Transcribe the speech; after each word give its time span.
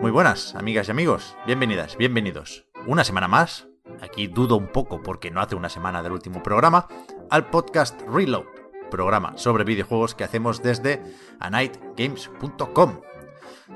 Muy 0.00 0.10
buenas, 0.10 0.54
amigas 0.54 0.88
y 0.88 0.90
amigos. 0.90 1.36
Bienvenidas, 1.46 1.98
bienvenidos. 1.98 2.64
Una 2.86 3.04
semana 3.04 3.28
más, 3.28 3.68
aquí 4.00 4.28
dudo 4.28 4.56
un 4.56 4.68
poco 4.68 5.02
porque 5.02 5.30
no 5.30 5.42
hace 5.42 5.56
una 5.56 5.68
semana 5.68 6.02
del 6.02 6.12
último 6.12 6.42
programa, 6.42 6.88
al 7.28 7.50
podcast 7.50 8.00
Reload, 8.08 8.46
programa 8.90 9.36
sobre 9.36 9.64
videojuegos 9.64 10.14
que 10.14 10.24
hacemos 10.24 10.62
desde 10.62 11.02
anightgames.com. 11.40 13.00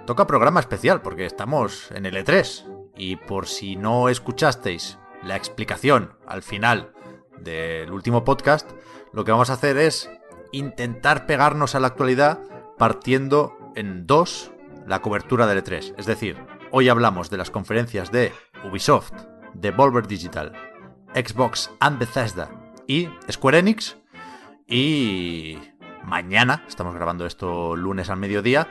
Toca 0.06 0.26
programa 0.26 0.60
especial 0.60 1.02
porque 1.02 1.26
estamos 1.26 1.90
en 1.90 2.06
el 2.06 2.16
E3 2.16 2.92
y 2.96 3.16
por 3.16 3.48
si 3.48 3.76
no 3.76 4.08
escuchasteis 4.08 4.99
la 5.22 5.36
explicación 5.36 6.14
al 6.26 6.42
final 6.42 6.92
del 7.38 7.92
último 7.92 8.24
podcast, 8.24 8.70
lo 9.12 9.24
que 9.24 9.32
vamos 9.32 9.50
a 9.50 9.54
hacer 9.54 9.76
es 9.76 10.10
intentar 10.52 11.26
pegarnos 11.26 11.74
a 11.74 11.80
la 11.80 11.88
actualidad 11.88 12.40
partiendo 12.78 13.56
en 13.74 14.06
dos 14.06 14.52
la 14.86 15.02
cobertura 15.02 15.46
del 15.46 15.62
E3. 15.62 15.94
Es 15.98 16.06
decir, 16.06 16.36
hoy 16.70 16.88
hablamos 16.88 17.30
de 17.30 17.36
las 17.36 17.50
conferencias 17.50 18.10
de 18.10 18.32
Ubisoft, 18.64 19.12
Devolver 19.54 20.06
Digital, 20.06 20.52
Xbox 21.14 21.70
and 21.80 21.98
Bethesda 21.98 22.50
y 22.86 23.08
Square 23.30 23.58
Enix. 23.58 23.96
Y 24.66 25.58
mañana, 26.04 26.64
estamos 26.68 26.94
grabando 26.94 27.26
esto 27.26 27.76
lunes 27.76 28.10
al 28.10 28.18
mediodía, 28.18 28.68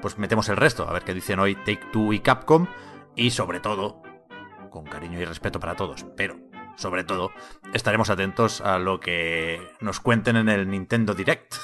pues 0.00 0.18
metemos 0.18 0.48
el 0.48 0.56
resto, 0.56 0.88
a 0.88 0.92
ver 0.92 1.02
qué 1.02 1.14
dicen 1.14 1.38
hoy 1.38 1.54
Take 1.54 1.88
Two 1.92 2.12
y 2.12 2.20
Capcom. 2.20 2.66
Y 3.16 3.30
sobre 3.30 3.60
todo, 3.60 4.02
con 4.70 4.84
cariño 4.84 5.20
y 5.20 5.24
respeto 5.24 5.60
para 5.60 5.76
todos, 5.76 6.06
pero 6.16 6.38
sobre 6.76 7.04
todo 7.04 7.32
estaremos 7.74 8.08
atentos 8.08 8.60
a 8.60 8.78
lo 8.78 9.00
que 9.00 9.60
nos 9.80 10.00
cuenten 10.00 10.36
en 10.36 10.48
el 10.48 10.70
Nintendo 10.70 11.14
Direct. 11.14 11.54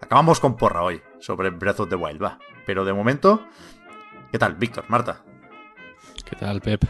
Acabamos 0.00 0.40
con 0.40 0.56
porra 0.56 0.82
hoy 0.82 1.02
sobre 1.18 1.50
Breath 1.50 1.80
of 1.80 1.88
the 1.88 1.96
Wild, 1.96 2.22
va. 2.22 2.38
Pero 2.64 2.84
de 2.84 2.92
momento, 2.92 3.46
¿qué 4.32 4.38
tal, 4.38 4.54
Víctor, 4.54 4.84
Marta? 4.88 5.24
¿Qué 6.24 6.36
tal, 6.36 6.60
Pep? 6.60 6.84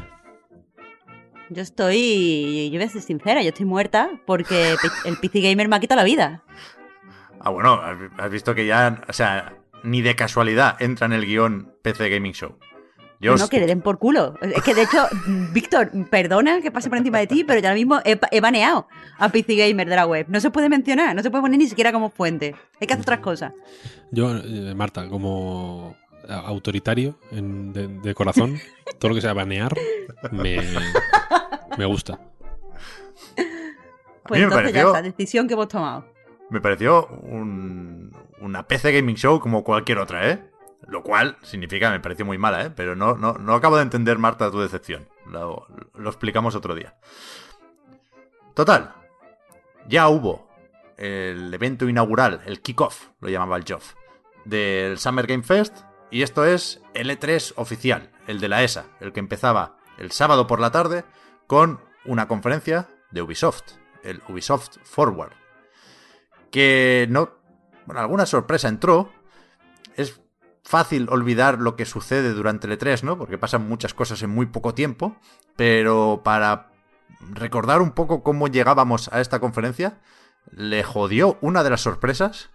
Yo 1.51 1.63
estoy, 1.63 2.71
yo 2.71 2.79
voy 2.79 2.87
a 2.87 2.91
ser 2.91 3.03
sincera, 3.03 3.43
yo 3.43 3.49
estoy 3.49 3.65
muerta 3.65 4.11
porque 4.27 4.77
el 5.05 5.17
PC 5.17 5.41
Gamer 5.41 5.69
me 5.69 5.77
ha 5.77 5.81
quitado 5.81 6.01
la 6.01 6.05
vida. 6.05 6.43
Ah, 7.41 7.51
bueno, 7.51 7.81
has 8.19 8.31
visto 8.31 8.55
que 8.55 8.67
ya, 8.67 9.03
o 9.09 9.13
sea, 9.13 9.57
ni 9.83 10.03
de 10.03 10.15
casualidad 10.15 10.81
entra 10.81 11.07
en 11.07 11.13
el 11.13 11.25
guion 11.25 11.73
PC 11.83 12.11
Gaming 12.11 12.33
Show. 12.33 12.59
No, 13.21 13.49
que 13.49 13.59
le 13.59 13.67
den 13.67 13.81
por 13.81 13.99
culo. 13.99 14.35
Es 14.41 14.63
que 14.63 14.75
de 14.75 14.83
hecho, 14.83 15.07
Víctor, 15.53 15.91
perdona 16.09 16.61
que 16.61 16.71
pase 16.71 16.89
por 16.89 16.99
encima 16.99 17.19
de 17.19 17.27
ti, 17.27 17.45
pero 17.45 17.61
ya 17.61 17.69
ahora 17.69 17.79
mismo 17.79 18.01
he, 18.05 18.19
he, 18.31 18.41
baneado 18.41 18.87
a 19.19 19.29
PC 19.29 19.57
Gamer 19.57 19.89
de 19.89 19.97
la 19.97 20.07
web. 20.07 20.27
No 20.29 20.41
se 20.41 20.51
puede 20.51 20.69
mencionar, 20.69 21.17
no 21.17 21.23
se 21.23 21.31
puede 21.31 21.43
poner 21.43 21.59
ni 21.59 21.67
siquiera 21.67 21.93
como 21.93 22.11
fuente. 22.11 22.55
Hay 22.81 22.87
que 22.87 22.93
hacer 22.93 23.03
otras 23.03 23.21
cosas. 23.21 23.53
Yo, 24.13 24.37
eh, 24.37 24.75
Marta, 24.75 25.09
como 25.09 25.97
autoritario 26.29 27.19
en, 27.33 27.73
de, 27.73 27.89
de, 27.89 28.15
corazón, 28.15 28.59
todo 28.99 29.11
lo 29.11 29.15
que 29.15 29.21
sea 29.21 29.33
banear 29.33 29.75
me, 30.31 30.61
me 31.77 31.85
gusta. 31.87 32.21
Pues 34.25 34.43
entonces 34.43 34.73
pareció, 34.73 34.83
ya 34.83 34.87
está, 34.89 35.03
decisión 35.03 35.49
que 35.49 35.55
hemos 35.55 35.69
tomado. 35.69 36.05
Me 36.51 36.61
pareció 36.61 37.07
un, 37.07 38.13
una 38.41 38.67
PC 38.67 38.93
Gaming 38.93 39.17
Show 39.17 39.41
como 39.41 39.65
cualquier 39.65 39.99
otra, 39.99 40.31
¿eh? 40.31 40.48
Lo 40.87 41.03
cual 41.03 41.37
significa, 41.43 41.91
me 41.91 42.01
pareció 42.01 42.25
muy 42.25 42.39
mala, 42.39 42.65
¿eh? 42.65 42.71
Pero 42.71 42.95
no, 42.95 43.17
no, 43.17 43.35
no 43.35 43.55
acabo 43.55 43.77
de 43.77 43.83
entender, 43.83 44.19
Marta, 44.19 44.51
tu 44.51 44.61
decepción. 44.61 45.09
Lo, 45.27 45.67
lo 45.95 46.09
explicamos 46.09 46.55
otro 46.55 46.75
día. 46.75 46.97
Total. 48.55 48.95
Ya 49.89 50.09
hubo 50.09 50.49
el 50.97 51.53
evento 51.55 51.89
inaugural, 51.89 52.43
el 52.45 52.61
kickoff, 52.61 53.09
lo 53.21 53.29
llamaba 53.29 53.57
el 53.57 53.65
Joff, 53.67 53.95
del 54.45 54.99
Summer 54.99 55.27
Game 55.27 55.43
Fest. 55.43 55.79
Y 56.11 56.23
esto 56.23 56.45
es 56.45 56.81
el 56.95 57.11
E3 57.11 57.53
oficial, 57.57 58.11
el 58.27 58.41
de 58.41 58.49
la 58.49 58.63
ESA, 58.63 58.87
el 59.01 59.13
que 59.13 59.21
empezaba 59.21 59.77
el 59.99 60.11
sábado 60.11 60.47
por 60.47 60.61
la 60.61 60.71
tarde 60.71 61.05
con 61.47 61.81
una 62.05 62.29
conferencia 62.29 62.89
de 63.11 63.23
Ubisoft, 63.23 63.73
el 64.03 64.23
Ubisoft 64.29 64.79
Forward. 64.85 65.33
Que 66.51 67.07
no. 67.11 67.31
Bueno, 67.87 68.01
alguna 68.01 68.27
sorpresa 68.27 68.69
entró. 68.69 69.13
Fácil 70.69 71.09
olvidar 71.09 71.61
lo 71.61 71.77
que 71.77 71.87
sucede 71.87 72.35
durante 72.35 72.67
el 72.67 72.79
E3, 72.79 73.03
¿no? 73.03 73.17
Porque 73.17 73.39
pasan 73.39 73.67
muchas 73.67 73.95
cosas 73.95 74.23
en 74.23 74.29
muy 74.29 74.45
poco 74.45 74.75
tiempo. 74.75 75.17
Pero 75.57 76.21
para 76.23 76.73
recordar 77.21 77.81
un 77.81 77.93
poco 77.93 78.23
cómo 78.23 78.49
llegábamos 78.49 79.09
a 79.11 79.23
esta 79.23 79.41
conferencia, 79.41 79.99
le 80.51 80.83
jodió 80.83 81.39
una 81.41 81.65
de 81.65 81.71
las 81.71 81.81
sorpresas 81.81 82.51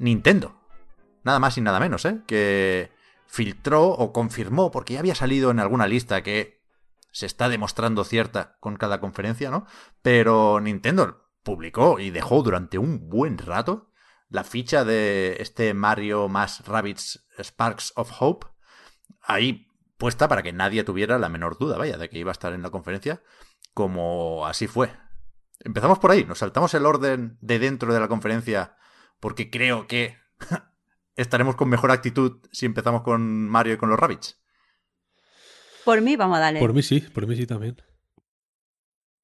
Nintendo. 0.00 0.60
Nada 1.22 1.38
más 1.38 1.56
y 1.58 1.60
nada 1.60 1.78
menos, 1.78 2.04
¿eh? 2.06 2.22
Que 2.26 2.90
filtró 3.24 3.90
o 3.90 4.12
confirmó, 4.12 4.72
porque 4.72 4.94
ya 4.94 4.98
había 4.98 5.14
salido 5.14 5.52
en 5.52 5.60
alguna 5.60 5.86
lista 5.86 6.24
que 6.24 6.60
se 7.12 7.26
está 7.26 7.48
demostrando 7.48 8.02
cierta 8.02 8.56
con 8.58 8.74
cada 8.74 8.98
conferencia, 8.98 9.48
¿no? 9.52 9.64
Pero 10.02 10.58
Nintendo 10.60 11.22
publicó 11.44 12.00
y 12.00 12.10
dejó 12.10 12.42
durante 12.42 12.78
un 12.78 13.08
buen 13.08 13.38
rato 13.38 13.89
la 14.30 14.44
ficha 14.44 14.84
de 14.84 15.36
este 15.40 15.74
Mario 15.74 16.28
más 16.28 16.66
Rabbits 16.66 17.26
Sparks 17.38 17.92
of 17.96 18.10
Hope 18.18 18.46
ahí 19.22 19.68
puesta 19.98 20.28
para 20.28 20.42
que 20.42 20.52
nadie 20.52 20.82
tuviera 20.84 21.18
la 21.18 21.28
menor 21.28 21.58
duda, 21.58 21.76
vaya, 21.76 21.98
de 21.98 22.08
que 22.08 22.18
iba 22.18 22.30
a 22.30 22.32
estar 22.32 22.52
en 22.54 22.62
la 22.62 22.70
conferencia, 22.70 23.22
como 23.74 24.46
así 24.46 24.66
fue. 24.66 24.90
Empezamos 25.60 25.98
por 25.98 26.10
ahí, 26.10 26.24
nos 26.24 26.38
saltamos 26.38 26.72
el 26.72 26.86
orden 26.86 27.36
de 27.42 27.58
dentro 27.58 27.92
de 27.92 28.00
la 28.00 28.08
conferencia 28.08 28.76
porque 29.20 29.50
creo 29.50 29.86
que 29.86 30.16
estaremos 31.16 31.56
con 31.56 31.68
mejor 31.68 31.90
actitud 31.90 32.40
si 32.50 32.64
empezamos 32.66 33.02
con 33.02 33.48
Mario 33.48 33.74
y 33.74 33.76
con 33.76 33.90
los 33.90 33.98
Rabbits. 33.98 34.40
Por 35.84 36.00
mí, 36.00 36.16
vamos 36.16 36.38
a 36.38 36.40
darle. 36.40 36.60
Por 36.60 36.72
mí 36.72 36.82
sí, 36.82 37.00
por 37.00 37.26
mí 37.26 37.36
sí 37.36 37.46
también. 37.46 37.76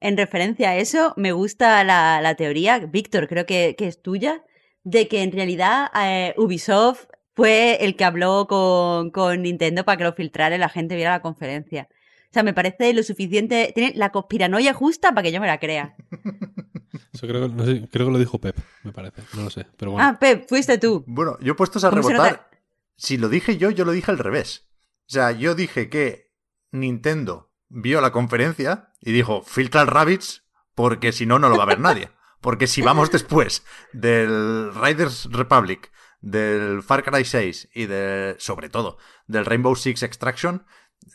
En 0.01 0.17
referencia 0.17 0.71
a 0.71 0.77
eso, 0.77 1.15
me 1.17 1.33
gusta 1.33 1.83
la, 1.85 2.21
la 2.21 2.35
teoría, 2.35 2.79
Víctor, 2.81 3.29
creo 3.29 3.47
que, 3.47 3.75
que, 3.79 3.87
es 3.87 4.03
tuya, 4.03 4.45
de 4.87 5.09
que 5.09 5.25
en 5.25 5.33
realidad 5.33 5.91
eh, 6.01 6.33
Ubisoft 6.37 7.07
fue 7.35 7.85
el 7.85 7.97
que 7.97 8.05
habló 8.05 8.47
con, 8.47 9.11
con, 9.11 9.43
Nintendo 9.43 9.85
para 9.85 9.99
que 9.99 10.05
lo 10.05 10.13
filtrara 10.13 10.55
y 10.55 10.59
la 10.61 10.69
gente 10.69 10.95
viera 10.95 11.11
la 11.11 11.23
conferencia. 11.23 11.89
O 11.91 12.33
sea, 12.33 12.45
me 12.45 12.55
parece 12.55 12.95
lo 12.95 13.03
suficiente. 13.03 13.73
Tiene 13.75 13.95
la 13.97 14.13
conspiranoia 14.13 14.73
justa 14.75 15.11
para 15.11 15.25
que 15.25 15.33
yo 15.33 15.41
me 15.41 15.49
la 15.49 15.59
crea. 15.59 15.97
Eso 17.13 17.27
creo, 17.27 17.49
no 17.49 17.65
sé, 17.65 17.89
creo 17.91 18.07
que 18.07 18.13
lo 18.13 18.19
dijo 18.19 18.39
Pep, 18.39 18.57
me 18.85 18.93
parece. 18.93 19.23
No 19.35 19.43
lo 19.43 19.51
sé. 19.51 19.67
Pero 19.77 19.91
bueno. 19.91 20.07
Ah, 20.07 20.19
Pep, 20.21 20.49
fuiste 20.49 20.79
tú. 20.79 21.03
Bueno, 21.09 21.37
yo 21.41 21.53
he 21.53 21.57
puesto 21.57 21.85
a 21.85 21.91
rebotar. 21.91 22.49
Si 22.95 23.17
lo 23.17 23.29
dije 23.29 23.57
yo, 23.57 23.71
yo 23.71 23.85
lo 23.85 23.91
dije 23.91 24.13
al 24.13 24.19
revés. 24.19 24.69
O 25.09 25.13
sea, 25.13 25.33
yo 25.33 25.57
dije 25.57 25.91
que 25.91 26.33
Nintendo 26.71 27.53
vio 27.69 28.01
la 28.01 28.13
conferencia 28.13 28.93
y 29.01 29.11
dijo, 29.11 29.43
filtra 29.43 29.83
el 29.83 29.89
Rabbits 29.89 30.45
porque 30.77 31.11
si 31.11 31.27
no, 31.27 31.41
no 31.41 31.49
lo 31.49 31.57
va 31.57 31.65
a 31.65 31.67
ver 31.67 31.81
nadie. 31.81 32.11
Porque 32.47 32.69
si 32.69 32.81
vamos 32.81 33.11
después 33.11 33.67
del 33.93 34.73
Riders 34.73 35.29
Republic, 35.33 35.91
del 36.21 36.81
Far 36.81 37.03
Cry 37.03 37.25
6 37.25 37.71
y 37.75 37.87
de, 37.87 38.37
sobre 38.39 38.69
todo, 38.69 38.99
del 39.27 39.45
Rainbow 39.45 39.75
Six 39.75 40.05
Extraction, 40.05 40.65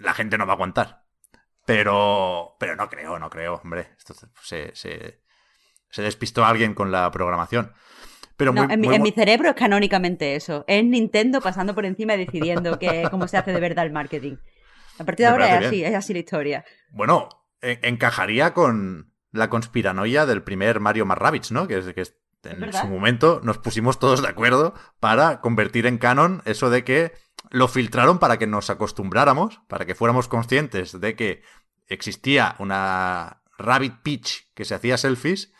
la 0.01 0.13
gente 0.13 0.37
no 0.37 0.45
va 0.45 0.51
a 0.51 0.55
aguantar. 0.55 1.05
Pero, 1.65 2.57
pero 2.59 2.75
no 2.75 2.89
creo, 2.89 3.17
no 3.17 3.29
creo, 3.29 3.61
hombre. 3.63 3.91
Esto 3.97 4.13
se, 4.41 4.75
se, 4.75 5.21
se 5.89 6.01
despistó 6.01 6.43
alguien 6.43 6.73
con 6.73 6.91
la 6.91 7.09
programación. 7.11 7.71
Pero 8.35 8.51
no, 8.51 8.69
en, 8.69 8.81
mi, 8.81 8.87
muy... 8.87 8.95
en, 8.97 9.01
mi, 9.01 9.11
cerebro 9.11 9.51
es 9.51 9.55
canónicamente 9.55 10.35
eso. 10.35 10.65
Es 10.67 10.83
Nintendo 10.83 11.39
pasando 11.39 11.73
por 11.73 11.85
encima 11.85 12.15
y 12.15 12.25
decidiendo 12.25 12.77
que, 12.77 13.07
cómo 13.09 13.29
se 13.29 13.37
hace 13.37 13.53
de 13.53 13.59
verdad 13.61 13.85
el 13.85 13.93
marketing. 13.93 14.35
A 14.99 15.05
partir 15.05 15.27
de 15.27 15.31
Me 15.31 15.31
ahora 15.31 15.59
es 15.61 15.67
así, 15.67 15.77
bien. 15.77 15.91
es 15.93 15.97
así 15.97 16.11
la 16.11 16.19
historia. 16.19 16.65
Bueno, 16.89 17.29
en- 17.61 17.79
encajaría 17.83 18.53
con 18.53 19.10
la 19.31 19.49
conspiranoia 19.49 20.25
del 20.25 20.43
primer 20.43 20.79
Mario 20.79 21.05
más 21.05 21.17
Rabbids, 21.17 21.51
¿no? 21.51 21.67
Que 21.67 21.77
es 21.77 21.93
que 21.93 22.03
en 22.43 22.73
su 22.73 22.87
momento 22.87 23.39
nos 23.43 23.59
pusimos 23.59 23.99
todos 23.99 24.21
de 24.21 24.27
acuerdo 24.27 24.73
para 24.99 25.41
convertir 25.41 25.85
en 25.85 25.97
canon 25.97 26.41
eso 26.45 26.69
de 26.69 26.83
que 26.83 27.13
lo 27.49 27.67
filtraron 27.67 28.19
para 28.19 28.37
que 28.37 28.47
nos 28.47 28.69
acostumbráramos, 28.69 29.61
para 29.67 29.85
que 29.85 29.95
fuéramos 29.95 30.27
conscientes 30.27 30.99
de 30.99 31.15
que 31.15 31.43
existía 31.87 32.55
una 32.59 33.43
Rabbit 33.57 34.01
Peach 34.01 34.51
que 34.53 34.65
se 34.65 34.75
hacía 34.75 34.97
selfies 34.97 35.53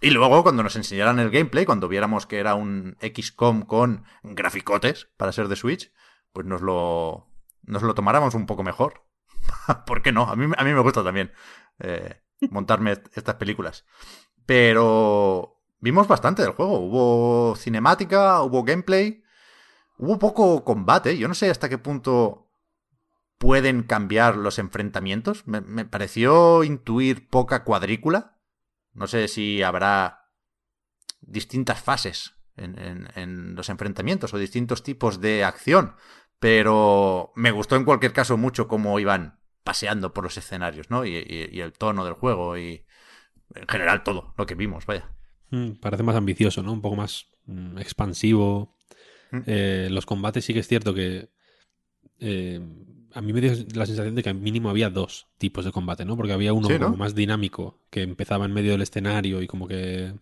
y 0.00 0.10
luego 0.10 0.42
cuando 0.42 0.62
nos 0.62 0.76
enseñaran 0.76 1.18
el 1.18 1.30
gameplay, 1.30 1.64
cuando 1.64 1.88
viéramos 1.88 2.26
que 2.26 2.38
era 2.38 2.54
un 2.54 2.96
XCOM 3.00 3.62
con 3.62 4.04
graficotes 4.22 5.08
para 5.16 5.32
ser 5.32 5.48
de 5.48 5.56
Switch, 5.56 5.92
pues 6.32 6.46
nos 6.46 6.62
lo, 6.62 7.28
nos 7.62 7.82
lo 7.82 7.94
tomáramos 7.94 8.34
un 8.34 8.46
poco 8.46 8.62
mejor. 8.62 9.04
¿Por 9.86 10.02
qué 10.02 10.12
no? 10.12 10.28
A 10.28 10.36
mí, 10.36 10.52
a 10.56 10.64
mí 10.64 10.72
me 10.72 10.80
gusta 10.80 11.02
también 11.02 11.32
eh, 11.80 12.20
montarme 12.50 12.92
estas 13.14 13.34
películas. 13.36 13.84
Pero 14.46 15.60
vimos 15.80 16.08
bastante 16.08 16.42
del 16.42 16.52
juego. 16.52 16.78
Hubo 16.80 17.56
cinemática, 17.56 18.42
hubo 18.42 18.64
gameplay, 18.64 19.22
hubo 19.98 20.18
poco 20.18 20.64
combate. 20.64 21.18
Yo 21.18 21.28
no 21.28 21.34
sé 21.34 21.50
hasta 21.50 21.68
qué 21.68 21.78
punto 21.78 22.50
pueden 23.38 23.82
cambiar 23.82 24.36
los 24.36 24.58
enfrentamientos. 24.58 25.46
Me, 25.46 25.84
pareció 25.84 26.64
intuir 26.64 27.28
poca 27.28 27.64
cuadrícula. 27.64 28.38
No 28.92 29.06
sé 29.06 29.28
si 29.28 29.62
habrá 29.62 30.30
distintas 31.20 31.80
fases 31.80 32.34
en, 32.56 33.08
en, 33.14 33.54
los 33.54 33.68
enfrentamientos 33.68 34.34
o 34.34 34.38
distintos 34.38 34.82
tipos 34.82 35.20
de 35.20 35.44
acción. 35.44 35.94
Pero 36.40 37.32
me 37.34 37.50
gustó 37.50 37.76
en 37.76 37.84
cualquier 37.84 38.12
caso 38.12 38.36
mucho 38.36 38.68
cómo 38.68 38.98
iban 39.00 39.37
paseando 39.68 40.14
por 40.14 40.24
los 40.24 40.34
escenarios, 40.38 40.88
¿no? 40.88 41.04
Y, 41.04 41.14
y, 41.14 41.50
y 41.52 41.60
el 41.60 41.74
tono 41.74 42.02
del 42.02 42.14
juego 42.14 42.56
y 42.56 42.86
en 43.54 43.68
general 43.68 44.02
todo 44.02 44.32
lo 44.38 44.46
que 44.46 44.54
vimos, 44.54 44.86
vaya. 44.86 45.12
Mm, 45.50 45.72
parece 45.72 46.02
más 46.02 46.16
ambicioso, 46.16 46.62
¿no? 46.62 46.72
Un 46.72 46.80
poco 46.80 46.96
más 46.96 47.26
mm, 47.44 47.76
expansivo. 47.76 48.78
Mm. 49.30 49.40
Eh, 49.44 49.88
los 49.90 50.06
combates 50.06 50.46
sí 50.46 50.54
que 50.54 50.60
es 50.60 50.68
cierto 50.68 50.94
que 50.94 51.28
eh, 52.18 52.62
a 53.12 53.20
mí 53.20 53.34
me 53.34 53.42
dio 53.42 53.52
la 53.74 53.84
sensación 53.84 54.14
de 54.14 54.22
que 54.22 54.30
al 54.30 54.36
mínimo 54.36 54.70
había 54.70 54.88
dos 54.88 55.28
tipos 55.36 55.66
de 55.66 55.70
combate, 55.70 56.06
¿no? 56.06 56.16
Porque 56.16 56.32
había 56.32 56.54
uno 56.54 56.66
Sí, 56.66 56.78
¿no? 56.78 56.86
como 56.86 56.96
más 56.96 57.14
dinámico, 57.14 57.78
que 57.90 58.00
empezaba 58.00 58.46
en 58.46 58.54
medio 58.54 58.72
del 58.72 58.80
escenario 58.80 59.42
y 59.42 59.46
como 59.46 59.68
que, 59.68 60.14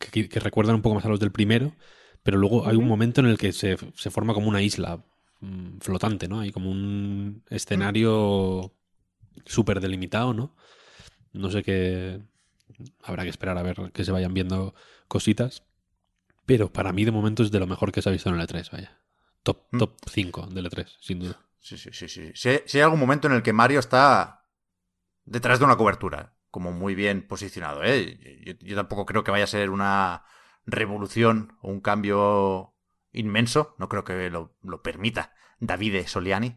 que, 0.00 0.28
que 0.28 0.40
recuerdan 0.40 0.74
un 0.74 0.82
poco 0.82 0.96
más 0.96 1.04
a 1.04 1.08
los 1.08 1.20
del 1.20 1.30
primero, 1.30 1.72
pero 2.24 2.36
luego 2.36 2.66
hay 2.66 2.74
un 2.74 2.88
momento 2.88 3.20
en 3.20 3.28
el 3.28 3.38
que 3.38 3.52
se, 3.52 3.76
se 3.94 4.10
forma 4.10 4.34
como 4.34 4.48
una 4.48 4.60
isla 4.60 5.04
flotante, 5.80 6.28
¿no? 6.28 6.40
Hay 6.40 6.50
como 6.52 6.70
un 6.70 7.44
escenario 7.48 8.74
súper 9.46 9.80
delimitado, 9.80 10.34
¿no? 10.34 10.54
No 11.32 11.50
sé 11.50 11.62
qué... 11.62 12.20
Habrá 13.02 13.24
que 13.24 13.30
esperar 13.30 13.58
a 13.58 13.62
ver 13.62 13.92
que 13.92 14.04
se 14.04 14.12
vayan 14.12 14.34
viendo 14.34 14.74
cositas. 15.08 15.64
Pero 16.46 16.72
para 16.72 16.92
mí 16.92 17.04
de 17.04 17.10
momento 17.12 17.42
es 17.42 17.50
de 17.50 17.58
lo 17.60 17.66
mejor 17.66 17.92
que 17.92 18.02
se 18.02 18.08
ha 18.08 18.12
visto 18.12 18.28
en 18.30 18.36
el 18.40 18.46
E3, 18.46 18.70
vaya. 18.70 18.98
Top, 19.42 19.66
Mm. 19.70 19.78
top 19.78 19.96
5 20.10 20.46
del 20.48 20.66
E3, 20.66 20.96
sin 21.00 21.20
duda. 21.20 21.40
Sí, 21.60 21.76
sí, 21.76 21.90
sí, 21.92 22.08
sí. 22.08 22.30
Si 22.34 22.48
hay, 22.48 22.60
si 22.66 22.78
hay 22.78 22.82
algún 22.84 23.00
momento 23.00 23.26
en 23.28 23.34
el 23.34 23.42
que 23.42 23.52
Mario 23.52 23.80
está 23.80 24.44
detrás 25.24 25.58
de 25.58 25.64
una 25.64 25.76
cobertura, 25.76 26.34
como 26.50 26.72
muy 26.72 26.94
bien 26.94 27.26
posicionado, 27.26 27.82
¿eh? 27.84 28.18
Yo, 28.44 28.54
yo 28.66 28.76
tampoco 28.76 29.04
creo 29.06 29.24
que 29.24 29.30
vaya 29.30 29.44
a 29.44 29.48
ser 29.48 29.70
una 29.70 30.24
revolución 30.66 31.56
o 31.60 31.70
un 31.70 31.80
cambio 31.80 32.74
inmenso. 33.12 33.74
No 33.78 33.88
creo 33.88 34.04
que 34.04 34.30
lo, 34.30 34.56
lo 34.62 34.82
permita 34.82 35.32
Davide 35.60 36.06
Soliani, 36.06 36.56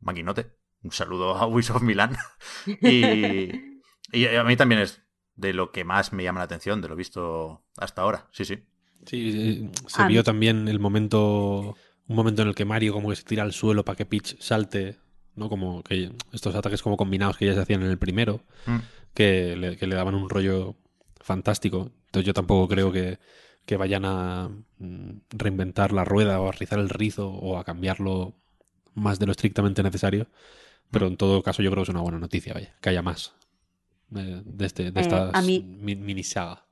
maquinote. 0.00 0.56
Un 0.82 0.92
saludo 0.92 1.34
a 1.36 1.46
Ubisoft 1.46 1.82
Milán. 1.82 2.16
Y, 2.82 3.80
y 4.12 4.26
a 4.26 4.44
mí 4.44 4.56
también 4.56 4.80
es 4.80 5.02
de 5.36 5.52
lo 5.52 5.72
que 5.72 5.84
más 5.84 6.12
me 6.12 6.22
llama 6.22 6.40
la 6.40 6.44
atención, 6.44 6.80
de 6.80 6.88
lo 6.88 6.96
visto 6.96 7.64
hasta 7.76 8.02
ahora. 8.02 8.28
Sí, 8.32 8.44
sí. 8.44 8.58
Sí, 9.06 9.68
eh, 9.72 9.78
se 9.86 10.02
A 10.02 10.06
vio 10.06 10.20
mí- 10.20 10.24
también 10.24 10.68
el 10.68 10.78
momento, 10.78 11.76
un 12.08 12.16
momento 12.16 12.42
en 12.42 12.48
el 12.48 12.54
que 12.54 12.64
Mario 12.66 12.92
como 12.92 13.08
que 13.10 13.16
se 13.16 13.24
tira 13.24 13.42
al 13.42 13.52
suelo 13.52 13.84
para 13.84 13.96
que 13.96 14.04
Peach 14.06 14.36
salte, 14.40 14.98
¿no? 15.36 15.48
Como 15.48 15.82
que 15.82 16.12
estos 16.32 16.54
ataques 16.54 16.82
como 16.82 16.96
combinados 16.98 17.36
que 17.38 17.46
ya 17.46 17.54
se 17.54 17.60
hacían 17.60 17.82
en 17.82 17.90
el 17.90 17.98
primero, 17.98 18.42
Mm. 18.66 18.76
que 19.14 19.56
le, 19.56 19.76
que 19.78 19.86
le 19.86 19.94
daban 19.96 20.14
un 20.14 20.28
rollo 20.28 20.76
fantástico. 21.20 21.90
Entonces 22.06 22.26
yo 22.26 22.34
tampoco 22.34 22.68
creo 22.68 22.92
que, 22.92 23.18
que 23.70 23.76
vayan 23.76 24.04
a 24.04 24.50
mm, 24.80 25.10
reinventar 25.30 25.92
la 25.92 26.04
rueda 26.04 26.40
o 26.40 26.48
a 26.48 26.52
rizar 26.52 26.80
el 26.80 26.88
rizo 26.88 27.28
o 27.30 27.56
a 27.56 27.62
cambiarlo 27.62 28.34
más 28.94 29.20
de 29.20 29.26
lo 29.26 29.30
estrictamente 29.32 29.80
necesario. 29.84 30.26
Pero 30.90 31.06
en 31.06 31.16
todo 31.16 31.40
caso 31.44 31.62
yo 31.62 31.70
creo 31.70 31.82
que 31.84 31.90
es 31.90 31.94
una 31.94 32.00
buena 32.00 32.18
noticia, 32.18 32.52
vaya, 32.52 32.74
que 32.80 32.88
haya 32.88 33.00
más 33.00 33.32
eh, 34.16 34.42
de, 34.44 34.66
este, 34.66 34.90
de 34.90 34.98
Eh, 35.00 35.02
estas 35.04 35.32
a 35.34 35.40
mí- 35.42 35.60
mi- 35.60 35.94
mini 35.94 36.24
saga. 36.24 36.64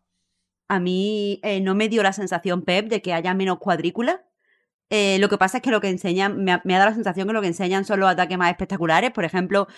A 0.67 0.81
mí 0.81 1.39
eh, 1.45 1.61
no 1.61 1.77
me 1.77 1.89
dio 1.89 2.03
la 2.03 2.13
sensación, 2.13 2.63
Pep, 2.63 2.89
de 2.89 3.01
que 3.01 3.15
haya 3.15 3.33
menos 3.33 3.59
cuadrícula. 3.59 4.25
Eh, 4.91 5.19
lo 5.21 5.29
que 5.29 5.39
pasa 5.39 5.59
es 5.59 5.63
que 5.63 5.71
lo 5.71 5.81
que 5.81 5.91
enseñan, 5.91 6.43
me 6.43 6.51
ha, 6.51 6.63
me 6.65 6.75
ha 6.75 6.79
dado 6.79 6.91
la 6.91 6.95
sensación 6.97 7.29
que 7.29 7.33
lo 7.33 7.41
que 7.43 7.47
enseñan 7.47 7.85
son 7.85 8.01
los 8.01 8.09
ataques 8.11 8.37
más 8.37 8.51
espectaculares. 8.51 9.13
Por 9.13 9.25
ejemplo, 9.25 9.69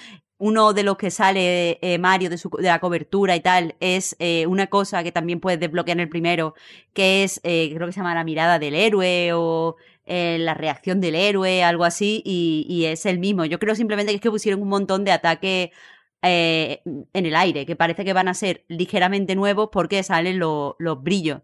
uno 0.41 0.73
de 0.73 0.83
los 0.83 0.97
que 0.97 1.11
sale 1.13 1.79
eh, 1.83 1.99
Mario 1.99 2.31
de, 2.31 2.39
su- 2.39 2.51
de 2.51 2.65
la 2.69 2.81
cobertura 2.81 3.37
y 3.37 3.41
tal 3.41 3.77
es 3.81 4.17
eh, 4.19 4.47
una 4.47 4.67
cosa 4.69 5.03
que 5.05 5.13
también 5.13 5.41
puedes 5.41 5.61
desbloquear 5.61 5.97
en 5.99 6.01
el 6.01 6.09
primero, 6.09 6.55
que 6.93 7.23
es, 7.25 7.41
eh, 7.45 7.71
creo 7.75 7.87
que 7.87 7.93
se 7.93 8.01
llama 8.01 8.15
la 8.15 8.25
mirada 8.25 8.59
del 8.59 8.75
héroe 8.75 9.33
o 9.35 9.77
eh, 10.07 10.39
la 10.41 10.55
reacción 10.55 11.01
del 11.01 11.15
héroe, 11.15 11.63
algo 11.63 11.85
así, 11.85 12.23
y, 12.25 12.67
y 12.69 12.87
es 12.87 13.07
el 13.07 13.19
mismo. 13.21 13.45
Yo 13.45 13.59
creo 13.61 13.75
simplemente 13.75 14.13
que 14.13 14.17
es 14.17 14.23
que 14.23 14.31
pusieron 14.31 14.63
un 14.63 14.69
montón 14.69 15.05
de 15.05 15.13
ataques 15.13 15.71
eh, 16.23 16.83
en 16.85 17.27
el 17.27 17.35
aire, 17.37 17.67
que 17.67 17.77
parece 17.77 18.05
que 18.05 18.13
van 18.13 18.29
a 18.29 18.35
ser 18.35 18.65
ligeramente 18.69 19.35
nuevos 19.37 19.69
porque 19.73 20.03
salen 20.03 20.39
lo- 20.39 20.77
los 20.79 21.03
brillos. 21.03 21.41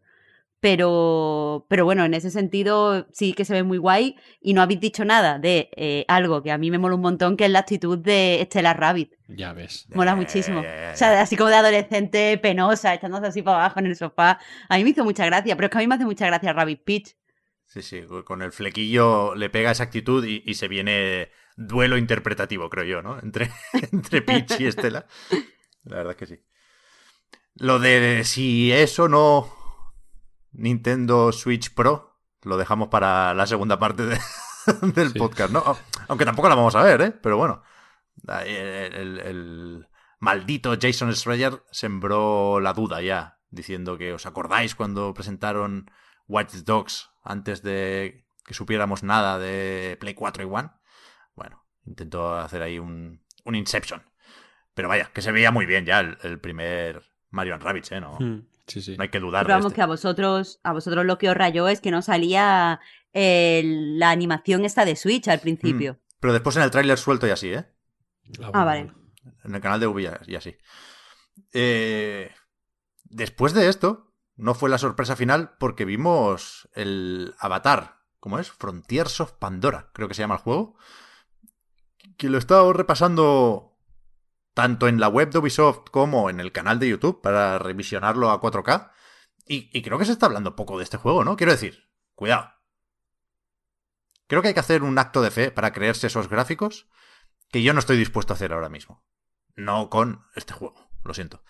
Pero, 0.66 1.64
pero 1.70 1.84
bueno, 1.84 2.04
en 2.04 2.12
ese 2.12 2.28
sentido 2.28 3.06
sí 3.12 3.34
que 3.34 3.44
se 3.44 3.52
ve 3.52 3.62
muy 3.62 3.78
guay 3.78 4.16
y 4.40 4.52
no 4.52 4.62
habéis 4.62 4.80
dicho 4.80 5.04
nada 5.04 5.38
de 5.38 5.70
eh, 5.76 6.04
algo 6.08 6.42
que 6.42 6.50
a 6.50 6.58
mí 6.58 6.72
me 6.72 6.78
mola 6.78 6.96
un 6.96 7.02
montón, 7.02 7.36
que 7.36 7.44
es 7.44 7.52
la 7.52 7.60
actitud 7.60 7.96
de 7.96 8.44
Stellar 8.50 8.76
Rabbit. 8.76 9.12
Ya 9.28 9.52
ves. 9.52 9.86
Mola 9.94 10.10
Ya, 10.10 10.16
muchísimo. 10.16 10.64
ya, 10.64 10.74
ya. 10.88 10.90
O 10.92 10.96
sea, 10.96 11.20
así 11.20 11.36
como 11.36 11.50
de 11.50 11.54
adolescente 11.54 12.36
penosa, 12.38 12.94
echándose 12.94 13.28
así 13.28 13.42
para 13.42 13.58
abajo 13.58 13.78
en 13.78 13.86
el 13.86 13.94
sofá. 13.94 14.40
A 14.68 14.76
mí 14.76 14.82
me 14.82 14.90
hizo 14.90 15.04
mucha 15.04 15.24
gracia, 15.24 15.54
pero 15.54 15.66
es 15.66 15.70
que 15.70 15.78
a 15.78 15.80
mí 15.82 15.86
me 15.86 15.94
hace 15.94 16.04
mucha 16.04 16.26
gracia 16.26 16.52
Rabbit 16.52 16.82
Peach. 16.82 17.16
Sí, 17.66 17.82
sí, 17.82 18.02
con 18.24 18.42
el 18.42 18.50
flequillo 18.50 19.36
le 19.36 19.48
pega 19.48 19.70
esa 19.70 19.84
actitud 19.84 20.24
y, 20.24 20.42
y 20.44 20.54
se 20.54 20.66
viene 20.66 21.28
duelo 21.56 21.96
interpretativo, 21.96 22.68
creo 22.70 22.84
yo, 22.86 23.02
¿no? 23.02 23.20
Entre, 23.20 23.52
entre 23.92 24.20
Peach 24.20 24.58
y 24.58 24.66
Estela. 24.66 25.06
La 25.84 25.98
verdad 25.98 26.10
es 26.14 26.16
que 26.16 26.26
sí. 26.26 26.40
Lo 27.54 27.78
de 27.78 28.22
si 28.24 28.72
eso 28.72 29.08
no 29.08 29.55
Nintendo 30.56 31.32
Switch 31.32 31.72
Pro, 31.74 32.18
lo 32.42 32.56
dejamos 32.56 32.88
para 32.88 33.34
la 33.34 33.46
segunda 33.46 33.78
parte 33.78 34.04
de- 34.06 34.18
del 34.94 35.12
Sí. 35.12 35.18
podcast, 35.18 35.52
¿no? 35.52 35.62
Aunque 36.08 36.24
tampoco 36.24 36.48
la 36.48 36.54
vamos 36.54 36.74
a 36.74 36.82
ver, 36.82 37.00
¿eh? 37.02 37.10
Pero 37.10 37.36
bueno. 37.36 37.62
El, 38.44 38.94
el- 38.94 39.18
el 39.20 39.88
maldito 40.18 40.74
Jason 40.80 41.14
Schreier 41.14 41.62
sembró 41.70 42.60
la 42.60 42.72
duda 42.72 43.02
ya, 43.02 43.38
diciendo 43.50 43.98
que 43.98 44.12
os 44.14 44.24
acordáis 44.26 44.74
cuando 44.74 45.12
presentaron 45.14 45.90
Watch 46.26 46.54
Dogs 46.64 47.10
antes 47.22 47.62
de 47.62 48.26
que 48.44 48.54
supiéramos 48.54 49.02
nada 49.02 49.38
de 49.38 49.96
Play 50.00 50.14
4 50.14 50.42
y 50.44 50.46
One. 50.50 50.70
Bueno, 51.34 51.64
intentó 51.84 52.36
hacer 52.36 52.62
ahí 52.62 52.78
un, 52.78 53.22
un 53.44 53.54
Inception. 53.54 54.02
Pero 54.74 54.88
vaya, 54.88 55.10
que 55.12 55.22
se 55.22 55.32
veía 55.32 55.50
muy 55.50 55.66
bien 55.66 55.84
ya 55.84 56.00
el, 56.00 56.16
el 56.22 56.40
primer 56.40 57.02
Mario 57.30 57.58
Rabbids, 57.58 57.92
¿eh? 57.92 58.00
No, 58.00 58.16
Mm, 58.18 58.46
Sí, 58.66 58.82
sí. 58.82 58.96
no 58.96 59.02
hay 59.02 59.10
que 59.10 59.20
dudar 59.20 59.44
Pero 59.44 59.54
de 59.54 59.60
vamos, 59.60 59.72
este. 59.72 59.76
que 59.76 59.82
a 59.82 59.86
vosotros, 59.86 60.60
a 60.62 60.72
vosotros 60.72 61.04
lo 61.04 61.18
que 61.18 61.30
os 61.30 61.36
rayó 61.36 61.68
es 61.68 61.80
que 61.80 61.90
no 61.90 62.02
salía 62.02 62.80
eh, 63.12 63.62
la 63.64 64.10
animación 64.10 64.64
esta 64.64 64.84
de 64.84 64.96
Switch 64.96 65.28
al 65.28 65.40
principio. 65.40 65.94
Mm. 65.94 65.96
Pero 66.20 66.32
después 66.32 66.56
en 66.56 66.62
el 66.62 66.70
tráiler 66.70 66.98
suelto 66.98 67.26
y 67.26 67.30
así, 67.30 67.52
¿eh? 67.52 67.64
Ah, 68.52 68.64
vale. 68.64 68.92
En 69.44 69.54
el 69.54 69.60
canal 69.60 69.80
de 69.80 69.86
V 69.86 70.20
y 70.26 70.34
así. 70.34 70.56
Eh, 71.52 72.30
después 73.04 73.54
de 73.54 73.68
esto, 73.68 74.12
no 74.34 74.54
fue 74.54 74.68
la 74.68 74.78
sorpresa 74.78 75.16
final 75.16 75.56
porque 75.58 75.84
vimos 75.84 76.68
el 76.74 77.34
Avatar. 77.38 78.02
¿Cómo 78.20 78.38
es? 78.38 78.50
Frontiers 78.50 79.20
of 79.20 79.32
Pandora, 79.34 79.90
creo 79.92 80.08
que 80.08 80.14
se 80.14 80.22
llama 80.22 80.34
el 80.34 80.40
juego. 80.40 80.76
Que 82.16 82.28
lo 82.28 82.36
he 82.36 82.40
estado 82.40 82.72
repasando 82.72 83.75
tanto 84.56 84.88
en 84.88 84.98
la 84.98 85.08
web 85.08 85.28
de 85.30 85.38
Ubisoft 85.38 85.90
como 85.90 86.30
en 86.30 86.40
el 86.40 86.50
canal 86.50 86.78
de 86.78 86.88
YouTube 86.88 87.20
para 87.20 87.58
revisionarlo 87.58 88.30
a 88.30 88.40
4K. 88.40 88.90
Y, 89.46 89.68
y 89.76 89.82
creo 89.82 89.98
que 89.98 90.06
se 90.06 90.12
está 90.12 90.24
hablando 90.24 90.56
poco 90.56 90.78
de 90.78 90.84
este 90.84 90.96
juego, 90.96 91.24
¿no? 91.24 91.36
Quiero 91.36 91.52
decir, 91.52 91.90
cuidado. 92.14 92.50
Creo 94.28 94.40
que 94.40 94.48
hay 94.48 94.54
que 94.54 94.60
hacer 94.60 94.82
un 94.82 94.98
acto 94.98 95.20
de 95.20 95.30
fe 95.30 95.50
para 95.50 95.74
creerse 95.74 96.06
esos 96.06 96.30
gráficos 96.30 96.88
que 97.52 97.62
yo 97.62 97.74
no 97.74 97.80
estoy 97.80 97.98
dispuesto 97.98 98.32
a 98.32 98.36
hacer 98.36 98.54
ahora 98.54 98.70
mismo. 98.70 99.04
No 99.56 99.90
con 99.90 100.24
este 100.34 100.54
juego, 100.54 100.90
lo 101.04 101.12
siento. 101.12 101.44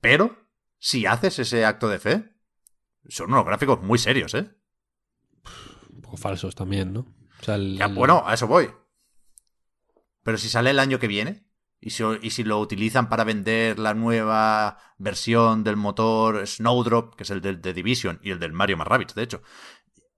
Pero, 0.00 0.46
si 0.78 1.06
haces 1.06 1.40
ese 1.40 1.64
acto 1.64 1.88
de 1.88 1.98
fe, 1.98 2.36
son 3.08 3.32
unos 3.32 3.44
gráficos 3.44 3.82
muy 3.82 3.98
serios, 3.98 4.32
¿eh? 4.34 4.48
Un 5.90 6.02
poco 6.02 6.16
falsos 6.16 6.54
también, 6.54 6.92
¿no? 6.92 7.00
O 7.40 7.44
sea, 7.44 7.56
el- 7.56 7.76
Ya, 7.78 7.86
el- 7.86 7.94
bueno, 7.94 8.22
a 8.24 8.34
eso 8.34 8.46
voy. 8.46 8.70
Pero 10.22 10.38
si 10.38 10.48
sale 10.48 10.70
el 10.70 10.78
año 10.78 11.00
que 11.00 11.08
viene, 11.08 11.50
y 11.82 11.90
si, 11.90 12.04
y 12.22 12.30
si 12.30 12.44
lo 12.44 12.60
utilizan 12.60 13.10
para 13.10 13.24
vender 13.24 13.78
la 13.80 13.94
nueva 13.94 14.78
versión 14.98 15.64
del 15.64 15.76
motor 15.76 16.46
Snowdrop, 16.46 17.16
que 17.16 17.24
es 17.24 17.30
el 17.30 17.42
del 17.42 17.60
The 17.62 17.74
Division 17.74 18.20
y 18.24 18.30
el 18.32 18.40
del 18.40 18.54
Mario 18.54 18.78
más 18.78 18.88
Rabbids, 18.88 19.16
de 19.16 19.24
hecho, 19.24 19.42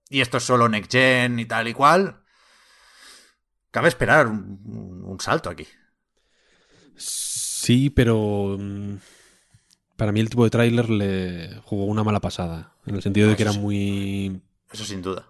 y 0.09 0.21
esto 0.21 0.37
es 0.37 0.43
solo 0.43 0.69
Next 0.69 0.91
Gen 0.93 1.39
y 1.39 1.45
tal 1.45 1.67
y 1.69 1.73
cual, 1.73 2.23
cabe 3.71 3.89
esperar 3.89 4.27
un, 4.27 5.03
un 5.05 5.19
salto 5.19 5.49
aquí. 5.49 5.67
Sí, 6.95 7.89
pero 7.89 8.57
mm, 8.59 8.95
para 9.97 10.11
mí 10.11 10.19
el 10.19 10.29
tipo 10.29 10.43
de 10.43 10.49
tráiler 10.49 10.89
le 10.89 11.61
jugó 11.65 11.85
una 11.85 12.03
mala 12.03 12.21
pasada. 12.21 12.73
En 12.85 12.95
el 12.95 13.01
sentido 13.01 13.29
de 13.29 13.35
que 13.35 13.43
Eso 13.43 13.49
era 13.49 13.53
sí. 13.53 13.59
muy, 13.59 14.41
Eso 14.71 14.85
sin 14.85 15.01
duda. 15.01 15.25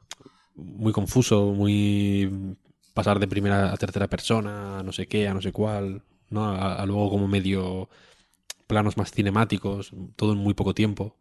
muy 0.56 0.94
confuso, 0.94 1.52
muy 1.54 2.56
pasar 2.94 3.20
de 3.20 3.28
primera 3.28 3.74
a 3.74 3.78
tercera 3.78 4.08
persona, 4.08 4.82
no 4.84 4.92
sé 4.92 5.08
qué, 5.08 5.28
a 5.28 5.34
no 5.34 5.42
sé 5.42 5.52
cuál, 5.52 6.04
¿no? 6.30 6.46
A, 6.46 6.76
a 6.76 6.86
luego 6.86 7.10
como 7.12 7.28
medio 7.28 7.90
planos 8.68 8.98
más 8.98 9.12
cinemáticos, 9.12 9.92
todo 10.16 10.34
en 10.34 10.40
muy 10.40 10.54
poco 10.56 10.74
tiempo. 10.76 11.18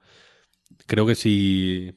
Creo 0.86 1.06
que 1.06 1.14
si 1.16 1.94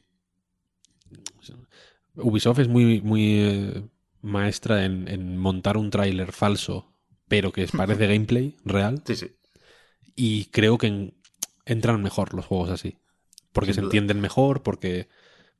Ubisoft 2.15 2.59
es 2.59 2.67
muy, 2.67 3.01
muy 3.01 3.23
eh, 3.39 3.83
maestra 4.21 4.85
en, 4.85 5.07
en 5.07 5.37
montar 5.37 5.77
un 5.77 5.89
tráiler 5.89 6.31
falso, 6.31 6.93
pero 7.27 7.51
que 7.51 7.67
parece 7.67 8.07
gameplay 8.07 8.55
real. 8.65 9.03
Sí, 9.05 9.15
sí. 9.15 9.27
Y 10.15 10.45
creo 10.45 10.77
que 10.77 10.87
en- 10.87 11.13
entran 11.65 12.01
mejor 12.01 12.33
los 12.33 12.45
juegos 12.45 12.69
así. 12.69 12.97
Porque 13.53 13.73
Sin 13.73 13.73
se 13.73 13.81
duda. 13.81 13.81
entienden 13.81 14.21
mejor, 14.21 14.63
porque, 14.63 15.09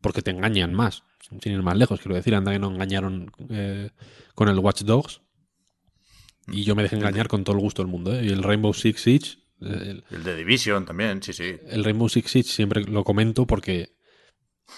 porque 0.02 0.22
te 0.22 0.32
engañan 0.32 0.74
más. 0.74 1.04
Sin 1.42 1.54
ir 1.54 1.64
más 1.64 1.78
lejos, 1.78 2.00
quiero 2.02 2.16
decir, 2.16 2.36
anda 2.36 2.52
que 2.52 2.60
no 2.60 2.72
engañaron 2.72 3.32
eh, 3.50 3.92
con 4.36 4.50
el 4.50 4.60
Watch 4.60 4.84
Dogs. 4.84 5.22
Y 6.48 6.64
yo 6.64 6.76
me 6.76 6.84
dejé 6.84 6.96
engañar 6.96 7.28
con 7.28 7.44
todo 7.44 7.56
el 7.56 7.62
gusto 7.62 7.82
del 7.84 7.92
mundo. 7.92 8.14
¿eh? 8.16 8.26
Y 8.26 8.30
el 8.30 8.44
Rainbow 8.44 8.74
Six 8.74 9.02
Siege, 9.02 9.38
el, 9.60 10.04
de 10.10 10.36
Division 10.36 10.86
también, 10.86 11.22
sí, 11.22 11.34
sí. 11.34 11.58
el 11.68 11.84
Rainbow 11.84 12.08
Six 12.10 12.32
Siege 12.32 12.50
siempre 12.50 12.84
lo 12.84 13.04
comento 13.04 13.46
porque 13.46 13.96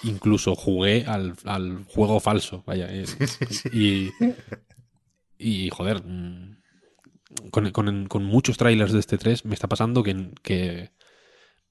incluso 0.04 0.56
jugué 0.56 1.06
al, 1.06 1.36
al 1.46 1.84
juego 1.86 2.20
falso. 2.20 2.64
Vaya. 2.66 2.88
eh, 2.90 3.06
Y, 3.72 4.10
y, 5.38 5.70
joder, 5.70 6.04
mm, 6.04 6.58
con, 7.52 7.72
con- 7.72 8.08
con 8.08 8.24
muchos 8.24 8.58
trailers 8.58 8.92
de 8.92 9.00
este 9.00 9.18
3 9.18 9.46
me 9.46 9.54
está 9.54 9.68
pasando 9.68 10.04
que, 10.04 10.32
que, 10.42 10.92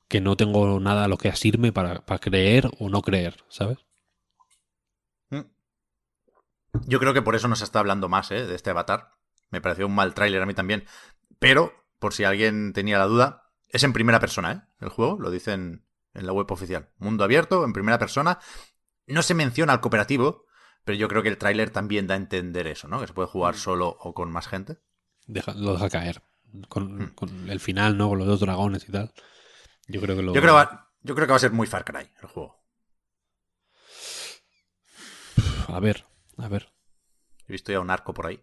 que 0.09 0.21
no 0.21 0.37
tengo 0.37 0.78
nada 0.81 1.05
a 1.05 1.09
lo 1.09 1.19
que 1.19 1.28
asirme 1.28 1.73
para, 1.73 2.05
para 2.07 2.19
creer 2.21 2.71
o 2.78 2.88
no 2.88 3.02
creer, 3.02 3.37
¿sabes? 3.49 3.78
Mm. 5.31 5.40
Yo 6.87 6.99
creo 7.00 7.14
que 7.14 7.23
por 7.23 7.35
eso 7.35 7.49
nos 7.49 7.62
está 7.62 7.81
hablando 7.81 8.09
más 8.09 8.31
¿eh? 8.31 8.47
de 8.47 8.55
este 8.55 8.71
avatar. 8.71 9.18
Me 9.50 9.61
pareció 9.61 9.87
un 9.87 9.95
mal 9.95 10.14
tráiler 10.14 10.43
a 10.43 10.47
mí 10.47 10.55
también. 10.55 10.85
Pero, 11.38 11.73
por 11.99 12.12
si 12.14 12.25
alguien 12.25 12.73
tenía 12.73 12.99
la 12.99 13.07
duda, 13.07 13.50
es 13.69 13.83
en 13.85 13.93
primera 13.93 14.21
persona, 14.21 14.52
¿eh? 14.52 14.61
El 14.81 14.88
juego, 14.88 15.19
lo 15.21 15.31
dicen 15.31 15.87
en 16.14 16.26
la 16.26 16.33
web 16.33 16.50
oficial. 16.50 16.90
Mundo 16.99 17.25
abierto, 17.25 17.64
en 17.64 17.73
primera 17.73 17.99
persona. 17.99 18.38
No 19.07 19.23
se 19.23 19.35
menciona 19.35 19.73
al 19.73 19.81
cooperativo, 19.81 20.45
pero 20.85 20.97
yo 20.99 21.09
creo 21.09 21.23
que 21.23 21.28
el 21.28 21.38
tráiler 21.38 21.71
también 21.71 22.07
da 22.07 22.14
a 22.14 22.19
entender 22.19 22.67
eso, 22.67 22.88
¿no? 22.88 23.00
Que 23.00 23.07
se 23.07 23.12
puede 23.14 23.28
jugar 23.28 23.57
solo 23.57 23.88
o 24.00 24.14
con 24.14 24.31
más 24.31 24.49
gente. 24.49 24.78
Deja- 25.26 25.55
lo 25.55 25.73
deja 25.75 25.88
caer. 25.90 26.23
Con, 26.69 26.95
Mm. 26.97 27.14
con 27.14 27.50
el 27.50 27.61
final, 27.61 27.97
¿no? 27.99 28.09
Con 28.09 28.19
los 28.19 28.26
dos 28.26 28.40
dragones 28.40 28.88
y 28.88 28.93
tal. 28.93 29.12
Yo 29.87 30.00
creo 30.00 30.17
que 30.17 30.23
lo. 30.23 30.35
Yo 30.35 30.40
creo, 30.40 30.55
va- 30.55 30.90
yo 31.02 31.14
creo 31.14 31.26
que 31.26 31.33
va 31.33 31.37
a 31.37 31.40
ser 31.40 31.52
muy 31.52 31.67
Far 31.67 31.85
Cry 31.85 32.11
el 32.23 32.28
juego. 32.28 32.59
A 35.69 35.81
ver, 35.81 36.07
a 36.38 36.49
ver. 36.49 36.73
He 37.47 37.52
visto 37.52 37.73
ya 37.73 37.81
un 37.81 37.90
arco 37.90 38.14
por 38.14 38.26
ahí. 38.26 38.43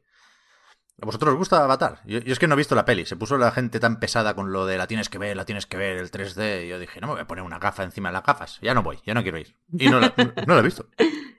¿A 1.02 1.06
vosotros 1.06 1.34
os 1.34 1.38
gusta 1.38 1.64
Avatar? 1.64 2.00
Yo, 2.06 2.20
es 2.20 2.40
que 2.40 2.48
no 2.48 2.54
he 2.54 2.58
visto 2.58 2.74
la 2.74 2.86
peli. 2.86 3.06
Se 3.06 3.18
puso 3.18 3.38
la 3.38 3.52
gente 3.52 3.80
tan 3.80 4.00
pesada 4.00 4.34
con 4.34 4.54
lo 4.54 4.66
de 4.66 4.78
la 4.78 4.88
tienes 4.88 5.10
que 5.10 5.18
ver, 5.18 5.36
la 5.36 5.46
tienes 5.46 5.66
que 5.66 5.76
ver, 5.78 5.98
el 5.98 6.10
3D. 6.10 6.66
Y 6.66 6.70
yo 6.70 6.80
dije, 6.80 7.02
no 7.02 7.08
me 7.08 7.14
voy 7.14 7.22
a 7.22 7.28
poner 7.28 7.44
una 7.44 7.60
gafa 7.60 7.84
encima 7.84 8.10
de 8.10 8.14
las 8.14 8.24
gafas. 8.24 8.60
Ya 8.62 8.74
no 8.74 8.82
voy, 8.82 9.00
ya 9.06 9.14
no 9.14 9.22
quiero 9.22 9.38
ir. 9.38 9.58
Y 9.78 9.90
no 9.90 10.00
la, 10.00 10.14
no 10.48 10.58
he 10.58 10.62
visto. 10.62 10.88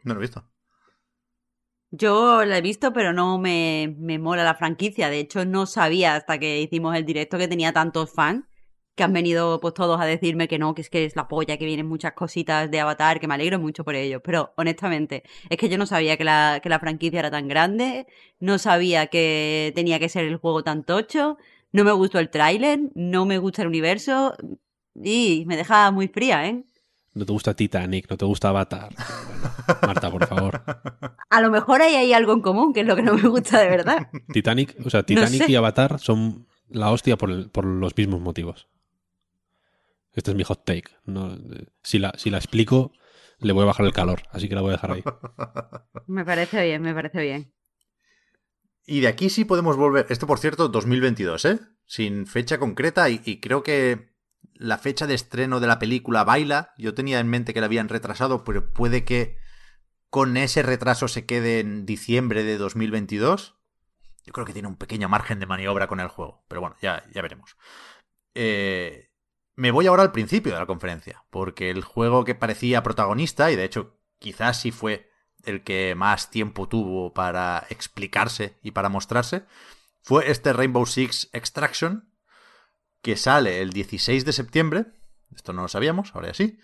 No 0.05 0.15
la 0.15 0.19
he 0.19 0.23
visto. 0.23 0.45
Yo 1.91 2.45
la 2.45 2.59
he 2.59 2.61
visto, 2.61 2.93
pero 2.93 3.13
no 3.13 3.39
me, 3.39 3.97
me 3.99 4.19
mola 4.19 4.45
la 4.45 4.55
franquicia. 4.55 5.09
De 5.09 5.21
hecho, 5.21 5.45
no 5.47 5.65
sabía 5.67 6.17
hasta 6.17 6.39
que 6.39 6.61
hicimos 6.61 6.95
el 6.95 7.07
directo 7.07 7.39
que 7.39 7.49
tenía 7.49 7.73
tantos 7.73 8.13
fans 8.13 8.45
que 8.97 9.05
han 9.05 9.13
venido 9.13 9.61
pues 9.61 9.75
todos 9.75 10.01
a 10.01 10.05
decirme 10.07 10.49
que 10.49 10.59
no, 10.59 10.75
que 10.75 10.81
es 10.83 10.91
que 10.91 11.05
es 11.05 11.15
la 11.15 11.29
polla, 11.29 11.57
que 11.59 11.67
vienen 11.67 11.87
muchas 11.87 12.15
cositas 12.15 12.69
de 12.71 12.81
Avatar, 12.81 13.21
que 13.21 13.29
me 13.29 13.35
alegro 13.35 13.61
mucho 13.61 13.85
por 13.85 13.95
ello. 13.95 14.21
Pero 14.23 14.53
honestamente, 14.57 15.23
es 15.51 15.59
que 15.59 15.69
yo 15.69 15.79
no 15.79 15.87
sabía 15.87 16.17
que 16.17 16.25
la, 16.25 16.61
que 16.63 16.69
la 16.71 16.81
franquicia 16.81 17.21
era 17.21 17.31
tan 17.31 17.47
grande, 17.47 18.07
no 18.41 18.59
sabía 18.59 19.07
que 19.09 19.71
tenía 19.77 19.99
que 20.01 20.09
ser 20.09 20.25
el 20.25 20.37
juego 20.39 20.65
tan 20.65 20.83
tocho, 20.83 21.37
no 21.73 21.85
me 21.85 21.93
gustó 21.93 22.19
el 22.19 22.31
tráiler, 22.31 22.81
no 22.95 23.27
me 23.27 23.39
gusta 23.39 23.63
el 23.63 23.69
universo 23.69 24.35
y 24.95 25.45
me 25.47 25.57
deja 25.57 25.91
muy 25.91 26.09
fría, 26.09 26.47
¿eh? 26.49 26.65
No 27.15 27.25
te 27.27 27.33
gusta 27.33 27.55
Titanic, 27.55 28.09
no 28.11 28.17
te 28.17 28.25
gusta 28.25 28.49
Avatar. 28.51 28.95
Bueno, 28.95 29.81
Marta, 29.87 30.11
por 30.11 30.27
favor. 30.27 30.63
A 31.31 31.41
lo 31.41 31.51
mejor 31.51 31.83
ahí 31.83 31.95
hay 31.95 32.13
algo 32.13 32.33
en 32.33 32.41
común, 32.41 32.73
que 32.73 32.81
es 32.81 32.87
lo 32.87 32.95
que 32.97 33.03
no 33.03 33.15
me 33.15 33.29
gusta 33.29 33.61
de 33.61 33.69
verdad. 33.69 34.09
Titanic, 34.33 34.75
o 34.85 34.91
sea, 34.91 35.03
Titanic 35.03 35.45
sé. 35.45 35.53
y 35.53 35.57
Avatar 35.57 35.99
son 35.99 36.47
la 36.69 36.91
hostia 36.91 37.17
por, 37.17 37.31
el- 37.31 37.49
por 37.51 37.65
los 37.65 37.97
mismos 37.97 38.21
motivos. 38.21 38.69
Este 40.17 40.33
es 40.33 40.37
mi 40.37 40.43
hot 40.43 40.65
take. 40.65 40.91
No, 41.05 41.39
si, 41.83 41.99
la, 41.99 42.13
si 42.17 42.31
la 42.31 42.39
explico, 42.39 42.93
le 43.39 43.53
voy 43.53 43.63
a 43.63 43.67
bajar 43.67 43.87
el 43.87 43.93
calor, 43.93 44.23
así 44.31 44.49
que 44.49 44.55
la 44.55 44.63
voy 44.63 44.71
a 44.71 44.73
dejar 44.73 44.93
ahí. 44.93 45.05
Me 46.09 46.25
parece 46.25 46.65
bien, 46.65 46.83
me 46.83 46.95
parece 46.95 47.21
bien. 47.21 47.53
Y 48.87 49.01
de 49.01 49.09
aquí 49.09 49.29
sí 49.29 49.45
podemos 49.45 49.77
volver. 49.77 50.07
Esto, 50.09 50.27
por 50.27 50.39
cierto, 50.39 50.69
2022, 50.69 51.45
¿eh? 51.45 51.61
Sin 51.85 52.27
fecha 52.27 52.59
concreta 52.59 53.11
y, 53.11 53.21
y 53.25 53.41
creo 53.41 53.63
que 53.63 54.15
la 54.55 54.79
fecha 54.79 55.07
de 55.07 55.15
estreno 55.15 55.61
de 55.61 55.67
la 55.67 55.79
película 55.79 56.25
baila. 56.25 56.73
Yo 56.79 56.95
tenía 56.95 57.21
en 57.21 57.29
mente 57.29 57.53
que 57.53 57.61
la 57.61 57.67
habían 57.67 57.89
retrasado, 57.89 58.45
pero 58.45 58.73
puede 58.73 59.05
que 59.05 59.37
con 60.09 60.37
ese 60.37 60.63
retraso 60.63 61.09
se 61.09 61.27
quede 61.27 61.61
en 61.61 61.85
diciembre 61.85 62.45
de 62.45 62.57
2022. 62.57 63.59
Yo 64.25 64.33
creo 64.33 64.47
que 64.47 64.53
tiene 64.53 64.69
un 64.69 64.77
pequeño 64.77 65.09
margen 65.09 65.41
de 65.41 65.47
maniobra 65.47 65.89
con 65.89 66.01
el 66.01 66.09
juego, 66.09 66.45
pero 66.49 66.61
bueno, 66.61 66.77
ya, 66.81 67.05
ya 67.13 67.23
veremos. 67.23 67.57
Eh, 68.35 69.06
me 69.57 69.71
voy 69.71 69.87
ahora 69.87 70.03
al 70.03 70.13
principio 70.13 70.53
de 70.53 70.61
la 70.61 70.67
conferencia, 70.67 71.25
porque 71.31 71.71
el 71.71 71.83
juego 71.83 72.25
que 72.25 72.35
parecía 72.35 72.83
protagonista, 72.83 73.51
y 73.51 73.57
de 73.57 73.65
hecho 73.65 73.99
quizás 74.19 74.61
sí 74.61 74.71
fue 74.71 75.11
el 75.45 75.65
que 75.65 75.95
más 75.95 76.31
tiempo 76.31 76.69
tuvo 76.69 77.15
para 77.15 77.67
explicarse 77.71 78.59
y 78.63 78.73
para 78.73 78.91
mostrarse, 78.91 79.47
fue 80.03 80.31
este 80.31 80.53
Rainbow 80.53 80.85
Six 80.87 81.31
Extraction, 81.33 82.13
que 83.03 83.17
sale 83.17 83.63
el 83.63 83.71
16 83.71 84.25
de 84.25 84.33
septiembre, 84.33 84.87
esto 85.35 85.53
no 85.53 85.63
lo 85.63 85.69
sabíamos, 85.69 86.15
ahora 86.15 86.29
ya 86.29 86.35
sí, 86.35 86.59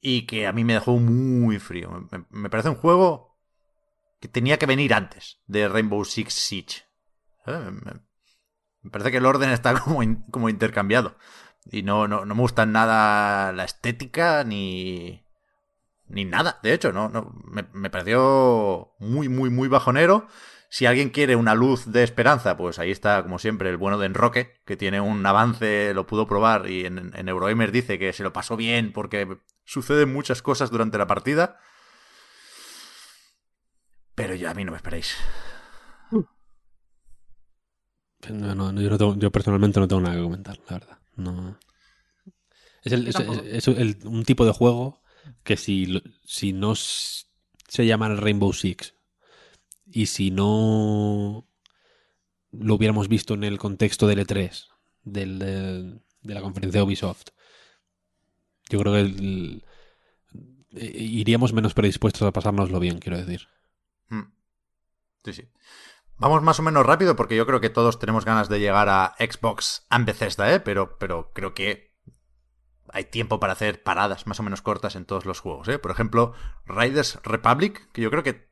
y 0.00 0.26
que 0.26 0.46
a 0.46 0.52
mí 0.52 0.64
me 0.64 0.74
dejó 0.74 0.96
muy 0.98 1.58
frío. 1.58 2.08
Me, 2.30 2.50
parece 2.50 2.68
un 2.68 2.74
juego 2.76 3.38
que 4.20 4.28
tenía 4.28 4.58
que 4.58 4.66
venir 4.66 4.94
antes 4.94 5.40
de 5.46 5.68
Rainbow 5.68 6.04
Six 6.04 6.32
Siege. 6.32 6.82
Me, 7.46 8.90
parece 8.90 9.10
que 9.10 9.16
el 9.18 9.26
orden 9.26 9.50
está 9.50 9.78
como 10.30 10.48
intercambiado. 10.48 11.16
Y 11.70 11.82
no, 11.82 12.06
no, 12.08 12.24
no 12.24 12.34
me 12.34 12.40
gusta 12.40 12.66
nada 12.66 13.52
la 13.52 13.64
estética 13.64 14.44
ni, 14.44 15.24
ni 16.06 16.24
nada. 16.24 16.60
De 16.62 16.72
hecho, 16.72 16.92
no, 16.92 17.08
no 17.08 17.32
me, 17.44 17.66
me 17.72 17.90
pareció 17.90 18.94
muy, 18.98 19.28
muy, 19.28 19.50
muy 19.50 19.68
bajonero. 19.68 20.26
Si 20.68 20.86
alguien 20.86 21.10
quiere 21.10 21.36
una 21.36 21.54
luz 21.54 21.92
de 21.92 22.02
esperanza, 22.02 22.56
pues 22.56 22.78
ahí 22.78 22.90
está, 22.90 23.22
como 23.22 23.38
siempre, 23.38 23.70
el 23.70 23.76
bueno 23.76 23.96
de 23.96 24.06
Enroque, 24.06 24.60
que 24.66 24.76
tiene 24.76 25.00
un 25.00 25.24
avance, 25.24 25.94
lo 25.94 26.06
pudo 26.06 26.26
probar 26.26 26.68
y 26.68 26.84
en, 26.84 27.12
en 27.14 27.28
Eurogamer 27.28 27.70
dice 27.70 27.98
que 27.98 28.12
se 28.12 28.24
lo 28.24 28.32
pasó 28.32 28.56
bien 28.56 28.92
porque 28.92 29.38
suceden 29.64 30.12
muchas 30.12 30.42
cosas 30.42 30.70
durante 30.70 30.98
la 30.98 31.06
partida. 31.06 31.60
Pero 34.14 34.34
ya 34.34 34.50
a 34.50 34.54
mí 34.54 34.64
no 34.64 34.72
me 34.72 34.76
esperéis. 34.76 35.16
No, 38.30 38.54
no, 38.54 38.72
no 38.72 38.80
yo 39.16 39.30
personalmente 39.30 39.80
no 39.80 39.88
tengo 39.88 40.00
nada 40.00 40.16
que 40.16 40.22
comentar, 40.22 40.58
la 40.68 40.78
verdad. 40.78 40.93
No. 41.16 41.58
Es, 42.82 42.92
el- 42.92 43.08
es- 43.08 43.14
tampoco. 43.14 43.40
es- 43.44 43.68
es 43.68 43.78
el- 43.78 43.98
un 44.04 44.24
tipo 44.24 44.44
de 44.44 44.52
juego 44.52 45.02
que 45.42 45.56
si, 45.56 46.02
si 46.24 46.52
no 46.52 46.74
se 46.76 47.86
llamara 47.86 48.16
Rainbow 48.16 48.52
Six 48.52 48.94
y 49.86 50.06
si 50.06 50.30
no 50.30 51.48
lo 52.52 52.74
hubiéramos 52.74 53.08
visto 53.08 53.34
en 53.34 53.44
el 53.44 53.58
contexto 53.58 54.06
del 54.06 54.20
E3, 54.20 54.66
del, 55.02 55.38
de, 55.38 56.00
de 56.22 56.34
la 56.34 56.40
conferencia 56.42 56.80
de 56.80 56.84
Ubisoft, 56.86 57.28
yo 58.70 58.78
creo 58.80 58.92
que 58.92 59.00
el- 59.00 59.64
eh, 60.76 60.92
iríamos 60.98 61.52
menos 61.52 61.74
predispuestos 61.74 62.22
a 62.22 62.32
pasárnoslo 62.32 62.80
bien, 62.80 62.98
quiero 62.98 63.18
decir. 63.18 63.48
Mm. 64.08 64.22
Sí, 65.24 65.32
sí. 65.32 65.42
Vamos 66.16 66.42
más 66.42 66.58
o 66.60 66.62
menos 66.62 66.86
rápido 66.86 67.16
porque 67.16 67.36
yo 67.36 67.46
creo 67.46 67.60
que 67.60 67.70
todos 67.70 67.98
tenemos 67.98 68.24
ganas 68.24 68.48
de 68.48 68.60
llegar 68.60 68.88
a 68.88 69.14
Xbox 69.18 69.86
and 69.90 70.06
Bethesda, 70.06 70.52
¿eh? 70.52 70.60
Pero, 70.60 70.96
pero 70.98 71.32
creo 71.32 71.54
que 71.54 71.94
hay 72.92 73.04
tiempo 73.04 73.40
para 73.40 73.54
hacer 73.54 73.82
paradas 73.82 74.26
más 74.26 74.38
o 74.38 74.44
menos 74.44 74.62
cortas 74.62 74.94
en 74.94 75.04
todos 75.04 75.26
los 75.26 75.40
juegos, 75.40 75.66
¿eh? 75.68 75.78
Por 75.78 75.90
ejemplo, 75.90 76.34
Riders 76.66 77.18
Republic, 77.24 77.90
que 77.92 78.02
yo 78.02 78.10
creo 78.10 78.22
que 78.22 78.48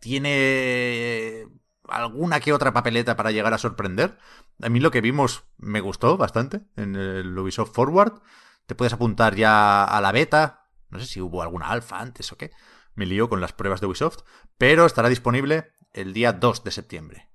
tiene 0.00 1.46
alguna 1.88 2.40
que 2.40 2.52
otra 2.52 2.72
papeleta 2.72 3.16
para 3.16 3.30
llegar 3.30 3.54
a 3.54 3.58
sorprender. 3.58 4.18
A 4.62 4.68
mí 4.68 4.80
lo 4.80 4.90
que 4.90 5.00
vimos 5.00 5.44
me 5.58 5.80
gustó 5.80 6.16
bastante 6.16 6.62
en 6.76 6.96
el 6.96 7.38
Ubisoft 7.38 7.72
Forward. 7.72 8.20
Te 8.66 8.74
puedes 8.74 8.92
apuntar 8.92 9.36
ya 9.36 9.84
a 9.84 10.00
la 10.00 10.12
beta. 10.12 10.68
No 10.88 10.98
sé 10.98 11.06
si 11.06 11.20
hubo 11.20 11.42
alguna 11.42 11.68
alfa 11.68 12.00
antes 12.00 12.32
o 12.32 12.36
qué. 12.36 12.50
Me 12.94 13.06
lío 13.06 13.28
con 13.28 13.40
las 13.40 13.52
pruebas 13.52 13.80
de 13.80 13.86
Ubisoft. 13.86 14.20
Pero 14.58 14.86
estará 14.86 15.08
disponible 15.08 15.72
el 15.92 16.12
día 16.12 16.32
2 16.32 16.64
de 16.64 16.70
septiembre. 16.70 17.30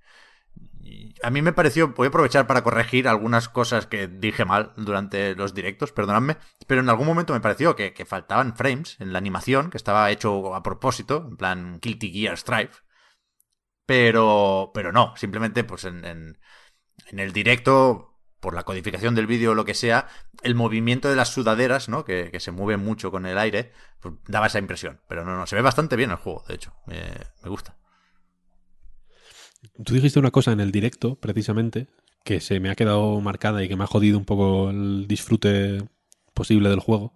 a 1.24 1.30
mí 1.32 1.42
me 1.42 1.54
pareció, 1.54 1.90
voy 1.90 2.06
a 2.08 2.10
aprovechar 2.10 2.48
para 2.48 2.64
corregir 2.64 3.08
algunas 3.08 3.50
cosas 3.50 3.88
que 3.88 4.08
dije 4.08 4.46
mal 4.46 4.74
durante 4.78 5.36
los 5.36 5.54
directos, 5.54 5.92
perdonadme, 5.92 6.38
pero 6.68 6.82
en 6.82 6.90
algún 6.90 7.08
momento 7.08 7.34
me 7.34 7.42
pareció 7.42 7.76
que, 7.76 8.06
faltaban 8.06 8.56
frames 8.56 8.98
en 9.00 9.12
la 9.14 9.18
animación, 9.18 9.70
que 9.70 9.78
estaba 9.78 10.12
hecho 10.12 10.54
a 10.56 10.64
propósito, 10.64 11.26
en 11.30 11.38
plan 11.38 11.80
Guilty 11.82 12.12
Gear 12.12 12.38
Strive, 12.38 12.72
pero, 13.86 14.72
pero 14.74 14.92
no, 14.92 15.16
simplemente 15.16 15.64
pues 15.64 15.86
en, 15.86 16.06
en, 16.06 16.40
el 17.20 17.34
directo 17.34 18.20
por 18.40 18.54
la 18.54 18.64
codificación 18.64 19.16
del 19.16 19.28
vídeo 19.28 19.52
o 19.52 19.56
lo 19.56 19.66
que 19.66 19.74
sea, 19.74 20.08
el 20.44 20.56
movimiento 20.56 21.10
de 21.10 21.16
las 21.16 21.30
sudaderas, 21.30 21.90
¿no? 21.90 22.06
Que, 22.06 22.32
se 22.40 22.52
mueven 22.52 22.80
mucho 22.80 23.12
con 23.12 23.26
el 23.26 23.38
aire, 23.38 23.74
pues 24.00 24.16
daba 24.28 24.48
esa 24.48 24.60
impresión. 24.60 25.02
Pero 25.08 25.26
no, 25.26 25.36
no, 25.36 25.48
se 25.48 25.56
ve 25.56 25.62
bastante 25.64 25.96
bien 25.96 26.12
el 26.12 26.18
juego, 26.18 26.44
de 26.48 26.56
hecho. 26.56 26.74
Me 26.86 27.50
gusta. 27.50 27.76
Tú 29.84 29.94
dijiste 29.94 30.20
una 30.20 30.32
cosa 30.32 30.52
en 30.52 30.60
el 30.60 30.72
directo, 30.72 31.16
precisamente, 31.16 31.88
que 32.24 32.40
se 32.40 32.60
me 32.60 32.70
ha 32.70 32.76
quedado 32.76 33.20
marcada 33.22 33.64
y 33.64 33.68
que 33.68 33.76
me 33.76 33.84
ha 33.84 33.88
jodido 33.88 34.18
un 34.18 34.26
poco 34.26 34.70
el 34.70 35.08
disfrute 35.08 35.84
posible 36.34 36.70
del 36.70 36.80
juego, 36.80 37.14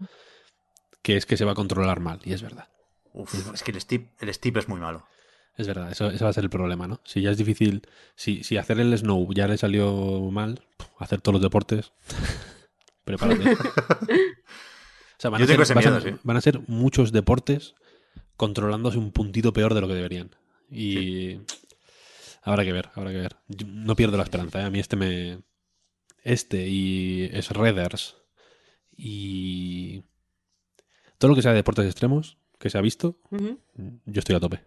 que 1.01 1.17
es 1.17 1.25
que 1.25 1.37
se 1.37 1.45
va 1.45 1.53
a 1.53 1.55
controlar 1.55 1.99
mal, 1.99 2.19
y 2.23 2.33
es 2.33 2.41
verdad. 2.41 2.67
Uf, 3.13 3.33
es 3.53 3.63
que 3.63 3.71
el 3.71 3.81
Steep, 3.81 4.09
el 4.19 4.33
Steep 4.33 4.57
es 4.57 4.67
muy 4.67 4.79
malo. 4.79 5.05
Es 5.57 5.67
verdad, 5.67 5.91
eso, 5.91 6.09
ese 6.09 6.23
va 6.23 6.29
a 6.29 6.33
ser 6.33 6.45
el 6.45 6.49
problema, 6.49 6.87
¿no? 6.87 7.01
Si 7.03 7.21
ya 7.21 7.31
es 7.31 7.37
difícil, 7.37 7.81
si, 8.15 8.43
si 8.43 8.55
hacer 8.57 8.79
el 8.79 8.97
snow 8.97 9.33
ya 9.33 9.47
le 9.47 9.57
salió 9.57 10.21
mal, 10.31 10.61
hacer 10.99 11.19
todos 11.21 11.33
los 11.33 11.41
deportes, 11.41 11.91
prepárate. 13.03 13.43
O 15.19 15.21
sea, 15.21 15.31
van, 15.31 15.39
Yo 15.39 15.43
a 15.43 15.47
tengo 15.47 15.65
ser, 15.65 15.77
a 15.77 15.81
miedo, 15.81 15.99
sí. 15.99 16.11
van 16.23 16.37
a 16.37 16.41
ser 16.41 16.61
muchos 16.67 17.11
deportes 17.11 17.75
controlándose 18.37 18.97
un 18.97 19.11
puntito 19.11 19.51
peor 19.51 19.73
de 19.73 19.81
lo 19.81 19.89
que 19.89 19.93
deberían. 19.93 20.33
Y 20.71 21.41
habrá 22.41 22.63
que 22.63 22.73
ver, 22.73 22.89
habrá 22.95 23.11
que 23.11 23.17
ver. 23.17 23.37
Yo 23.47 23.67
no 23.67 23.95
pierdo 23.95 24.17
la 24.17 24.23
esperanza, 24.23 24.61
¿eh? 24.61 24.63
A 24.63 24.69
mí 24.69 24.79
este 24.79 24.95
me... 24.95 25.41
Este 26.23 26.67
y 26.67 27.29
Shredders 27.29 28.17
y... 28.91 30.03
Todo 31.17 31.29
lo 31.29 31.35
que 31.35 31.41
sea 31.41 31.51
de 31.51 31.57
deportes 31.57 31.85
extremos 31.85 32.37
que 32.59 32.69
se 32.69 32.77
ha 32.77 32.81
visto, 32.81 33.19
yo 34.05 34.19
estoy 34.19 34.35
a 34.35 34.39
tope. 34.39 34.63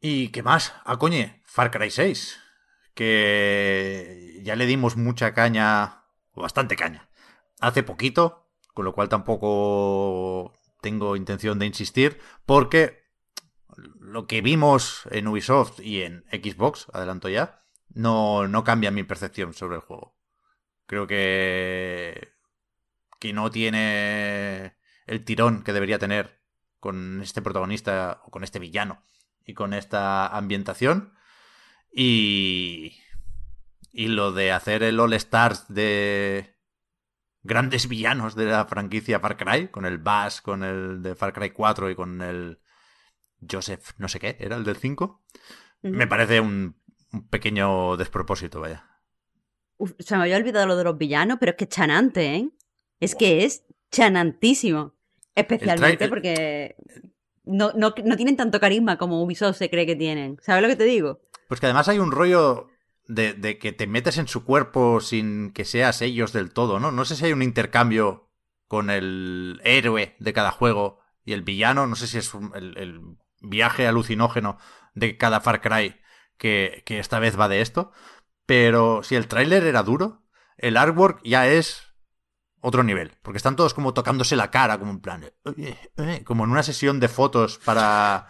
¿Y 0.00 0.28
qué 0.28 0.42
más? 0.42 0.72
Ah, 0.84 0.98
coñe, 0.98 1.42
Far 1.44 1.70
Cry 1.70 1.90
6. 1.90 2.38
Que 2.94 4.40
ya 4.42 4.56
le 4.56 4.66
dimos 4.66 4.96
mucha 4.96 5.34
caña, 5.34 6.04
o 6.32 6.42
bastante 6.42 6.76
caña, 6.76 7.08
hace 7.60 7.82
poquito, 7.82 8.50
con 8.74 8.84
lo 8.84 8.92
cual 8.92 9.08
tampoco 9.08 10.54
tengo 10.80 11.16
intención 11.16 11.58
de 11.58 11.66
insistir, 11.66 12.18
porque 12.46 13.09
lo 14.00 14.26
que 14.26 14.40
vimos 14.40 15.02
en 15.10 15.28
Ubisoft 15.28 15.80
y 15.80 16.02
en 16.02 16.24
Xbox, 16.30 16.86
adelanto 16.92 17.28
ya, 17.28 17.64
no, 17.88 18.48
no 18.48 18.64
cambia 18.64 18.90
mi 18.90 19.02
percepción 19.02 19.54
sobre 19.54 19.76
el 19.76 19.82
juego. 19.82 20.16
Creo 20.86 21.06
que, 21.06 22.32
que 23.18 23.32
no 23.32 23.50
tiene 23.50 24.76
el 25.06 25.24
tirón 25.24 25.62
que 25.62 25.72
debería 25.72 25.98
tener 25.98 26.40
con 26.78 27.20
este 27.22 27.42
protagonista 27.42 28.22
o 28.24 28.30
con 28.30 28.44
este 28.44 28.58
villano 28.58 29.04
y 29.44 29.54
con 29.54 29.74
esta 29.74 30.26
ambientación. 30.28 31.14
Y, 31.92 33.00
y 33.92 34.08
lo 34.08 34.32
de 34.32 34.52
hacer 34.52 34.82
el 34.82 35.00
All 35.00 35.12
Stars 35.14 35.66
de 35.68 36.56
grandes 37.42 37.88
villanos 37.88 38.34
de 38.34 38.46
la 38.46 38.64
franquicia 38.66 39.20
Far 39.20 39.36
Cry, 39.36 39.68
con 39.68 39.84
el 39.86 39.98
Bass, 39.98 40.40
con 40.40 40.62
el 40.62 41.02
de 41.02 41.14
Far 41.14 41.32
Cry 41.32 41.50
4 41.50 41.90
y 41.90 41.94
con 41.94 42.22
el 42.22 42.59
Joseph, 43.48 43.92
no 43.98 44.08
sé 44.08 44.18
qué, 44.20 44.36
era 44.40 44.56
el 44.56 44.64
del 44.64 44.76
5, 44.76 45.22
Ujú. 45.82 45.94
me 45.94 46.06
parece 46.06 46.40
un, 46.40 46.76
un 47.12 47.28
pequeño 47.28 47.96
despropósito, 47.96 48.60
vaya. 48.60 48.86
Uf, 49.78 49.92
se 49.98 50.16
me 50.16 50.22
había 50.22 50.36
olvidado 50.36 50.66
lo 50.66 50.76
de 50.76 50.84
los 50.84 50.98
villanos, 50.98 51.38
pero 51.40 51.50
es 51.50 51.56
que 51.56 51.64
es 51.64 51.70
chanante, 51.70 52.34
¿eh? 52.34 52.50
Es 53.00 53.14
que 53.14 53.44
es 53.44 53.64
chanantísimo. 53.90 54.94
Especialmente 55.34 56.04
El 56.04 56.10
porque 56.10 56.76
no, 57.44 57.72
no, 57.74 57.94
no 58.04 58.16
tienen 58.16 58.36
tanto 58.36 58.60
carisma 58.60 58.98
como 58.98 59.22
Ubisoft 59.22 59.56
se 59.56 59.70
cree 59.70 59.86
que 59.86 59.96
tienen. 59.96 60.38
¿Sabes 60.42 60.62
lo 60.62 60.68
que 60.68 60.76
te 60.76 60.84
digo? 60.84 61.20
Pues 61.48 61.60
que 61.60 61.66
además 61.66 61.88
hay 61.88 61.98
un 61.98 62.12
rollo 62.12 62.68
de, 63.08 63.32
de 63.32 63.58
que 63.58 63.72
te 63.72 63.86
metes 63.86 64.18
en 64.18 64.28
su 64.28 64.44
cuerpo 64.44 65.00
sin 65.00 65.52
que 65.52 65.64
seas 65.64 66.02
ellos 66.02 66.32
del 66.32 66.52
todo, 66.52 66.78
¿no? 66.78 66.92
No 66.92 67.04
sé 67.04 67.16
si 67.16 67.24
hay 67.24 67.32
un 67.32 67.42
intercambio 67.42 68.28
con 68.68 68.90
el 68.90 69.60
héroe 69.64 70.14
de 70.20 70.32
cada 70.32 70.50
juego 70.52 71.00
y 71.24 71.32
el 71.32 71.42
villano, 71.42 71.86
no 71.86 71.96
sé 71.96 72.06
si 72.06 72.18
es 72.18 72.34
un- 72.34 72.52
el, 72.54 72.76
el 72.78 73.00
viaje 73.40 73.86
alucinógeno 73.86 74.58
de 74.94 75.16
cada 75.16 75.40
Far 75.40 75.60
Cry 75.60 76.00
que, 76.36 76.82
que 76.86 76.98
esta 76.98 77.18
vez 77.18 77.38
va 77.38 77.48
de 77.48 77.60
esto, 77.60 77.92
pero 78.46 79.02
si 79.02 79.14
el 79.16 79.28
tráiler 79.28 79.64
era 79.64 79.82
duro, 79.82 80.22
el 80.56 80.76
artwork 80.76 81.20
ya 81.24 81.46
es 81.48 81.82
otro 82.60 82.82
nivel, 82.82 83.12
porque 83.22 83.38
están 83.38 83.56
todos 83.56 83.72
como 83.74 83.94
tocándose 83.94 84.36
la 84.36 84.50
cara, 84.50 84.78
como 84.78 84.90
en 84.92 85.00
plan, 85.00 85.24
"Oye, 85.44 85.78
eh", 85.96 86.22
como 86.24 86.44
en 86.44 86.50
una 86.50 86.62
sesión 86.62 87.00
de 87.00 87.08
fotos 87.08 87.58
para 87.64 88.26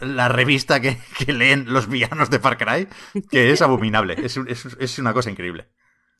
la 0.00 0.28
revista 0.28 0.80
que, 0.80 0.98
que 1.18 1.32
leen 1.32 1.72
los 1.72 1.88
villanos 1.88 2.30
de 2.30 2.38
Far 2.40 2.56
Cry, 2.58 2.88
que 3.30 3.50
es 3.52 3.62
abominable, 3.62 4.14
es, 4.24 4.36
un- 4.36 4.48
es- 4.48 4.76
es 4.78 4.98
una 4.98 5.12
cosa 5.12 5.30
increíble. 5.30 5.68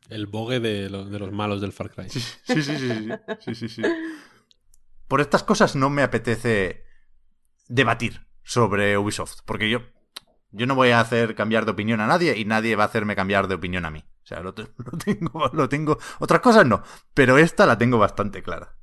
El 0.09 0.27
bogue 0.27 0.59
de, 0.59 0.89
lo- 0.89 1.05
de 1.05 1.19
los 1.19 1.31
malos 1.31 1.61
del 1.61 1.71
Far 1.73 1.89
Cry. 1.89 2.09
Sí, 2.09 2.19
sí, 2.19 2.35
sí, 2.45 2.61
sí, 2.63 2.77
sí, 2.77 3.09
sí, 3.39 3.55
sí, 3.55 3.69
sí. 3.69 3.81
Por 5.07 5.21
estas 5.21 5.43
cosas 5.43 5.75
no 5.75 5.89
me 5.89 6.03
apetece 6.03 6.85
debatir 7.71 8.27
sobre 8.43 8.97
Ubisoft, 8.97 9.39
porque 9.45 9.69
yo, 9.69 9.79
yo 10.51 10.65
no 10.65 10.75
voy 10.75 10.89
a 10.89 10.99
hacer 10.99 11.35
cambiar 11.35 11.65
de 11.65 11.71
opinión 11.71 12.01
a 12.01 12.07
nadie 12.07 12.37
y 12.37 12.45
nadie 12.45 12.75
va 12.75 12.83
a 12.83 12.87
hacerme 12.87 13.15
cambiar 13.15 13.47
de 13.47 13.55
opinión 13.55 13.85
a 13.85 13.91
mí. 13.91 14.03
O 14.23 14.25
sea, 14.25 14.41
lo, 14.41 14.53
lo 14.77 14.97
tengo, 14.97 15.49
lo 15.53 15.69
tengo. 15.69 15.97
Otras 16.19 16.41
cosas 16.41 16.65
no, 16.65 16.83
pero 17.13 17.37
esta 17.37 17.65
la 17.65 17.77
tengo 17.77 17.97
bastante 17.97 18.43
clara. 18.43 18.75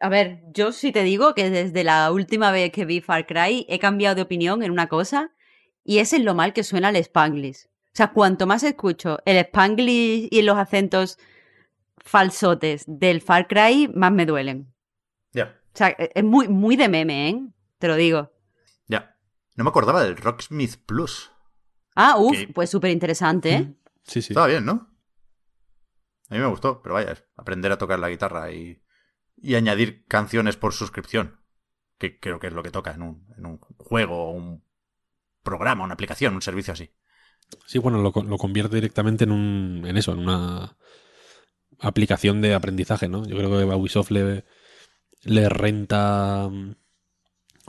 A 0.00 0.08
ver, 0.08 0.42
yo 0.52 0.70
sí 0.70 0.92
te 0.92 1.02
digo 1.02 1.34
que 1.34 1.50
desde 1.50 1.82
la 1.82 2.12
última 2.12 2.52
vez 2.52 2.70
que 2.70 2.84
vi 2.84 3.00
Far 3.00 3.26
Cry 3.26 3.66
he 3.68 3.78
cambiado 3.80 4.14
de 4.14 4.22
opinión 4.22 4.62
en 4.62 4.70
una 4.70 4.86
cosa 4.86 5.32
y 5.82 5.98
es 5.98 6.12
en 6.12 6.24
lo 6.24 6.34
mal 6.34 6.52
que 6.52 6.62
suena 6.62 6.90
el 6.90 6.96
Spanglish. 6.96 7.66
O 7.66 7.96
sea, 7.98 8.12
cuanto 8.12 8.46
más 8.46 8.62
escucho 8.62 9.18
el 9.24 9.38
Spanglish 9.38 10.28
y 10.30 10.42
los 10.42 10.56
acentos 10.56 11.18
falsotes 11.96 12.84
del 12.86 13.20
Far 13.22 13.48
Cry, 13.48 13.90
más 13.92 14.12
me 14.12 14.24
duelen. 14.24 14.72
Sea, 15.78 15.90
e- 15.90 16.10
es 16.12 16.24
muy, 16.24 16.48
muy 16.48 16.74
de 16.74 16.88
meme, 16.88 17.28
¿eh? 17.28 17.40
Te 17.78 17.86
lo 17.86 17.94
digo. 17.94 18.32
ya. 18.88 19.14
No 19.54 19.62
me 19.62 19.70
acordaba 19.70 20.02
del 20.02 20.16
Rocksmith 20.16 20.76
Plus. 20.86 21.30
Ah, 21.94 22.16
uff, 22.18 22.36
pues 22.52 22.68
súper 22.70 22.90
interesante, 22.90 23.54
¿eh? 23.54 23.74
Sí, 24.02 24.22
sí. 24.22 24.32
Estaba 24.32 24.48
bien, 24.48 24.64
¿no? 24.64 24.88
A 26.30 26.34
mí 26.34 26.40
me 26.40 26.46
gustó, 26.46 26.82
pero 26.82 26.94
vaya, 26.94 27.16
aprender 27.36 27.70
a 27.70 27.78
tocar 27.78 27.98
la 28.00 28.08
guitarra 28.08 28.50
y, 28.52 28.82
y 29.36 29.54
añadir 29.54 30.04
canciones 30.06 30.56
por 30.56 30.72
suscripción. 30.74 31.40
Que 31.98 32.18
creo 32.18 32.38
que 32.40 32.48
es 32.48 32.52
lo 32.52 32.62
que 32.64 32.70
toca 32.70 32.92
en 32.92 33.02
un, 33.02 33.26
en 33.36 33.46
un 33.46 33.58
juego, 33.78 34.30
un 34.32 34.64
programa, 35.42 35.84
una 35.84 35.94
aplicación, 35.94 36.34
un 36.34 36.42
servicio 36.42 36.72
así. 36.72 36.90
Sí, 37.66 37.78
bueno, 37.78 37.98
lo, 38.02 38.12
lo 38.22 38.36
convierte 38.36 38.74
directamente 38.74 39.24
en 39.24 39.32
un, 39.32 39.84
en 39.86 39.96
eso, 39.96 40.12
en 40.12 40.18
una 40.18 40.76
aplicación 41.80 42.40
de 42.40 42.54
aprendizaje, 42.54 43.08
¿no? 43.08 43.24
Yo 43.26 43.36
creo 43.36 43.50
que 43.50 43.72
a 43.72 43.76
Ubisoft 43.76 44.10
le, 44.10 44.44
le 45.24 45.48
renta 45.48 46.48
mm, 46.50 46.74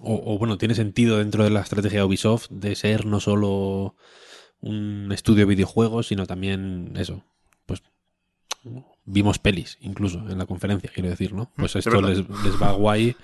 o, 0.02 0.34
o, 0.34 0.38
bueno, 0.38 0.58
tiene 0.58 0.76
sentido 0.76 1.18
dentro 1.18 1.44
de 1.44 1.50
la 1.50 1.62
estrategia 1.62 2.00
de 2.00 2.06
Ubisoft 2.06 2.50
de 2.50 2.76
ser 2.76 3.06
no 3.06 3.20
solo 3.20 3.96
un 4.62 5.12
estudio 5.12 5.40
de 5.40 5.50
videojuegos, 5.54 6.08
sino 6.08 6.26
también 6.26 6.94
eso, 6.98 7.24
pues 7.66 7.82
vimos 9.06 9.40
pelis 9.40 9.78
incluso 9.82 10.20
en 10.30 10.38
la 10.38 10.46
conferencia, 10.46 10.92
quiero 10.94 11.10
decir, 11.10 11.34
¿no? 11.34 11.52
Pues 11.56 11.76
es 11.76 11.88
esto 11.88 12.02
les, 12.02 12.20
les 12.20 12.62
va 12.62 12.72
guay. 12.72 13.16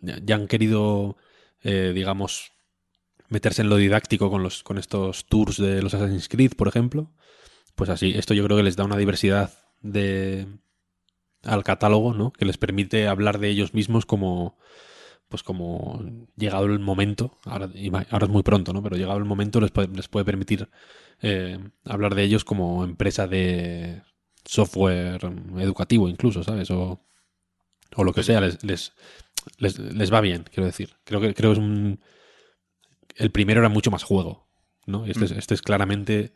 Ya, 0.00 0.18
ya 0.24 0.34
han 0.34 0.46
querido, 0.46 1.16
eh, 1.62 1.92
digamos, 1.94 2.52
meterse 3.28 3.62
en 3.62 3.68
lo 3.68 3.76
didáctico 3.76 4.30
con, 4.30 4.42
los, 4.42 4.62
con 4.62 4.78
estos 4.78 5.26
tours 5.26 5.56
de 5.58 5.82
los 5.82 5.94
Assassin's 5.94 6.28
Creed, 6.28 6.52
por 6.56 6.68
ejemplo. 6.68 7.10
Pues 7.74 7.90
así, 7.90 8.12
esto 8.16 8.34
yo 8.34 8.44
creo 8.44 8.56
que 8.56 8.62
les 8.62 8.76
da 8.76 8.84
una 8.84 8.96
diversidad 8.96 9.52
de 9.80 10.46
al 11.44 11.64
catálogo, 11.64 12.14
¿no? 12.14 12.32
Que 12.32 12.44
les 12.44 12.58
permite 12.58 13.08
hablar 13.08 13.38
de 13.38 13.48
ellos 13.48 13.74
mismos 13.74 14.06
como 14.06 14.58
pues 15.28 15.42
como 15.42 16.02
llegado 16.36 16.64
el 16.64 16.78
momento, 16.78 17.38
ahora, 17.44 17.68
ahora 18.10 18.24
es 18.26 18.32
muy 18.32 18.42
pronto, 18.42 18.72
¿no? 18.72 18.82
Pero 18.82 18.96
llegado 18.96 19.18
el 19.18 19.26
momento 19.26 19.60
les 19.60 19.70
puede, 19.70 19.88
les 19.88 20.08
puede 20.08 20.24
permitir 20.24 20.70
eh, 21.20 21.58
hablar 21.84 22.14
de 22.14 22.22
ellos 22.22 22.44
como 22.44 22.82
empresa 22.82 23.26
de 23.26 24.02
software 24.46 25.20
educativo 25.58 26.08
incluso, 26.08 26.42
¿sabes? 26.42 26.70
O, 26.70 27.04
o 27.94 28.04
lo 28.04 28.14
que 28.14 28.22
sea, 28.22 28.40
les, 28.40 28.64
les, 28.64 28.94
les, 29.58 29.78
les 29.78 30.12
va 30.12 30.22
bien, 30.22 30.44
quiero 30.50 30.64
decir. 30.64 30.96
Creo 31.04 31.20
que 31.20 31.34
creo 31.34 31.50
que 31.50 31.60
es 31.60 31.64
un... 31.64 32.00
El 33.16 33.30
primero 33.30 33.60
era 33.60 33.68
mucho 33.68 33.90
más 33.90 34.04
juego, 34.04 34.48
¿no? 34.86 35.04
Este, 35.04 35.26
es, 35.26 35.32
Mm. 35.32 35.38
este 35.38 35.54
es 35.54 35.62
claramente... 35.62 36.34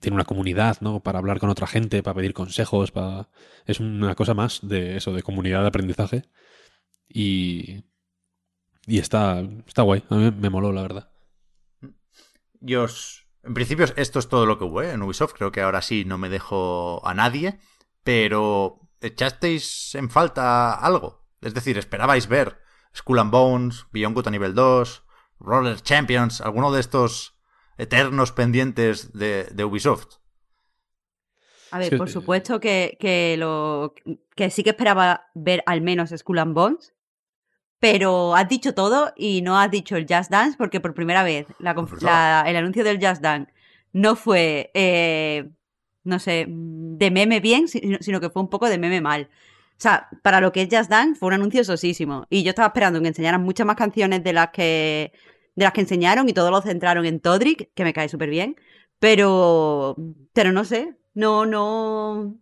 Tiene 0.00 0.14
una 0.14 0.24
comunidad, 0.24 0.78
¿no? 0.80 1.00
Para 1.00 1.18
hablar 1.18 1.40
con 1.40 1.50
otra 1.50 1.66
gente, 1.66 2.02
para 2.02 2.16
pedir 2.16 2.34
consejos, 2.34 2.90
para... 2.92 3.28
Es 3.66 3.80
una 3.80 4.14
cosa 4.14 4.34
más 4.34 4.60
de 4.62 4.96
eso, 4.96 5.12
de 5.12 5.22
comunidad 5.22 5.62
de 5.62 5.68
aprendizaje. 5.68 6.24
Y... 7.08 7.84
y 8.86 8.98
está, 8.98 9.40
está 9.66 9.82
guay. 9.82 10.04
A 10.10 10.14
mí 10.16 10.30
me 10.30 10.50
moló, 10.50 10.72
la 10.72 10.82
verdad. 10.82 11.10
Yo. 12.60 12.86
En 13.42 13.52
principio 13.52 13.84
esto 13.96 14.18
es 14.18 14.28
todo 14.28 14.46
lo 14.46 14.58
que 14.58 14.64
hubo 14.64 14.82
¿eh? 14.82 14.92
en 14.92 15.02
Ubisoft. 15.02 15.34
Creo 15.34 15.52
que 15.52 15.60
ahora 15.60 15.82
sí 15.82 16.04
no 16.06 16.16
me 16.16 16.30
dejo 16.30 17.06
a 17.06 17.12
nadie. 17.12 17.58
Pero 18.02 18.80
echasteis 19.00 19.94
en 19.94 20.10
falta 20.10 20.74
algo. 20.74 21.26
Es 21.40 21.52
decir, 21.52 21.76
esperabais 21.76 22.26
ver 22.26 22.58
Skull 22.96 23.18
and 23.18 23.30
Bones, 23.30 23.86
Beyond 23.92 24.14
Good 24.14 24.28
a 24.28 24.30
nivel 24.30 24.54
2, 24.54 25.04
Roller 25.40 25.80
Champions, 25.80 26.40
alguno 26.40 26.72
de 26.72 26.80
estos 26.80 27.33
eternos 27.78 28.32
pendientes 28.32 29.12
de, 29.12 29.44
de 29.44 29.64
Ubisoft. 29.64 30.16
A 31.70 31.78
ver, 31.78 31.96
por 31.98 32.08
supuesto 32.08 32.60
que, 32.60 32.96
que, 33.00 33.36
lo, 33.36 33.94
que 34.36 34.50
sí 34.50 34.62
que 34.62 34.70
esperaba 34.70 35.26
ver 35.34 35.62
al 35.66 35.80
menos 35.80 36.10
Skull 36.16 36.38
and 36.38 36.54
Bones, 36.54 36.94
pero 37.80 38.36
has 38.36 38.48
dicho 38.48 38.74
todo 38.74 39.12
y 39.16 39.42
no 39.42 39.58
has 39.58 39.70
dicho 39.70 39.96
el 39.96 40.06
Just 40.08 40.30
Dance 40.30 40.56
porque 40.56 40.80
por 40.80 40.94
primera 40.94 41.24
vez 41.24 41.46
la, 41.58 41.74
la, 42.00 42.44
el 42.46 42.56
anuncio 42.56 42.84
del 42.84 43.04
Just 43.04 43.20
Dance 43.20 43.52
no 43.92 44.14
fue, 44.14 44.70
eh, 44.74 45.50
no 46.04 46.18
sé, 46.18 46.46
de 46.48 47.10
meme 47.10 47.40
bien, 47.40 47.66
sino 47.66 48.20
que 48.20 48.30
fue 48.30 48.42
un 48.42 48.50
poco 48.50 48.68
de 48.68 48.78
meme 48.78 49.00
mal. 49.00 49.28
O 49.76 49.80
sea, 49.80 50.08
para 50.22 50.40
lo 50.40 50.52
que 50.52 50.62
es 50.62 50.68
Just 50.70 50.90
Dance 50.90 51.18
fue 51.18 51.26
un 51.28 51.34
anuncio 51.34 51.64
sosísimo. 51.64 52.26
Y 52.30 52.44
yo 52.44 52.50
estaba 52.50 52.68
esperando 52.68 53.00
que 53.00 53.08
enseñaran 53.08 53.42
muchas 53.42 53.66
más 53.66 53.76
canciones 53.76 54.22
de 54.22 54.32
las 54.32 54.50
que, 54.50 55.12
de 55.56 55.64
las 55.64 55.72
que 55.72 55.80
enseñaron 55.80 56.28
y 56.28 56.32
todo 56.32 56.50
lo 56.50 56.60
centraron 56.60 57.06
en 57.06 57.20
Todrick, 57.20 57.72
que 57.74 57.84
me 57.84 57.92
cae 57.92 58.08
súper 58.08 58.30
bien. 58.30 58.56
Pero, 58.98 59.96
pero 60.32 60.52
no 60.52 60.64
sé, 60.64 60.96
no, 61.14 61.46
no. 61.46 62.38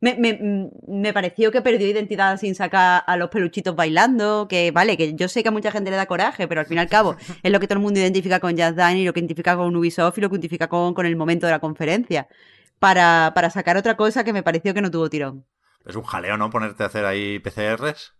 Me, 0.00 0.16
me, 0.16 0.70
me, 0.86 1.12
pareció 1.14 1.50
que 1.50 1.62
perdió 1.62 1.88
identidad 1.88 2.38
sin 2.38 2.54
sacar 2.54 3.02
a 3.06 3.16
los 3.16 3.30
peluchitos 3.30 3.74
bailando, 3.74 4.46
que 4.48 4.70
vale, 4.70 4.98
que 4.98 5.14
yo 5.14 5.28
sé 5.28 5.42
que 5.42 5.48
a 5.48 5.52
mucha 5.52 5.70
gente 5.70 5.90
le 5.90 5.96
da 5.96 6.04
coraje, 6.04 6.46
pero 6.46 6.60
al 6.60 6.66
fin 6.66 6.76
y 6.76 6.80
al 6.80 6.88
cabo 6.88 7.16
es 7.42 7.50
lo 7.50 7.58
que 7.58 7.66
todo 7.66 7.78
el 7.78 7.82
mundo 7.82 8.00
identifica 8.00 8.38
con 8.38 8.50
Just 8.50 8.76
Dance 8.76 8.98
y 8.98 9.04
lo 9.06 9.14
que 9.14 9.20
identifica 9.20 9.56
con 9.56 9.74
Ubisoft 9.74 10.18
y 10.18 10.20
lo 10.20 10.28
que 10.28 10.34
identifica 10.34 10.68
con, 10.68 10.92
con 10.92 11.06
el 11.06 11.16
momento 11.16 11.46
de 11.46 11.52
la 11.52 11.58
conferencia. 11.58 12.28
Para, 12.78 13.32
para 13.34 13.48
sacar 13.48 13.78
otra 13.78 13.96
cosa 13.96 14.24
que 14.24 14.34
me 14.34 14.42
pareció 14.42 14.74
que 14.74 14.82
no 14.82 14.90
tuvo 14.90 15.08
tirón. 15.08 15.46
Es 15.86 15.96
un 15.96 16.02
jaleo, 16.02 16.36
¿no? 16.36 16.50
Ponerte 16.50 16.82
a 16.82 16.86
hacer 16.86 17.06
ahí 17.06 17.38
PCRs. 17.38 18.12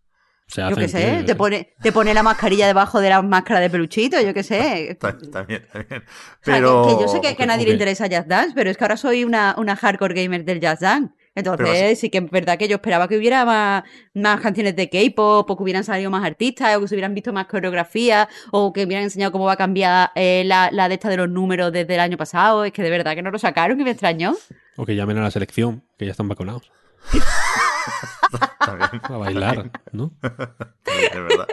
Yo 0.48 0.76
qué 0.76 0.88
sé, 0.88 1.22
te 1.24 1.34
pone, 1.34 1.74
te 1.82 1.92
pone 1.92 2.14
la 2.14 2.22
mascarilla 2.22 2.66
debajo 2.66 3.00
de 3.00 3.08
la 3.08 3.22
máscara 3.22 3.60
de 3.60 3.70
peluchito, 3.70 4.20
yo 4.20 4.34
qué 4.34 4.42
sé. 4.42 4.96
También, 5.32 5.66
también. 5.70 6.04
Pero... 6.44 6.86
que, 6.86 7.02
yo 7.02 7.08
sé 7.08 7.20
que, 7.20 7.42
a 7.42 7.46
nadie 7.46 7.66
le 7.66 7.72
interesa 7.72 8.06
Jazz 8.06 8.28
Dance, 8.28 8.52
pero 8.54 8.70
es 8.70 8.76
que 8.76 8.84
ahora 8.84 8.96
soy 8.96 9.24
una, 9.24 9.54
una 9.58 9.76
hardcore 9.76 10.14
gamer 10.14 10.44
del 10.44 10.60
Jazz 10.60 10.80
Dance. 10.80 11.14
Entonces, 11.36 11.98
sí 11.98 12.10
que 12.10 12.18
es 12.18 12.30
verdad 12.30 12.56
que 12.56 12.68
yo 12.68 12.76
esperaba 12.76 13.08
que 13.08 13.18
hubiera 13.18 13.44
más, 13.44 13.82
más 14.14 14.40
canciones 14.40 14.76
de 14.76 14.88
K-pop, 14.88 15.50
o 15.50 15.56
que 15.56 15.62
hubieran 15.62 15.82
salido 15.82 16.08
más 16.10 16.24
artistas, 16.24 16.76
o 16.76 16.80
que 16.80 16.88
se 16.88 16.94
hubieran 16.94 17.12
visto 17.12 17.32
más 17.32 17.46
coreografías, 17.46 18.28
o 18.52 18.72
que 18.72 18.84
hubieran 18.84 19.04
enseñado 19.04 19.32
cómo 19.32 19.46
va 19.46 19.54
a 19.54 19.56
cambiar 19.56 20.12
eh, 20.14 20.44
la, 20.46 20.70
la, 20.70 20.88
de 20.88 20.94
esta 20.94 21.08
de 21.08 21.16
los 21.16 21.28
números 21.28 21.72
desde 21.72 21.94
el 21.94 22.00
año 22.00 22.16
pasado. 22.16 22.64
Es 22.64 22.72
que 22.72 22.82
de 22.82 22.90
verdad 22.90 23.16
que 23.16 23.22
no 23.22 23.32
lo 23.32 23.38
sacaron 23.38 23.80
y 23.80 23.84
me 23.84 23.90
extrañó. 23.90 24.36
O 24.76 24.86
que 24.86 24.94
llamen 24.94 25.18
a 25.18 25.22
la 25.22 25.30
selección, 25.32 25.82
que 25.98 26.04
ya 26.04 26.12
están 26.12 26.28
vacunados. 26.28 26.70
A 29.04 29.18
bailar, 29.18 29.70
¿no? 29.92 30.12
es 30.22 31.14
verdad. 31.14 31.48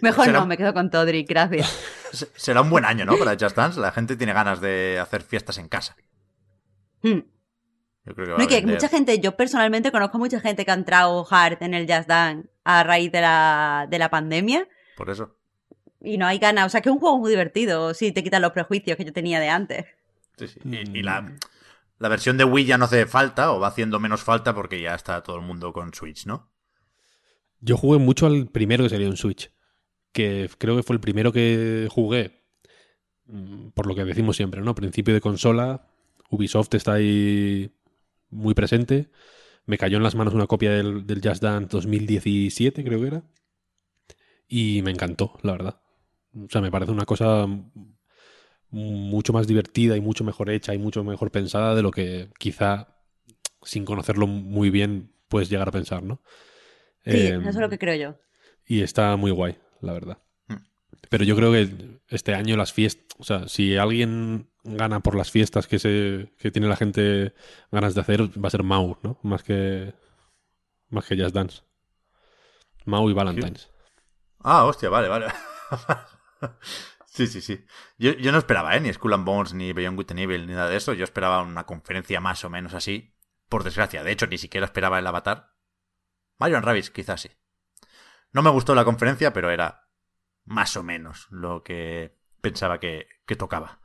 Mejor 0.00 0.28
no, 0.28 0.46
me 0.46 0.56
quedo 0.56 0.74
con 0.74 0.90
Todrick, 0.90 1.28
gracias. 1.28 1.78
Será 2.34 2.62
un 2.62 2.70
buen 2.70 2.84
año, 2.84 3.04
¿no? 3.04 3.16
Para 3.16 3.36
Just 3.38 3.56
Dance. 3.56 3.80
La 3.80 3.92
gente 3.92 4.16
tiene 4.16 4.32
ganas 4.32 4.60
de 4.60 4.98
hacer 5.00 5.22
fiestas 5.22 5.58
en 5.58 5.68
casa. 5.68 5.96
Hmm. 7.02 7.20
Yo 8.04 8.14
creo 8.14 8.36
que, 8.36 8.42
no, 8.42 8.48
que 8.48 8.66
mucha 8.66 8.88
gente, 8.88 9.18
yo 9.20 9.36
personalmente 9.36 9.92
conozco 9.92 10.18
mucha 10.18 10.40
gente 10.40 10.64
que 10.64 10.70
ha 10.70 10.74
entrado 10.74 11.26
hard 11.30 11.62
en 11.62 11.74
el 11.74 11.90
Just 11.90 12.08
Dance 12.08 12.48
a 12.64 12.82
raíz 12.82 13.12
de 13.12 13.20
la, 13.20 13.86
de 13.90 13.98
la 13.98 14.08
pandemia. 14.08 14.66
Por 14.96 15.10
eso. 15.10 15.36
Y 16.00 16.16
no 16.16 16.26
hay 16.26 16.38
ganas. 16.38 16.66
O 16.66 16.68
sea, 16.70 16.80
que 16.80 16.88
es 16.88 16.92
un 16.92 17.00
juego 17.00 17.18
muy 17.18 17.30
divertido 17.30 17.92
si 17.92 18.12
te 18.12 18.22
quitan 18.22 18.42
los 18.42 18.52
prejuicios 18.52 18.96
que 18.96 19.04
yo 19.04 19.12
tenía 19.12 19.40
de 19.40 19.48
antes. 19.48 19.86
Sí, 20.36 20.46
sí. 20.46 20.60
y 20.64 21.02
la, 21.02 21.32
la 21.98 22.08
versión 22.08 22.36
de 22.36 22.44
Wii 22.44 22.66
ya 22.66 22.78
no 22.78 22.84
hace 22.84 23.06
falta 23.06 23.52
o 23.52 23.60
va 23.60 23.68
haciendo 23.68 24.00
menos 24.00 24.22
falta 24.22 24.54
porque 24.54 24.80
ya 24.80 24.94
está 24.94 25.22
todo 25.22 25.36
el 25.36 25.42
mundo 25.42 25.72
con 25.72 25.92
Switch, 25.92 26.26
¿no? 26.26 26.50
Yo 27.60 27.76
jugué 27.76 27.98
mucho 27.98 28.26
al 28.26 28.48
primero 28.48 28.84
que 28.84 28.90
sería 28.90 29.08
un 29.08 29.16
Switch, 29.16 29.50
que 30.12 30.48
creo 30.58 30.76
que 30.76 30.82
fue 30.82 30.94
el 30.94 31.00
primero 31.00 31.32
que 31.32 31.88
jugué, 31.90 32.44
mm, 33.26 33.70
por 33.70 33.86
lo 33.86 33.94
que 33.94 34.04
decimos 34.04 34.36
siempre, 34.36 34.60
¿no? 34.60 34.74
Principio 34.74 35.12
de 35.12 35.20
consola, 35.20 35.88
Ubisoft 36.30 36.74
está 36.74 36.94
ahí 36.94 37.74
muy 38.30 38.54
presente. 38.54 39.10
Me 39.66 39.78
cayó 39.78 39.96
en 39.96 40.02
las 40.04 40.14
manos 40.14 40.34
una 40.34 40.46
copia 40.46 40.70
del, 40.70 41.06
del 41.06 41.20
Just 41.22 41.42
Dance 41.42 41.68
2017, 41.70 42.84
creo 42.84 43.00
que 43.00 43.06
era. 43.06 43.22
Y 44.46 44.82
me 44.82 44.90
encantó, 44.92 45.38
la 45.42 45.52
verdad. 45.52 45.80
O 46.34 46.48
sea, 46.48 46.60
me 46.60 46.70
parece 46.70 46.92
una 46.92 47.04
cosa 47.04 47.46
mucho 48.70 49.32
más 49.32 49.46
divertida 49.46 49.96
y 49.96 50.00
mucho 50.00 50.24
mejor 50.24 50.50
hecha 50.50 50.74
y 50.74 50.78
mucho 50.78 51.02
mejor 51.04 51.30
pensada 51.30 51.74
de 51.74 51.82
lo 51.82 51.90
que 51.90 52.28
quizá 52.38 52.98
sin 53.62 53.84
conocerlo 53.84 54.26
muy 54.26 54.70
bien 54.70 55.12
puedes 55.28 55.48
llegar 55.50 55.68
a 55.68 55.72
pensar, 55.72 56.02
¿no? 56.02 56.22
Sí, 57.04 57.26
em, 57.26 57.40
eso 57.40 57.50
es 57.50 57.56
lo 57.56 57.68
que 57.68 57.78
creo 57.78 57.94
yo. 57.94 58.20
Y 58.66 58.82
está 58.82 59.16
muy 59.16 59.30
guay, 59.30 59.58
la 59.80 59.92
verdad. 59.92 60.18
Hmm. 60.48 60.64
Pero 61.08 61.24
yo 61.24 61.36
creo 61.36 61.52
que 61.52 62.00
este 62.08 62.34
año 62.34 62.56
las 62.56 62.72
fiestas, 62.72 63.06
o 63.18 63.24
sea, 63.24 63.48
si 63.48 63.76
alguien 63.76 64.50
gana 64.64 65.00
por 65.00 65.14
las 65.14 65.30
fiestas 65.30 65.66
que 65.66 65.78
se 65.78 66.32
que 66.38 66.50
tiene 66.50 66.68
la 66.68 66.76
gente 66.76 67.34
ganas 67.70 67.94
de 67.94 68.00
hacer, 68.00 68.22
va 68.22 68.48
a 68.48 68.50
ser 68.50 68.62
Mau, 68.62 68.98
¿no? 69.02 69.18
Más 69.22 69.42
que 69.42 69.94
más 70.90 71.06
que 71.06 71.20
Just 71.20 71.34
Dance. 71.34 71.62
Mau 72.84 73.08
y 73.10 73.12
Valentine's. 73.12 73.70
Ah, 74.40 74.64
hostia, 74.64 74.88
vale, 74.88 75.08
vale. 75.08 75.26
Sí, 77.10 77.26
sí, 77.26 77.40
sí. 77.40 77.64
Yo, 77.98 78.12
yo 78.12 78.32
no 78.32 78.38
esperaba, 78.38 78.76
¿eh? 78.76 78.80
Ni 78.80 78.92
Skull 78.92 79.14
and 79.14 79.24
Bones, 79.24 79.54
ni 79.54 79.72
Beyond 79.72 79.96
Good 79.96 80.10
and 80.10 80.20
Evil, 80.20 80.46
ni 80.46 80.52
nada 80.52 80.68
de 80.68 80.76
eso. 80.76 80.92
Yo 80.92 81.04
esperaba 81.04 81.42
una 81.42 81.64
conferencia 81.64 82.20
más 82.20 82.44
o 82.44 82.50
menos 82.50 82.74
así. 82.74 83.14
Por 83.48 83.64
desgracia. 83.64 84.04
De 84.04 84.12
hecho, 84.12 84.26
ni 84.26 84.38
siquiera 84.38 84.66
esperaba 84.66 84.98
el 84.98 85.06
avatar. 85.06 85.54
Mario 86.38 86.60
Rabbids, 86.60 86.90
quizás 86.90 87.22
sí. 87.22 87.30
No 88.32 88.42
me 88.42 88.50
gustó 88.50 88.74
la 88.74 88.84
conferencia, 88.84 89.32
pero 89.32 89.50
era 89.50 89.88
más 90.44 90.76
o 90.76 90.82
menos 90.82 91.26
lo 91.30 91.62
que 91.62 92.18
pensaba 92.40 92.78
que, 92.78 93.08
que 93.26 93.36
tocaba. 93.36 93.80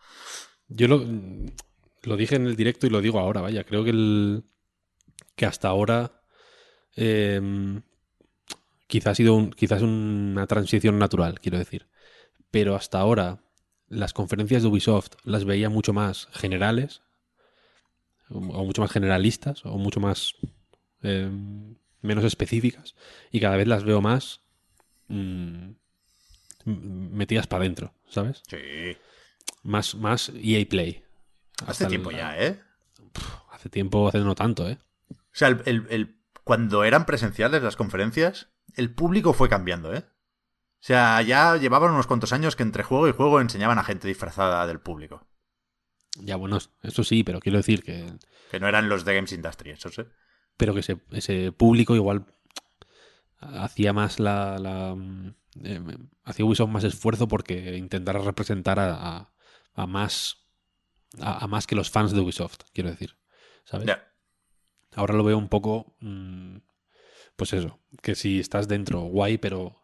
Yo 0.68 0.88
lo, 0.88 1.04
lo, 2.04 2.18
dije 2.18 2.36
en 2.36 2.46
el 2.46 2.56
directo 2.56 2.88
y 2.88 2.90
lo 2.90 3.02
digo 3.02 3.20
ahora, 3.20 3.42
vaya. 3.42 3.64
Creo 3.64 3.84
que 3.84 3.92
el. 3.92 4.44
que 5.36 5.46
hasta 5.46 5.70
ahora. 5.70 6.22
Eh, 6.96 7.82
quizás 8.88 9.12
ha 9.14 9.16
sido 9.16 9.34
un, 9.34 9.52
quizás 9.52 9.82
una 9.82 10.46
transición 10.46 11.00
natural, 11.00 11.40
quiero 11.40 11.58
decir 11.58 11.88
pero 12.54 12.76
hasta 12.76 13.00
ahora 13.00 13.40
las 13.88 14.14
conferencias 14.14 14.62
de 14.62 14.68
Ubisoft 14.68 15.14
las 15.24 15.44
veía 15.44 15.72
mucho 15.72 15.92
más 15.92 16.28
generales, 16.34 17.02
o 18.30 18.40
mucho 18.40 18.84
más 18.84 18.92
generalistas, 18.92 19.66
o 19.66 19.80
mucho 19.80 20.00
más 20.00 20.36
eh, 21.02 21.32
menos 22.02 22.24
específicas, 22.26 22.94
y 23.32 23.40
cada 23.40 23.58
vez 23.58 23.68
las 23.68 23.84
veo 23.84 24.02
más 24.02 24.42
mm, 25.08 25.72
metidas 26.66 27.48
para 27.48 27.64
adentro, 27.64 27.96
¿sabes? 28.08 28.44
Sí. 28.48 28.98
Más, 29.64 29.96
más 29.96 30.32
EA 30.36 30.64
Play. 30.70 31.04
Hace 31.66 31.88
tiempo 31.88 32.12
ya, 32.12 32.40
¿eh? 32.40 32.62
hace 33.50 33.70
tiempo, 33.70 34.10
hace 34.10 34.20
no 34.20 34.36
tanto, 34.36 34.70
¿eh? 34.70 34.78
O 35.10 35.16
sea, 35.32 35.48
el, 35.48 36.20
cuando 36.44 36.84
eran 36.84 37.08
presenciales 37.08 37.64
las 37.64 37.78
conferencias, 37.78 38.50
el 38.76 38.94
público 38.94 39.34
fue 39.34 39.50
cambiando, 39.50 39.92
¿eh? 39.92 40.06
O 40.84 40.86
sea, 40.86 41.22
ya 41.22 41.56
llevaban 41.56 41.94
unos 41.94 42.08
cuantos 42.08 42.34
años 42.34 42.58
que 42.58 42.64
entre 42.64 42.84
juego 42.84 43.08
y 43.08 43.14
juego 43.14 43.40
enseñaban 43.40 43.80
a 43.80 43.86
gente 43.86 44.06
disfrazada 44.06 44.68
del 44.68 44.82
público. 44.82 45.26
Ya, 46.18 46.36
bueno, 46.36 46.58
eso 46.82 47.04
sí, 47.06 47.24
pero 47.24 47.40
quiero 47.40 47.58
decir 47.58 47.84
que... 47.84 48.12
Que 48.52 48.60
no 48.60 48.68
eran 48.68 48.90
los 48.90 49.06
de 49.06 49.16
Games 49.16 49.32
Industry, 49.32 49.72
eso 49.72 49.88
sí. 49.88 50.02
Pero 50.58 50.74
que 50.74 50.82
ese, 50.82 51.00
ese 51.12 51.54
público 51.54 51.96
igual 51.96 52.26
hacía 53.40 53.94
más 53.94 54.20
la... 54.20 54.60
la 54.60 54.98
eh, 55.64 55.80
hacía 56.26 56.44
Ubisoft 56.44 56.70
más 56.70 56.84
esfuerzo 56.84 57.30
porque 57.30 57.78
intentara 57.78 58.20
representar 58.20 58.78
a, 58.78 59.32
a, 59.76 59.88
más... 59.88 60.50
A, 61.22 61.48
más 61.48 61.66
que 61.66 61.76
los 61.76 61.92
fans 61.92 62.12
de 62.12 62.20
Ubisoft, 62.20 62.58
quiero 62.74 62.90
decir. 62.90 63.16
¿Sabes? 63.64 63.88
Ahora 64.96 65.14
lo 65.14 65.24
veo 65.24 65.38
un 65.38 65.48
poco... 65.48 65.96
Mm, 66.02 66.58
pues 67.38 67.54
eso, 67.54 67.80
que 68.02 68.16
si 68.16 68.42
estás 68.42 68.68
dentro, 68.68 69.00
guay, 69.04 69.38
pero 69.38 69.83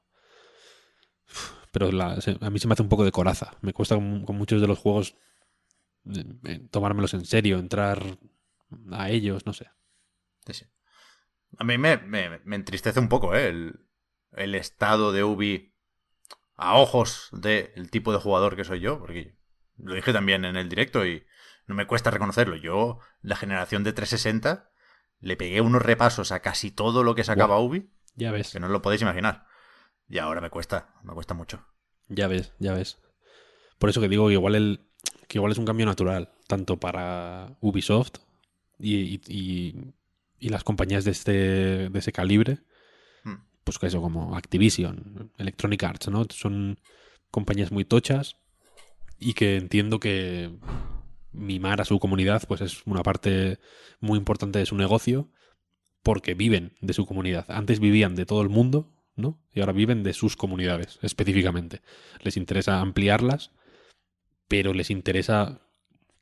pero 1.72 1.89
a 2.02 2.50
mí 2.50 2.60
se 2.60 2.68
me 2.68 2.74
hace 2.74 2.82
un 2.82 2.89
poco 2.89 3.06
de 3.06 3.12
coraza. 3.12 3.58
Me 3.62 3.74
cuesta 3.74 3.96
con, 3.96 4.26
muchos 4.36 4.62
de 4.62 4.68
los 4.68 4.80
juegos 4.80 5.15
eh, 6.46 6.68
tomármelos 6.72 7.13
en 7.13 7.26
serio, 7.26 7.58
entrar 7.58 8.02
a 8.92 9.10
ellos, 9.10 9.46
no 9.46 9.54
sé. 9.54 9.70
A 11.58 11.63
mí 11.63 11.78
me, 11.78 12.00
entristece 12.52 13.00
un 13.00 13.10
poco 13.10 13.36
¿eh? 13.36 13.74
el, 14.32 14.56
estado 14.56 15.12
de 15.12 15.24
Ubi 15.24 15.74
a 16.56 16.76
ojos 16.78 17.30
del 17.32 17.89
tipo 17.89 18.12
de 18.12 18.20
jugador 18.20 18.56
que 18.56 18.63
soy 18.63 18.80
yo, 18.80 19.00
porque 19.00 19.36
lo 19.78 19.96
dije 19.96 20.13
también 20.13 20.46
en 20.46 20.58
el 20.58 20.70
directo 20.70 21.06
y 21.06 21.26
no 21.65 21.76
me 21.76 21.88
cuesta 21.88 22.12
reconocerlo. 22.12 22.56
Yo, 22.56 23.00
la 23.22 23.36
generación 23.36 23.84
de 23.84 23.94
360, 23.94 24.70
le 25.20 25.38
pegué 25.38 25.62
unos 25.62 25.82
repasos 25.82 26.32
a 26.32 26.42
casi 26.42 26.72
todo 26.72 27.04
lo 27.04 27.15
que 27.15 27.24
sacaba 27.24 27.60
Ubi. 27.60 27.92
Ya 28.15 28.32
ves. 28.32 28.52
Que 28.52 28.60
no 28.60 28.68
lo 28.68 28.82
podéis 28.82 29.02
imaginar. 29.02 29.46
Y 30.10 30.17
ahora 30.17 30.41
me 30.41 30.50
cuesta, 30.50 30.95
me 31.04 31.13
cuesta 31.13 31.34
mucho. 31.34 31.63
Ya 32.08 32.28
ves, 32.28 32.54
ya 32.60 32.74
ves. 32.74 32.98
Por 33.78 33.89
eso 33.89 34.02
que 34.02 34.10
digo 34.10 34.28
que 34.28 34.34
igual, 34.34 34.56
el, 34.56 34.80
que 35.28 35.38
igual 35.38 35.52
es 35.52 35.58
un 35.58 35.65
cambio 35.65 35.86
natural, 35.86 36.32
tanto 36.48 36.78
para 36.78 37.56
Ubisoft 37.62 38.15
y, 38.80 38.95
y- 38.95 39.22
y- 39.28 39.93
y 40.39 40.50
las 40.50 40.63
compañías 40.63 41.06
de, 41.06 41.12
este, 41.12 41.32
de 41.89 42.00
ese 42.00 42.12
calibre, 42.12 42.60
Hmm. 43.24 43.36
pues 43.63 43.78
que 43.78 43.88
eso, 43.88 44.02
como 44.02 44.36
Activision, 44.36 45.32
Electronic 45.38 45.84
Arts, 45.84 46.08
¿no? 46.10 46.26
Son 46.30 46.80
compañías 47.30 47.72
muy 47.72 47.86
tochas 47.86 48.38
y 49.19 49.34
que 49.34 49.58
entiendo 49.58 50.00
que 50.00 50.58
mimar 51.32 51.80
a 51.82 51.86
su 51.86 52.00
comunidad 52.00 52.41
pues 52.48 52.62
es 52.62 52.82
una 52.88 53.04
parte 53.04 53.60
muy 54.00 54.17
importante 54.17 54.58
de 54.60 54.65
su 54.65 54.76
negocio 54.76 55.30
porque 56.02 56.34
viven 56.34 56.74
de 56.82 56.93
su 56.93 57.06
comunidad. 57.06 57.45
Antes 57.50 57.80
vivían 57.80 58.15
de 58.15 58.26
todo 58.26 58.41
el 58.41 58.50
mundo, 58.50 58.91
¿no? 59.19 59.39
Y 59.53 59.60
ahora 59.60 59.73
viven 59.73 60.03
de 60.03 60.13
sus 60.13 60.36
comunidades 60.36 60.99
específicamente. 61.01 61.82
Les 62.21 62.38
interesa 62.38 62.79
ampliarlas, 62.79 63.51
pero 64.47 64.73
les 64.73 64.89
interesa 64.89 65.62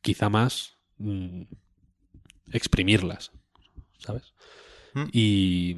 quizá 0.02 0.30
más 0.30 0.78
mm, 0.98 1.44
exprimirlas, 2.52 3.32
¿sabes? 3.98 4.34
Mm. 4.94 5.06
Y, 5.12 5.78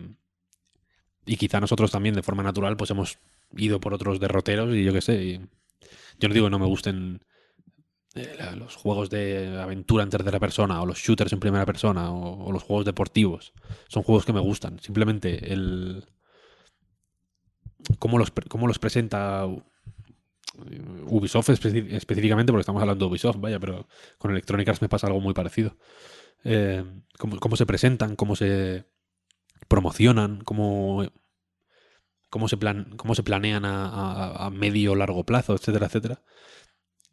y 1.25 1.37
quizá 1.37 1.59
nosotros 1.59 1.91
también 1.91 2.15
de 2.15 2.23
forma 2.23 2.43
natural 2.43 2.77
pues 2.77 2.91
hemos 2.91 3.19
ido 3.55 3.79
por 3.79 3.93
otros 3.93 4.19
derroteros 4.19 4.75
y 4.75 4.83
yo 4.83 4.93
qué 4.93 5.01
sé. 5.01 5.23
y 5.23 5.37
yo 6.19 6.27
no 6.27 6.33
digo 6.33 6.47
que 6.47 6.51
no 6.51 6.59
me 6.59 6.65
gusten 6.65 7.21
eh, 8.15 8.37
los 8.57 8.75
juegos 8.75 9.09
de 9.09 9.59
aventura 9.59 10.03
en 10.03 10.09
tercera 10.09 10.39
persona 10.39 10.81
o 10.81 10.85
los 10.85 10.97
shooters 10.97 11.31
en 11.31 11.39
primera 11.39 11.65
persona 11.65 12.11
o, 12.11 12.45
o 12.45 12.51
los 12.51 12.63
juegos 12.63 12.85
deportivos. 12.85 13.53
Son 13.87 14.03
juegos 14.03 14.25
que 14.25 14.33
me 14.33 14.39
gustan. 14.39 14.79
Simplemente 14.79 15.53
el... 15.53 16.05
Cómo 17.99 18.17
los, 18.17 18.31
cómo 18.49 18.67
los 18.67 18.79
presenta 18.79 19.47
Ubisoft 21.07 21.49
específicamente, 21.49 22.51
porque 22.51 22.61
estamos 22.61 22.81
hablando 22.81 23.05
de 23.05 23.11
Ubisoft, 23.11 23.37
vaya, 23.39 23.59
pero 23.59 23.87
con 24.17 24.31
Electronic 24.31 24.67
Arts 24.67 24.81
me 24.81 24.89
pasa 24.89 25.07
algo 25.07 25.21
muy 25.21 25.33
parecido. 25.33 25.77
Eh, 26.43 26.83
cómo, 27.17 27.39
cómo 27.39 27.55
se 27.55 27.65
presentan, 27.65 28.15
cómo 28.15 28.35
se 28.35 28.85
promocionan, 29.67 30.41
cómo, 30.41 31.05
cómo, 32.29 32.47
se, 32.47 32.57
plan, 32.57 32.93
cómo 32.97 33.15
se 33.15 33.23
planean 33.23 33.65
a, 33.65 33.85
a- 33.87 34.45
a 34.45 34.49
medio 34.49 34.91
o 34.93 34.95
largo 34.95 35.23
plazo, 35.25 35.53
etcétera, 35.53 35.85
etcétera. 35.87 36.21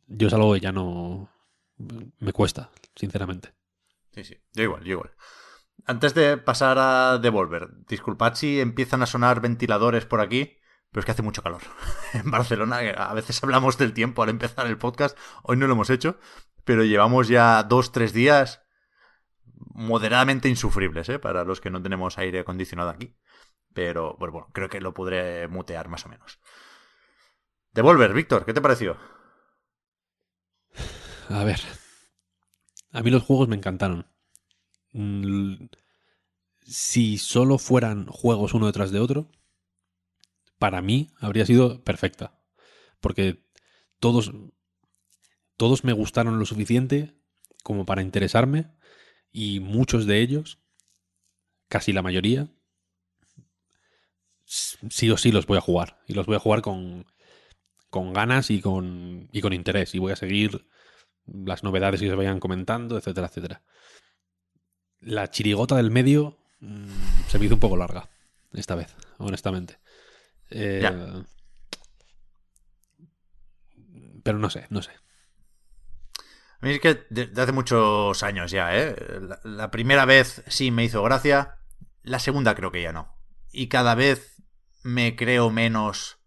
Yo 0.09 0.29
es 0.29 0.35
algo 0.35 0.55
que 0.55 0.61
ya 0.61 0.73
no 0.73 1.29
me 2.19 2.33
cuesta, 2.33 2.71
sinceramente. 2.95 3.53
Sí, 4.13 4.25
sí. 4.25 4.37
Yo 4.55 4.63
igual, 4.65 4.83
yo 4.85 4.93
igual. 4.93 5.11
Antes 5.85 6.15
de 6.15 6.37
pasar 6.37 6.79
a 6.79 7.19
Devolver, 7.19 7.69
disculpad 7.87 8.35
si 8.35 8.61
empiezan 8.61 9.03
a 9.03 9.07
sonar 9.07 9.41
ventiladores 9.41 10.07
por 10.07 10.21
aquí, 10.21 10.59
pero 10.91 11.01
es 11.01 11.05
que 11.05 11.13
hace 11.13 11.23
mucho 11.23 11.43
calor. 11.43 11.63
En 12.15 12.31
Barcelona, 12.31 12.79
a 12.79 13.15
veces 13.15 13.43
hablamos 13.43 13.79
del 13.79 13.93
tiempo 13.93 14.23
al 14.23 14.31
empezar 14.31 14.67
el 14.67 14.79
podcast, 14.79 15.17
hoy 15.43 15.57
no 15.57 15.67
lo 15.67 15.75
hemos 15.75 15.91
hecho, 15.91 16.19
pero 16.65 16.85
llevamos 16.85 17.29
ya 17.29 17.63
dos, 17.63 17.93
tres 17.93 18.13
días 18.13 18.63
moderadamente 19.77 20.49
insufribles, 20.49 21.09
¿eh? 21.09 21.19
Para 21.19 21.45
los 21.45 21.61
que 21.61 21.71
no 21.71 21.83
tenemos 21.83 22.19
aire 22.19 22.41
acondicionado 22.41 22.91
aquí. 22.91 23.17
Pero, 23.75 24.17
pues 24.19 24.33
bueno, 24.33 24.49
creo 24.53 24.69
que 24.69 24.81
lo 24.81 24.95
podré 24.95 25.49
mutear 25.49 25.89
más 25.89 26.07
o 26.07 26.09
menos. 26.09 26.41
Devolver, 27.73 28.15
Víctor, 28.15 28.47
¿qué 28.47 28.55
te 28.55 28.63
pareció? 28.63 28.97
A 31.29 31.45
ver. 31.45 31.61
A 32.93 33.03
mí 33.03 33.11
los 33.11 33.23
juegos 33.23 33.49
me 33.49 33.57
encantaron. 33.57 34.07
Si 36.63 37.19
solo 37.19 37.59
fueran 37.59 38.07
juegos 38.07 38.55
uno 38.55 38.67
detrás 38.67 38.91
de 38.91 39.01
otro, 39.01 39.31
para 40.59 40.83
mí 40.83 41.11
habría 41.21 41.47
sido 41.47 41.83
perfecta. 41.85 42.39
Porque 43.01 43.45
todos, 44.01 44.33
todos 45.57 45.85
me 45.85 45.93
gustaron 45.93 46.39
lo 46.39 46.47
suficiente 46.47 47.15
como 47.63 47.85
para 47.85 48.03
interesarme 48.03 48.71
y 49.31 49.61
muchos 49.61 50.07
de 50.07 50.21
ellos, 50.21 50.61
casi 51.69 51.93
la 51.93 52.03
mayoría, 52.03 52.49
sí 54.45 55.11
o 55.11 55.17
sí 55.17 55.33
los 55.33 55.47
voy 55.47 55.59
a 55.59 55.63
jugar. 55.63 56.01
Y 56.07 56.15
los 56.15 56.27
voy 56.27 56.37
a 56.37 56.41
jugar 56.41 56.63
con, 56.63 57.07
con 57.91 58.13
ganas 58.13 58.51
y 58.51 58.61
con, 58.61 59.29
y 59.33 59.41
con 59.41 59.53
interés. 59.53 59.95
Y 59.95 59.99
voy 59.99 60.13
a 60.13 60.17
seguir 60.17 60.67
las 61.27 61.65
novedades 61.65 62.01
que 62.01 62.09
se 62.09 62.15
vayan 62.15 62.41
comentando, 62.41 62.97
etcétera, 62.97 63.27
etcétera. 63.27 63.63
La 65.01 65.31
chirigota 65.31 65.77
del 65.77 65.91
medio 65.91 66.39
mm, 66.61 66.89
se 67.29 67.39
me 67.39 67.47
hizo 67.47 67.55
un 67.55 67.61
poco 67.61 67.77
larga 67.77 68.09
esta 68.53 68.75
vez, 68.75 68.95
honestamente. 69.19 69.79
Eh, 70.51 70.81
Ya. 70.83 71.25
Pero 74.23 74.39
no 74.39 74.51
sé, 74.51 74.67
no 74.71 74.83
sé. 74.83 74.91
A 76.61 76.67
mí 76.67 76.73
es 76.73 76.81
que 76.81 77.07
desde 77.11 77.41
hace 77.41 77.53
muchos 77.53 78.23
años 78.23 78.51
ya, 78.51 78.77
¿eh? 78.77 78.97
La, 79.21 79.41
la 79.45 79.71
primera 79.71 80.05
vez 80.05 80.43
sí 80.49 80.71
me 80.71 80.85
hizo 80.85 81.03
gracia, 81.03 81.59
la 82.03 82.19
segunda 82.19 82.55
creo 82.55 82.73
que 82.73 82.83
ya 82.83 82.93
no. 82.93 83.15
Y 83.53 83.69
cada 83.69 83.95
vez 83.95 84.43
me 84.83 85.15
creo 85.17 85.51
menos 85.51 86.19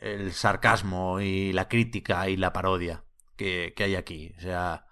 el 0.00 0.32
sarcasmo 0.32 1.20
y 1.20 1.52
la 1.52 1.68
crítica 1.68 2.28
y 2.28 2.36
la 2.36 2.52
parodia 2.52 3.04
que, 3.36 3.72
que 3.76 3.84
hay 3.84 3.94
aquí. 3.94 4.34
O 4.38 4.40
sea, 4.40 4.86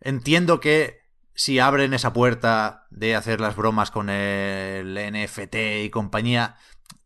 entiendo 0.00 0.60
que 0.60 1.00
si 1.36 1.58
abren 1.58 1.92
esa 1.92 2.14
puerta 2.14 2.86
de 2.90 3.14
hacer 3.14 3.40
las 3.40 3.54
bromas 3.56 3.90
con 3.90 4.08
el 4.08 4.94
NFT 4.94 5.54
y 5.84 5.90
compañía, 5.90 6.56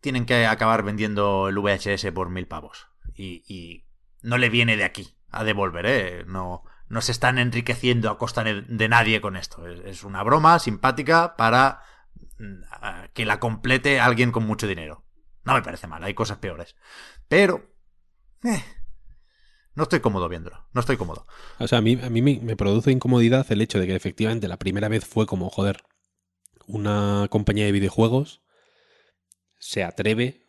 tienen 0.01 0.25
que 0.25 0.47
acabar 0.47 0.85
vendiendo 0.85 1.49
el 1.49 1.59
VHS 1.59 2.07
por 2.15 2.31
mil 2.31 2.47
pavos. 2.47 2.89
Y, 3.15 3.85
no 4.23 4.39
le 4.39 4.51
viene 4.51 4.77
de 4.77 4.85
aquí 4.85 5.17
a 5.31 5.45
devolver, 5.45 5.87
¿eh? 5.87 6.25
No, 6.27 6.63
no 6.89 7.01
se 7.01 7.11
están 7.11 7.39
enriqueciendo 7.39 8.11
a 8.11 8.19
costa 8.19 8.45
de 8.45 8.89
nadie 8.89 9.21
con 9.21 9.37
esto. 9.37 9.67
Es, 9.67 9.81
es 9.81 10.05
una 10.05 10.23
broma 10.23 10.59
simpática 10.59 11.37
para 11.37 11.83
mm, 12.39 13.13
que 13.15 13.25
la 13.25 13.41
complete 13.41 13.99
alguien 13.99 14.31
con 14.31 14.47
mucho 14.47 14.67
dinero. 14.67 15.05
No 15.43 15.55
me 15.55 15.63
parece 15.63 15.87
mal, 15.87 16.05
hay 16.05 16.15
cosas 16.15 16.39
peores. 16.39 16.77
Pero... 17.29 17.69
eh, 18.45 18.63
no 19.75 19.85
estoy 19.85 20.01
cómodo 20.01 20.29
viéndolo, 20.29 20.67
no 20.73 20.81
estoy 20.81 20.97
cómodo. 20.97 21.27
O 21.59 21.69
sea, 21.69 21.79
a 21.79 21.81
mí, 21.83 21.99
a 22.03 22.11
mí 22.11 22.23
me, 22.23 22.57
produce 22.57 22.91
incomodidad 22.91 23.51
el 23.51 23.61
hecho 23.61 23.79
de 23.79 23.87
que 23.87 23.95
efectivamente 23.95 24.49
la 24.49 24.59
primera 24.59 24.89
vez 24.89 25.05
fue 25.05 25.27
como, 25.27 25.49
joder, 25.51 25.83
una 26.67 27.27
compañía 27.31 27.65
de 27.67 27.73
videojuegos 27.73 28.43
se 29.59 29.85
atreve, 29.85 30.47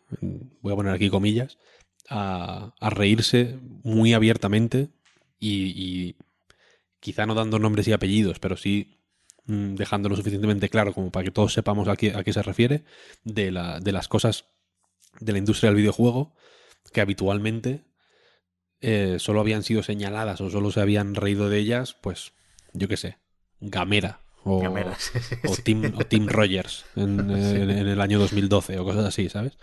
voy 0.61 0.73
a 0.73 0.75
poner 0.75 0.93
aquí 0.93 1.09
comillas, 1.09 1.57
a, 2.09 2.73
a 2.79 2.89
reírse 2.89 3.59
muy 3.83 4.13
abiertamente 4.13 4.89
y, 5.39 6.15
quizá 6.99 7.25
no 7.25 7.33
dando 7.33 7.57
nombres 7.57 7.87
y 7.87 7.93
apellidos, 7.93 8.39
pero 8.39 8.55
sí 8.55 8.99
mm, 9.45 9.73
dejándolo 9.73 10.15
suficientemente 10.15 10.69
claro 10.69 10.93
como 10.93 11.11
para 11.11 11.23
que 11.23 11.31
todos 11.31 11.53
sepamos 11.53 11.87
a 11.87 11.95
qué, 11.95 12.13
a 12.15 12.23
qué 12.23 12.31
se 12.31 12.43
refiere, 12.43 12.83
de, 13.23 13.51
la, 13.51 13.79
de 13.79 13.91
las 13.91 14.07
cosas 14.07 14.45
de 15.19 15.31
la 15.31 15.39
industria 15.39 15.69
del 15.69 15.77
videojuego 15.77 16.35
que 16.93 17.01
habitualmente 17.01 17.83
eh, 18.81 19.17
solo 19.19 19.39
habían 19.41 19.63
sido 19.63 19.83
señaladas 19.83 20.41
o 20.41 20.49
solo 20.49 20.71
se 20.71 20.81
habían 20.81 21.15
reído 21.15 21.49
de 21.49 21.59
ellas, 21.59 21.95
pues 22.01 22.33
yo 22.73 22.87
qué 22.87 22.97
sé, 22.97 23.17
Gamera 23.59 24.21
o, 24.43 24.59
Gamera, 24.59 24.95
sí, 24.99 25.19
sí, 25.19 25.35
o, 25.45 25.55
sí. 25.55 25.61
Tim, 25.61 25.93
o 25.95 26.05
Tim 26.05 26.27
Rogers 26.27 26.85
en, 26.95 27.17
Sí. 27.29 27.55
en- 27.57 27.69
en 27.71 27.87
el 27.87 28.01
año 28.01 28.19
2012 28.19 28.79
o 28.79 28.83
cosas 28.83 29.05
así, 29.05 29.29
¿sabes? 29.29 29.57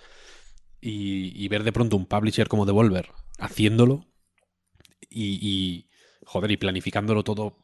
Y, 0.81 1.33
y 1.43 1.49
ver 1.49 1.65
de 1.65 1.73
pronto 1.73 1.97
un 1.97 2.07
publisher 2.07 2.47
como 2.49 2.65
Devolver 2.65 3.11
haciéndolo 3.39 4.07
y, 5.11 5.39
y, 5.41 5.89
joder, 6.25 6.51
y 6.53 6.57
planificándolo 6.57 7.25
todo 7.25 7.57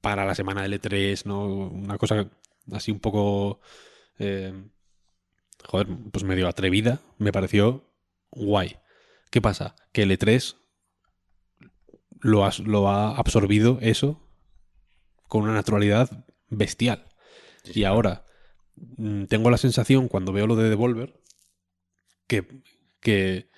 para 0.00 0.24
la 0.24 0.34
semana 0.34 0.62
del 0.62 0.74
E3, 0.80 1.26
¿no? 1.26 1.44
Una 1.46 1.96
cosa 1.98 2.28
así 2.72 2.90
un 2.90 2.98
poco, 2.98 3.60
eh, 4.18 4.52
joder, 5.64 5.86
pues 6.10 6.24
medio 6.24 6.48
atrevida, 6.48 7.00
me 7.18 7.30
pareció 7.32 7.84
guay. 8.32 8.76
¿Qué 9.32 9.40
pasa? 9.40 9.74
Que 9.92 10.02
el 10.02 10.10
E3 10.12 10.56
lo, 12.20 12.44
has- 12.44 12.60
lo 12.60 12.88
ha 12.88 13.16
absorbido 13.16 13.78
eso 13.80 14.20
con 15.26 15.42
una 15.42 15.54
naturalidad 15.54 16.26
bestial. 16.48 17.06
Sí. 17.64 17.80
Y 17.80 17.84
ahora 17.84 18.26
mm, 18.76 19.24
tengo 19.24 19.50
la 19.50 19.56
sensación 19.56 20.08
cuando 20.08 20.32
veo 20.32 20.46
lo 20.46 20.54
de 20.54 20.68
Devolver 20.68 21.18
que, 22.26 22.46
que 23.00 23.48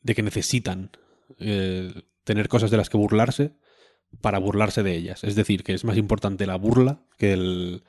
de 0.00 0.14
que 0.16 0.22
necesitan 0.24 0.90
eh, 1.38 1.92
tener 2.24 2.48
cosas 2.48 2.70
de 2.72 2.76
las 2.76 2.90
que 2.90 2.96
burlarse 2.98 3.56
para 4.20 4.38
burlarse 4.40 4.82
de 4.82 4.96
ellas. 4.96 5.22
Es 5.22 5.36
decir, 5.36 5.62
que 5.62 5.74
es 5.74 5.84
más 5.84 5.96
importante 5.96 6.46
la 6.46 6.56
burla 6.56 7.06
que 7.18 7.32
el, 7.32 7.84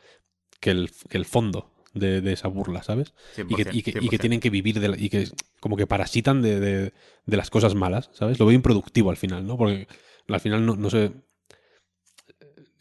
que 0.59 0.69
el, 0.71 0.91
que 1.09 1.17
el 1.17 1.25
fondo 1.25 1.73
de, 1.99 2.21
de 2.21 2.33
esa 2.33 2.47
burla, 2.47 2.83
¿sabes? 2.83 3.13
Y 3.49 3.55
que, 3.55 3.63
y 3.77 3.81
que- 3.83 3.91
y 3.91 3.93
que 4.09 4.17
100%. 4.17 4.19
tienen 4.21 4.39
que 4.39 4.49
vivir 4.49 4.79
de 4.79 4.87
la- 4.89 4.97
y 4.97 5.09
que 5.09 5.27
como 5.59 5.75
que 5.77 5.87
parasitan 5.87 6.41
de, 6.41 6.59
de- 6.59 6.93
de 7.25 7.37
las 7.37 7.49
cosas 7.49 7.75
malas, 7.75 8.09
¿sabes? 8.13 8.39
Lo 8.39 8.45
veo 8.45 8.55
improductivo 8.55 9.09
al 9.09 9.17
final, 9.17 9.45
¿no? 9.45 9.57
Porque 9.57 9.87
al 10.27 10.39
final 10.39 10.65
no, 10.65 10.75
no 10.75 10.89
sé. 10.89 11.11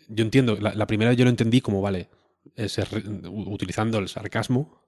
Yo 0.09 0.25
entiendo, 0.25 0.57
la, 0.61 0.75
la 0.75 0.87
primera 0.87 1.13
yo 1.13 1.25
lo 1.25 1.31
entendí 1.31 1.61
como, 1.61 1.81
vale, 1.83 2.09
es 2.55 2.79
utilizando 3.25 3.99
el 3.99 4.09
sarcasmo 4.09 4.85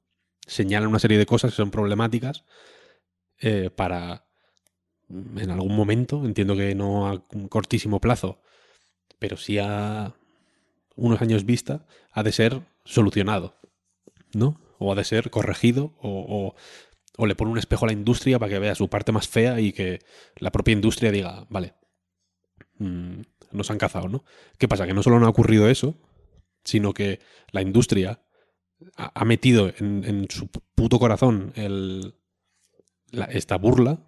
señalan 0.46 0.88
una 0.88 0.98
serie 1.00 1.18
de 1.18 1.26
cosas 1.26 1.50
que 1.50 1.56
son 1.56 1.70
problemáticas 1.70 2.44
eh, 3.40 3.70
para 3.74 4.24
en 5.10 5.50
algún 5.50 5.74
momento, 5.74 6.24
entiendo 6.24 6.54
que 6.56 6.74
no 6.74 7.08
a 7.08 7.22
un 7.32 7.48
cortísimo 7.48 8.00
plazo, 8.00 8.40
pero 9.18 9.36
sí 9.36 9.58
a 9.58 10.14
unos 10.96 11.20
años 11.22 11.44
vista, 11.44 11.86
ha 12.12 12.22
de 12.22 12.32
ser 12.32 12.60
solucionado, 12.84 13.54
¿no? 14.34 14.60
O 14.78 14.92
ha 14.92 14.94
de 14.94 15.04
ser 15.04 15.30
corregido 15.30 15.94
o, 16.00 16.54
o, 17.16 17.26
le 17.26 17.34
pone 17.34 17.50
un 17.50 17.58
espejo 17.58 17.84
a 17.84 17.88
la 17.88 17.92
industria 17.92 18.38
para 18.38 18.50
que 18.50 18.58
vea 18.58 18.74
su 18.74 18.88
parte 18.88 19.12
más 19.12 19.28
fea 19.28 19.60
y 19.60 19.72
que 19.72 20.00
la 20.36 20.52
propia 20.52 20.72
industria 20.72 21.10
diga, 21.10 21.46
vale, 21.50 21.74
mm, 22.78 23.20
nos 23.52 23.70
han 23.70 23.78
cazado, 23.78 24.08
¿no? 24.08 24.24
¿Qué 24.58 24.68
pasa? 24.68 24.86
Que 24.86 24.94
no 24.94 25.02
solo 25.02 25.18
no 25.18 25.26
ha 25.26 25.30
ocurrido 25.30 25.68
eso, 25.68 25.96
sino 26.64 26.94
que 26.94 27.20
la 27.50 27.62
industria 27.62 28.22
ha, 28.96 29.24
metido 29.24 29.72
en, 29.78 30.26
su 30.30 30.48
puto 30.48 30.98
corazón 30.98 31.52
esta 33.30 33.56
burla, 33.56 33.98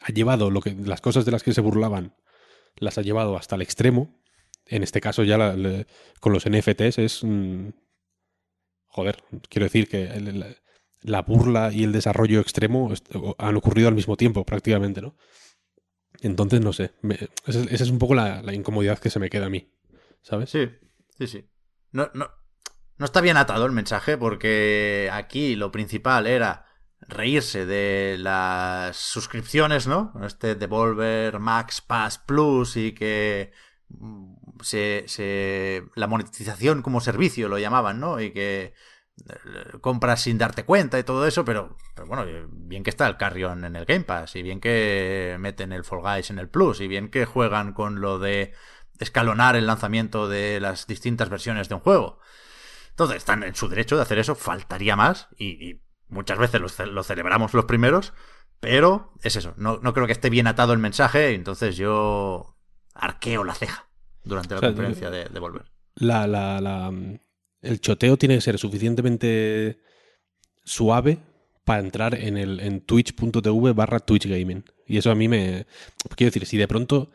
ha 0.00 0.12
llevado 0.12 0.50
lo 0.50 0.60
que, 0.60 0.74
las 0.74 1.00
cosas 1.00 1.24
de 1.24 1.32
las 1.32 1.42
que 1.42 1.54
se 1.54 1.60
burlaban, 1.60 2.14
las 2.76 2.98
ha 2.98 3.02
llevado 3.02 3.36
hasta 3.36 3.56
el 3.56 3.62
extremo. 3.62 4.20
En 4.66 4.82
este 4.82 5.00
caso 5.00 5.24
ya 5.24 5.56
con 6.20 6.32
los 6.32 6.48
NFTs 6.48 6.98
es... 6.98 7.24
Mm, 7.24 7.70
joder, 8.94 9.24
quiero 9.48 9.66
decir 9.66 9.88
que 9.88 10.54
la 11.02 11.22
burla 11.22 11.72
y 11.72 11.82
el 11.82 11.90
desarrollo 11.90 12.38
extremo 12.38 12.92
han 13.38 13.56
ocurrido 13.56 13.88
al 13.88 13.96
mismo 13.96 14.16
tiempo 14.16 14.46
prácticamente, 14.46 15.02
¿no? 15.02 15.16
Entonces, 16.20 16.60
no 16.60 16.72
sé, 16.72 16.92
esa, 17.44 17.60
es 17.62 17.90
un 17.90 17.98
poco 17.98 18.14
la, 18.14 18.54
incomodidad 18.54 19.00
que 19.00 19.10
se 19.10 19.18
me 19.18 19.30
queda 19.30 19.46
a 19.46 19.50
mí, 19.50 19.68
¿sabes? 20.22 20.48
Sí, 20.48 20.70
sí, 21.18 21.26
sí. 21.26 21.50
No, 21.90 22.08
no, 22.14 22.30
no 22.96 23.04
está 23.04 23.20
bien 23.20 23.36
atado 23.36 23.66
el 23.66 23.72
mensaje 23.72 24.16
porque 24.16 25.10
aquí 25.12 25.56
lo 25.56 25.72
principal 25.72 26.28
era 26.28 26.66
reírse 27.00 27.66
de 27.66 28.16
las 28.16 28.96
suscripciones, 28.96 29.88
¿no? 29.88 30.12
Este 30.24 30.54
Devolver 30.54 31.40
Max 31.40 31.80
Pass 31.80 32.18
Plus 32.18 32.76
y 32.76 32.92
que 32.94 33.50
se, 34.62 35.04
se, 35.06 35.84
la 35.94 36.06
monetización 36.06 36.82
como 36.82 37.00
servicio 37.00 37.48
lo 37.48 37.58
llamaban, 37.58 38.00
¿no? 38.00 38.20
Y 38.20 38.32
que 38.32 38.74
eh, 39.28 39.78
compras 39.80 40.22
sin 40.22 40.38
darte 40.38 40.64
cuenta 40.64 40.98
y 40.98 41.04
todo 41.04 41.26
eso, 41.26 41.44
pero, 41.44 41.76
pero, 41.94 42.08
bueno, 42.08 42.24
bien 42.50 42.82
que 42.82 42.90
está 42.90 43.06
el 43.06 43.16
Carrion 43.16 43.64
en 43.64 43.76
el 43.76 43.84
Game 43.84 44.04
Pass, 44.04 44.36
y 44.36 44.42
bien 44.42 44.60
que 44.60 45.36
meten 45.38 45.72
el 45.72 45.84
Fall 45.84 46.00
Guys 46.00 46.30
en 46.30 46.38
el 46.38 46.48
Plus, 46.48 46.80
y 46.80 46.88
bien 46.88 47.10
que 47.10 47.24
juegan 47.24 47.72
con 47.72 48.00
lo 48.00 48.18
de 48.18 48.52
escalonar 48.98 49.56
el 49.56 49.66
lanzamiento 49.66 50.28
de 50.28 50.60
las 50.60 50.86
distintas 50.86 51.28
versiones 51.30 51.68
de 51.68 51.76
un 51.76 51.80
juego. 51.80 52.18
Entonces, 52.90 53.18
están 53.18 53.42
en 53.44 53.54
su 53.54 53.68
derecho 53.68 53.96
de 53.96 54.02
hacer 54.02 54.18
eso, 54.18 54.34
faltaría 54.34 54.96
más, 54.96 55.28
y, 55.38 55.80
muchas 56.08 56.38
veces 56.38 56.60
lo, 56.60 57.02
celebramos 57.02 57.54
los 57.54 57.64
primeros, 57.64 58.12
pero 58.60 59.12
es 59.22 59.36
eso, 59.36 59.54
no, 59.56 59.80
creo 59.80 60.06
que 60.06 60.12
esté 60.12 60.30
bien 60.30 60.46
atado 60.46 60.72
el 60.72 60.78
mensaje, 60.78 61.34
entonces 61.34 61.76
yo 61.76 62.56
arqueo 62.94 63.44
la 63.44 63.54
ceja 63.54 63.88
durante 64.24 64.54
la 64.54 64.60
conferencia 64.60 65.10
de, 65.10 65.24
de, 65.26 65.40
Volver. 65.40 65.64
La, 65.96 66.26
la, 66.26 66.60
la, 66.60 66.92
el 67.62 67.80
choteo 67.80 68.16
tiene 68.16 68.36
que 68.36 68.40
ser 68.40 68.58
suficientemente 68.58 69.80
suave 70.64 71.18
para 71.64 71.80
entrar 71.80 72.14
en 72.14 72.36
el 72.36 72.60
en 72.60 72.80
twitch.tv 72.80 73.72
barra 73.72 74.00
Twitch 74.00 74.26
Gaming. 74.26 74.64
Y 74.86 74.98
eso 74.98 75.10
a 75.10 75.14
mí 75.14 75.28
me... 75.28 75.66
Quiero 76.16 76.30
decir, 76.30 76.46
si 76.46 76.56
de 76.56 76.68
pronto... 76.68 77.10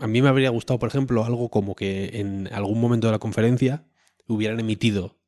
A 0.00 0.06
mí 0.06 0.22
me 0.22 0.28
habría 0.28 0.50
gustado, 0.50 0.78
por 0.78 0.88
ejemplo, 0.88 1.24
algo 1.24 1.50
como 1.50 1.74
que 1.74 2.20
en 2.20 2.48
algún 2.52 2.80
momento 2.80 3.08
de 3.08 3.12
la 3.12 3.18
conferencia 3.18 3.84
hubieran 4.28 4.60
emitido 4.60 5.18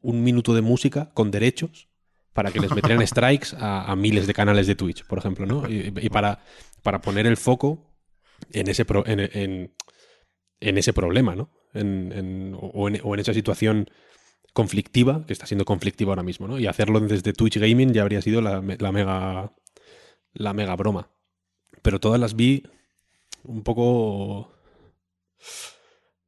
un 0.00 0.24
minuto 0.24 0.54
de 0.54 0.62
música 0.62 1.10
con 1.12 1.30
derechos 1.30 1.88
para 2.32 2.50
que 2.50 2.60
les 2.60 2.74
metieran 2.74 3.06
strikes 3.06 3.48
a, 3.58 3.94
miles 3.94 4.26
de 4.26 4.32
canales 4.34 4.66
de 4.66 4.74
Twitch, 4.74 5.04
por 5.04 5.18
ejemplo, 5.18 5.44
¿no? 5.44 5.68
Y, 5.68 5.90
para, 6.08 6.40
para 6.82 7.02
poner 7.02 7.26
el 7.26 7.36
foco 7.36 7.94
en 8.50 8.68
ese, 8.68 8.86
en, 9.06 9.20
en, 9.20 9.74
ese 10.78 10.92
problema, 10.92 11.34
¿no? 11.34 11.50
En, 11.74 12.56
o, 12.60 12.88
en, 12.88 13.20
esa 13.20 13.34
situación 13.34 13.90
conflictiva, 14.52 15.24
que 15.26 15.32
está 15.32 15.46
siendo 15.46 15.64
conflictiva 15.64 16.12
ahora 16.12 16.22
mismo, 16.22 16.46
¿no? 16.46 16.58
Y 16.58 16.66
hacerlo 16.66 17.00
desde 17.00 17.32
Twitch 17.32 17.58
Gaming 17.58 17.92
ya 17.92 18.02
habría 18.02 18.22
sido 18.22 18.40
la, 18.42 18.62
la 18.78 18.92
mega 18.92 19.52
la 20.34 20.52
mega 20.52 20.76
broma. 20.76 21.10
Pero 21.82 22.00
todas 22.00 22.20
las 22.20 22.36
vi 22.36 22.64
un 23.44 23.62
poco 23.62 24.52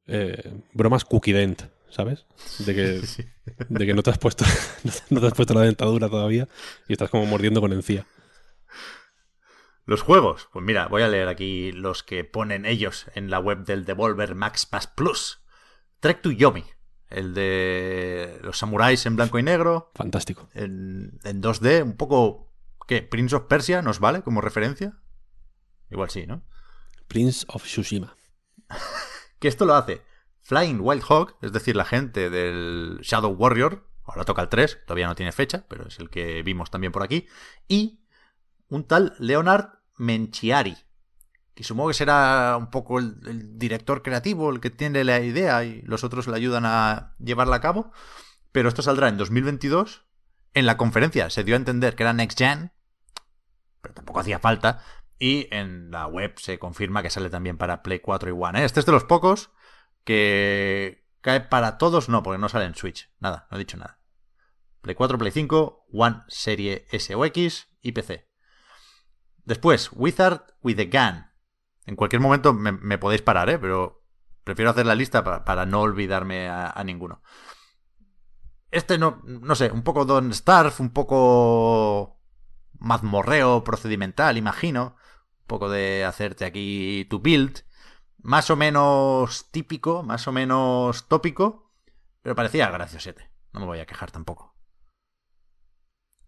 eh, 0.07 0.53
bromas 0.73 1.05
cookie 1.05 1.33
dent, 1.33 1.63
¿sabes? 1.91 2.27
De 2.59 2.75
que, 2.75 3.01
de 3.69 3.87
que 3.87 3.95
no, 3.95 4.03
te 4.03 4.11
has 4.11 4.19
puesto, 4.19 4.45
no 5.11 5.21
te 5.21 5.27
has 5.27 5.35
puesto 5.35 5.55
la 5.55 5.63
dentadura 5.63 6.09
todavía 6.09 6.49
y 6.89 6.93
estás 6.93 7.11
como 7.11 7.27
mordiendo 7.27 7.61
con 7.61 7.73
encía. 7.73 8.07
Los 9.87 10.03
juegos, 10.03 10.49
pues 10.53 10.65
mira, 10.65 10.89
voy 10.89 11.03
a 11.03 11.09
leer 11.09 11.29
aquí 11.29 11.73
los 11.73 12.03
que 12.03 12.25
ponen 12.25 12.65
ellos 12.65 13.07
en 13.15 13.31
la 13.31 13.39
web 13.39 13.65
del 13.65 13.85
Devolver 13.85 14.35
Max 14.35 14.65
Pass 14.67 14.87
Plus. 14.87 15.43
Trek 16.01 16.23
to 16.23 16.31
Yomi, 16.31 16.65
el 17.09 17.35
de 17.35 18.39
los 18.43 18.59
samuráis 18.59 19.05
en 19.07 19.17
blanco 19.17 19.39
y 19.39 19.43
negro. 19.43 19.91
Fantástico. 19.95 20.49
En, 20.55 21.19
en 21.25 21.43
2D, 21.43 21.83
un 21.83 21.97
poco... 21.97 22.51
¿Qué? 22.87 23.03
¿Prince 23.03 23.37
of 23.37 23.45
Persia 23.45 23.81
nos 23.83 23.99
vale 23.99 24.23
como 24.23 24.41
referencia? 24.41 24.99
Igual 25.91 26.11
sí, 26.11 26.27
¿no? 26.27 26.43
Prince 27.09 27.47
of 27.49 27.65
Tsushima. 27.65 28.17
que 29.39 29.49
esto 29.49 29.65
lo 29.65 29.75
hace 29.75 30.03
Flying 30.45 30.81
Wild 30.81 31.03
Hog, 31.09 31.37
es 31.41 31.53
decir, 31.53 31.75
la 31.75 31.87
gente 31.87 32.29
del 32.29 32.99
Shadow 33.03 33.33
Warrior, 33.33 33.89
ahora 34.05 34.25
toca 34.25 34.43
el 34.43 34.49
3, 34.49 34.81
todavía 34.87 35.07
no 35.07 35.15
tiene 35.15 35.33
fecha, 35.33 35.65
pero 35.69 35.89
es 35.89 35.99
el 35.99 36.11
que 36.11 36.43
vimos 36.43 36.71
también 36.71 36.93
por 36.93 37.03
aquí, 37.03 37.27
y 37.67 38.04
un 38.69 38.85
tal 38.85 39.15
Leonard 39.19 39.71
Menciari, 39.97 40.77
que 41.55 41.65
supongo 41.65 41.89
que 41.89 41.95
será 41.95 42.57
un 42.59 42.71
poco 42.71 42.99
el, 42.99 43.59
director 43.59 44.03
creativo, 44.03 44.51
el 44.51 44.61
que 44.61 44.71
tiene 44.71 45.05
la 45.05 45.21
idea 45.21 45.65
y 45.65 45.83
los 45.83 46.05
otros 46.05 46.27
le 46.27 46.37
ayudan 46.37 46.65
a 46.67 47.15
llevarla 47.19 47.57
a 47.57 47.61
cabo, 47.61 47.93
pero 48.53 48.69
esto 48.69 48.83
saldrá 48.83 49.09
en 49.09 49.17
2022. 49.17 50.07
En 50.53 50.67
la 50.67 50.77
conferencia 50.77 51.31
se 51.31 51.45
dio 51.45 51.55
a 51.55 51.59
entender 51.59 51.95
que 51.95 52.03
era 52.03 52.13
Next 52.13 52.39
Gen, 52.39 52.73
pero 53.81 53.95
tampoco 53.95 54.21
hacía 54.21 54.39
falta, 54.39 54.83
y 55.19 55.49
en 55.51 55.91
la 55.91 56.07
web 56.07 56.35
se 56.37 56.59
confirma 56.59 57.03
que 57.03 57.11
sale 57.11 57.31
también 57.31 57.57
para 57.57 57.83
Play 57.83 58.01
4 58.01 58.31
y 58.31 58.33
One. 58.33 58.61
¿eh? 58.61 58.65
Este 58.65 58.81
es 58.81 58.87
de 58.87 58.93
los 58.93 59.05
pocos 59.05 59.51
que 60.05 61.07
cae 61.21 61.41
para 61.41 61.79
todos, 61.79 62.09
no, 62.09 62.23
porque 62.23 62.39
no 62.39 62.49
sale 62.49 62.65
en 62.67 62.75
Switch. 62.75 63.11
Nada, 63.21 63.47
no 63.51 63.57
he 63.57 63.61
dicho 63.61 63.77
nada. 63.77 64.01
Play 64.81 64.95
4, 64.95 65.19
Play 65.19 65.33
5, 65.33 65.87
One 65.93 66.23
Serie 66.29 66.87
S 66.91 67.15
o 67.15 67.25
X 67.25 67.69
y 67.81 67.93
PC. 67.93 68.29
Después, 69.45 69.91
Wizard 69.93 70.43
with 70.63 70.81
a 70.81 70.85
Gun. 70.85 71.27
En 71.87 71.97
cualquier 71.97 72.21
momento 72.21 72.55
me, 72.55 72.99
podéis 72.99 73.23
parar, 73.23 73.51
¿eh? 73.51 73.59
pero 73.59 74.03
prefiero 74.43 74.71
hacer 74.71 74.87
la 74.87 74.95
lista 74.95 75.23
para, 75.45 75.67
no 75.67 75.81
olvidarme 75.83 76.49
a, 76.49 76.83
ninguno. 76.85 77.23
Este 78.71 78.99
no, 78.99 79.21
no 79.25 79.55
sé, 79.55 79.71
un 79.71 79.83
poco 79.83 80.05
Don 80.05 80.31
Starf, 80.31 80.81
un 80.81 80.91
poco 80.91 82.21
mazmorreo 82.79 83.63
procedimental, 83.65 84.37
imagino 84.37 84.97
un 85.41 85.47
poco 85.47 85.69
de 85.69 86.05
hacerte 86.05 86.45
aquí 86.47 87.07
tu 87.11 87.21
build, 87.21 87.61
más 88.23 88.49
o 88.51 88.57
menos 88.57 89.51
típico, 89.51 90.03
más 90.03 90.27
o 90.27 90.33
menos 90.33 91.07
tópico, 91.07 91.71
pero 92.23 92.35
parecía 92.35 92.71
graciosete. 92.71 93.31
No 93.53 93.61
me 93.61 93.67
voy 93.67 93.79
a 93.79 93.87
quejar 93.87 94.11
tampoco. 94.11 94.57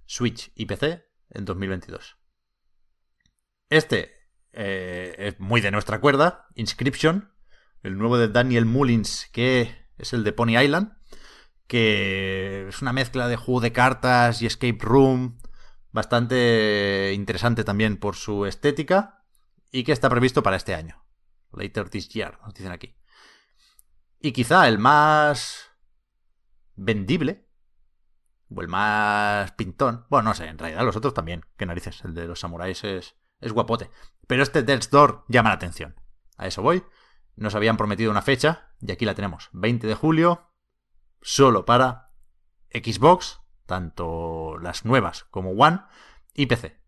Switch 0.04 0.52
y 0.54 0.66
PC 0.66 1.06
en 1.30 1.46
2022. 1.46 2.18
Este 3.68 4.12
eh, 4.52 5.14
es 5.18 5.40
muy 5.40 5.60
de 5.60 5.70
nuestra 5.70 6.00
cuerda, 6.00 6.46
Inscription, 6.54 7.32
el 7.82 7.98
nuevo 7.98 8.16
de 8.16 8.28
Daniel 8.28 8.64
Mullins, 8.64 9.28
que 9.32 9.86
es 9.98 10.12
el 10.12 10.24
de 10.24 10.32
Pony 10.32 10.58
Island, 10.58 10.96
que 11.66 12.66
es 12.68 12.80
una 12.80 12.92
mezcla 12.92 13.28
de 13.28 13.36
juego 13.36 13.60
de 13.60 13.72
cartas 13.72 14.40
y 14.40 14.46
escape 14.46 14.78
room, 14.80 15.38
bastante 15.90 17.12
interesante 17.14 17.64
también 17.64 17.96
por 17.96 18.14
su 18.14 18.46
estética 18.46 19.24
y 19.72 19.82
que 19.82 19.92
está 19.92 20.08
previsto 20.08 20.42
para 20.42 20.56
este 20.56 20.74
año. 20.74 21.04
Later 21.52 21.88
this 21.88 22.08
year, 22.10 22.38
nos 22.44 22.54
dicen 22.54 22.72
aquí. 22.72 22.96
Y 24.20 24.32
quizá 24.32 24.68
el 24.68 24.78
más 24.78 25.70
vendible, 26.76 27.48
o 28.48 28.60
el 28.60 28.68
más 28.68 29.52
pintón, 29.52 30.06
bueno, 30.08 30.30
no 30.30 30.34
sé, 30.34 30.46
en 30.46 30.58
realidad 30.58 30.84
los 30.84 30.96
otros 30.96 31.14
también, 31.14 31.44
qué 31.56 31.66
narices, 31.66 32.04
el 32.04 32.14
de 32.14 32.26
los 32.26 32.40
samuráis 32.40 32.84
es, 32.84 33.16
es 33.40 33.52
guapote. 33.52 33.90
Pero 34.26 34.42
este 34.42 34.62
Death's 34.62 34.90
Door 34.90 35.24
llama 35.28 35.50
la 35.50 35.56
atención. 35.56 35.94
A 36.36 36.46
eso 36.46 36.62
voy. 36.62 36.84
Nos 37.36 37.54
habían 37.54 37.76
prometido 37.76 38.10
una 38.10 38.22
fecha 38.22 38.72
y 38.80 38.92
aquí 38.92 39.04
la 39.04 39.14
tenemos. 39.14 39.50
20 39.52 39.86
de 39.86 39.94
julio, 39.94 40.50
solo 41.20 41.64
para 41.64 42.10
Xbox, 42.72 43.40
tanto 43.66 44.58
las 44.58 44.84
nuevas 44.84 45.24
como 45.24 45.50
One 45.50 45.80
y 46.34 46.46
PC. 46.46 46.80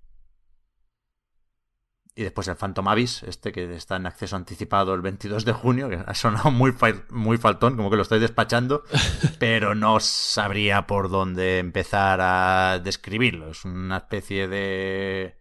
Y 2.14 2.24
después 2.24 2.48
el 2.48 2.56
Phantom 2.56 2.88
Abyss, 2.88 3.22
este 3.22 3.52
que 3.52 3.76
está 3.76 3.94
en 3.94 4.06
acceso 4.06 4.34
anticipado 4.34 4.92
el 4.92 5.02
22 5.02 5.44
de 5.44 5.52
junio, 5.52 5.88
que 5.88 6.02
ha 6.04 6.14
sonado 6.14 6.50
muy, 6.50 6.74
muy 7.10 7.38
faltón, 7.38 7.76
como 7.76 7.90
que 7.90 7.96
lo 7.96 8.02
estoy 8.02 8.18
despachando, 8.18 8.82
pero 9.38 9.76
no 9.76 10.00
sabría 10.00 10.88
por 10.88 11.10
dónde 11.10 11.60
empezar 11.60 12.20
a 12.20 12.80
describirlo. 12.82 13.50
Es 13.50 13.64
una 13.64 13.98
especie 13.98 14.48
de 14.48 15.38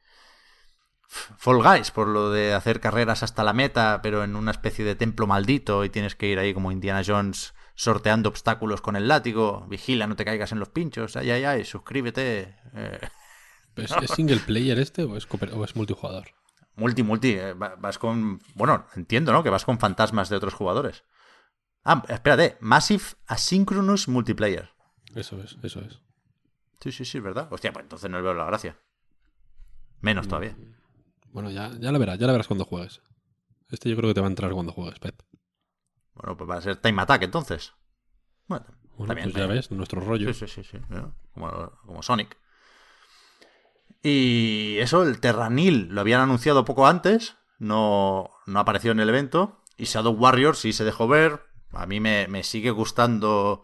Fall 1.09 1.63
Guys, 1.63 1.91
por 1.91 2.07
lo 2.07 2.31
de 2.31 2.53
hacer 2.53 2.79
carreras 2.79 3.23
hasta 3.23 3.43
la 3.43 3.53
meta, 3.53 4.01
pero 4.03 4.23
en 4.23 4.35
una 4.35 4.51
especie 4.51 4.83
de 4.85 4.95
templo 4.95 5.25
maldito 5.27 5.85
y 5.85 5.89
tienes 5.89 6.15
que 6.15 6.27
ir 6.27 6.37
ahí 6.39 6.53
como 6.53 6.71
Indiana 6.71 7.01
Jones 7.05 7.53
sorteando 7.75 8.29
obstáculos 8.29 8.81
con 8.81 8.95
el 8.95 9.07
látigo. 9.07 9.65
Vigila, 9.69 10.07
no 10.07 10.15
te 10.15 10.25
caigas 10.25 10.51
en 10.51 10.59
los 10.59 10.69
pinchos. 10.69 11.15
Ay, 11.15 11.31
ay, 11.31 11.43
ay, 11.45 11.65
suscríbete. 11.65 12.55
Eh, 12.73 12.99
¿Es, 13.77 13.91
es 14.01 14.11
single 14.11 14.39
player 14.39 14.79
este 14.79 15.03
o 15.03 15.15
es, 15.15 15.27
o 15.53 15.63
es 15.63 15.75
multijugador? 15.75 16.25
multi, 16.75 17.03
multi. 17.03 17.31
eh, 17.33 17.53
va- 17.53 17.75
vas 17.77 17.97
con. 17.97 18.39
Bueno, 18.55 18.85
entiendo, 18.95 19.31
¿no? 19.31 19.43
Que 19.43 19.49
vas 19.49 19.65
con 19.65 19.79
fantasmas 19.79 20.29
de 20.29 20.35
otros 20.35 20.53
jugadores. 20.53 21.03
Ah, 21.83 22.03
espérate. 22.09 22.57
Massive 22.59 23.03
Asynchronous 23.27 24.07
Multiplayer. 24.09 24.71
Eso 25.15 25.41
es, 25.41 25.57
eso 25.63 25.79
es. 25.81 26.01
Sí, 26.81 26.91
sí, 26.91 27.05
sí, 27.05 27.19
¿verdad? 27.19 27.47
Hostia, 27.51 27.71
pues 27.71 27.83
entonces 27.83 28.09
no 28.09 28.17
le 28.17 28.23
veo 28.23 28.33
la 28.33 28.45
gracia. 28.45 28.77
Menos 30.01 30.27
todavía. 30.27 30.55
Bueno, 31.31 31.49
ya, 31.51 31.71
ya 31.79 31.91
lo 31.91 31.99
verás, 31.99 32.17
ya 32.19 32.25
lo 32.27 32.33
verás 32.33 32.47
cuando 32.47 32.65
juegues. 32.65 33.01
Este 33.69 33.89
yo 33.89 33.95
creo 33.97 34.09
que 34.09 34.13
te 34.15 34.21
va 34.21 34.27
a 34.27 34.29
entrar 34.29 34.51
cuando 34.51 34.71
juegues, 34.71 34.99
Pep. 34.99 35.21
Bueno, 36.13 36.35
pues 36.37 36.49
va 36.49 36.55
a 36.55 36.61
ser 36.61 36.77
Time 36.77 37.01
Attack 37.01 37.23
entonces. 37.23 37.73
Bueno, 38.47 38.65
Bueno, 38.97 39.07
también, 39.07 39.25
pues 39.25 39.35
ya 39.35 39.41
también. 39.41 39.57
ves, 39.59 39.71
nuestro 39.71 40.01
rollo. 40.01 40.33
Sí, 40.33 40.47
sí, 40.47 40.47
sí, 40.47 40.63
sí, 40.63 40.77
¿no? 40.89 41.15
Como, 41.33 41.71
como 41.85 42.01
Sonic. 42.01 42.37
Y 44.01 44.77
eso, 44.79 45.03
el 45.03 45.19
Terranil 45.19 45.89
lo 45.89 46.01
habían 46.01 46.21
anunciado 46.21 46.65
poco 46.65 46.87
antes, 46.87 47.35
no, 47.59 48.29
no 48.45 48.59
apareció 48.59 48.91
en 48.91 48.99
el 48.99 49.09
evento. 49.09 49.61
Y 49.75 49.85
Shadow 49.85 50.13
Warrior 50.13 50.55
sí 50.55 50.73
se 50.73 50.83
dejó 50.85 51.07
ver. 51.07 51.41
A 51.71 51.85
mí 51.85 51.99
me, 51.99 52.27
me 52.27 52.43
sigue 52.43 52.71
gustando 52.71 53.63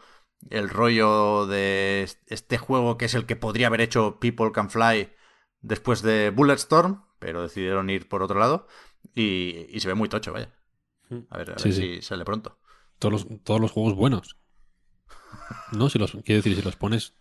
el 0.49 0.69
rollo 0.69 1.47
de 1.47 2.09
este 2.27 2.57
juego 2.57 2.97
que 2.97 3.05
es 3.05 3.13
el 3.15 3.25
que 3.25 3.35
podría 3.37 3.67
haber 3.67 3.81
hecho 3.81 4.19
People 4.19 4.51
Can 4.51 4.69
Fly 4.69 5.13
después 5.61 6.01
de 6.01 6.29
Bulletstorm, 6.29 7.05
pero 7.23 7.41
decidieron 7.41 7.89
ir 7.89 8.09
por 8.09 8.21
otro 8.21 8.37
lado. 8.37 8.67
Y, 9.15 9.65
y 9.69 9.79
se 9.79 9.87
ve 9.87 9.93
muy 9.93 10.09
tocho, 10.09 10.33
vaya. 10.33 10.49
A 11.29 11.37
ver, 11.37 11.51
a 11.51 11.57
Sí, 11.57 11.69
ver 11.69 11.73
sí. 11.77 11.95
si 11.95 12.01
sale 12.01 12.25
pronto. 12.25 12.57
Todos 12.99 13.13
los, 13.13 13.43
todos 13.43 13.61
los 13.61 13.71
juegos 13.71 13.95
buenos. 13.95 14.35
No, 15.71 15.89
si 15.89 15.97
los, 15.99 16.11
quiero 16.11 16.41
decir, 16.41 16.55
si 16.55 16.61
los 16.61 16.75
pones 16.75 17.13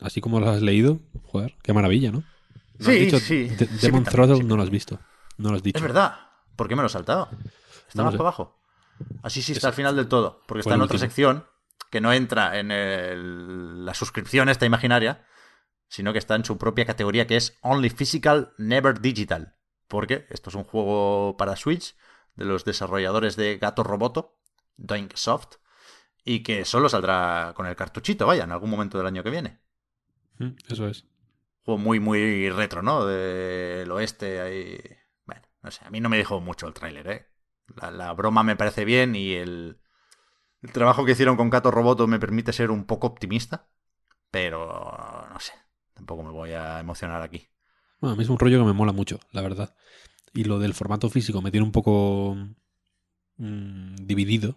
así 0.00 0.20
como 0.20 0.38
los 0.38 0.48
has 0.50 0.62
leído, 0.62 1.00
joder, 1.24 1.56
qué 1.62 1.72
maravilla, 1.72 2.12
¿no? 2.12 2.22
No 2.78 2.86
Sí, 2.86 2.92
dicho 2.98 3.18
sí. 3.18 3.48
De- 3.48 3.66
Sí, 3.66 3.78
Demon 3.86 4.04
Throttle 4.04 4.36
sí. 4.36 4.44
no 4.44 4.56
lo 4.56 4.62
has 4.62 4.70
visto. 4.70 5.00
No 5.38 5.48
lo 5.50 5.56
has 5.56 5.62
dicho. 5.62 5.76
Es 5.78 5.82
verdad. 5.82 6.14
¿Por 6.56 6.68
qué 6.68 6.76
me 6.76 6.82
lo 6.82 6.86
he 6.86 6.90
saltado? 6.90 7.28
Está 7.88 8.02
No 8.02 8.04
más 8.04 8.12
para 8.12 8.24
abajo. 8.28 8.60
Así 9.22 9.40
sí 9.42 9.52
Es- 9.52 9.58
está 9.58 9.68
al 9.68 9.74
final 9.74 9.96
del 9.96 10.08
todo. 10.08 10.42
Porque 10.46 10.60
está 10.60 10.74
en 10.74 10.82
otra 10.82 10.94
último. 10.94 10.98
sección 11.08 11.46
que 11.90 12.00
no 12.00 12.12
entra 12.12 12.58
en 12.58 12.70
el- 12.70 13.84
la 13.84 13.94
suscripción 13.94 14.48
esta 14.48 14.66
imaginaria, 14.66 15.26
sino 15.92 16.14
que 16.14 16.18
está 16.18 16.36
en 16.36 16.44
su 16.46 16.56
propia 16.56 16.86
categoría 16.86 17.26
que 17.26 17.36
es 17.36 17.58
Only 17.60 17.90
Physical, 17.90 18.54
Never 18.56 18.98
Digital. 18.98 19.56
Porque 19.88 20.26
esto 20.30 20.48
es 20.48 20.56
un 20.56 20.64
juego 20.64 21.36
para 21.36 21.54
Switch 21.54 21.94
de 22.34 22.46
los 22.46 22.64
desarrolladores 22.64 23.36
de 23.36 23.58
Gato 23.58 23.82
Roboto, 23.82 24.38
Doink 24.78 25.14
Soft, 25.16 25.56
y 26.24 26.42
que 26.42 26.64
solo 26.64 26.88
saldrá 26.88 27.52
con 27.54 27.66
el 27.66 27.76
cartuchito, 27.76 28.26
vaya, 28.26 28.44
en 28.44 28.52
algún 28.52 28.70
momento 28.70 28.96
del 28.96 29.06
año 29.06 29.22
que 29.22 29.28
viene. 29.28 29.60
Mm, 30.38 30.52
Eso 30.66 30.88
es. 30.88 31.04
Juego 31.66 31.76
muy, 31.76 32.00
muy 32.00 32.48
retro, 32.48 32.80
¿no? 32.80 33.04
Del 33.04 33.90
oeste 33.90 34.40
ahí. 34.40 34.80
Bueno, 35.26 35.42
no 35.60 35.70
sé, 35.70 35.84
a 35.84 35.90
mí 35.90 36.00
no 36.00 36.08
me 36.08 36.16
dijo 36.16 36.40
mucho 36.40 36.66
el 36.66 36.72
tráiler, 36.72 37.06
¿eh? 37.06 37.26
La, 37.76 37.90
la 37.90 38.12
broma 38.14 38.42
me 38.42 38.56
parece 38.56 38.86
bien 38.86 39.14
y 39.14 39.34
el, 39.34 39.78
el 40.62 40.72
trabajo 40.72 41.04
que 41.04 41.12
hicieron 41.12 41.36
con 41.36 41.50
Gato 41.50 41.70
Roboto 41.70 42.06
me 42.06 42.18
permite 42.18 42.54
ser 42.54 42.70
un 42.70 42.86
poco 42.86 43.08
optimista, 43.08 43.68
pero 44.30 45.11
tampoco 46.02 46.24
me 46.24 46.32
voy 46.32 46.50
a 46.50 46.80
emocionar 46.80 47.22
aquí. 47.22 47.46
Bueno, 48.00 48.14
a 48.14 48.16
mí 48.16 48.24
es 48.24 48.28
un 48.28 48.38
rollo 48.38 48.58
que 48.58 48.64
me 48.64 48.72
mola 48.72 48.92
mucho, 48.92 49.20
la 49.30 49.40
verdad. 49.40 49.76
Y 50.34 50.44
lo 50.44 50.58
del 50.58 50.74
formato 50.74 51.08
físico 51.08 51.40
me 51.40 51.52
tiene 51.52 51.64
un 51.64 51.70
poco 51.70 52.36
mm, 53.36 53.94
dividido. 53.94 54.56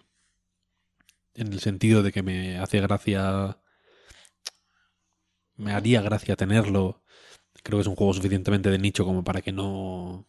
En 1.35 1.53
el 1.53 1.59
sentido 1.59 2.01
de 2.01 2.11
que 2.11 2.23
me 2.23 2.57
hace 2.57 2.79
gracia. 2.81 3.59
Me 5.55 5.73
haría 5.73 6.01
gracia 6.01 6.35
tenerlo. 6.35 7.03
Creo 7.61 7.77
que 7.77 7.81
es 7.81 7.87
un 7.87 7.95
juego 7.95 8.13
suficientemente 8.13 8.71
de 8.71 8.79
nicho 8.79 9.05
como 9.05 9.23
para 9.23 9.41
que 9.41 9.51
no 9.51 10.27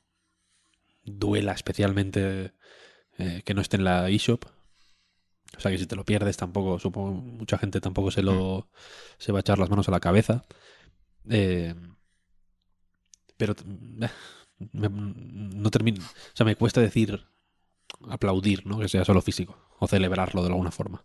duela 1.02 1.52
especialmente 1.52 2.52
eh, 3.18 3.42
que 3.44 3.54
no 3.54 3.62
esté 3.62 3.76
en 3.78 3.84
la 3.84 4.10
eShop. 4.10 4.44
O 5.56 5.60
sea 5.60 5.70
que 5.70 5.78
si 5.78 5.86
te 5.86 5.96
lo 5.96 6.04
pierdes 6.04 6.36
tampoco, 6.36 6.78
supongo 6.78 7.12
mucha 7.12 7.56
gente 7.56 7.80
tampoco 7.80 8.10
se 8.10 8.22
lo 8.22 8.68
se 9.18 9.32
va 9.32 9.38
a 9.38 9.40
echar 9.40 9.58
las 9.58 9.70
manos 9.70 9.88
a 9.88 9.92
la 9.92 10.00
cabeza. 10.00 10.44
Eh, 11.31 11.74
pero 13.37 13.55
eh, 14.01 14.09
me- 14.72 14.89
no 14.91 15.70
termino. 15.70 16.03
O 16.03 16.37
sea, 16.37 16.47
me 16.47 16.57
cuesta 16.57 16.81
decir 16.81 17.27
aplaudir, 18.09 18.66
¿no? 18.66 18.79
Que 18.79 18.89
sea 18.89 19.05
solo 19.05 19.22
físico. 19.22 19.59
O 19.79 19.87
celebrarlo 19.89 20.43
de 20.43 20.49
alguna 20.49 20.70
forma. 20.72 21.03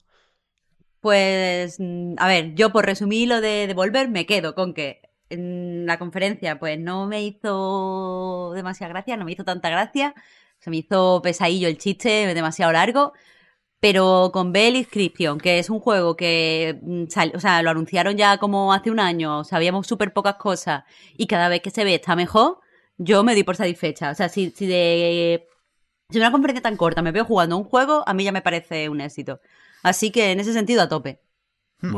Pues, 0.99 1.77
mm, 1.79 2.15
a 2.17 2.27
ver, 2.27 2.53
yo 2.55 2.71
por 2.71 2.85
resumir 2.85 3.27
lo 3.27 3.41
de 3.41 3.67
Devolver 3.67 4.09
me 4.09 4.25
quedo 4.25 4.53
con 4.55 4.73
que 4.73 5.01
en 5.29 5.85
la 5.85 5.97
conferencia 5.97 6.59
pues 6.59 6.79
no 6.79 7.07
me 7.07 7.23
hizo 7.23 8.51
demasiada 8.53 8.93
gracia, 8.93 9.17
no 9.17 9.25
me 9.25 9.31
hizo 9.31 9.43
tanta 9.43 9.69
gracia, 9.69 10.13
se 10.59 10.69
me 10.69 10.77
hizo 10.77 11.21
pesadillo 11.23 11.67
el 11.67 11.77
chiste, 11.77 12.33
demasiado 12.33 12.71
largo, 12.73 13.13
pero 13.81 14.29
con 14.31 14.53
Bell 14.53 14.77
Inscription, 14.77 15.39
que 15.39 15.59
es 15.59 15.69
un 15.69 15.79
juego 15.81 16.15
que, 16.15 16.79
mm, 16.81 17.07
sal- 17.09 17.33
o 17.35 17.39
sea, 17.41 17.61
lo 17.63 17.71
anunciaron 17.71 18.15
ya 18.15 18.37
como 18.37 18.71
hace 18.71 18.89
un 18.91 18.99
año, 19.01 19.43
sabíamos 19.43 19.87
súper 19.87 20.13
pocas 20.13 20.35
cosas 20.35 20.83
y 21.17 21.27
cada 21.27 21.49
vez 21.49 21.61
que 21.61 21.71
se 21.71 21.83
ve 21.83 21.95
está 21.95 22.15
mejor, 22.15 22.59
yo 22.97 23.23
me 23.23 23.33
doy 23.33 23.43
por 23.43 23.55
satisfecha. 23.57 24.11
O 24.11 24.15
sea, 24.15 24.29
si, 24.29 24.51
si 24.51 24.67
de... 24.67 25.45
Si 26.11 26.17
una 26.19 26.31
conferencia 26.31 26.61
tan 26.61 26.77
corta 26.77 27.01
me 27.01 27.11
veo 27.11 27.25
jugando 27.25 27.57
un 27.57 27.63
juego, 27.63 28.03
a 28.07 28.13
mí 28.13 28.23
ya 28.23 28.31
me 28.31 28.41
parece 28.41 28.87
un 28.89 29.01
éxito. 29.01 29.39
Así 29.81 30.11
que 30.11 30.31
en 30.31 30.39
ese 30.39 30.53
sentido 30.53 30.81
a 30.83 30.89
tope. 30.89 31.21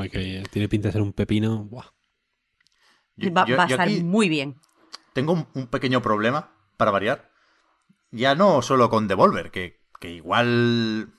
Que 0.10 0.44
tiene 0.52 0.70
pinta 0.70 0.88
de 0.88 0.94
ser 0.94 1.02
un 1.02 1.12
pepino. 1.14 1.66
Buah. 1.66 1.88
Yo- 3.18 3.34
va, 3.34 3.46
yo- 3.46 3.58
va 3.58 3.64
a 3.64 3.68
estar 3.68 3.90
muy 4.04 4.30
bien. 4.30 4.56
tengo 5.14 5.34
un, 5.34 5.48
un 5.54 5.68
pequeño 5.68 6.02
problema, 6.02 6.52
para 6.78 6.92
variar. 6.92 7.30
Ya 8.12 8.36
no 8.36 8.62
solo 8.62 8.90
con 8.90 9.08
Devolver, 9.08 9.52
que, 9.52 9.82
que 10.00 10.12
igual 10.12 11.10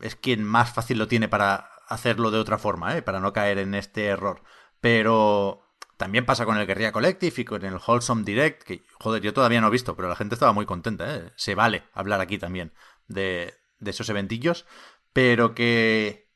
es 0.00 0.16
quien 0.16 0.44
más 0.44 0.72
fácil 0.72 0.98
lo 0.98 1.08
tiene 1.08 1.28
para 1.28 1.70
hacerlo 1.88 2.30
de 2.30 2.38
otra 2.38 2.58
forma, 2.58 2.96
¿eh? 2.96 3.02
para 3.02 3.20
no 3.20 3.32
caer 3.32 3.58
en 3.58 3.74
este 3.74 4.06
error. 4.06 4.42
Pero 4.80 5.62
también 5.96 6.26
pasa 6.26 6.44
con 6.44 6.56
el 6.56 6.66
Guerrilla 6.66 6.92
Collective 6.92 7.34
y 7.36 7.44
con 7.44 7.64
el 7.64 7.80
Wholesome 7.84 8.24
Direct, 8.24 8.62
que, 8.62 8.84
joder, 9.00 9.22
yo 9.22 9.32
todavía 9.32 9.60
no 9.60 9.68
he 9.68 9.70
visto, 9.70 9.96
pero 9.96 10.08
la 10.08 10.16
gente 10.16 10.34
estaba 10.34 10.52
muy 10.52 10.66
contenta. 10.66 11.16
¿eh? 11.16 11.32
Se 11.36 11.54
vale 11.54 11.84
hablar 11.92 12.20
aquí 12.20 12.38
también 12.38 12.72
de, 13.08 13.54
de 13.78 13.90
esos 13.90 14.08
eventillos, 14.08 14.66
pero 15.12 15.54
que 15.54 16.30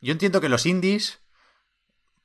yo 0.00 0.12
entiendo 0.12 0.40
que 0.40 0.48
los 0.48 0.66
indies 0.66 1.25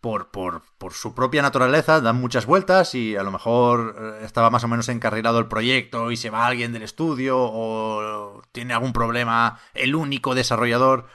por, 0.01 0.31
por, 0.31 0.63
por 0.79 0.93
su 0.93 1.13
propia 1.13 1.43
naturaleza 1.43 2.01
dan 2.01 2.19
muchas 2.19 2.47
vueltas 2.47 2.95
y 2.95 3.15
a 3.15 3.23
lo 3.23 3.31
mejor 3.31 3.95
eh, 3.97 4.25
estaba 4.25 4.49
más 4.49 4.63
o 4.63 4.67
menos 4.67 4.89
encarrilado 4.89 5.37
el 5.39 5.47
proyecto 5.47 6.11
y 6.11 6.17
se 6.17 6.31
va 6.31 6.47
alguien 6.47 6.73
del 6.73 6.81
estudio 6.81 7.37
o 7.39 8.41
tiene 8.51 8.73
algún 8.73 8.93
problema 8.93 9.59
el 9.75 9.95
único 9.95 10.33
desarrollador 10.33 11.07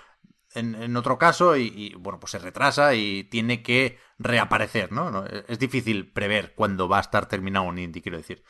en, 0.54 0.74
en 0.76 0.96
otro 0.96 1.18
caso 1.18 1.56
y, 1.56 1.72
y, 1.74 1.94
bueno, 1.94 2.18
pues 2.18 2.30
se 2.30 2.38
retrasa 2.38 2.94
y 2.94 3.24
tiene 3.24 3.62
que 3.62 3.98
reaparecer, 4.18 4.90
¿no? 4.90 5.10
No, 5.10 5.26
Es 5.26 5.58
difícil 5.58 6.10
prever 6.12 6.54
cuándo 6.54 6.88
va 6.88 6.98
a 6.98 7.02
estar 7.02 7.26
terminado 7.26 7.66
un 7.66 7.78
indie, 7.78 8.00
quiero 8.00 8.16
decir. 8.16 8.42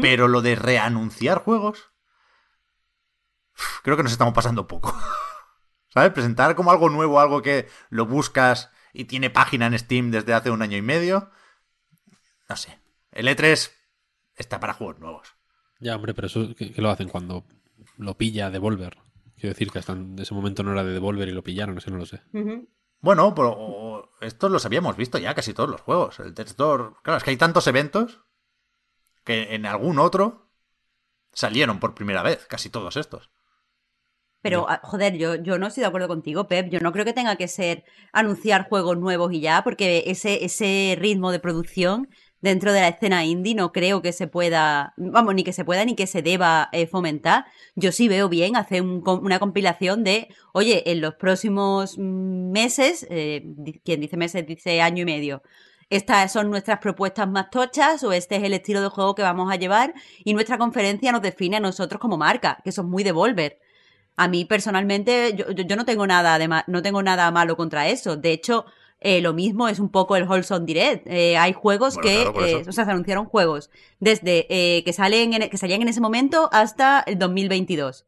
Pero 0.00 0.28
lo 0.28 0.40
de 0.40 0.54
reanunciar 0.54 1.38
juegos, 1.38 1.90
creo 3.82 3.98
que 3.98 4.02
nos 4.02 4.12
estamos 4.12 4.32
pasando 4.32 4.66
poco. 4.66 4.96
¿Sabes? 5.88 6.12
Presentar 6.12 6.54
como 6.54 6.70
algo 6.70 6.88
nuevo, 6.88 7.20
algo 7.20 7.42
que 7.42 7.68
lo 7.90 8.06
buscas 8.06 8.70
y 8.94 9.04
tiene 9.04 9.28
página 9.28 9.66
en 9.66 9.78
Steam 9.78 10.10
desde 10.10 10.32
hace 10.32 10.50
un 10.50 10.62
año 10.62 10.78
y 10.78 10.82
medio. 10.82 11.30
No 12.48 12.56
sé. 12.56 12.78
El 13.10 13.28
E3 13.28 13.70
está 14.36 14.60
para 14.60 14.72
juegos 14.72 15.00
nuevos. 15.00 15.34
Ya, 15.80 15.96
hombre, 15.96 16.14
pero 16.14 16.28
eso 16.28 16.54
que, 16.54 16.72
que 16.72 16.80
lo 16.80 16.90
hacen 16.90 17.08
cuando 17.08 17.44
lo 17.98 18.16
pilla 18.16 18.50
Devolver. 18.50 18.98
Quiero 19.34 19.52
decir 19.52 19.70
que 19.70 19.80
hasta 19.80 19.92
en 19.92 20.18
ese 20.18 20.32
momento 20.32 20.62
no 20.62 20.72
era 20.72 20.84
de 20.84 20.92
Devolver 20.92 21.28
y 21.28 21.32
lo 21.32 21.42
pillaron, 21.42 21.76
eso 21.76 21.90
no 21.90 21.98
lo 21.98 22.06
sé. 22.06 22.22
Bueno, 23.00 23.34
pero 23.34 24.12
estos 24.20 24.50
los 24.50 24.64
habíamos 24.64 24.96
visto 24.96 25.18
ya 25.18 25.34
casi 25.34 25.52
todos 25.52 25.68
los 25.68 25.80
juegos. 25.80 26.20
El 26.20 26.34
Death 26.34 26.56
Door. 26.56 26.96
Claro, 27.02 27.18
es 27.18 27.24
que 27.24 27.30
hay 27.30 27.36
tantos 27.36 27.66
eventos 27.66 28.20
que 29.24 29.54
en 29.54 29.66
algún 29.66 29.98
otro 29.98 30.50
salieron 31.32 31.80
por 31.80 31.94
primera 31.94 32.22
vez, 32.22 32.46
casi 32.46 32.70
todos 32.70 32.96
estos. 32.96 33.30
Pero, 34.44 34.66
ah, 34.68 34.78
joder, 34.84 35.16
yo, 35.16 35.36
yo 35.36 35.58
no 35.58 35.68
estoy 35.68 35.80
de 35.80 35.86
acuerdo 35.86 36.06
contigo, 36.06 36.46
Pep. 36.48 36.68
Yo 36.68 36.78
no 36.80 36.92
creo 36.92 37.06
que 37.06 37.14
tenga 37.14 37.36
que 37.36 37.48
ser 37.48 37.82
anunciar 38.12 38.68
juegos 38.68 38.98
nuevos 38.98 39.32
y 39.32 39.40
ya, 39.40 39.64
porque 39.64 40.04
ese, 40.08 40.44
ese 40.44 40.98
ritmo 41.00 41.32
de 41.32 41.38
producción 41.38 42.10
dentro 42.42 42.74
de 42.74 42.82
la 42.82 42.88
escena 42.88 43.24
indie 43.24 43.54
no 43.54 43.72
creo 43.72 44.02
que 44.02 44.12
se 44.12 44.26
pueda, 44.26 44.92
vamos, 44.98 45.34
ni 45.34 45.44
que 45.44 45.54
se 45.54 45.64
pueda 45.64 45.82
ni 45.86 45.94
que 45.94 46.06
se 46.06 46.20
deba 46.20 46.68
eh, 46.72 46.86
fomentar. 46.86 47.46
Yo 47.74 47.90
sí 47.90 48.06
veo 48.06 48.28
bien 48.28 48.54
hacer 48.54 48.82
un 48.82 49.02
una 49.06 49.38
compilación 49.38 50.04
de, 50.04 50.28
oye, 50.52 50.90
en 50.90 51.00
los 51.00 51.14
próximos 51.14 51.96
mm, 51.96 52.50
meses, 52.50 53.06
eh, 53.08 53.46
quien 53.82 54.02
dice 54.02 54.18
meses 54.18 54.46
dice 54.46 54.82
año 54.82 55.04
y 55.04 55.06
medio, 55.06 55.42
estas 55.88 56.30
son 56.32 56.50
nuestras 56.50 56.80
propuestas 56.80 57.26
más 57.30 57.48
tochas 57.48 58.04
o 58.04 58.12
este 58.12 58.36
es 58.36 58.42
el 58.42 58.52
estilo 58.52 58.82
de 58.82 58.88
juego 58.88 59.14
que 59.14 59.22
vamos 59.22 59.50
a 59.50 59.56
llevar 59.56 59.94
y 60.22 60.34
nuestra 60.34 60.58
conferencia 60.58 61.12
nos 61.12 61.22
define 61.22 61.56
a 61.56 61.60
nosotros 61.60 61.98
como 61.98 62.18
marca, 62.18 62.58
que 62.62 62.72
son 62.72 62.90
muy 62.90 63.04
devolver. 63.04 63.58
A 64.16 64.28
mí 64.28 64.44
personalmente 64.44 65.34
yo, 65.36 65.50
yo 65.50 65.76
no 65.76 65.84
tengo 65.84 66.06
nada 66.06 66.38
de 66.38 66.48
no 66.66 66.82
tengo 66.82 67.02
nada 67.02 67.30
malo 67.30 67.56
contra 67.56 67.88
eso. 67.88 68.16
De 68.16 68.32
hecho, 68.32 68.64
eh, 69.04 69.20
lo 69.20 69.34
mismo 69.34 69.68
es 69.68 69.80
un 69.80 69.90
poco 69.90 70.16
el 70.16 70.26
Wholesome 70.26 70.64
Direct. 70.64 71.06
Eh, 71.06 71.36
hay 71.36 71.52
juegos 71.52 71.98
que, 71.98 72.22
eh, 72.22 72.64
o 72.66 72.72
sea, 72.72 72.86
se 72.86 72.90
anunciaron 72.90 73.26
juegos 73.26 73.70
desde 74.00 74.46
que 74.82 74.92
salen 74.94 75.32
que 75.50 75.58
salían 75.58 75.82
en 75.82 75.88
ese 75.88 76.00
momento 76.00 76.48
hasta 76.52 77.04
el 77.06 77.18
2022 77.18 78.06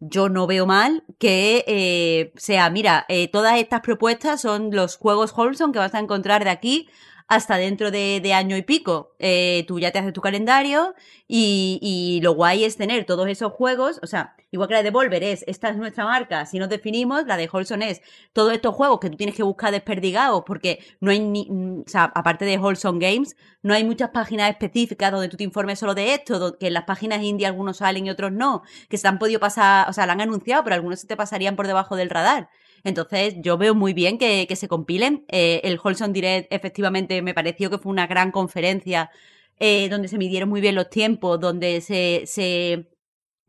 yo 0.00 0.28
no 0.28 0.46
veo 0.46 0.66
mal 0.66 1.04
que 1.18 2.32
sea, 2.36 2.68
mira, 2.70 3.06
todas 3.32 3.58
estas 3.58 3.80
propuestas 3.80 4.40
son 4.40 4.70
los 4.70 4.96
juegos 4.96 5.32
Wholesome 5.36 5.72
que 5.72 5.78
vas 5.78 5.94
a 5.94 6.00
encontrar 6.00 6.44
de 6.44 6.50
aquí 6.50 6.88
hasta 7.26 7.56
dentro 7.56 7.90
de, 7.90 8.32
año 8.34 8.56
y 8.56 8.62
pico. 8.62 9.14
Eh, 9.18 9.64
tú 9.66 9.78
ya 9.78 9.90
te 9.92 9.98
haces 9.98 10.12
tu 10.12 10.20
calendario 10.20 10.94
y, 11.26 11.78
y, 11.82 12.20
lo 12.22 12.32
guay 12.32 12.64
es 12.64 12.76
tener 12.76 13.04
todos 13.04 13.28
esos 13.28 13.52
juegos, 13.52 13.98
o 14.02 14.06
sea, 14.06 14.36
igual 14.50 14.68
que 14.68 14.74
la 14.74 14.78
de 14.78 14.84
Devolver 14.84 15.22
es, 15.22 15.44
esta 15.46 15.68
es 15.68 15.76
nuestra 15.76 16.04
marca, 16.04 16.46
si 16.46 16.58
nos 16.58 16.68
definimos, 16.68 17.26
la 17.26 17.36
de 17.36 17.48
Holson 17.50 17.82
es 17.82 18.02
todos 18.32 18.52
estos 18.52 18.74
juegos 18.74 19.00
que 19.00 19.10
tú 19.10 19.16
tienes 19.16 19.34
que 19.34 19.42
buscar 19.42 19.72
desperdigados 19.72 20.42
porque 20.46 20.84
no 21.00 21.10
hay 21.10 21.20
ni, 21.20 21.48
o 21.50 21.88
sea, 21.88 22.04
aparte 22.14 22.44
de 22.44 22.58
Holson 22.58 22.98
Games, 22.98 23.36
no 23.62 23.72
hay 23.72 23.84
muchas 23.84 24.10
páginas 24.10 24.50
específicas 24.50 25.10
donde 25.10 25.28
tú 25.28 25.36
te 25.36 25.44
informes 25.44 25.78
solo 25.78 25.94
de 25.94 26.14
esto, 26.14 26.58
que 26.58 26.66
en 26.66 26.74
las 26.74 26.84
páginas 26.84 27.22
indie 27.22 27.46
algunos 27.46 27.78
salen 27.78 28.06
y 28.06 28.10
otros 28.10 28.32
no, 28.32 28.62
que 28.88 28.98
se 28.98 29.08
han 29.08 29.18
podido 29.18 29.40
pasar, 29.40 29.88
o 29.88 29.92
sea, 29.92 30.06
la 30.06 30.12
han 30.12 30.20
anunciado, 30.20 30.62
pero 30.64 30.74
algunos 30.74 31.00
se 31.00 31.06
te 31.06 31.16
pasarían 31.16 31.56
por 31.56 31.66
debajo 31.66 31.96
del 31.96 32.10
radar. 32.10 32.50
Entonces, 32.84 33.36
yo 33.40 33.56
veo 33.56 33.74
muy 33.74 33.94
bien 33.94 34.18
que, 34.18 34.46
se 34.54 34.68
compilen. 34.68 35.24
Eh, 35.28 35.62
el 35.64 35.80
Holson 35.82 36.12
Direct, 36.12 36.52
efectivamente, 36.52 37.22
me 37.22 37.34
pareció 37.34 37.70
que 37.70 37.78
fue 37.78 37.90
una 37.90 38.06
gran 38.06 38.30
conferencia 38.30 39.10
eh, 39.58 39.88
donde 39.88 40.08
se 40.08 40.18
midieron 40.18 40.50
muy 40.50 40.60
bien 40.60 40.74
los 40.74 40.90
tiempos, 40.90 41.40
donde 41.40 41.80
se, 41.80 42.24
se 42.26 42.90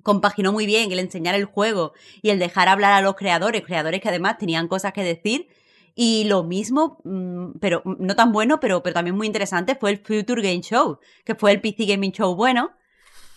compaginó 0.04 0.54
muy 0.54 0.66
bien 0.66 0.92
el 0.92 1.00
enseñar 1.00 1.36
el 1.36 1.46
juego 1.46 1.94
y 2.22 2.30
el 2.30 2.40
dejar 2.40 2.70
hablar 2.70 2.94
a 2.94 3.02
los 3.02 3.16
creadores, 3.16 3.64
creadores 3.64 4.02
que 4.02 4.10
además 4.10 4.38
tenían 4.38 4.68
cosas 4.70 4.94
que 4.94 5.04
decir. 5.04 5.48
Y 5.96 6.26
lo 6.26 6.44
mismo, 6.44 7.00
mm, 7.04 7.58
pero 7.60 7.82
no 7.86 8.16
tan 8.16 8.32
bueno, 8.32 8.60
pero, 8.60 8.84
pero 8.84 8.94
también 8.94 9.18
muy 9.18 9.28
interesante, 9.28 9.76
fue 9.76 9.92
el 9.92 9.98
Future 10.00 10.42
Game 10.42 10.62
Show, 10.62 11.00
que 11.26 11.36
fue 11.36 11.52
el 11.52 11.62
PC 11.62 11.86
Gaming 11.86 12.12
Show 12.12 12.36
bueno, 12.36 12.72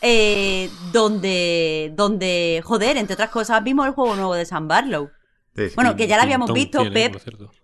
eh, 0.01 0.71
donde, 0.93 1.93
donde, 1.95 2.61
joder, 2.65 2.97
entre 2.97 3.15
otras 3.15 3.31
cosas, 3.31 3.63
vimos 3.65 3.87
el 3.87 3.93
juego 3.95 4.17
nuevo 4.17 4.35
de 4.35 4.45
San 4.45 4.69
Barlow 4.69 5.11
bueno, 5.75 5.97
que 5.97 6.07
ya 6.07 6.17
la 6.17 6.23
habíamos 6.23 6.53
visto, 6.53 6.83
Pep. 6.93 7.17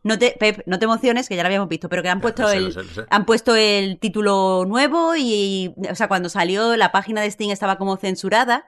No 0.03 0.19
te, 0.19 0.37
Pep, 0.39 0.63
no 0.67 0.79
te 0.79 0.85
emociones, 0.85 1.29
que 1.29 1.37
ya 1.37 1.43
la 1.43 1.49
habíamos 1.49 1.69
visto, 1.69 1.89
pero 1.89 2.03
que 2.03 2.09
han 2.09 2.21
puesto 2.21 2.51
el, 2.51 2.75
han 3.11 3.27
puesto 3.27 3.55
el 3.55 3.99
título 3.99 4.65
nuevo 4.67 5.15
y, 5.17 5.75
o 5.91 5.95
sea, 5.95 6.09
cuando 6.09 6.29
salió 6.29 6.77
la 6.77 6.93
página 6.93 7.21
de 7.21 7.31
Steam 7.31 7.51
estaba 7.51 7.79
como 7.79 7.97
censurada 7.97 8.67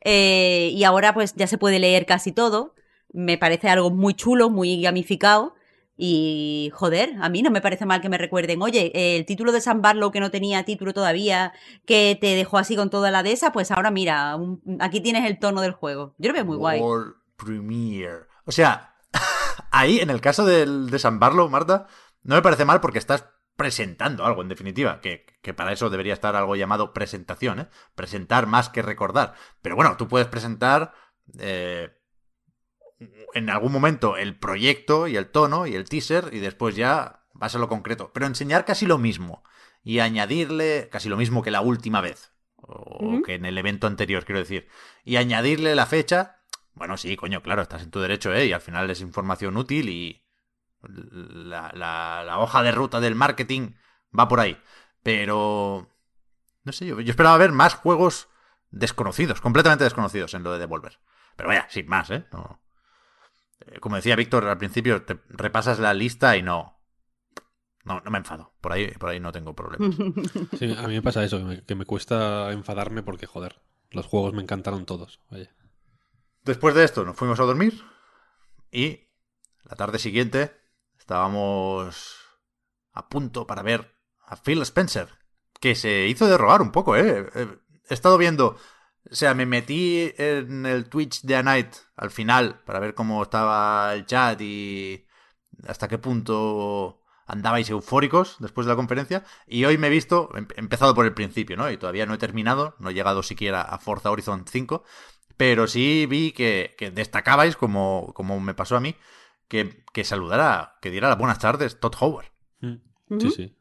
eh, 0.00 0.70
y 0.72 0.84
ahora 0.84 1.14
pues 1.14 1.34
ya 1.34 1.46
se 1.46 1.58
puede 1.58 1.78
leer 1.78 2.06
casi 2.06 2.32
todo. 2.32 2.74
Me 3.12 3.38
parece 3.38 3.68
algo 3.68 3.90
muy 3.90 4.14
chulo, 4.14 4.50
muy 4.50 4.80
gamificado. 4.82 5.54
Y 5.96 6.72
joder, 6.74 7.14
a 7.20 7.28
mí 7.28 7.42
no 7.42 7.52
me 7.52 7.60
parece 7.60 7.86
mal 7.86 8.00
que 8.00 8.08
me 8.08 8.18
recuerden, 8.18 8.60
oye, 8.62 8.90
el 9.16 9.24
título 9.26 9.52
de 9.52 9.60
San 9.60 9.80
Barlow 9.80 10.10
que 10.10 10.18
no 10.18 10.32
tenía 10.32 10.64
título 10.64 10.92
todavía, 10.92 11.52
que 11.86 12.18
te 12.20 12.34
dejó 12.34 12.58
así 12.58 12.74
con 12.74 12.90
toda 12.90 13.12
la 13.12 13.22
de 13.22 13.30
esa, 13.30 13.52
pues 13.52 13.70
ahora 13.70 13.92
mira, 13.92 14.36
aquí 14.80 15.00
tienes 15.00 15.24
el 15.24 15.38
tono 15.38 15.60
del 15.60 15.70
juego. 15.70 16.14
Yo 16.18 16.30
lo 16.30 16.34
veo 16.34 16.44
muy 16.44 16.56
guay. 16.56 16.82
Premiere. 17.36 18.26
O 18.44 18.52
sea, 18.52 18.96
ahí, 19.70 20.00
en 20.00 20.10
el 20.10 20.20
caso 20.20 20.44
del, 20.44 20.90
de 20.90 20.98
San 20.98 21.18
Barlow, 21.18 21.48
Marta, 21.48 21.86
no 22.22 22.34
me 22.34 22.42
parece 22.42 22.64
mal 22.64 22.80
porque 22.80 22.98
estás 22.98 23.26
presentando 23.56 24.24
algo, 24.24 24.42
en 24.42 24.48
definitiva, 24.48 25.00
que, 25.00 25.54
para 25.54 25.72
eso 25.72 25.90
debería 25.90 26.12
estar 26.12 26.34
algo 26.36 26.56
llamado 26.56 26.92
presentación, 26.92 27.60
¿eh? 27.60 27.68
Presentar 27.94 28.46
más 28.46 28.68
que 28.68 28.82
recordar. 28.82 29.34
Pero 29.62 29.76
bueno, 29.76 29.96
tú 29.96 30.08
puedes 30.08 30.26
presentar 30.26 30.92
eh, 31.38 31.90
en 33.34 33.50
algún 33.50 33.72
momento 33.72 34.16
el 34.16 34.38
proyecto 34.38 35.06
y 35.06 35.16
el 35.16 35.30
tono 35.30 35.66
y 35.66 35.74
el 35.74 35.88
teaser 35.88 36.30
y 36.32 36.40
después 36.40 36.74
ya 36.74 37.24
vas 37.32 37.54
a 37.54 37.58
lo 37.58 37.68
concreto. 37.68 38.10
Pero 38.12 38.26
enseñar 38.26 38.64
casi 38.64 38.86
lo 38.86 38.98
mismo 38.98 39.44
y 39.82 40.00
añadirle 40.00 40.88
casi 40.90 41.08
lo 41.08 41.16
mismo 41.16 41.42
que 41.42 41.50
la 41.50 41.60
última 41.60 42.00
vez, 42.00 42.32
o 42.56 43.22
que 43.24 43.34
en 43.34 43.44
el 43.44 43.58
evento 43.58 43.86
anterior, 43.86 44.24
quiero 44.24 44.40
decir, 44.40 44.68
y 45.04 45.16
añadirle 45.16 45.74
la 45.74 45.86
fecha, 45.86 46.40
bueno, 46.74 46.96
sí, 46.96 47.16
coño, 47.16 47.42
claro, 47.42 47.62
estás 47.62 47.82
en 47.82 47.90
tu 47.90 48.00
derecho, 48.00 48.32
¿eh? 48.32 48.46
Y 48.46 48.52
al 48.52 48.60
final 48.60 48.90
es 48.90 49.00
información 49.00 49.56
útil 49.56 49.88
y 49.88 50.22
la, 50.88 52.36
hoja 52.38 52.62
de 52.62 52.72
ruta 52.72 53.00
del 53.00 53.14
marketing 53.14 53.72
va 54.16 54.28
por 54.28 54.40
ahí. 54.40 54.60
Pero... 55.02 55.90
No 56.64 56.72
sé, 56.72 56.86
yo, 56.86 57.00
yo 57.00 57.10
esperaba 57.10 57.36
ver 57.36 57.52
más 57.52 57.74
juegos 57.74 58.28
desconocidos, 58.70 59.40
completamente 59.40 59.84
desconocidos 59.84 60.34
en 60.34 60.42
lo 60.42 60.52
de 60.52 60.58
Devolver. 60.58 60.98
Pero 61.36 61.48
vaya, 61.48 61.66
sin 61.68 61.86
más, 61.86 62.10
¿eh? 62.10 62.24
eh 63.66 63.80
como 63.80 63.96
decía 63.96 64.16
Víctor 64.16 64.46
al 64.46 64.58
principio, 64.58 65.02
te 65.02 65.20
repasas 65.28 65.78
la 65.78 65.94
lista 65.94 66.36
y 66.36 66.42
no, 66.42 66.80
no, 67.84 68.00
no 68.00 68.10
me 68.10 68.18
enfado. 68.18 68.54
Por 68.60 68.72
ahí, 68.72 68.88
por 68.92 69.10
ahí 69.10 69.20
no 69.20 69.30
tengo 69.30 69.54
problemas. 69.54 69.94
Sí, 70.58 70.74
a 70.76 70.88
mí 70.88 70.94
me 70.94 71.02
pasa 71.02 71.22
eso, 71.22 71.38
que 71.38 71.44
me, 71.44 71.64
que 71.64 71.74
me, 71.74 71.84
cuesta 71.84 72.50
enfadarme 72.50 73.02
porque, 73.02 73.26
joder, 73.26 73.60
los 73.90 74.06
juegos 74.06 74.32
me 74.32 74.42
encantaron 74.42 74.86
todos. 74.86 75.20
Oye. 75.28 75.50
Después 76.44 76.74
de 76.74 76.84
esto 76.84 77.04
nos 77.04 77.16
fuimos 77.16 77.40
a 77.40 77.44
dormir 77.44 77.82
y 78.70 79.08
la 79.62 79.76
tarde 79.76 79.98
siguiente 79.98 80.54
estábamos 80.98 82.16
a 82.92 83.08
punto 83.08 83.46
para 83.46 83.62
ver 83.62 83.96
a 84.26 84.36
Phil 84.36 84.60
Spencer, 84.60 85.08
que 85.58 85.74
se 85.74 86.06
hizo 86.06 86.26
de 86.26 86.36
robar 86.36 86.60
un 86.60 86.70
poco, 86.70 86.96
¿eh? 86.96 87.26
He 87.88 87.94
estado 87.94 88.18
viendo, 88.18 88.58
o 89.10 89.14
sea, 89.14 89.32
me 89.32 89.46
metí 89.46 90.12
en 90.18 90.66
el 90.66 90.90
Twitch 90.90 91.22
de 91.22 91.36
A 91.36 91.42
Night 91.42 91.74
al 91.96 92.10
final 92.10 92.60
para 92.66 92.78
ver 92.78 92.94
cómo 92.94 93.22
estaba 93.22 93.94
el 93.94 94.04
chat 94.04 94.38
y 94.42 95.06
hasta 95.66 95.88
qué 95.88 95.96
punto 95.96 97.00
andabais 97.26 97.70
eufóricos 97.70 98.36
después 98.38 98.66
de 98.66 98.72
la 98.72 98.76
conferencia 98.76 99.24
y 99.46 99.64
hoy 99.64 99.78
me 99.78 99.86
he 99.86 99.90
visto, 99.90 100.30
empezado 100.56 100.94
por 100.94 101.06
el 101.06 101.14
principio, 101.14 101.56
¿no? 101.56 101.70
Y 101.70 101.78
todavía 101.78 102.04
no 102.04 102.12
he 102.12 102.18
terminado, 102.18 102.76
no 102.80 102.90
he 102.90 102.94
llegado 102.94 103.22
siquiera 103.22 103.62
a 103.62 103.78
Forza 103.78 104.10
Horizon 104.10 104.44
5 104.46 104.84
pero 105.36 105.66
sí 105.66 106.06
vi 106.06 106.32
que, 106.32 106.74
destacabais, 106.94 107.56
como, 107.56 108.12
como 108.14 108.40
me 108.40 108.54
pasó 108.54 108.76
a 108.76 108.80
mí, 108.80 108.94
que, 109.48 109.84
que 109.92 110.04
saludara, 110.04 110.76
que 110.80 110.90
diera 110.90 111.08
las 111.08 111.18
buenas 111.18 111.38
tardes 111.38 111.80
Todd 111.80 111.94
Howard. 112.00 112.26
Mm. 112.60 113.20
Sí, 113.20 113.30
sí. 113.30 113.56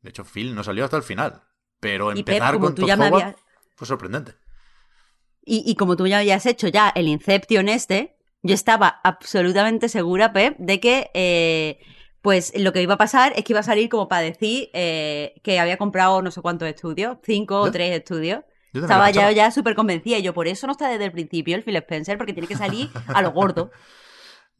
De 0.00 0.10
hecho, 0.10 0.24
Phil 0.24 0.54
no 0.54 0.64
salió 0.64 0.84
hasta 0.84 0.96
el 0.96 1.02
final. 1.02 1.42
Pero 1.80 2.12
empezar 2.12 2.58
con 2.58 2.74
Todd 2.74 2.90
Howard 2.90 3.36
fue 3.74 3.86
sorprendente. 3.86 4.34
Y, 5.44 5.64
y, 5.66 5.74
como 5.74 5.96
tú 5.96 6.06
ya 6.06 6.18
habías 6.18 6.46
hecho 6.46 6.68
ya 6.68 6.90
el 6.90 7.08
Inception 7.08 7.68
este, 7.68 8.16
yo 8.42 8.54
estaba 8.54 9.00
absolutamente 9.02 9.88
segura, 9.88 10.32
Pep, 10.32 10.56
de 10.58 10.78
que 10.78 11.10
eh, 11.14 11.80
pues 12.20 12.52
lo 12.56 12.72
que 12.72 12.82
iba 12.82 12.94
a 12.94 12.98
pasar 12.98 13.32
es 13.34 13.44
que 13.44 13.52
iba 13.52 13.60
a 13.60 13.64
salir 13.64 13.88
como 13.88 14.08
para 14.08 14.22
decir 14.22 14.70
eh, 14.72 15.40
que 15.42 15.58
había 15.58 15.76
comprado 15.76 16.22
no 16.22 16.30
sé 16.30 16.40
cuántos 16.40 16.68
estudios, 16.68 17.18
cinco 17.24 17.60
o 17.60 17.70
tres 17.72 17.96
estudios. 17.96 18.44
Estaba 18.72 19.10
ya, 19.10 19.30
ya 19.32 19.50
súper 19.50 19.74
convencida. 19.74 20.18
Y 20.18 20.22
yo, 20.22 20.34
por 20.34 20.46
eso 20.46 20.66
no 20.66 20.72
está 20.72 20.88
desde 20.88 21.06
el 21.06 21.12
principio 21.12 21.56
el 21.56 21.62
Phil 21.62 21.76
Spencer, 21.76 22.16
porque 22.16 22.32
tiene 22.32 22.48
que 22.48 22.56
salir 22.56 22.90
a 23.08 23.22
lo 23.22 23.32
gordo. 23.32 23.70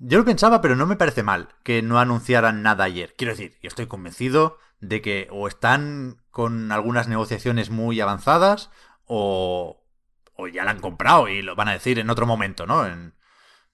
Yo 0.05 0.19
lo 0.19 0.25
pensaba, 0.25 0.61
pero 0.61 0.75
no 0.75 0.85
me 0.85 0.97
parece 0.97 1.23
mal 1.23 1.51
que 1.63 1.81
no 1.81 2.01
anunciaran 2.01 2.63
nada 2.63 2.83
ayer. 2.83 3.15
Quiero 3.17 3.35
decir, 3.35 3.57
yo 3.63 3.69
estoy 3.69 3.87
convencido 3.87 4.59
de 4.81 5.01
que 5.01 5.29
o 5.31 5.47
están 5.47 6.21
con 6.33 6.73
algunas 6.73 7.07
negociaciones 7.07 7.71
muy 7.71 8.01
avanzadas 8.01 8.71
o, 9.05 9.85
o 10.35 10.49
ya 10.49 10.65
la 10.65 10.73
han 10.73 10.81
comprado 10.81 11.29
y 11.29 11.43
lo 11.43 11.55
van 11.55 11.69
a 11.69 11.75
decir 11.75 12.01
en 12.01 12.11
otro 12.11 12.27
momento, 12.27 12.67
¿no? 12.67 12.85
En 12.85 13.15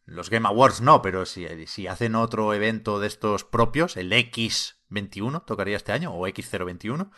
los 0.04 0.28
Game 0.28 0.46
Awards 0.46 0.82
no, 0.82 1.02
pero 1.02 1.24
si, 1.24 1.46
si 1.66 1.86
hacen 1.86 2.14
otro 2.14 2.52
evento 2.52 3.00
de 3.00 3.06
estos 3.06 3.44
propios, 3.44 3.96
el 3.96 4.12
X21 4.12 5.44
tocaría 5.46 5.76
este 5.76 5.92
año 5.92 6.12
o 6.12 6.26
X021, 6.26 7.10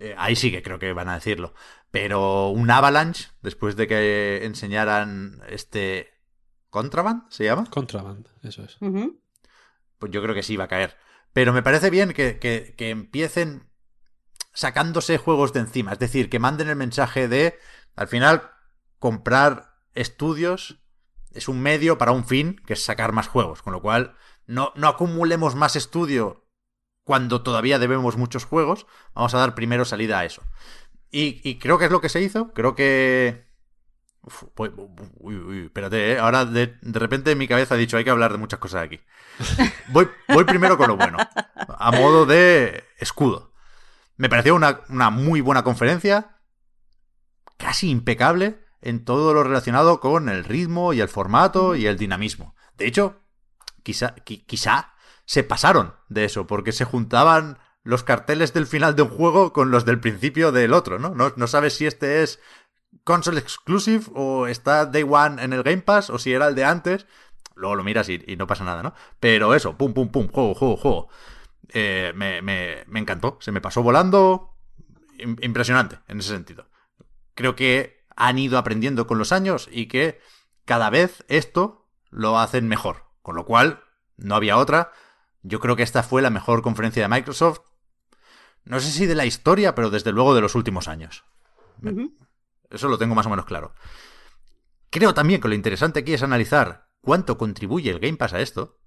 eh, 0.00 0.14
ahí 0.16 0.36
sí 0.36 0.50
que 0.50 0.62
creo 0.62 0.78
que 0.78 0.92
van 0.92 1.08
a 1.08 1.14
decirlo. 1.14 1.54
Pero 1.90 2.50
un 2.50 2.70
Avalanche, 2.70 3.30
después 3.42 3.76
de 3.76 3.86
que 3.86 4.44
enseñaran 4.44 5.40
este 5.48 6.18
Contraband, 6.70 7.30
¿se 7.30 7.44
llama? 7.44 7.64
Contraband, 7.70 8.28
eso 8.42 8.62
es. 8.62 8.76
Pues 9.98 10.12
yo 10.12 10.22
creo 10.22 10.34
que 10.34 10.42
sí 10.42 10.56
va 10.56 10.64
a 10.64 10.68
caer. 10.68 10.96
Pero 11.32 11.52
me 11.52 11.62
parece 11.62 11.90
bien 11.90 12.12
que, 12.12 12.38
que, 12.38 12.90
empiecen 12.90 13.70
sacándose 14.52 15.18
juegos 15.18 15.52
de 15.52 15.60
encima. 15.60 15.92
Es 15.92 15.98
decir, 15.98 16.28
que 16.28 16.38
manden 16.38 16.68
el 16.68 16.76
mensaje 16.76 17.28
de, 17.28 17.58
al 17.96 18.08
final, 18.08 18.50
comprar 18.98 19.76
estudios 19.94 20.80
es 21.32 21.48
un 21.48 21.60
medio 21.60 21.98
para 21.98 22.12
un 22.12 22.24
fin, 22.24 22.60
que 22.66 22.74
es 22.74 22.84
sacar 22.84 23.12
más 23.12 23.28
juegos. 23.28 23.62
Con 23.62 23.72
lo 23.72 23.80
cual, 23.80 24.16
no, 24.46 24.72
no 24.76 24.88
acumulemos 24.88 25.54
más 25.54 25.76
estudio 25.76 26.48
cuando 27.04 27.42
todavía 27.42 27.78
debemos 27.78 28.18
muchos 28.18 28.44
juegos, 28.44 28.86
vamos 29.14 29.32
a 29.32 29.38
dar 29.38 29.54
primero 29.54 29.86
salida 29.86 30.18
a 30.18 30.26
eso. 30.26 30.42
Y, 31.10 31.58
creo 31.58 31.78
que 31.78 31.86
es 31.86 31.90
lo 31.90 32.00
que 32.00 32.08
se 32.08 32.20
hizo. 32.20 32.52
Creo 32.52 32.74
que. 32.74 33.46
uy, 34.56 35.36
uy, 35.36 35.64
espérate, 35.66 36.12
¿eh? 36.12 36.18
ahora 36.18 36.44
de, 36.44 36.76
repente 36.82 37.32
en 37.32 37.38
mi 37.38 37.48
cabeza 37.48 37.74
ha 37.74 37.78
dicho 37.78 37.96
hay 37.96 38.04
que 38.04 38.10
hablar 38.10 38.32
de 38.32 38.38
muchas 38.38 38.60
cosas 38.60 38.82
aquí. 38.82 39.00
Voy, 39.88 40.08
voy 40.28 40.44
primero 40.44 40.76
con 40.76 40.88
lo 40.88 40.96
bueno, 40.96 41.16
a 41.54 41.92
modo 41.92 42.26
de 42.26 42.84
escudo. 42.98 43.54
Me 44.16 44.28
pareció 44.28 44.54
una, 44.54 44.80
una 44.88 45.10
muy 45.10 45.40
buena 45.40 45.62
conferencia, 45.62 46.40
casi 47.56 47.88
impecable 47.88 48.58
en 48.82 49.04
todo 49.04 49.32
lo 49.32 49.44
relacionado 49.44 50.00
con 50.00 50.28
el 50.28 50.44
ritmo 50.44 50.92
y 50.92 51.00
el 51.00 51.08
formato 51.08 51.76
y 51.76 51.86
el 51.86 51.96
dinamismo. 51.96 52.54
De 52.76 52.86
hecho, 52.86 53.22
quizá, 53.82 54.14
quizá 54.24 54.92
se 55.24 55.44
pasaron 55.44 55.94
de 56.08 56.24
eso, 56.24 56.46
porque 56.46 56.72
se 56.72 56.84
juntaban 56.84 57.58
los 57.88 58.02
carteles 58.02 58.52
del 58.52 58.66
final 58.66 58.94
de 58.96 59.00
un 59.00 59.08
juego 59.08 59.54
con 59.54 59.70
los 59.70 59.86
del 59.86 59.98
principio 59.98 60.52
del 60.52 60.74
otro, 60.74 60.98
¿no? 60.98 61.14
No, 61.14 61.46
sabes 61.46 61.74
si 61.74 61.86
este 61.86 62.22
es 62.22 62.38
console 63.02 63.40
exclusive 63.40 64.04
o 64.12 64.46
está 64.46 64.84
day 64.84 65.06
one 65.08 65.42
en 65.42 65.54
el 65.54 65.62
Game 65.62 65.80
Pass 65.80 66.10
o 66.10 66.18
si 66.18 66.34
era 66.34 66.48
el 66.48 66.54
de 66.54 66.66
antes. 66.66 67.06
Luego 67.54 67.76
lo 67.76 67.84
miras 67.84 68.10
y, 68.10 68.18
no 68.36 68.46
pasa 68.46 68.62
nada, 68.62 68.82
¿no? 68.82 68.92
Pero 69.20 69.54
eso, 69.54 69.78
pum, 69.78 69.94
pum, 69.94 70.10
pum, 70.10 70.28
juego, 70.28 70.54
juego, 70.54 70.76
juego. 70.76 71.08
Eh, 71.70 72.12
me, 72.14 72.42
me, 72.42 72.84
me, 72.88 73.00
encantó. 73.00 73.38
Se 73.40 73.52
me 73.52 73.62
pasó 73.62 73.82
volando. 73.82 74.54
Impresionante 75.16 76.00
en 76.08 76.18
ese 76.18 76.28
sentido. 76.28 76.68
Creo 77.34 77.56
que 77.56 78.04
han 78.16 78.38
ido 78.38 78.58
aprendiendo 78.58 79.06
con 79.06 79.16
los 79.16 79.32
años 79.32 79.66
y 79.72 79.86
que 79.86 80.20
cada 80.66 80.90
vez 80.90 81.24
esto 81.28 81.88
lo 82.10 82.38
hacen 82.38 82.68
mejor. 82.68 83.04
Con 83.22 83.34
lo 83.34 83.46
cual, 83.46 83.82
no 84.18 84.34
había 84.34 84.58
otra. 84.58 84.92
Yo 85.40 85.58
creo 85.58 85.74
que 85.74 85.84
esta 85.84 86.02
fue 86.02 86.20
la 86.20 86.28
mejor 86.28 86.60
conferencia 86.60 87.02
de 87.02 87.08
Microsoft. 87.08 87.60
No 88.68 88.80
sé 88.80 88.90
si 88.90 89.06
de 89.06 89.14
la 89.14 89.24
historia, 89.24 89.74
pero 89.74 89.88
desde 89.88 90.12
luego 90.12 90.34
de 90.34 90.42
los 90.42 90.54
últimos 90.54 90.88
años. 90.88 91.24
Eso 92.68 92.88
lo 92.88 92.98
tengo 92.98 93.14
más 93.14 93.24
o 93.24 93.30
menos 93.30 93.46
claro. 93.46 93.72
Creo 94.90 95.14
también 95.14 95.40
que 95.40 95.48
lo 95.48 95.54
interesante 95.54 96.00
aquí 96.00 96.12
es 96.12 96.22
analizar 96.22 96.90
cuánto 97.00 97.38
contribuye 97.38 97.90
el 97.90 97.98
Game 97.98 98.18
Pass 98.18 98.34
a 98.34 98.40
esto. 98.40 98.78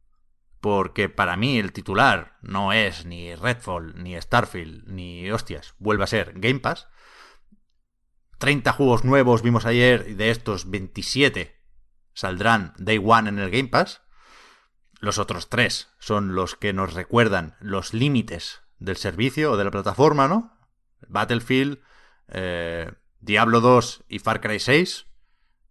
Porque 0.59 1.09
para 1.09 1.35
mí 1.35 1.57
el 1.57 1.71
titular 1.71 2.37
no 2.43 2.73
es 2.73 3.07
ni 3.07 3.33
Redfall, 3.33 4.03
ni 4.03 4.21
Starfield, 4.21 4.87
ni 4.87 5.31
hostias, 5.31 5.73
vuelve 5.79 6.03
a 6.03 6.07
ser 6.07 6.33
Game 6.35 6.59
Pass. 6.59 6.87
30 8.37 8.71
juegos 8.73 9.03
nuevos 9.03 9.41
vimos 9.41 9.65
ayer 9.65 10.05
y 10.09 10.13
de 10.13 10.29
estos 10.29 10.69
27 10.69 11.59
saldrán 12.13 12.75
Day 12.77 13.01
One 13.03 13.29
en 13.29 13.39
el 13.39 13.49
Game 13.49 13.69
Pass. 13.69 14.03
Los 14.99 15.17
otros 15.17 15.49
tres 15.49 15.89
son 15.97 16.35
los 16.35 16.55
que 16.55 16.71
nos 16.71 16.93
recuerdan 16.93 17.55
los 17.59 17.95
límites 17.95 18.60
del 18.81 18.97
servicio 18.97 19.51
o 19.51 19.57
de 19.57 19.63
la 19.63 19.71
plataforma, 19.71 20.27
¿no? 20.27 20.57
Battlefield, 21.07 21.79
eh, 22.27 22.91
Diablo 23.19 23.61
2 23.61 24.05
y 24.09 24.19
Far 24.19 24.41
Cry 24.41 24.59
6. 24.59 25.05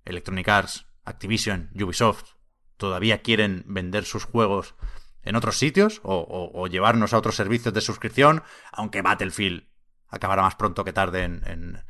Electronic 0.04 0.48
Arts, 0.48 0.86
Activision, 1.04 1.70
Ubisoft 1.74 2.36
todavía 2.76 3.20
quieren 3.20 3.64
vender 3.66 4.04
sus 4.04 4.24
juegos 4.24 4.74
en 5.22 5.36
otros 5.36 5.58
sitios 5.58 6.00
o, 6.02 6.66
llevarnos 6.68 7.12
a 7.12 7.18
otros 7.18 7.36
servicios 7.36 7.74
de 7.74 7.82
suscripción, 7.82 8.42
aunque 8.72 9.02
Battlefield 9.02 9.64
acabará 10.08 10.42
más 10.42 10.54
pronto 10.54 10.82
que 10.84 10.94
tarde 10.94 11.24
en, 11.24 11.42
en, 11.46 11.84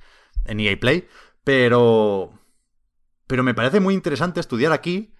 en 0.46 0.60
EA 0.60 0.78
Play. 0.80 1.06
Pero, 1.44 2.32
pero 3.26 3.44
me 3.44 3.54
parece 3.54 3.78
muy 3.78 3.94
interesante 3.94 4.40
estudiar 4.40 4.72
aquí 4.72 5.14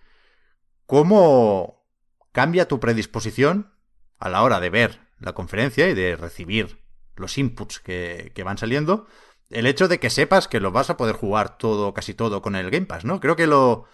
cómo 0.86 1.86
cambia 2.32 2.66
tu 2.66 2.80
predisposición 2.80 3.72
a 4.18 4.28
la 4.28 4.42
hora 4.42 4.61
de 4.61 4.70
ver 4.70 5.09
la 5.20 5.34
conferencia 5.34 5.88
y 5.88 5.94
de 5.94 6.16
recibir 6.16 6.80
los 7.16 7.38
inputs 7.38 7.80
que, 7.80 8.32
van 8.44 8.58
saliendo, 8.58 9.06
el 9.50 9.66
hecho 9.66 9.88
de 9.88 10.00
que 10.00 10.10
sepas 10.10 10.48
que 10.48 10.60
lo 10.60 10.72
vas 10.72 10.90
a 10.90 10.96
poder 10.96 11.14
jugar 11.14 11.58
todo, 11.58 11.92
casi 11.94 12.14
todo 12.14 12.42
con 12.42 12.56
el 12.56 12.70
Game 12.70 12.86
Pass, 12.86 13.04
¿no? 13.04 13.20
Creo 13.20 13.36
que 13.36 13.46
lo, 13.46 13.86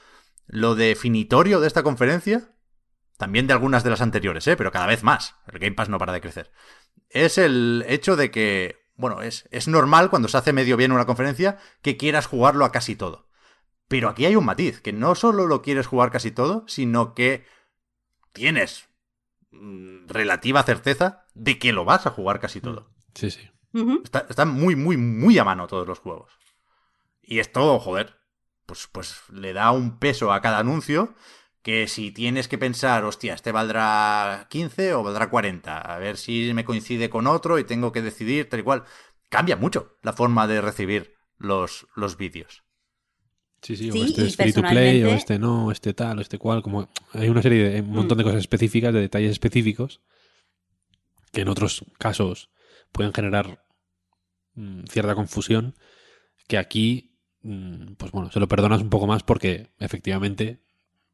lo 0.46 0.74
definitorio 0.74 1.60
de 1.60 1.66
esta 1.66 1.82
conferencia, 1.82 2.54
también 3.18 3.46
de 3.46 3.52
algunas 3.52 3.82
de 3.82 3.90
las 3.90 4.00
anteriores, 4.00 4.46
¿eh? 4.46 4.56
Pero 4.56 4.70
cada 4.70 4.86
vez 4.86 5.02
más, 5.02 5.34
el 5.52 5.58
Game 5.58 5.74
Pass 5.74 5.88
no 5.88 5.98
para 5.98 6.12
de 6.12 6.20
crecer, 6.20 6.52
es 7.08 7.38
el 7.38 7.84
hecho 7.88 8.16
de 8.16 8.30
que, 8.30 8.86
bueno, 8.94 9.22
es, 9.22 9.48
es 9.50 9.66
normal 9.66 10.10
cuando 10.10 10.28
se 10.28 10.36
hace 10.36 10.52
medio 10.52 10.76
bien 10.76 10.92
una 10.92 11.06
conferencia 11.06 11.58
que 11.82 11.96
quieras 11.96 12.26
jugarlo 12.26 12.64
a 12.64 12.72
casi 12.72 12.94
todo. 12.94 13.28
Pero 13.88 14.08
aquí 14.08 14.26
hay 14.26 14.36
un 14.36 14.44
matiz, 14.44 14.80
que 14.80 14.92
no 14.92 15.14
solo 15.14 15.46
lo 15.46 15.62
quieres 15.62 15.86
jugar 15.86 16.10
casi 16.10 16.30
todo, 16.30 16.64
sino 16.66 17.14
que 17.14 17.46
tienes 18.32 18.85
relativa 20.06 20.62
certeza 20.62 21.26
de 21.34 21.58
que 21.58 21.72
lo 21.72 21.84
vas 21.84 22.06
a 22.06 22.10
jugar 22.10 22.40
casi 22.40 22.60
todo. 22.60 22.90
Sí, 23.14 23.30
sí. 23.30 23.40
están 24.28 24.50
muy, 24.50 24.76
muy, 24.76 24.96
muy 24.96 25.38
a 25.38 25.44
mano 25.44 25.66
todos 25.66 25.86
los 25.86 25.98
juegos. 25.98 26.32
Y 27.22 27.40
esto, 27.40 27.78
joder, 27.78 28.16
pues, 28.66 28.88
pues 28.90 29.22
le 29.32 29.52
da 29.52 29.70
un 29.72 29.98
peso 29.98 30.32
a 30.32 30.40
cada 30.40 30.58
anuncio 30.58 31.14
que 31.62 31.88
si 31.88 32.12
tienes 32.12 32.46
que 32.46 32.58
pensar, 32.58 33.04
hostia, 33.04 33.34
este 33.34 33.50
valdrá 33.50 34.46
15 34.50 34.94
o 34.94 35.02
valdrá 35.02 35.28
40, 35.28 35.80
a 35.80 35.98
ver 35.98 36.16
si 36.16 36.52
me 36.54 36.64
coincide 36.64 37.10
con 37.10 37.26
otro 37.26 37.58
y 37.58 37.64
tengo 37.64 37.90
que 37.90 38.02
decidir 38.02 38.48
tal 38.48 38.60
y 38.60 38.62
cual, 38.62 38.84
cambia 39.28 39.56
mucho 39.56 39.98
la 40.02 40.12
forma 40.12 40.46
de 40.46 40.60
recibir 40.60 41.16
los, 41.38 41.88
los 41.96 42.16
vídeos. 42.16 42.65
Sí, 43.66 43.74
sí, 43.74 43.90
o 43.90 44.04
este 44.04 44.24
es 44.24 44.36
free 44.36 44.52
to 44.52 44.62
play, 44.62 45.02
o 45.02 45.08
este 45.08 45.40
no, 45.40 45.72
este 45.72 45.92
tal, 45.92 46.18
o 46.18 46.20
este 46.20 46.38
cual. 46.38 46.62
Como 46.62 46.88
hay 47.12 47.28
una 47.28 47.42
serie 47.42 47.68
de 47.68 47.80
un 47.80 47.90
montón 47.90 48.16
de 48.16 48.22
mm. 48.22 48.26
cosas 48.28 48.38
específicas, 48.38 48.94
de 48.94 49.00
detalles 49.00 49.32
específicos, 49.32 50.02
que 51.32 51.40
en 51.40 51.48
otros 51.48 51.84
casos 51.98 52.48
pueden 52.92 53.12
generar 53.12 53.64
mm, 54.54 54.84
cierta 54.84 55.16
confusión, 55.16 55.74
que 56.46 56.58
aquí, 56.58 57.18
mm, 57.42 57.94
pues 57.94 58.12
bueno, 58.12 58.30
se 58.30 58.38
lo 58.38 58.46
perdonas 58.46 58.82
un 58.82 58.88
poco 58.88 59.08
más 59.08 59.24
porque 59.24 59.72
efectivamente 59.80 60.60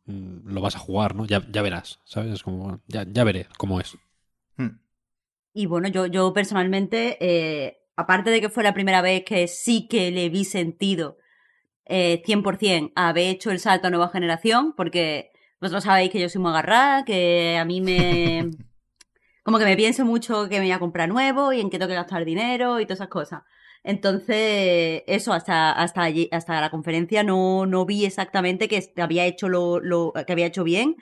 lo 0.04 0.60
vas 0.60 0.76
a 0.76 0.80
jugar, 0.80 1.14
¿no? 1.14 1.24
Ya, 1.24 1.46
ya 1.50 1.62
verás, 1.62 2.00
¿sabes? 2.04 2.34
Es 2.34 2.42
como, 2.42 2.82
ya, 2.86 3.06
ya 3.10 3.24
veré 3.24 3.46
cómo 3.56 3.80
es. 3.80 3.96
Y 5.54 5.64
bueno, 5.64 5.88
yo, 5.88 6.04
yo 6.04 6.34
personalmente, 6.34 7.16
eh, 7.18 7.78
aparte 7.96 8.28
de 8.28 8.42
que 8.42 8.50
fue 8.50 8.62
la 8.62 8.74
primera 8.74 9.00
vez 9.00 9.24
que 9.24 9.48
sí 9.48 9.88
que 9.88 10.10
le 10.10 10.28
vi 10.28 10.44
sentido 10.44 11.16
eh, 11.86 12.22
100% 12.24 12.92
haber 12.94 13.28
hecho 13.28 13.50
el 13.50 13.58
salto 13.58 13.86
a 13.86 13.90
nueva 13.90 14.08
generación, 14.08 14.74
porque 14.76 15.32
vosotros 15.60 15.84
sabéis 15.84 16.10
que 16.10 16.20
yo 16.20 16.28
soy 16.28 16.40
muy 16.40 16.50
agarrada, 16.50 17.04
que 17.04 17.56
a 17.58 17.64
mí 17.64 17.80
me... 17.80 18.50
como 19.44 19.58
que 19.58 19.64
me 19.64 19.76
pienso 19.76 20.04
mucho 20.04 20.48
que 20.48 20.56
me 20.56 20.66
voy 20.66 20.72
a 20.72 20.78
comprar 20.78 21.08
nuevo 21.08 21.52
y 21.52 21.60
en 21.60 21.70
qué 21.70 21.78
tengo 21.78 21.88
que 21.88 21.94
gastar 21.94 22.24
dinero 22.24 22.80
y 22.80 22.84
todas 22.86 22.98
esas 22.98 23.08
cosas. 23.08 23.42
Entonces, 23.84 25.02
eso, 25.06 25.32
hasta, 25.32 25.72
hasta 25.72 26.02
allí, 26.02 26.28
hasta 26.30 26.60
la 26.60 26.70
conferencia 26.70 27.24
no, 27.24 27.66
no 27.66 27.84
vi 27.84 28.04
exactamente 28.04 28.68
que 28.68 28.92
había 28.96 29.26
hecho 29.26 29.48
lo, 29.48 29.80
lo 29.80 30.12
que 30.26 30.32
había 30.32 30.46
hecho 30.46 30.64
bien. 30.64 30.96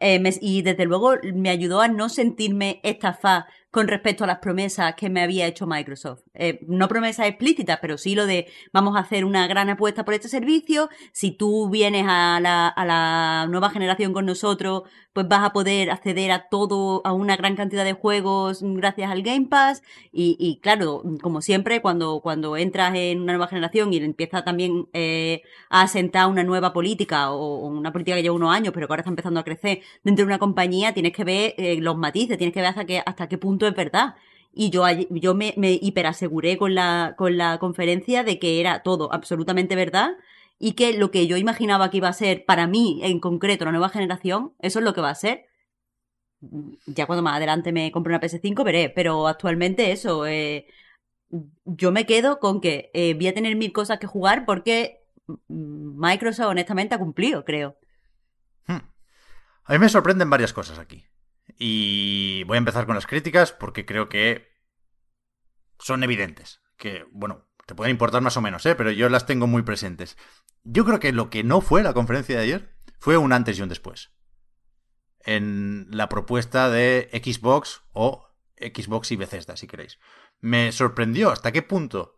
Eh, 0.00 0.20
y 0.40 0.62
desde 0.62 0.84
luego 0.84 1.14
me 1.34 1.50
ayudó 1.50 1.80
a 1.80 1.88
no 1.88 2.08
sentirme 2.08 2.80
estafada 2.82 3.46
con 3.74 3.88
respecto 3.88 4.22
a 4.22 4.28
las 4.28 4.38
promesas 4.38 4.94
que 4.94 5.10
me 5.10 5.20
había 5.20 5.48
hecho 5.48 5.66
Microsoft. 5.66 6.20
Eh, 6.32 6.60
no 6.68 6.86
promesas 6.86 7.26
explícitas, 7.26 7.80
pero 7.82 7.98
sí 7.98 8.14
lo 8.14 8.24
de 8.24 8.46
vamos 8.72 8.94
a 8.94 9.00
hacer 9.00 9.24
una 9.24 9.48
gran 9.48 9.68
apuesta 9.68 10.04
por 10.04 10.14
este 10.14 10.28
servicio. 10.28 10.88
Si 11.10 11.32
tú 11.32 11.68
vienes 11.68 12.06
a 12.08 12.38
la, 12.40 12.68
a 12.68 12.84
la 12.84 13.48
nueva 13.50 13.70
generación 13.70 14.12
con 14.12 14.26
nosotros, 14.26 14.84
pues 15.14 15.28
vas 15.28 15.44
a 15.44 15.52
poder 15.52 15.90
acceder 15.90 16.32
a 16.32 16.48
todo, 16.48 17.00
a 17.04 17.12
una 17.12 17.36
gran 17.36 17.54
cantidad 17.54 17.84
de 17.84 17.92
juegos 17.94 18.60
gracias 18.62 19.10
al 19.10 19.22
Game 19.22 19.46
Pass. 19.46 19.82
Y, 20.12 20.58
claro, 20.60 21.02
como 21.22 21.40
siempre, 21.40 21.80
cuando, 21.80 22.20
cuando 22.20 22.56
entras 22.56 22.94
en 22.96 23.20
una 23.22 23.32
nueva 23.32 23.46
generación 23.46 23.92
y 23.92 23.98
empieza 23.98 24.42
también 24.42 24.88
eh, 24.92 25.42
a 25.70 25.82
asentar 25.82 26.28
una 26.28 26.42
nueva 26.42 26.72
política 26.72 27.30
o, 27.30 27.66
una 27.66 27.92
política 27.92 28.16
que 28.16 28.22
lleva 28.22 28.34
unos 28.34 28.52
años, 28.52 28.74
pero 28.74 28.88
que 28.88 28.92
ahora 28.92 29.00
está 29.02 29.10
empezando 29.10 29.38
a 29.40 29.44
crecer 29.44 29.80
dentro 30.02 30.24
de 30.24 30.26
una 30.26 30.38
compañía, 30.38 30.92
tienes 30.92 31.12
que 31.12 31.24
ver 31.24 31.54
eh, 31.58 31.76
los 31.80 31.96
matices, 31.96 32.36
tienes 32.36 32.52
que 32.52 32.60
ver 32.60 32.70
hasta 32.70 32.84
qué, 32.84 33.00
hasta 33.06 33.28
qué 33.28 33.38
punto 33.38 33.63
es 33.66 33.74
verdad. 33.74 34.14
Y 34.52 34.70
yo, 34.70 34.84
yo 35.10 35.34
me, 35.34 35.54
me 35.56 35.72
hiperaseguré 35.72 36.56
con 36.58 36.74
la, 36.74 37.14
con 37.16 37.36
la 37.36 37.58
conferencia 37.58 38.22
de 38.22 38.38
que 38.38 38.60
era 38.60 38.82
todo 38.82 39.12
absolutamente 39.12 39.74
verdad 39.74 40.12
y 40.58 40.72
que 40.72 40.96
lo 40.96 41.10
que 41.10 41.26
yo 41.26 41.36
imaginaba 41.36 41.90
que 41.90 41.98
iba 41.98 42.08
a 42.08 42.12
ser 42.12 42.44
para 42.44 42.66
mí 42.66 43.00
en 43.02 43.20
concreto 43.20 43.64
la 43.64 43.72
nueva 43.72 43.88
generación, 43.88 44.54
eso 44.60 44.78
es 44.78 44.84
lo 44.84 44.94
que 44.94 45.00
va 45.00 45.10
a 45.10 45.14
ser. 45.14 45.46
Ya 46.86 47.06
cuando 47.06 47.22
más 47.22 47.36
adelante 47.36 47.72
me 47.72 47.90
compre 47.90 48.12
una 48.12 48.20
PS5 48.20 48.64
veré, 48.64 48.90
pero 48.90 49.26
actualmente 49.26 49.92
eso, 49.92 50.26
eh, 50.26 50.66
yo 51.64 51.90
me 51.90 52.06
quedo 52.06 52.38
con 52.38 52.60
que 52.60 52.90
eh, 52.94 53.14
voy 53.14 53.28
a 53.28 53.34
tener 53.34 53.56
mil 53.56 53.72
cosas 53.72 53.98
que 53.98 54.06
jugar 54.06 54.44
porque 54.46 55.04
Microsoft 55.48 56.48
honestamente 56.48 56.94
ha 56.94 56.98
cumplido, 56.98 57.44
creo. 57.44 57.76
Hmm. 58.66 58.80
A 59.64 59.72
mí 59.72 59.78
me 59.78 59.88
sorprenden 59.88 60.30
varias 60.30 60.52
cosas 60.52 60.78
aquí. 60.78 61.04
Y 61.58 62.44
voy 62.44 62.56
a 62.56 62.58
empezar 62.58 62.86
con 62.86 62.94
las 62.94 63.06
críticas 63.06 63.52
porque 63.52 63.86
creo 63.86 64.08
que 64.08 64.48
son 65.78 66.02
evidentes. 66.02 66.60
Que, 66.76 67.04
bueno, 67.12 67.48
te 67.66 67.74
pueden 67.74 67.92
importar 67.92 68.22
más 68.22 68.36
o 68.36 68.40
menos, 68.40 68.66
¿eh? 68.66 68.74
pero 68.74 68.90
yo 68.90 69.08
las 69.08 69.26
tengo 69.26 69.46
muy 69.46 69.62
presentes. 69.62 70.16
Yo 70.64 70.84
creo 70.84 71.00
que 71.00 71.12
lo 71.12 71.30
que 71.30 71.44
no 71.44 71.60
fue 71.60 71.82
la 71.82 71.94
conferencia 71.94 72.36
de 72.36 72.42
ayer 72.42 72.76
fue 72.98 73.16
un 73.16 73.32
antes 73.32 73.58
y 73.58 73.62
un 73.62 73.68
después. 73.68 74.12
En 75.20 75.86
la 75.90 76.08
propuesta 76.08 76.68
de 76.68 77.08
Xbox 77.12 77.82
o 77.92 78.28
Xbox 78.56 79.12
y 79.12 79.16
Bethesda, 79.16 79.56
si 79.56 79.66
queréis. 79.66 79.98
Me 80.40 80.72
sorprendió 80.72 81.30
hasta 81.30 81.52
qué 81.52 81.62
punto 81.62 82.16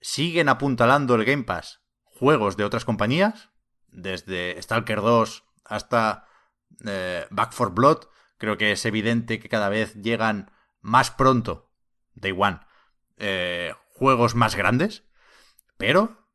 siguen 0.00 0.48
apuntalando 0.48 1.14
el 1.14 1.24
Game 1.24 1.44
Pass 1.44 1.84
juegos 2.14 2.56
de 2.56 2.64
otras 2.64 2.84
compañías, 2.84 3.50
desde 3.88 4.60
Stalker 4.62 5.00
2 5.00 5.44
hasta 5.64 6.26
eh, 6.86 7.26
Back 7.30 7.52
for 7.52 7.72
Blood. 7.72 8.06
Creo 8.38 8.56
que 8.56 8.72
es 8.72 8.84
evidente 8.84 9.38
que 9.38 9.48
cada 9.48 9.68
vez 9.68 9.94
llegan 9.94 10.50
más 10.80 11.10
pronto, 11.10 11.72
Day 12.14 12.34
One, 12.36 12.60
eh, 13.16 13.74
juegos 13.94 14.34
más 14.34 14.56
grandes, 14.56 15.04
pero 15.76 16.28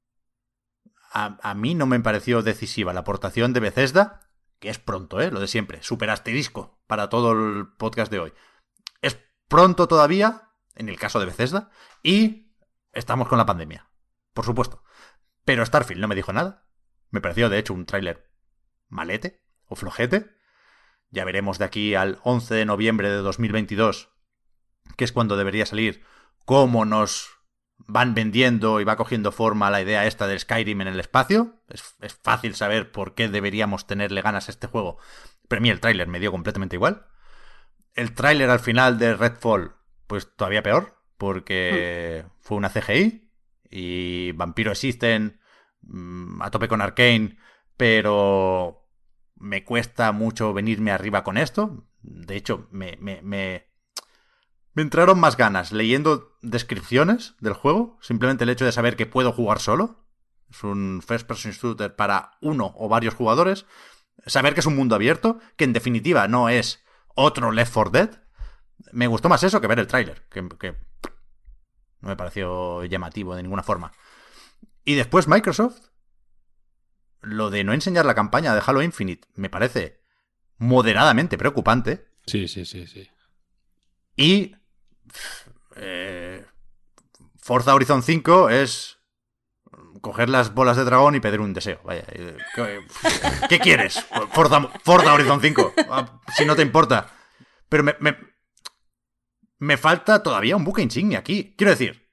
a, 1.12 1.38
a, 1.42 1.54
mí 1.54 1.76
no 1.76 1.86
me 1.86 2.00
pareció 2.00 2.42
decisiva 2.42 2.94
la 2.94 3.02
aportación 3.02 3.54
de 3.54 3.60
Bethesda, 3.60 4.30
que 4.60 4.70
es 4.70 4.80
pronto, 4.80 5.22
¿eh? 5.22 5.32
lo 5.32 5.40
de 5.40 5.48
siempre, 5.48 5.82
super 5.84 6.10
asterisco 6.10 6.82
para 6.88 7.10
todo 7.10 7.32
el 7.32 7.68
podcast 7.78 8.12
de 8.12 8.20
hoy. 8.20 8.34
Es 9.02 9.18
pronto 9.48 9.88
todavía, 9.88 10.52
en 10.76 10.90
el 10.90 11.00
caso 11.00 11.20
de 11.20 11.26
Bethesda, 11.26 11.70
y 12.04 12.54
estamos 12.94 13.28
con 13.28 13.38
la 13.38 13.46
pandemia, 13.46 13.90
por 14.34 14.46
supuesto. 14.46 14.84
Pero 15.46 15.66
Starfield 15.66 16.02
no 16.02 16.08
me 16.08 16.16
dijo 16.16 16.34
nada. 16.34 16.68
Me 17.10 17.22
pareció, 17.22 17.50
de 17.50 17.58
hecho, 17.58 17.74
un 17.74 17.86
tráiler 17.86 18.30
malete 18.88 19.42
o 19.66 19.76
flojete. 19.76 20.30
Ya 21.12 21.26
veremos 21.26 21.58
de 21.58 21.66
aquí 21.66 21.96
al 21.96 22.20
11 22.24 22.54
de 22.54 22.66
noviembre 22.66 23.10
de 23.10 23.18
2022, 23.18 24.10
que 24.96 25.06
es 25.06 25.12
cuando 25.12 25.38
debería 25.38 25.66
salir, 25.66 26.04
cómo 26.46 26.86
nos 26.86 27.30
van 27.78 28.14
vendiendo 28.14 28.82
y 28.82 28.84
va 28.84 28.98
cogiendo 28.98 29.32
forma 29.32 29.72
la 29.72 29.82
idea 29.82 30.06
esta 30.06 30.28
del 30.28 30.40
Skyrim 30.40 30.82
en 30.82 30.88
el 30.88 31.00
espacio. 31.00 31.62
Es, 31.70 31.96
es 32.02 32.14
fácil 32.14 32.56
saber 32.56 32.92
por 32.92 33.16
qué 33.16 33.30
deberíamos 33.30 33.88
tenerle 33.88 34.22
ganas 34.22 34.48
a 34.48 34.52
este 34.52 34.68
juego. 34.68 34.98
Pero 35.48 35.60
a 35.60 35.64
mí 35.64 35.70
el 35.70 35.80
tráiler 35.80 36.08
me 36.08 36.20
dio 36.20 36.32
completamente 36.32 36.76
igual. 36.76 37.08
El 37.96 38.14
tráiler 38.14 38.50
al 38.50 38.60
final 38.60 39.00
de 39.00 39.16
Redfall, 39.16 39.76
pues 40.08 40.36
todavía 40.36 40.64
peor, 40.64 41.00
porque 41.18 42.24
mm. 42.26 42.32
fue 42.40 42.58
una 42.58 42.70
CGI 42.70 43.30
y 43.70 44.32
Vampiro 44.34 44.72
existen 44.72 45.40
mm, 45.82 46.42
a 46.42 46.52
tope 46.52 46.68
con 46.68 46.82
Arkane, 46.82 47.38
pero 47.78 48.89
me 49.40 49.64
cuesta 49.64 50.12
mucho 50.12 50.54
venirme 50.54 50.92
arriba 50.92 51.24
con 51.24 51.38
esto. 51.38 51.88
De 52.02 52.36
hecho, 52.36 52.68
me, 52.72 52.98
me, 53.02 53.22
me, 53.22 53.68
entraron 54.76 55.20
más 55.20 55.38
ganas 55.38 55.72
leyendo 55.72 56.38
descripciones 56.42 57.36
del 57.40 57.54
juego, 57.54 57.98
simplemente 58.02 58.44
el 58.44 58.50
hecho 58.50 58.66
de 58.66 58.72
saber 58.72 58.96
que 58.96 59.06
puedo 59.06 59.32
jugar 59.32 59.60
solo. 59.60 60.06
Es 60.50 60.64
un 60.64 61.02
first 61.06 61.28
person 61.28 61.52
shooter 61.52 61.96
para 61.96 62.38
uno 62.42 62.74
o 62.78 62.90
varios 62.90 63.14
jugadores. 63.14 63.66
Saber 64.26 64.54
que 64.54 64.60
es 64.60 64.66
un 64.66 64.76
mundo 64.76 64.96
abierto, 64.96 65.40
que 65.56 65.64
en 65.64 65.74
definitiva 65.74 66.28
no 66.28 66.50
es 66.50 66.84
otro 67.16 67.52
Left 67.52 67.74
4 67.74 67.92
Dead. 67.92 68.24
Me 68.92 69.08
gustó 69.08 69.30
más 69.30 69.44
eso 69.44 69.62
que 69.62 69.68
ver 69.68 69.80
el 69.80 69.88
tráiler, 69.88 70.26
que, 70.30 70.48
que 70.60 70.76
no 72.02 72.10
me 72.10 72.16
pareció 72.16 72.84
llamativo 72.86 73.36
de 73.36 73.44
ninguna 73.44 73.64
forma. 73.64 73.92
Y 74.84 74.96
después 74.96 75.28
Microsoft, 75.28 75.89
lo 77.22 77.50
de 77.50 77.64
no 77.64 77.74
enseñar 77.74 78.06
la 78.06 78.16
campaña 78.16 78.54
de 78.54 78.62
Halo 78.66 78.82
Infinite 78.82 79.28
me 79.36 79.50
parece 79.50 80.02
moderadamente 80.58 81.38
preocupante. 81.38 82.08
Sí, 82.26 82.48
sí, 82.48 82.66
sí, 82.66 82.88
sí. 82.88 83.10
Y 84.16 84.56
eh, 85.76 86.46
Forza 87.38 87.74
Horizon 87.74 88.04
5 88.04 88.50
es 88.50 89.00
coger 90.02 90.30
las 90.30 90.54
bolas 90.54 90.78
de 90.78 90.84
dragón 90.86 91.16
y 91.16 91.20
pedir 91.20 91.42
un 91.42 91.54
deseo. 91.54 91.82
Vaya, 91.84 92.06
¿qué, 92.56 92.86
qué 93.50 93.60
quieres? 93.60 94.06
Forza, 94.32 94.62
Forza, 94.84 95.14
Horizon 95.14 95.42
5, 95.42 95.74
ah, 95.90 96.22
si 96.36 96.46
no 96.46 96.56
te 96.56 96.62
importa. 96.62 97.12
Pero 97.68 97.84
me, 97.84 97.96
me, 98.00 98.18
me 99.58 99.78
falta 99.78 100.24
todavía 100.24 100.56
un 100.56 100.64
buque 100.64 100.82
insignia 100.82 101.20
aquí. 101.20 101.54
Quiero 101.58 101.72
decir, 101.72 102.10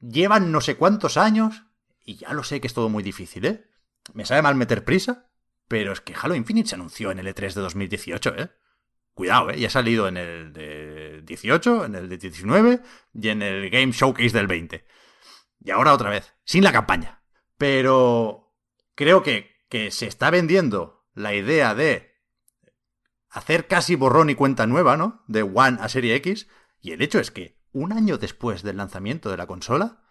llevan 0.00 0.52
no 0.52 0.60
sé 0.60 0.76
cuántos 0.76 1.16
años 1.16 1.64
y 2.04 2.16
ya 2.16 2.32
lo 2.32 2.44
sé 2.44 2.60
que 2.60 2.66
es 2.66 2.74
todo 2.74 2.88
muy 2.88 3.02
difícil, 3.02 3.44
¿eh? 3.46 3.71
Me 4.12 4.24
sabe 4.24 4.42
mal 4.42 4.54
meter 4.54 4.84
prisa, 4.84 5.30
pero 5.68 5.92
es 5.92 6.00
que 6.00 6.14
Halo 6.20 6.34
Infinite 6.34 6.68
se 6.68 6.74
anunció 6.74 7.10
en 7.10 7.18
el 7.18 7.26
E3 7.26 7.54
de 7.54 7.60
2018, 7.60 8.34
¿eh? 8.38 8.50
Cuidado, 9.14 9.50
¿eh? 9.50 9.58
Ya 9.58 9.68
ha 9.68 9.70
salido 9.70 10.08
en 10.08 10.16
el 10.16 10.52
de 10.52 11.22
18, 11.22 11.84
en 11.84 11.94
el 11.94 12.08
de 12.08 12.18
19 12.18 12.80
y 13.14 13.28
en 13.28 13.42
el 13.42 13.70
Game 13.70 13.92
Showcase 13.92 14.36
del 14.36 14.46
20. 14.46 14.84
Y 15.60 15.70
ahora 15.70 15.92
otra 15.92 16.10
vez, 16.10 16.34
sin 16.44 16.64
la 16.64 16.72
campaña. 16.72 17.22
Pero 17.56 18.54
creo 18.94 19.22
que, 19.22 19.50
que 19.68 19.90
se 19.90 20.06
está 20.06 20.30
vendiendo 20.30 21.06
la 21.14 21.34
idea 21.34 21.74
de 21.74 22.12
hacer 23.28 23.66
casi 23.66 23.94
borrón 23.94 24.30
y 24.30 24.34
cuenta 24.34 24.66
nueva, 24.66 24.96
¿no? 24.96 25.22
De 25.26 25.42
One 25.42 25.78
a 25.80 25.88
Serie 25.88 26.14
X. 26.16 26.48
Y 26.80 26.92
el 26.92 27.02
hecho 27.02 27.18
es 27.18 27.30
que 27.30 27.60
un 27.72 27.92
año 27.92 28.18
después 28.18 28.62
del 28.62 28.76
lanzamiento 28.76 29.30
de 29.30 29.36
la 29.36 29.46
consola, 29.46 30.02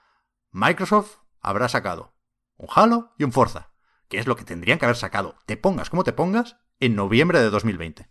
Microsoft 0.51 1.17
habrá 1.39 1.69
sacado 1.69 2.15
un 2.57 2.67
Halo 2.73 3.13
y 3.17 3.23
un 3.23 3.31
Forza, 3.31 3.70
que 4.11 4.19
es 4.19 4.27
lo 4.27 4.35
que 4.35 4.43
tendrían 4.43 4.77
que 4.77 4.83
haber 4.83 4.97
sacado, 4.97 5.37
te 5.45 5.55
pongas 5.55 5.89
como 5.89 6.03
te 6.03 6.11
pongas, 6.11 6.57
en 6.81 6.95
noviembre 6.95 7.39
de 7.39 7.49
2020. 7.49 8.09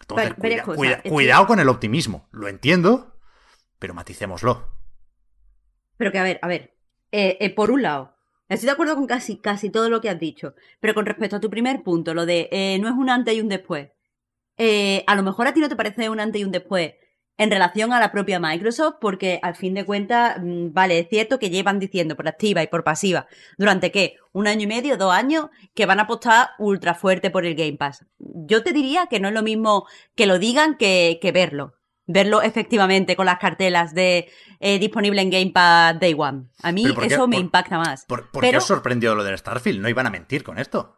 Entonces, 0.00 0.34
pero, 0.38 0.64
cuida, 0.64 0.76
cuida, 0.76 1.02
cuidado 1.02 1.46
con 1.46 1.60
el 1.60 1.70
optimismo. 1.70 2.28
Lo 2.30 2.46
entiendo, 2.46 3.18
pero 3.78 3.94
maticémoslo. 3.94 4.68
Pero 5.96 6.12
que, 6.12 6.18
a 6.18 6.22
ver, 6.22 6.38
a 6.42 6.46
ver. 6.46 6.76
Eh, 7.10 7.38
eh, 7.40 7.54
por 7.54 7.70
un 7.70 7.80
lado, 7.80 8.18
estoy 8.50 8.66
de 8.66 8.72
acuerdo 8.72 8.96
con 8.96 9.06
casi, 9.06 9.38
casi 9.38 9.70
todo 9.70 9.88
lo 9.88 10.02
que 10.02 10.10
has 10.10 10.20
dicho. 10.20 10.54
Pero 10.78 10.92
con 10.92 11.06
respecto 11.06 11.36
a 11.36 11.40
tu 11.40 11.48
primer 11.48 11.82
punto, 11.82 12.12
lo 12.12 12.26
de 12.26 12.50
eh, 12.52 12.78
no 12.78 12.88
es 12.88 12.94
un 12.94 13.08
antes 13.08 13.34
y 13.34 13.40
un 13.40 13.48
después. 13.48 13.88
a 14.58 15.14
lo 15.14 15.22
mejor 15.22 15.46
a 15.46 15.54
ti 15.54 15.60
no 15.60 15.70
te 15.70 15.76
parece 15.76 16.10
un 16.10 16.20
antes 16.20 16.42
y 16.42 16.44
un 16.44 16.52
después 16.52 16.96
en 17.38 17.50
relación 17.50 17.92
a 17.92 18.00
la 18.00 18.12
propia 18.12 18.40
Microsoft, 18.40 18.96
porque 19.00 19.38
al 19.42 19.54
fin 19.54 19.74
de 19.74 19.84
cuentas, 19.84 20.38
mm, 20.42 20.72
vale, 20.72 20.98
es 20.98 21.08
cierto 21.08 21.38
que 21.38 21.50
llevan 21.50 21.78
diciendo 21.78 22.16
por 22.16 22.28
activa 22.28 22.62
y 22.62 22.66
por 22.66 22.84
pasiva 22.84 23.26
durante 23.58 23.90
qué, 23.90 24.16
un 24.32 24.46
año 24.46 24.62
y 24.62 24.66
medio, 24.66 24.96
dos 24.96 25.12
años, 25.12 25.46
que 25.74 25.86
van 25.86 25.98
a 25.98 26.04
apostar 26.04 26.50
ultra 26.58 26.94
fuerte 26.94 27.30
por 27.30 27.44
el 27.44 27.54
Game 27.54 27.76
Pass. 27.76 28.04
Yo 28.18 28.62
te 28.62 28.72
diría 28.72 29.06
que 29.06 29.20
no 29.20 29.28
es 29.28 29.34
lo 29.34 29.42
mismo 29.42 29.86
que 30.14 30.26
lo 30.26 30.38
digan 30.38 30.76
que, 30.76 31.18
que 31.20 31.32
verlo. 31.32 31.74
Verlo 32.08 32.40
efectivamente 32.40 33.16
con 33.16 33.26
las 33.26 33.38
cartelas 33.38 33.92
de 33.92 34.30
eh, 34.60 34.78
disponible 34.78 35.20
en 35.20 35.30
Game 35.30 35.50
Pass 35.50 35.98
Day 35.98 36.14
One. 36.16 36.44
A 36.62 36.70
mí 36.70 36.84
eso 37.02 37.26
me 37.26 37.36
por, 37.36 37.44
impacta 37.44 37.78
más. 37.78 38.04
¿Por, 38.06 38.30
por 38.30 38.44
qué 38.44 38.56
os 38.56 38.64
sorprendió 38.64 39.14
lo 39.14 39.24
del 39.24 39.36
Starfield? 39.36 39.80
No 39.80 39.88
iban 39.88 40.06
a 40.06 40.10
mentir 40.10 40.44
con 40.44 40.58
esto. 40.58 40.96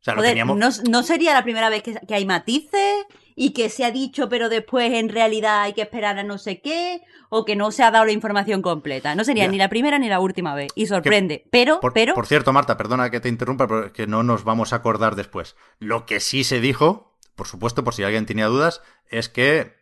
O 0.00 0.02
sea, 0.02 0.14
Joder, 0.14 0.30
teníamos... 0.30 0.56
no, 0.56 0.70
no, 0.90 1.02
sería 1.02 1.34
la 1.34 1.44
primera 1.44 1.68
vez 1.68 1.82
que, 1.82 1.94
que 1.94 2.14
hay 2.14 2.24
matices 2.24 3.06
y 3.40 3.54
que 3.54 3.70
se 3.70 3.86
ha 3.86 3.90
dicho 3.90 4.28
pero 4.28 4.50
después 4.50 4.92
en 4.92 5.08
realidad 5.08 5.62
hay 5.62 5.72
que 5.72 5.80
esperar 5.80 6.18
a 6.18 6.22
no 6.22 6.36
sé 6.36 6.60
qué 6.60 7.00
o 7.30 7.46
que 7.46 7.56
no 7.56 7.70
se 7.70 7.82
ha 7.82 7.90
dado 7.90 8.04
la 8.04 8.12
información 8.12 8.60
completa. 8.60 9.14
No 9.14 9.24
sería 9.24 9.46
ya. 9.46 9.50
ni 9.50 9.56
la 9.56 9.70
primera 9.70 9.98
ni 9.98 10.10
la 10.10 10.20
última 10.20 10.54
vez 10.54 10.70
y 10.74 10.84
sorprende. 10.84 11.44
Que, 11.44 11.48
pero, 11.50 11.80
por, 11.80 11.94
pero... 11.94 12.12
Por 12.12 12.26
cierto, 12.26 12.52
Marta, 12.52 12.76
perdona 12.76 13.10
que 13.10 13.18
te 13.18 13.30
interrumpa, 13.30 13.66
pero 13.66 13.94
que 13.94 14.06
no 14.06 14.22
nos 14.22 14.44
vamos 14.44 14.74
a 14.74 14.76
acordar 14.76 15.16
después. 15.16 15.56
Lo 15.78 16.04
que 16.04 16.20
sí 16.20 16.44
se 16.44 16.60
dijo, 16.60 17.16
por 17.34 17.46
supuesto, 17.46 17.82
por 17.82 17.94
si 17.94 18.02
alguien 18.02 18.26
tenía 18.26 18.44
dudas, 18.44 18.82
es 19.08 19.30
que 19.30 19.74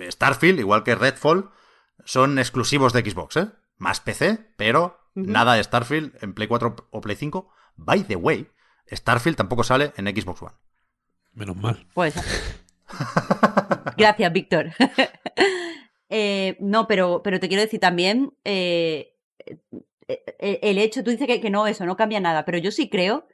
Starfield, 0.00 0.60
igual 0.60 0.82
que 0.82 0.94
Redfall, 0.94 1.50
son 2.06 2.38
exclusivos 2.38 2.94
de 2.94 3.02
Xbox, 3.02 3.36
¿eh? 3.36 3.48
Más 3.76 4.00
PC, 4.00 4.54
pero 4.56 4.98
uh 5.14 5.20
-huh. 5.20 5.26
nada 5.26 5.52
de 5.52 5.64
Starfield 5.64 6.16
en 6.22 6.32
Play 6.32 6.48
4 6.48 6.88
o 6.90 7.00
Play 7.02 7.16
5. 7.16 7.46
By 7.76 8.04
the 8.04 8.16
way, 8.16 8.48
Starfield 8.90 9.36
tampoco 9.36 9.64
sale 9.64 9.92
en 9.98 10.06
Xbox 10.06 10.40
One. 10.40 10.54
Menos 11.34 11.56
mal. 11.56 11.86
Pues 11.92 12.14
Gracias, 13.96 14.32
Víctor. 14.32 14.70
eh, 16.08 16.56
no, 16.60 16.86
pero, 16.86 17.22
pero 17.22 17.40
te 17.40 17.48
quiero 17.48 17.62
decir 17.62 17.80
también, 17.80 18.32
eh, 18.44 19.14
el 20.38 20.78
hecho, 20.78 21.02
tú 21.02 21.10
dices 21.10 21.26
que, 21.26 21.40
que, 21.40 21.50
no, 21.50 21.66
eso 21.66 21.86
no 21.86 21.96
cambia 21.96 22.20
nada, 22.20 22.44
pero 22.44 22.58
yo 22.58 22.70
sí 22.70 22.88
creo 22.88 23.26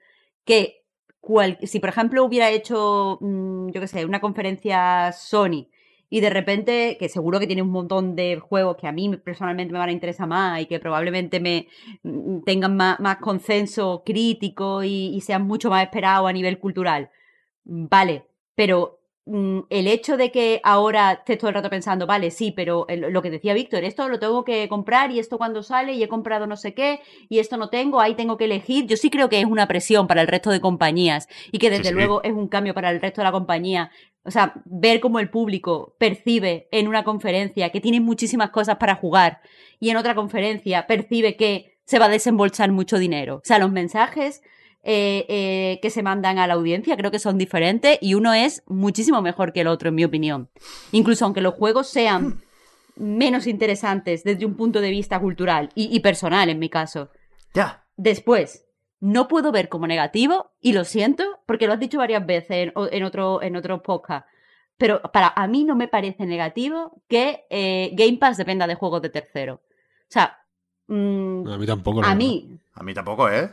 que 0.45 0.85
cual, 1.21 1.59
si, 1.63 1.81
por 1.81 1.91
ejemplo, 1.91 2.25
hubiera 2.25 2.51
hecho, 2.51 3.19
mmm, 3.21 3.71
yo 3.71 3.81
qué 3.81 3.89
sé, 3.89 4.05
una 4.05 4.21
conferencia 4.21 5.13
Sony 5.13 5.69
y 6.11 6.21
de 6.21 6.31
repente, 6.31 6.97
que 6.99 7.09
seguro 7.11 7.39
que 7.39 7.47
tiene 7.47 7.61
un 7.61 7.71
montón 7.71 8.17
de 8.17 8.39
juegos 8.39 8.77
que 8.77 8.87
a 8.87 8.93
mí 8.93 9.15
personalmente 9.19 9.73
me 9.73 9.79
van 9.79 9.91
a 9.91 9.93
interesar 9.93 10.27
más 10.27 10.63
y 10.63 10.67
que 10.67 10.81
probablemente 10.81 11.39
me 11.39 11.69
tengan 12.47 12.77
más, 12.77 12.99
más 13.01 13.19
consenso 13.19 14.03
crítico 14.07 14.83
y, 14.83 15.15
y 15.15 15.21
sean 15.21 15.47
mucho 15.47 15.69
más 15.69 15.83
esperados 15.83 16.29
a 16.29 16.33
nivel 16.33 16.59
cultural. 16.59 17.11
Vale, 17.65 18.25
pero 18.55 18.98
Mm, 18.98 18.98
el 19.69 19.87
hecho 19.87 20.17
de 20.17 20.31
que 20.31 20.61
ahora 20.65 21.13
estés 21.13 21.39
todo 21.39 21.49
el 21.49 21.55
rato 21.55 21.71
pensando, 21.71 22.07
vale, 22.07 22.31
sí, 22.31 22.53
pero 22.53 22.87
lo 22.89 23.23
que 23.23 23.31
decía 23.31 23.55
Víctor, 23.55 23.85
esto 23.85 24.09
lo 24.09 24.19
tengo 24.19 24.45
que 24.45 24.69
comprar 24.69 25.11
y 25.11 25.19
esto 25.19 25.39
cuando 25.39 25.63
sale 25.63 25.93
y 25.93 26.03
he 26.03 26.09
comprado 26.09 26.47
no 26.47 26.57
sé 26.57 26.75
qué 26.75 27.01
y 27.29 27.39
esto 27.39 27.57
no 27.57 27.69
tengo, 27.69 28.01
ahí 28.01 28.15
tengo 28.15 28.37
que 28.37 28.47
elegir, 28.47 28.87
yo 28.87 28.97
sí 28.97 29.11
creo 29.11 29.29
que 29.29 29.41
es 29.41 29.47
una 29.47 29.69
presión 29.69 30.07
para 30.07 30.23
el 30.23 30.29
resto 30.29 30.51
de 30.51 30.61
compañías 30.61 31.29
y 31.53 31.59
que 31.59 31.71
desde 31.71 31.85
sí, 31.85 31.89
sí. 31.91 31.95
luego 31.95 32.23
es 32.23 32.33
un 32.33 32.49
cambio 32.49 32.75
para 32.75 32.91
el 32.91 33.01
resto 33.01 33.21
de 33.21 33.25
la 33.25 33.33
compañía. 33.33 33.91
O 34.25 34.31
sea, 34.31 34.53
ver 34.65 35.01
cómo 35.01 35.21
el 35.21 35.31
público 35.31 35.95
percibe 35.99 36.69
en 36.71 36.89
una 36.89 37.05
conferencia 37.05 37.71
que 37.71 37.81
tiene 37.81 38.01
muchísimas 38.01 38.51
cosas 38.51 38.77
para 38.77 38.95
jugar 38.95 39.41
y 39.81 39.91
en 39.91 39.97
otra 39.97 40.15
conferencia 40.15 40.87
percibe 40.87 41.37
que 41.37 41.79
se 41.85 41.99
va 41.99 42.07
a 42.07 42.11
desembolsar 42.11 42.71
mucho 42.71 42.99
dinero. 42.99 43.37
O 43.37 43.43
sea, 43.45 43.59
los 43.59 43.73
mensajes 43.73 44.43
eh, 44.91 45.27
eh, 45.29 45.79
que 45.83 45.91
se 45.91 46.03
mandan 46.03 46.39
a 46.39 46.47
la 46.47 46.55
audiencia, 46.55 46.97
creo 46.97 47.11
que 47.11 47.19
son 47.19 47.37
diferentes 47.37 47.99
y 48.01 48.15
uno 48.15 48.33
es 48.33 48.63
muchísimo 48.67 49.21
mejor 49.21 49.53
que 49.53 49.61
el 49.61 49.67
otro, 49.67 49.91
en 49.91 49.95
mi 49.97 50.05
opinión. 50.05 50.49
Incluso 50.93 51.27
aunque 51.27 51.43
los 51.43 51.53
juegos 51.53 51.89
sean 51.89 52.41
menos 52.97 53.47
interesantes 53.47 54.25
desde 54.25 54.47
un 54.47 54.55
punto 54.55 54.81
de 54.81 54.91
vista 54.91 55.21
cultural 55.21 55.69
y, 55.75 55.95
y 55.95 56.01
personal, 56.01 56.49
en 56.49 56.59
mi 56.59 56.71
caso. 56.71 57.11
Ya. 57.53 57.85
Después, 57.99 58.65
no 59.01 59.29
puedo 59.29 59.53
ver 59.53 59.69
como 59.69 59.87
negativo, 59.87 60.53
y 60.59 60.73
lo 60.73 60.85
siento, 60.85 61.23
porque 61.45 61.67
lo 61.67 61.75
has 61.75 61.81
dicho 61.81 61.99
varias 61.99 62.25
veces 62.25 62.73
en, 62.75 63.05
otro, 63.05 63.43
en 63.43 63.57
otro 63.57 63.83
podcast, 63.83 64.27
pero 64.79 65.03
para 65.03 65.35
a 65.37 65.47
mí 65.49 65.65
no 65.65 65.77
me 65.77 65.89
parece 65.89 66.25
negativo 66.25 67.03
que 67.09 67.45
eh, 67.51 67.91
Game 67.93 68.17
Pass 68.17 68.39
dependa 68.39 68.67
de 68.67 68.75
juegos 68.75 69.03
de 69.03 69.11
tercero. 69.11 69.61
O 69.65 70.09
sea, 70.09 70.39
mm, 70.87 71.47
A 71.47 71.59
mí 71.59 71.67
tampoco. 71.67 72.03
a 72.03 72.15
mí, 72.15 72.59
A 72.73 72.83
mí 72.83 72.95
tampoco, 72.95 73.29
¿eh? 73.29 73.51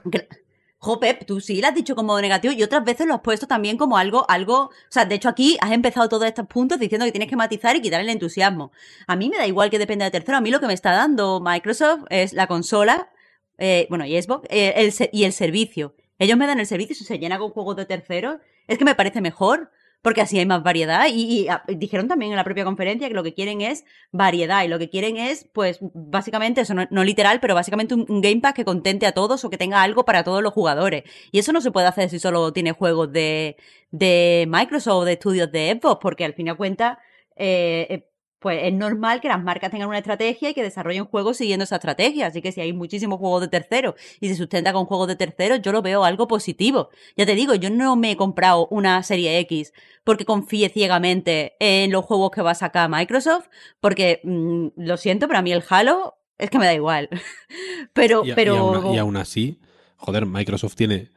Jo, 0.85 0.99
Pep, 0.99 1.25
tú 1.25 1.41
sí 1.41 1.61
lo 1.61 1.67
has 1.67 1.73
dicho 1.73 1.95
como 1.95 2.21
negativo 2.21 2.53
y 2.53 2.61
otras 2.61 2.83
veces 2.85 3.07
lo 3.07 3.15
has 3.15 3.21
puesto 3.21 3.47
también 3.47 3.75
como 3.75 3.97
algo, 3.97 4.23
algo, 4.29 4.65
o 4.65 4.71
sea, 4.89 5.05
de 5.05 5.15
hecho 5.15 5.29
aquí 5.29 5.57
has 5.59 5.71
empezado 5.71 6.07
todos 6.07 6.25
estos 6.27 6.45
puntos 6.45 6.77
diciendo 6.77 7.07
que 7.07 7.11
tienes 7.11 7.27
que 7.27 7.35
matizar 7.35 7.75
y 7.75 7.81
quitar 7.81 8.01
el 8.01 8.09
entusiasmo. 8.09 8.71
A 9.07 9.15
mí 9.15 9.27
me 9.29 9.37
da 9.37 9.47
igual 9.47 9.71
que 9.71 9.79
dependa 9.79 10.05
de 10.05 10.11
tercero, 10.11 10.37
a 10.37 10.41
mí 10.41 10.51
lo 10.51 10.59
que 10.59 10.67
me 10.67 10.75
está 10.75 10.91
dando 10.91 11.41
Microsoft 11.43 12.03
es 12.11 12.33
la 12.33 12.45
consola, 12.45 13.09
eh, 13.57 13.87
bueno, 13.89 14.05
y 14.05 14.21
Xbox, 14.21 14.47
eh, 14.51 14.73
el 14.75 14.93
y 15.11 15.23
el 15.23 15.33
servicio. 15.33 15.95
Ellos 16.19 16.37
me 16.37 16.45
dan 16.45 16.59
el 16.59 16.67
servicio 16.67 16.95
si 16.95 17.03
se 17.03 17.17
llena 17.17 17.39
con 17.39 17.49
juegos 17.49 17.77
de 17.77 17.85
terceros, 17.85 18.37
es 18.67 18.77
que 18.77 18.85
me 18.85 18.93
parece 18.93 19.21
mejor, 19.21 19.71
porque 20.05 20.21
así 20.21 20.37
hay 20.37 20.45
más 20.45 20.61
variedad. 20.61 21.07
Y, 21.11 21.47
ah, 21.47 21.63
dijeron 21.67 22.07
también 22.07 22.31
en 22.31 22.35
la 22.35 22.43
propia 22.43 22.63
conferencia 22.63 23.07
que 23.07 23.15
lo 23.15 23.23
que 23.23 23.33
quieren 23.33 23.61
es 23.61 23.85
variedad 24.11 24.63
y 24.63 24.67
lo 24.67 24.77
que 24.77 24.87
quieren 24.87 25.17
es, 25.17 25.49
pues, 25.51 25.79
básicamente, 25.81 26.61
eso 26.61 26.75
no, 26.75 26.85
no 26.91 27.03
literal, 27.03 27.39
pero 27.39 27.55
básicamente 27.55 27.95
un, 27.95 28.21
Game 28.21 28.39
Pass 28.39 28.53
que 28.53 28.63
contente 28.63 29.07
a 29.07 29.13
todos 29.13 29.43
o 29.43 29.49
que 29.49 29.57
tenga 29.57 29.81
algo 29.81 30.05
para 30.05 30.23
todos 30.23 30.43
los 30.43 30.53
jugadores. 30.53 31.05
Y 31.31 31.39
eso 31.39 31.51
no 31.53 31.59
se 31.59 31.71
puede 31.71 31.87
hacer 31.87 32.11
si 32.11 32.19
solo 32.19 32.53
tiene 32.53 32.71
juegos 32.71 33.11
de, 33.11 33.57
de 33.89 34.45
Microsoft 34.47 34.95
o 34.95 35.05
de 35.05 35.13
estudios 35.13 35.51
de 35.51 35.79
Xbox, 35.81 35.97
porque 35.99 36.23
al 36.23 36.35
fin 36.35 36.45
y 36.45 36.49
al 36.51 36.57
cuentas, 36.57 36.99
eh, 37.35 37.87
eh, 37.89 38.07
pues 38.45 38.59
es 38.61 38.73
normal 38.73 39.21
que 39.21 39.27
las 39.27 39.41
marcas 39.41 39.71
tengan 39.71 39.87
una 39.89 39.97
estrategia 39.97 40.51
y 40.51 40.53
que 40.53 40.61
desarrollen 40.61 41.05
juegos 41.05 41.37
siguiendo 41.37 41.63
esa 41.63 41.77
estrategia. 41.77 42.27
Así 42.27 42.43
que 42.43 42.51
si 42.51 42.61
hay 42.61 42.73
muchísimos 42.73 43.17
juegos 43.17 43.41
de 43.41 43.47
terceros 43.47 43.95
y 44.21 44.27
se 44.27 44.35
sustenta 44.35 44.71
con 44.71 44.85
juegos 44.85 45.07
de 45.07 45.15
terceros, 45.15 45.63
yo 45.63 45.71
lo 45.71 45.81
veo 45.81 46.03
algo 46.03 46.27
positivo. 46.27 46.89
Ya 47.17 47.25
te 47.25 47.33
digo, 47.33 47.55
yo 47.55 47.71
no 47.71 47.95
me 47.95 48.11
he 48.11 48.15
comprado 48.15 48.67
una 48.69 49.01
serie 49.01 49.39
X 49.39 49.73
porque 50.03 50.25
confíe 50.25 50.69
ciegamente 50.69 51.55
en 51.59 51.91
los 51.91 52.05
juegos 52.05 52.29
que 52.29 52.43
va 52.43 52.51
a 52.51 52.53
sacar 52.53 52.87
Microsoft, 52.87 53.47
porque 53.79 54.21
mm, 54.23 54.67
lo 54.75 54.97
siento, 54.97 55.25
pero 55.27 55.39
a 55.39 55.41
mí 55.41 55.51
el 55.51 55.63
Halo 55.67 56.13
es 56.37 56.51
que 56.51 56.59
me 56.59 56.65
da 56.65 56.75
igual. 56.75 57.09
pero, 57.93 58.23
Y, 58.25 58.29
a- 58.29 58.35
pero 58.35 58.53
y 58.53 58.57
aún, 58.57 58.93
y 58.93 58.97
aún 58.99 59.17
así, 59.17 59.59
joder, 59.97 60.27
Microsoft 60.27 60.75
tiene 60.75 61.09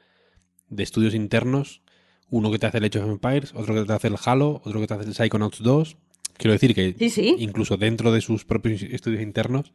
de 0.70 0.82
estudios 0.82 1.12
internos 1.12 1.82
uno 2.30 2.50
que 2.50 2.58
te 2.58 2.64
hace 2.64 2.78
el 2.78 2.84
Age 2.84 3.00
of 3.00 3.10
Empires, 3.10 3.52
otro 3.54 3.74
que 3.74 3.84
te 3.84 3.92
hace 3.92 4.08
el 4.08 4.16
Halo, 4.24 4.62
otro 4.64 4.80
que 4.80 4.86
te 4.86 4.94
hace 4.94 5.04
el 5.04 5.14
Psychonauts 5.14 5.62
2. 5.62 5.96
Quiero 6.38 6.52
decir 6.52 6.74
que 6.74 6.94
Sí, 6.98 7.10
sí. 7.10 7.36
incluso 7.38 7.76
dentro 7.76 8.10
de 8.12 8.20
sus 8.22 8.44
propios 8.46 8.80
estudios 8.82 9.20
internos, 9.22 9.72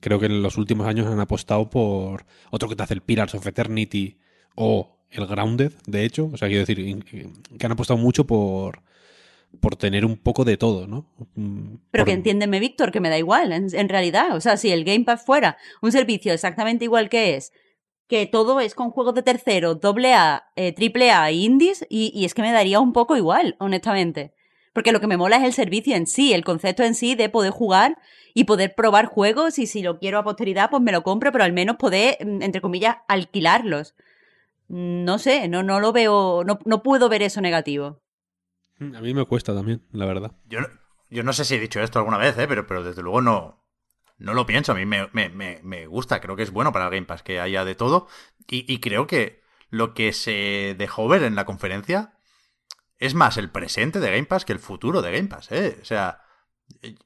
creo 0.00 0.20
que 0.20 0.26
en 0.26 0.42
los 0.42 0.56
últimos 0.58 0.86
años 0.86 1.06
han 1.08 1.18
apostado 1.20 1.68
por 1.70 2.24
otro 2.50 2.68
que 2.68 2.76
te 2.76 2.82
hace 2.84 2.94
el 2.94 3.00
Pillars 3.00 3.34
of 3.34 3.46
Eternity 3.46 4.18
o 4.54 4.98
el 5.10 5.26
Grounded, 5.26 5.72
de 5.86 6.04
hecho. 6.04 6.30
O 6.32 6.36
sea, 6.36 6.48
quiero 6.48 6.60
decir 6.66 6.78
in- 6.78 7.02
que 7.02 7.66
han 7.66 7.72
apostado 7.72 7.98
mucho 7.98 8.26
por, 8.26 8.82
por 9.60 9.76
tener 9.76 10.04
un 10.04 10.16
poco 10.16 10.44
de 10.44 10.56
todo, 10.56 10.86
¿no? 10.86 11.06
Mm, 11.34 11.74
Pero 11.90 12.02
por- 12.02 12.06
que 12.06 12.12
entiéndeme, 12.12 12.60
Víctor, 12.60 12.90
que 12.92 13.00
me 13.00 13.08
da 13.10 13.18
igual, 13.18 13.52
en, 13.52 13.68
en 13.74 13.88
realidad. 13.88 14.36
O 14.36 14.40
sea, 14.40 14.56
si 14.56 14.70
el 14.70 14.84
Game 14.84 15.04
Pass 15.04 15.24
fuera 15.24 15.56
un 15.82 15.92
servicio 15.92 16.32
exactamente 16.32 16.84
igual 16.84 17.08
que 17.08 17.36
es, 17.36 17.52
que 18.08 18.26
todo 18.26 18.60
es 18.60 18.74
con 18.74 18.90
juegos 18.90 19.14
de 19.14 19.22
tercero, 19.22 19.74
doble 19.76 20.12
A, 20.12 20.44
eh, 20.56 20.72
triple 20.72 21.10
A 21.10 21.30
e 21.30 21.34
indies, 21.34 21.86
y, 21.88 22.12
y 22.14 22.24
es 22.26 22.34
que 22.34 22.42
me 22.42 22.52
daría 22.52 22.80
un 22.80 22.92
poco 22.92 23.16
igual, 23.16 23.56
honestamente. 23.60 24.34
Porque 24.72 24.92
lo 24.92 25.00
que 25.00 25.06
me 25.06 25.16
mola 25.16 25.36
es 25.36 25.44
el 25.44 25.52
servicio 25.52 25.94
en 25.96 26.06
sí, 26.06 26.32
el 26.32 26.44
concepto 26.44 26.82
en 26.82 26.94
sí 26.94 27.14
de 27.14 27.28
poder 27.28 27.52
jugar 27.52 27.98
y 28.34 28.44
poder 28.44 28.74
probar 28.74 29.06
juegos, 29.06 29.58
y 29.58 29.66
si 29.66 29.82
lo 29.82 29.98
quiero 29.98 30.18
a 30.18 30.24
posteridad, 30.24 30.70
pues 30.70 30.82
me 30.82 30.92
lo 30.92 31.02
compro, 31.02 31.32
pero 31.32 31.44
al 31.44 31.52
menos 31.52 31.76
poder, 31.76 32.16
mm, 32.24 32.42
entre 32.42 32.60
comillas, 32.62 32.96
alquilarlos. 33.08 33.94
Mm, 34.68 35.04
No 35.04 35.18
sé, 35.18 35.48
no, 35.48 35.62
no 35.62 35.80
lo 35.80 35.92
veo, 35.92 36.44
no, 36.44 36.58
no 36.64 36.82
puedo 36.82 37.08
ver 37.08 37.22
eso 37.22 37.40
negativo. 37.40 38.00
A 38.80 39.00
mí 39.00 39.14
me 39.14 39.24
cuesta 39.26 39.54
también, 39.54 39.82
la 39.92 40.06
verdad. 40.06 40.32
Yo 40.48 40.60
no, 40.60 40.68
yo 41.10 41.22
no 41.22 41.32
sé 41.32 41.44
si 41.44 41.54
he 41.54 41.60
dicho 41.60 41.80
esto 41.80 41.98
alguna 41.98 42.18
vez, 42.18 42.36
¿eh? 42.38 42.46
pero, 42.48 42.66
pero 42.66 42.82
desde 42.82 43.02
luego 43.02 43.20
no, 43.20 43.62
no 44.18 44.34
lo 44.34 44.46
pienso. 44.46 44.72
A 44.72 44.74
mí 44.74 44.86
me, 44.86 45.08
me- 45.12 45.28
me- 45.28 45.60
me 45.62 45.86
gusta, 45.86 46.20
creo 46.20 46.34
que 46.36 46.42
es 46.42 46.50
bueno 46.50 46.72
para 46.72 46.86
el 46.86 46.90
Game 46.90 47.06
Pass 47.06 47.22
que 47.22 47.38
haya 47.40 47.64
de 47.64 47.74
todo. 47.74 48.08
Y, 48.48 48.72
y 48.72 48.80
creo 48.80 49.06
que 49.06 49.42
lo 49.70 49.94
que 49.94 50.12
se 50.12 50.74
dejó 50.78 51.06
ver 51.08 51.22
en 51.22 51.36
la 51.36 51.44
conferencia 51.44 52.14
es 53.02 53.14
más 53.14 53.36
el 53.36 53.50
presente 53.50 53.98
de 53.98 54.12
Game 54.12 54.26
Pass 54.26 54.44
que 54.44 54.52
el 54.52 54.60
futuro 54.60 55.02
de 55.02 55.10
Game 55.10 55.28
Pass. 55.28 55.50
¿eh? 55.50 55.76
O 55.82 55.84
sea, 55.84 56.22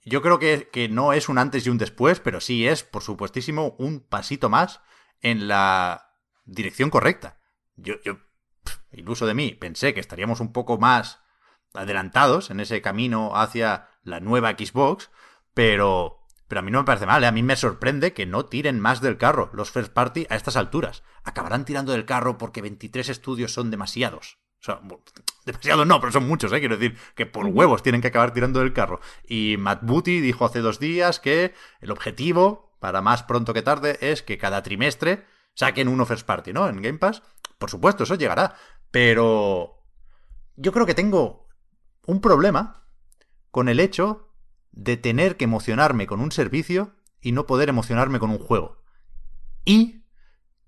yo 0.04 0.20
creo 0.20 0.38
que, 0.38 0.68
que 0.70 0.90
no 0.90 1.14
es 1.14 1.30
un 1.30 1.38
antes 1.38 1.66
y 1.66 1.70
un 1.70 1.78
después, 1.78 2.20
pero 2.20 2.42
sí 2.42 2.68
es, 2.68 2.82
por 2.82 3.02
supuestísimo, 3.02 3.74
un 3.78 4.00
pasito 4.00 4.50
más 4.50 4.82
en 5.22 5.48
la 5.48 6.12
dirección 6.44 6.90
correcta. 6.90 7.38
Yo, 7.76 7.94
yo 8.04 8.18
iluso 8.92 9.26
de 9.26 9.32
mí, 9.32 9.54
pensé 9.54 9.94
que 9.94 10.00
estaríamos 10.00 10.40
un 10.40 10.52
poco 10.52 10.76
más 10.76 11.20
adelantados 11.72 12.50
en 12.50 12.60
ese 12.60 12.82
camino 12.82 13.34
hacia 13.34 13.88
la 14.02 14.20
nueva 14.20 14.50
Xbox, 14.50 15.10
pero, 15.54 16.26
pero 16.46 16.58
a 16.58 16.62
mí 16.62 16.70
no 16.70 16.80
me 16.80 16.84
parece 16.84 17.06
mal, 17.06 17.24
¿eh? 17.24 17.26
a 17.26 17.32
mí 17.32 17.42
me 17.42 17.56
sorprende 17.56 18.12
que 18.12 18.26
no 18.26 18.44
tiren 18.44 18.80
más 18.80 19.00
del 19.00 19.16
carro 19.16 19.48
los 19.54 19.70
first 19.70 19.94
party 19.94 20.26
a 20.28 20.36
estas 20.36 20.56
alturas. 20.56 21.04
Acabarán 21.24 21.64
tirando 21.64 21.92
del 21.92 22.04
carro 22.04 22.36
porque 22.36 22.60
23 22.60 23.08
estudios 23.08 23.54
son 23.54 23.70
demasiados. 23.70 24.38
O 24.60 24.64
sea, 24.64 24.80
demasiados 25.44 25.86
no, 25.86 26.00
pero 26.00 26.12
son 26.12 26.26
muchos, 26.26 26.52
¿eh? 26.52 26.60
Quiero 26.60 26.76
decir 26.76 26.98
que 27.14 27.26
por 27.26 27.46
huevos 27.46 27.82
tienen 27.82 28.00
que 28.00 28.08
acabar 28.08 28.32
tirando 28.32 28.60
del 28.60 28.72
carro. 28.72 29.00
Y 29.26 29.56
Matt 29.58 29.82
Booty 29.82 30.20
dijo 30.20 30.44
hace 30.44 30.60
dos 30.60 30.80
días 30.80 31.20
que 31.20 31.54
el 31.80 31.90
objetivo, 31.90 32.76
para 32.80 33.00
más 33.00 33.22
pronto 33.22 33.54
que 33.54 33.62
tarde, 33.62 33.98
es 34.00 34.22
que 34.22 34.38
cada 34.38 34.62
trimestre 34.62 35.24
saquen 35.54 35.88
uno 35.88 36.06
first 36.06 36.26
party, 36.26 36.52
¿no? 36.52 36.68
En 36.68 36.82
Game 36.82 36.98
Pass. 36.98 37.22
Por 37.58 37.70
supuesto, 37.70 38.04
eso 38.04 38.16
llegará. 38.16 38.56
Pero 38.90 39.82
yo 40.56 40.72
creo 40.72 40.86
que 40.86 40.94
tengo 40.94 41.48
un 42.06 42.20
problema 42.20 42.86
con 43.50 43.68
el 43.68 43.80
hecho 43.80 44.32
de 44.72 44.96
tener 44.96 45.36
que 45.36 45.44
emocionarme 45.44 46.06
con 46.06 46.20
un 46.20 46.32
servicio 46.32 46.94
y 47.20 47.32
no 47.32 47.46
poder 47.46 47.68
emocionarme 47.68 48.18
con 48.18 48.30
un 48.30 48.38
juego. 48.38 48.82
Y 49.64 50.04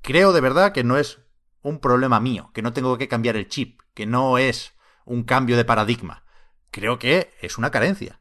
creo 0.02 0.32
de 0.32 0.40
verdad 0.40 0.72
que 0.72 0.84
no 0.84 0.96
es 0.96 1.20
un 1.68 1.80
problema 1.80 2.20
mío, 2.20 2.50
que 2.54 2.62
no 2.62 2.72
tengo 2.72 2.98
que 2.98 3.08
cambiar 3.08 3.36
el 3.36 3.48
chip, 3.48 3.80
que 3.94 4.06
no 4.06 4.38
es 4.38 4.74
un 5.04 5.24
cambio 5.24 5.56
de 5.56 5.64
paradigma. 5.64 6.24
Creo 6.70 6.98
que 6.98 7.34
es 7.40 7.58
una 7.58 7.70
carencia. 7.70 8.20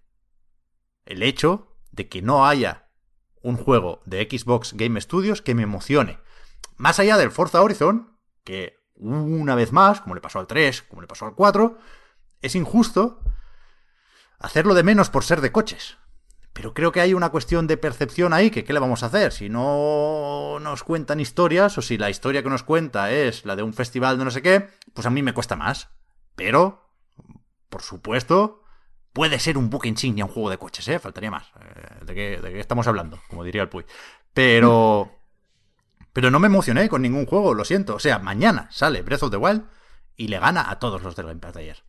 El 1.06 1.24
hecho 1.24 1.76
de 1.92 2.08
que 2.08 2.22
no 2.22 2.48
haya 2.48 2.90
un 3.42 3.58
juego 3.58 4.02
de 4.06 4.28
Xbox 4.30 4.74
Game 4.74 5.00
Studios 5.00 5.42
que 5.42 5.56
me 5.56 5.64
emocione. 5.64 6.20
Más 6.76 7.00
allá 7.00 7.18
del 7.18 7.32
Forza 7.32 7.62
Horizon, 7.62 8.18
que 8.44 8.78
una 8.96 9.56
vez 9.56 9.72
más, 9.72 10.02
como 10.02 10.16
le 10.16 10.22
pasó 10.22 10.40
al 10.40 10.48
3, 10.48 10.82
como 10.84 11.02
le 11.02 11.08
pasó 11.08 11.26
al 11.26 11.36
4, 11.36 11.78
es 12.42 12.56
injusto 12.56 13.20
hacerlo 14.40 14.74
de 14.74 14.84
menos 14.84 15.10
por 15.10 15.24
ser 15.24 15.42
de 15.42 15.52
coches. 15.52 15.98
Pero 16.58 16.74
creo 16.74 16.92
que 16.92 17.02
hay 17.02 17.14
una 17.14 17.30
cuestión 17.30 17.68
de 17.68 17.78
percepción 17.78 18.34
ahí 18.34 18.50
que 18.50 18.64
¿qué 18.64 18.74
le 18.74 18.80
vamos 18.80 19.04
a 19.04 19.06
hacer? 19.06 19.32
Si 19.32 19.48
no 19.48 20.58
nos 20.60 20.84
cuentan 20.84 21.20
historias 21.20 21.78
o 21.78 21.84
si 21.84 22.00
la 22.00 22.10
historia 22.10 22.42
que 22.42 22.50
nos 22.50 22.64
cuenta 22.64 23.12
es 23.12 23.46
la 23.46 23.56
de 23.56 23.62
un 23.62 23.76
festival 23.76 24.18
de 24.18 24.26
no 24.26 24.32
sé 24.32 24.42
qué, 24.42 24.68
pues 24.96 25.06
a 25.06 25.12
mí 25.12 25.22
me 25.22 25.36
cuesta 25.36 25.56
más. 25.56 25.90
Pero, 26.36 26.90
por 27.70 27.84
supuesto, 27.84 28.64
puede 29.14 29.38
ser 29.38 29.56
un 29.56 29.70
buque 29.70 29.88
insignia 29.88 30.26
un 30.26 30.32
juego 30.32 30.50
de 30.50 30.58
coches, 30.58 30.88
¿eh? 30.88 30.98
Faltaría 30.98 31.30
más. 31.30 31.46
Eh, 31.62 32.06
¿De 32.06 32.16
qué, 32.16 32.60
estamos 32.60 32.88
hablando? 32.88 33.20
Como 33.30 33.44
diría 33.44 33.62
el 33.62 33.70
Puy. 33.70 33.86
Pero... 34.34 35.12
Pero 36.12 36.32
no 36.32 36.40
me 36.40 36.48
emocioné 36.48 36.90
con 36.90 37.04
ningún 37.04 37.28
juego, 37.28 37.54
lo 37.54 37.66
siento. 37.66 37.94
O 37.94 38.00
sea, 38.00 38.18
mañana 38.18 38.68
sale 38.72 39.04
Breath 39.04 39.22
of 39.22 39.30
the 39.30 39.38
Wild 39.38 39.64
y 40.16 40.30
le 40.30 40.40
gana 40.40 40.72
a 40.72 40.80
todos 40.80 41.04
los 41.04 41.16
del 41.16 41.28
Game 41.28 41.40
Pass. 41.40 41.84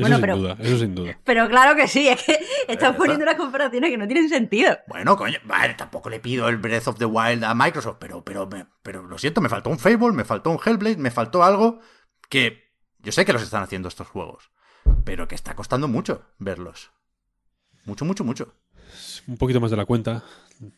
Eso 0.00 0.08
Bueno, 0.08 0.16
sin 0.16 0.20
pero- 0.22 0.36
duda, 0.36 0.56
eso 0.60 0.78
sin 0.78 0.94
duda. 0.94 1.18
Pero 1.24 1.48
claro 1.48 1.76
que 1.76 1.86
sí, 1.88 2.08
es 2.08 2.22
que 2.22 2.32
estás 2.68 2.90
está. 2.90 2.96
poniendo 2.96 3.22
unas 3.24 3.34
comparaciones 3.36 3.90
que 3.90 3.96
no 3.98 4.06
tienen 4.06 4.28
sentido. 4.28 4.78
Bueno, 4.88 5.16
coño, 5.16 5.38
vale, 5.44 5.74
tampoco 5.74 6.08
le 6.10 6.20
pido 6.20 6.48
el 6.48 6.56
Breath 6.56 6.88
of 6.88 6.98
the 6.98 7.04
Wild 7.04 7.44
a 7.44 7.54
Microsoft, 7.54 7.96
pero, 8.00 8.24
pero, 8.24 8.46
me- 8.46 8.66
pero 8.82 9.02
lo 9.02 9.18
siento, 9.18 9.40
me 9.40 9.48
faltó 9.48 9.70
un 9.70 9.78
Fable, 9.78 10.12
me 10.12 10.24
faltó 10.24 10.50
un 10.50 10.58
Hellblade, 10.64 10.96
me 10.96 11.10
faltó 11.10 11.44
algo 11.44 11.80
que 12.28 12.70
yo 13.00 13.12
sé 13.12 13.24
que 13.24 13.32
los 13.32 13.42
están 13.42 13.62
haciendo 13.62 13.88
estos 13.88 14.06
juegos, 14.08 14.50
pero 15.04 15.28
que 15.28 15.34
está 15.34 15.54
costando 15.54 15.86
mucho 15.88 16.22
verlos. 16.38 16.90
Mucho, 17.84 18.04
mucho, 18.04 18.24
mucho. 18.24 18.54
Un 19.26 19.36
poquito 19.36 19.60
más 19.60 19.70
de 19.70 19.76
la 19.76 19.84
cuenta, 19.86 20.24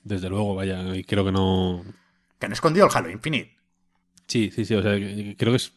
desde 0.05 0.29
luego, 0.29 0.55
vaya, 0.55 0.95
y 0.97 1.05
creo 1.05 1.25
que 1.25 1.33
no... 1.33 1.85
Que 2.39 2.47
han 2.47 2.53
escondido 2.53 2.87
el 2.87 2.93
Halo 2.95 3.11
Infinite. 3.11 3.57
Sí, 4.27 4.51
sí, 4.55 4.65
sí, 4.65 4.75
o 4.75 4.83
sea, 4.83 4.93
creo 5.37 5.53
que 5.53 5.57
es 5.57 5.73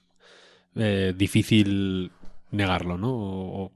eh, 0.75 1.13
difícil 1.15 2.11
negarlo, 2.51 2.97
¿no? 2.97 3.11
O- 3.13 3.63
o- 3.65 3.71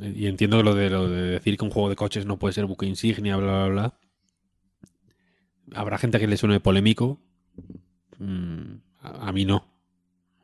y 0.00 0.26
entiendo 0.26 0.58
que 0.58 0.64
lo 0.64 0.74
de, 0.74 0.90
lo 0.90 1.08
de 1.08 1.22
decir 1.32 1.56
que 1.56 1.64
un 1.64 1.70
juego 1.70 1.88
de 1.88 1.96
coches 1.96 2.26
no 2.26 2.38
puede 2.38 2.54
ser 2.54 2.66
buque 2.66 2.86
insignia, 2.86 3.36
bla, 3.36 3.66
bla, 3.66 3.68
bla. 3.68 3.98
Habrá 5.74 5.98
gente 5.98 6.18
que 6.18 6.26
le 6.26 6.36
suene 6.36 6.60
polémico. 6.60 7.20
Mm, 8.18 8.74
a, 9.02 9.28
A 9.28 9.32
mí 9.32 9.44
no, 9.44 9.66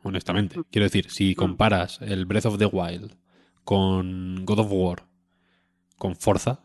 honestamente. 0.02 0.60
Quiero 0.70 0.84
decir, 0.84 1.10
si 1.10 1.34
comparas 1.34 2.00
el 2.02 2.26
Breath 2.26 2.46
of 2.46 2.58
the 2.58 2.66
Wild 2.66 3.16
con 3.64 4.44
God 4.44 4.58
of 4.60 4.68
War, 4.70 5.06
con 5.98 6.14
Forza, 6.16 6.60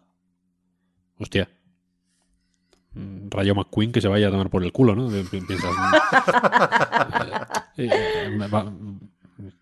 hostia. 1.18 1.50
mm, 2.94 3.28
Rayo 3.30 3.56
McQueen 3.56 3.92
que 3.92 4.02
se 4.02 4.08
vaya 4.08 4.28
a 4.28 4.32
tomar 4.32 4.50
por 4.50 4.64
el 4.64 4.72
culo, 4.72 4.96
¿no? 4.96 5.10
Pi- 5.10 5.42
Piensas. 5.42 5.74
eh, 7.78 7.90
eh, 7.92 8.38
va- 8.52 8.72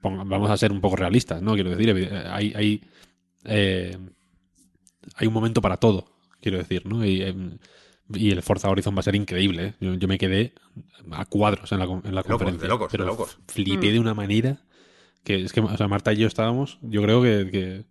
vamos 0.01 0.49
a 0.49 0.57
ser 0.57 0.71
un 0.71 0.81
poco 0.81 0.95
realistas, 0.95 1.41
¿no? 1.41 1.53
Quiero 1.53 1.69
decir, 1.75 1.89
eh, 1.89 2.23
hay, 2.29 2.53
hay, 2.55 2.81
eh, 3.45 3.97
hay 5.15 5.27
un 5.27 5.33
momento 5.33 5.61
para 5.61 5.77
todo, 5.77 6.05
quiero 6.41 6.57
decir, 6.57 6.85
¿no? 6.85 7.05
Y, 7.05 7.21
em, 7.21 7.57
y 8.13 8.31
el 8.31 8.41
Forza 8.41 8.69
Horizon 8.69 8.95
va 8.95 8.99
a 8.99 9.03
ser 9.03 9.15
increíble, 9.15 9.65
¿eh? 9.67 9.73
Yo, 9.79 9.93
yo 9.95 10.07
me 10.07 10.17
quedé 10.17 10.53
a 11.11 11.25
cuadros 11.25 11.71
en 11.71 11.79
la, 11.79 11.85
en 11.85 12.01
la 12.03 12.21
Locos, 12.21 12.25
conferencia. 12.25 12.61
de 12.63 12.67
locos, 12.67 12.91
de 12.91 12.97
pero 12.97 13.09
locos. 13.09 13.37
flipé 13.47 13.91
de 13.91 13.99
una 13.99 14.13
manera 14.13 14.61
que 15.23 15.43
es 15.43 15.53
que, 15.53 15.61
o 15.61 15.77
sea, 15.77 15.87
Marta 15.87 16.11
y 16.13 16.17
yo 16.17 16.27
estábamos, 16.27 16.79
yo 16.81 17.01
creo 17.03 17.21
que, 17.21 17.49
que, 17.51 17.85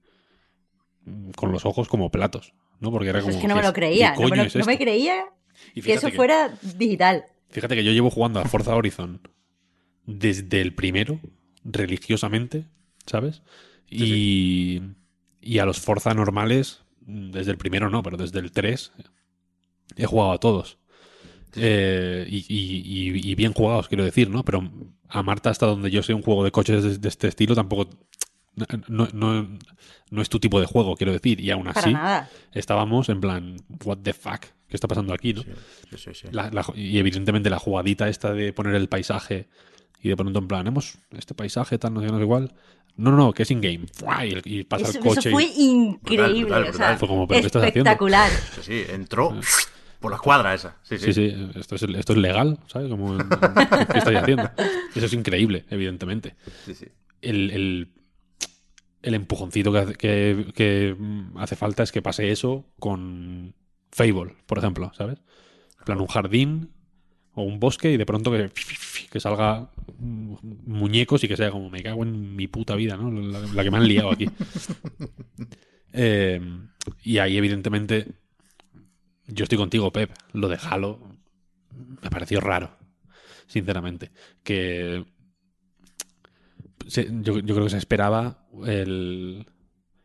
mm, 1.11 1.31
con 1.31 1.53
los 1.53 1.65
ojos 1.65 1.89
como 1.89 2.11
platos, 2.11 2.53
¿no? 2.81 2.91
Porque 2.91 3.09
era 3.09 3.21
Pues 3.21 3.37
como. 3.37 3.37
es 3.37 3.43
que 3.43 3.49
no 3.49 3.55
me 3.55 3.61
¿qué 3.63 3.67
lo 3.69 3.73
creía. 3.73 4.15
No 4.15 4.21
me, 4.23 4.29
coño 4.31 4.43
lo- 4.43 4.49
es 4.49 4.57
no 4.57 4.65
me 4.67 4.73
esto? 4.73 4.85
creía 4.85 5.25
Y 5.75 5.83
que 5.83 5.95
eso 5.95 6.11
fuera 6.11 6.53
digital. 6.77 7.25
Fíjate 7.51 7.75
que 7.77 7.85
yo 7.85 7.93
llevo 7.93 8.11
jugando 8.11 8.41
a 8.41 8.45
Forza 8.45 8.75
Horizon 8.75 9.21
desde 10.07 10.61
el 10.61 10.75
primero, 10.75 11.21
religiosamente, 11.65 12.65
¿sabes? 13.07 13.43
Y, 13.89 14.81
y 15.41 15.59
a 15.59 15.65
los 15.65 15.81
Forza 15.81 16.15
normales, 16.15 16.83
desde 17.01 17.51
el 17.51 17.59
primero 17.59 17.91
no, 17.91 18.03
pero 18.03 18.17
desde 18.17 18.39
el 18.39 18.53
3 18.53 18.93
he 19.97 20.07
jugado 20.07 20.33
a 20.33 20.39
todos. 20.39 20.79
Eh, 21.57 22.27
y, 22.31 22.37
y- 22.49 22.83
y- 23.19 23.31
y 23.31 23.35
bien 23.35 23.53
jugados, 23.53 23.89
quiero 23.89 24.05
decir, 24.05 24.31
¿no? 24.31 24.45
Pero 24.45 24.71
a 25.09 25.23
Marta, 25.25 25.51
hasta 25.51 25.67
donde 25.67 25.91
yo 25.91 26.03
sé 26.05 26.15
un 26.15 26.23
juego 26.23 26.45
de 26.45 26.53
coches 26.53 26.83
de, 26.85 26.99
de 26.99 27.09
este 27.09 27.27
estilo, 27.29 27.55
tampoco. 27.55 27.91
No, 28.89 29.09
no- 29.13 29.59
no 30.11 30.23
es 30.23 30.29
tu 30.29 30.39
tipo 30.39 30.61
de 30.61 30.67
juego, 30.67 30.95
quiero 30.97 31.13
decir. 31.13 31.41
Y 31.41 31.51
aún 31.51 31.67
así, 31.69 31.93
estábamos 32.53 33.09
en 33.09 33.21
plan, 33.21 33.57
¿what 33.85 33.99
the 34.03 34.13
fuck? 34.13 34.41
¿Qué 34.69 34.77
está 34.77 34.87
pasando 34.87 35.13
aquí, 35.15 35.33
no? 35.35 35.43
Sí, 35.43 35.49
sí, 35.91 35.97
sí, 35.99 36.11
sí. 36.15 36.27
La- 36.31 36.51
la- 36.51 36.65
y 36.77 36.99
evidentemente 36.99 37.49
la 37.51 37.59
jugadita 37.59 38.09
esta 38.09 38.33
de 38.33 38.53
poner 38.53 38.75
el 38.77 38.89
paisaje 38.89 39.49
y 40.03 40.09
de 40.09 40.17
pronto 40.17 40.39
en 40.39 40.49
plan, 40.49 40.67
hemos 40.67 40.99
este 41.11 41.35
paisaje 41.35 41.79
tal, 41.79 41.95
no 41.95 42.01
sé, 42.01 42.07
no 42.09 42.17
sé 42.17 42.23
igual. 42.23 42.53
No, 42.97 43.11
no, 43.13 43.17
no, 43.17 43.33
que 43.33 43.45
es 43.45 43.51
in-game. 43.51 43.87
Y, 44.45 44.59
y 44.61 44.65
pasa 44.65 44.89
Eso, 44.89 44.99
el 44.99 45.05
coche. 45.05 45.21
eso 45.21 45.29
y- 45.31 45.33
fue 45.33 45.45
increíble. 45.45 46.41
brutal, 46.45 46.63
o 46.63 46.65
sea, 46.65 46.71
brutal. 46.73 46.99
Fue 46.99 47.09
como, 47.09 47.27
¿pero 47.29 47.41
qué 47.41 47.47
estás 47.47 47.63
haciendo? 47.63 47.91
espectacular. 47.91 48.31
Sí, 48.57 48.61
sí, 48.63 48.85
entró 48.89 49.35
por 50.01 50.11
la 50.11 50.19
cuadra 50.19 50.53
esa. 50.55 50.77
Sí, 50.83 50.99
sí. 50.99 51.13
Sí, 51.13 51.31
sí, 51.31 51.51
esto 51.55 51.77
es, 51.77 51.83
esto 51.83 52.13
es 52.13 52.19
legal, 52.19 52.59
¿sabes? 52.67 52.91
Como, 52.91 53.15
en- 53.19 53.29
¿Qué 53.29 53.99
estáis 53.99 54.19
haciendo? 54.19 54.51
Eso 54.95 55.07
es 55.07 55.13
increíble, 55.13 55.65
evidentemente. 55.71 56.35
sí, 56.65 56.75
sí. 56.75 56.87
El, 57.23 57.51
el, 57.51 57.93
el 59.03 59.15
empujoncito 59.15 59.73
que 59.73 59.79
hace, 59.79 59.95
que, 59.95 60.47
que, 60.55 60.97
hace 61.37 61.57
falta 61.57 61.83
es 61.83 61.93
que 61.93 62.03
pase 62.03 62.31
eso 62.31 62.67
con 62.79 63.55
Fable, 63.93 64.37
por 64.47 64.59
ejemplo, 64.59 64.91
¿sabes? 64.95 65.19
En 65.79 65.85
plan, 65.85 66.01
un 66.01 66.07
jardín 66.07 66.71
o 67.35 67.43
un 67.43 67.61
bosque 67.61 67.93
y 67.93 67.97
de 67.97 68.07
pronto 68.07 68.31
que, 68.33 68.51
que 69.11 69.21
salga 69.21 69.71
muñecos 69.99 71.23
y 71.25 71.29
que 71.29 71.37
sea 71.37 71.51
como 71.51 71.71
me 71.71 71.83
cago 71.83 72.03
en 72.03 72.35
mi 72.37 72.47
puta 72.49 72.75
vida, 72.75 72.97
¿no? 72.97 73.11
La, 73.11 73.41
la 73.41 73.63
que 73.65 73.71
me 73.71 73.77
han 73.79 73.89
liado 73.89 74.11
aquí. 74.11 74.27
Eh, 75.93 76.41
y 77.03 77.19
ahí, 77.19 77.37
evidentemente, 77.37 78.07
yo 79.27 79.43
estoy 79.43 79.59
contigo, 79.59 79.93
Pep. 79.93 80.13
Lo 80.33 80.47
de 80.49 80.57
Halo 80.63 81.01
me 82.01 82.11
pareció 82.11 82.41
raro, 82.41 82.77
sinceramente. 83.49 84.13
Que 84.45 85.05
se- 86.87 87.09
yo, 87.23 87.39
yo 87.39 87.55
creo 87.55 87.65
que 87.65 87.71
se 87.71 87.79
esperaba 87.79 88.47
el, 88.67 89.47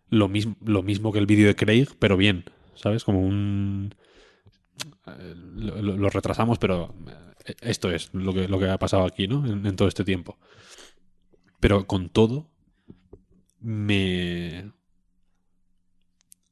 lo, 0.09 0.27
mismo, 0.27 0.55
lo 0.65 0.83
mismo 0.83 1.11
que 1.11 1.19
el 1.19 1.25
vídeo 1.25 1.47
de 1.47 1.55
Craig, 1.55 1.87
pero 1.99 2.17
bien, 2.17 2.45
¿sabes? 2.75 3.03
Como 3.03 3.21
un... 3.21 3.93
eh, 5.07 5.33
Lo, 5.35 6.09
retrasamos, 6.09 6.57
pero 6.59 6.93
eh, 7.45 7.55
esto 7.61 7.91
es 7.91 8.09
lo 8.13 8.33
que, 8.33 8.47
lo 8.47 8.59
que 8.59 8.69
ha 8.69 8.77
pasado 8.79 9.05
aquí, 9.05 9.27
¿no? 9.27 9.45
En, 9.45 9.65
en 9.65 9.75
todo 9.75 9.87
este 9.87 10.03
tiempo. 10.03 10.37
Pero 11.59 11.85
con 11.87 12.09
todo, 12.09 12.49
me... 13.59 14.71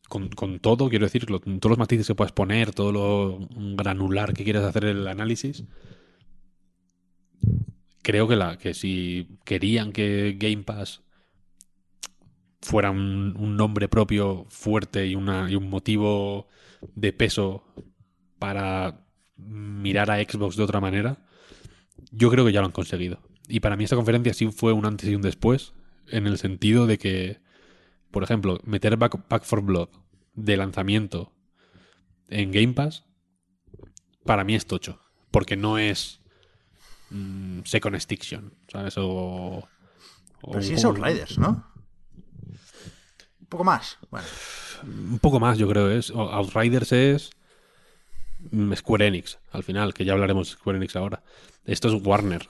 Con, 0.10 0.30
con 0.30 0.60
todo, 0.60 0.90
quiero 0.90 1.06
decir, 1.08 1.30
lo- 1.32 1.40
todos 1.40 1.72
los 1.72 1.78
matices 1.80 2.06
que 2.08 2.14
puedas 2.16 2.32
poner, 2.34 2.72
todo 2.74 2.92
lo 2.92 3.40
granular 3.76 4.34
que 4.34 4.44
quieras 4.44 4.64
hacer 4.64 4.86
el 4.86 5.08
análisis, 5.08 5.64
creo 8.02 8.28
que, 8.28 8.36
la, 8.36 8.58
que 8.58 8.74
si 8.74 9.40
querían 9.46 9.92
que 9.92 10.36
Game 10.40 10.64
Pass 10.64 11.02
fuera 12.62 12.92
un, 12.92 13.36
un 13.38 13.58
nombre 13.58 13.88
propio 13.90 14.46
fuerte 14.50 15.06
y, 15.08 15.16
una, 15.16 15.50
y 15.52 15.56
un 15.56 15.70
motivo 15.70 16.48
de 16.96 17.12
peso 17.14 17.64
para 18.44 19.00
mirar 19.38 20.12
a 20.12 20.18
Xbox 20.18 20.58
de 20.58 20.64
otra 20.64 20.82
manera, 20.82 21.16
yo 22.12 22.30
creo 22.30 22.46
que 22.46 22.52
ya 22.52 22.60
lo 22.60 22.66
han 22.66 22.74
conseguido. 22.74 23.20
Y 23.48 23.62
para 23.62 23.78
mí 23.78 23.86
esta 23.86 23.96
conferencia 23.96 24.34
sí 24.34 24.52
fue 24.52 24.74
un 24.74 24.86
antes 24.86 25.10
y 25.10 25.16
un 25.16 25.22
después, 25.22 25.72
en 26.10 26.28
el 26.28 26.38
sentido 26.38 26.86
de 26.86 26.98
que, 26.98 27.40
por 28.12 28.22
ejemplo, 28.22 28.60
meter 28.66 28.98
Back, 28.98 29.30
Back 29.30 29.46
for 29.46 29.62
Blood 29.62 29.88
de 30.34 30.58
lanzamiento 30.58 31.32
en 32.28 32.52
Game 32.52 32.74
Pass, 32.74 33.06
para 34.26 34.44
mí 34.44 34.56
es 34.56 34.66
tocho. 34.66 35.00
Porque 35.32 35.56
no 35.56 35.78
es 35.78 36.20
mm, 37.12 37.62
Second 37.64 37.98
Stiction, 37.98 38.56
¿sabes? 38.68 38.98
O, 38.98 39.70
o 40.42 40.52
Pero 40.52 40.62
sí 40.62 40.74
es 40.74 40.84
Outriders, 40.84 41.40
¿no? 41.40 41.66
Un 43.40 43.48
poco 43.48 43.64
más. 43.64 44.00
Bueno, 44.12 44.28
Un 44.84 45.20
poco 45.20 45.40
más, 45.40 45.58
yo 45.58 45.70
creo. 45.70 45.90
Es, 45.90 46.12
Outriders 46.12 46.92
es 46.92 47.30
Square 48.76 49.08
Enix, 49.08 49.40
al 49.52 49.64
final, 49.64 49.94
que 49.94 50.06
ya 50.06 50.14
hablaremos 50.14 50.50
de 50.50 50.54
Square 50.58 50.78
Enix 50.78 50.96
ahora. 50.96 51.24
Esto 51.66 51.88
es 51.88 52.06
Warner, 52.06 52.50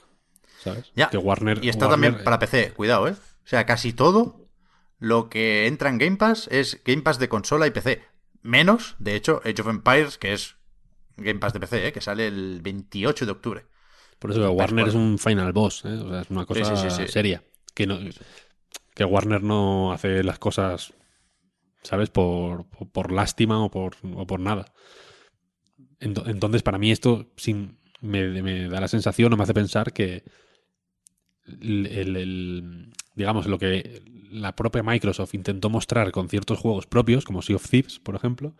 ¿sabes? 0.62 0.90
ya. 0.96 1.08
Que 1.10 1.18
Warner, 1.18 1.64
y 1.64 1.68
está 1.68 1.86
Warner- 1.86 1.90
también 1.90 2.24
para 2.24 2.38
PC, 2.38 2.72
cuidado, 2.72 3.08
¿eh? 3.08 3.12
O 3.12 3.46
sea, 3.46 3.66
casi 3.66 3.92
todo 3.92 4.48
lo 4.98 5.28
que 5.28 5.66
entra 5.66 5.90
en 5.90 5.98
Game 5.98 6.16
Pass 6.16 6.48
es 6.50 6.80
Game 6.84 7.02
Pass 7.02 7.18
de 7.18 7.28
consola 7.28 7.66
y 7.66 7.70
PC. 7.70 8.02
Menos, 8.42 8.94
de 8.98 9.14
hecho, 9.16 9.40
Age 9.44 9.60
of 9.62 9.68
Empires, 9.68 10.18
que 10.18 10.32
es 10.32 10.56
Game 11.16 11.40
Pass 11.40 11.52
de 11.52 11.60
PC, 11.60 11.86
¿eh? 11.88 11.92
que 11.92 12.00
sale 12.00 12.26
el 12.26 12.60
28 12.62 13.26
de 13.26 13.32
octubre. 13.32 13.66
Por 14.18 14.30
eso 14.30 14.50
Warner 14.52 14.88
es 14.88 14.94
un 14.94 15.18
final 15.18 15.52
boss, 15.52 15.84
¿eh? 15.84 15.92
O 15.92 16.08
sea, 16.08 16.20
es 16.22 16.30
una 16.30 16.46
cosa 16.46 16.76
sí, 16.76 16.88
sí, 16.90 16.96
sí. 17.04 17.08
seria. 17.12 17.42
Que, 17.74 17.86
no, 17.86 17.98
que 18.94 19.04
Warner 19.04 19.42
no 19.42 19.92
hace 19.92 20.22
las 20.22 20.38
cosas, 20.38 20.94
¿sabes? 21.82 22.08
Por, 22.10 22.66
por, 22.68 22.88
por 22.90 23.12
lástima 23.12 23.62
o 23.62 23.70
por, 23.70 23.96
o 24.14 24.26
por 24.26 24.40
nada. 24.40 24.72
Ento- 26.00 26.28
Entonces, 26.28 26.62
para 26.62 26.78
mí 26.78 26.90
esto 26.90 27.30
sin, 27.36 27.78
me, 28.00 28.42
me 28.42 28.68
da 28.68 28.80
la 28.80 28.88
sensación 28.88 29.32
o 29.32 29.36
me 29.36 29.42
hace 29.44 29.54
pensar 29.54 29.92
que 29.92 30.24
el, 31.46 31.86
el- 31.86 32.16
el- 32.16 32.92
digamos, 33.14 33.46
lo 33.46 33.58
que 33.58 34.02
la 34.30 34.56
propia 34.56 34.82
Microsoft 34.82 35.34
intentó 35.34 35.70
mostrar 35.70 36.10
con 36.10 36.28
ciertos 36.28 36.58
juegos 36.58 36.86
propios, 36.86 37.24
como 37.24 37.42
Sea 37.42 37.56
of 37.56 37.68
Thieves, 37.68 38.00
por 38.00 38.16
ejemplo, 38.16 38.54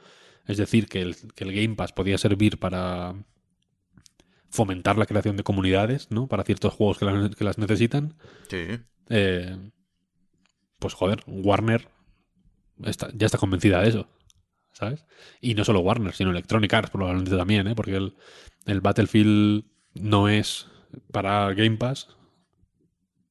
es 0.47 0.57
decir, 0.59 0.87
que 0.87 1.01
el, 1.03 1.17
que 1.35 1.45
el 1.45 1.53
Game 1.53 1.75
Pass 1.75 1.93
podía 1.93 2.19
servir 2.19 2.59
para 2.59 3.15
fomentar 4.51 4.97
la 4.99 5.07
creación 5.07 5.37
de 5.37 5.43
comunidades, 5.43 6.11
¿no? 6.11 6.29
Para 6.29 6.45
ciertos 6.45 6.73
juegos 6.75 6.99
que, 6.99 7.05
la- 7.07 7.31
que 7.31 7.45
las 7.45 7.59
necesitan. 7.59 8.15
Sí. 8.49 8.79
Eh, 9.09 9.57
pues 10.79 10.95
joder, 10.95 11.23
Warner 11.27 11.89
está- 12.85 13.11
ya 13.15 13.27
está 13.27 13.39
convencida 13.39 13.81
de 13.83 13.89
eso, 13.89 14.09
¿sabes? 14.75 15.07
Y 15.41 15.55
no 15.55 15.65
solo 15.65 15.81
Warner, 15.81 16.13
sino 16.15 16.31
Electronic 16.31 16.73
Arts 16.75 16.91
probablemente 16.91 17.35
también, 17.37 17.67
¿eh? 17.67 17.75
Porque 17.75 17.97
el, 17.97 18.15
el 18.67 18.81
Battlefield 18.83 19.65
no 19.95 20.29
es 20.29 20.67
para 21.11 21.53
Game 21.55 21.77
Pass, 21.79 22.09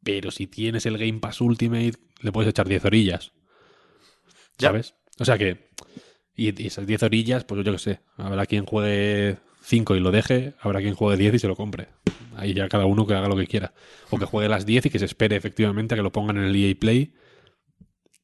pero 0.04 0.32
si 0.32 0.48
tienes 0.48 0.86
el 0.88 0.98
Game 0.98 1.20
Pass 1.20 1.40
Ultimate, 1.42 1.94
le 2.22 2.32
puedes 2.32 2.50
echar 2.50 2.68
10 2.68 2.86
orillas, 2.86 3.32
Ya. 4.58 4.70
¿sabes? 4.70 4.96
O 5.20 5.26
sea 5.26 5.38
que, 5.38 5.70
y, 6.36 6.62
y 6.62 6.68
esas 6.68 6.88
10 6.88 7.04
orillas, 7.04 7.44
pues 7.44 7.64
yo 7.64 7.72
qué 7.72 7.78
sé, 7.78 8.00
habrá 8.18 8.46
quien 8.48 8.66
juegue 8.66 9.38
5 9.62 9.96
y 9.96 10.00
lo 10.00 10.12
deje, 10.12 10.56
habrá 10.60 10.80
quien 10.82 10.96
juegue 10.96 11.18
10 11.18 11.36
y 11.36 11.40
se 11.40 11.48
lo 11.48 11.56
compre. 11.56 11.90
Ahí 12.36 12.54
ya 12.54 12.68
cada 12.68 12.86
uno 12.86 13.06
que 13.06 13.14
haga 13.14 13.28
lo 13.28 13.36
que 13.38 13.46
quiera. 13.46 13.74
O 14.10 14.18
que 14.18 14.26
juegue 14.26 14.50
las 14.50 14.66
10 14.66 14.88
y 14.88 14.90
que 14.90 15.00
se 15.00 15.06
espere 15.06 15.36
efectivamente 15.36 15.94
a 15.94 15.98
que 15.98 16.02
lo 16.04 16.12
pongan 16.12 16.38
en 16.38 16.46
el 16.46 16.56
EA 16.56 16.74
Play, 16.78 17.14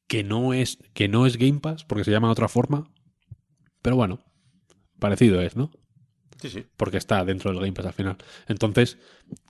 que 0.08 0.24
no 0.24 0.52
es, 0.52 0.78
que 0.92 1.06
no 1.08 1.26
es 1.26 1.36
Game 1.36 1.60
Pass, 1.60 1.84
porque 1.84 2.02
se 2.04 2.10
llama 2.10 2.26
de 2.28 2.32
otra 2.32 2.48
forma, 2.48 2.90
pero 3.82 3.96
bueno, 3.96 4.20
parecido 4.98 5.40
es, 5.40 5.56
¿no? 5.56 5.70
Sí, 6.40 6.48
sí. 6.48 6.64
porque 6.78 6.96
está 6.96 7.22
dentro 7.24 7.50
del 7.50 7.60
Game 7.60 7.72
Pass 7.72 7.86
al 7.86 7.92
final. 7.92 8.16
Entonces, 8.48 8.96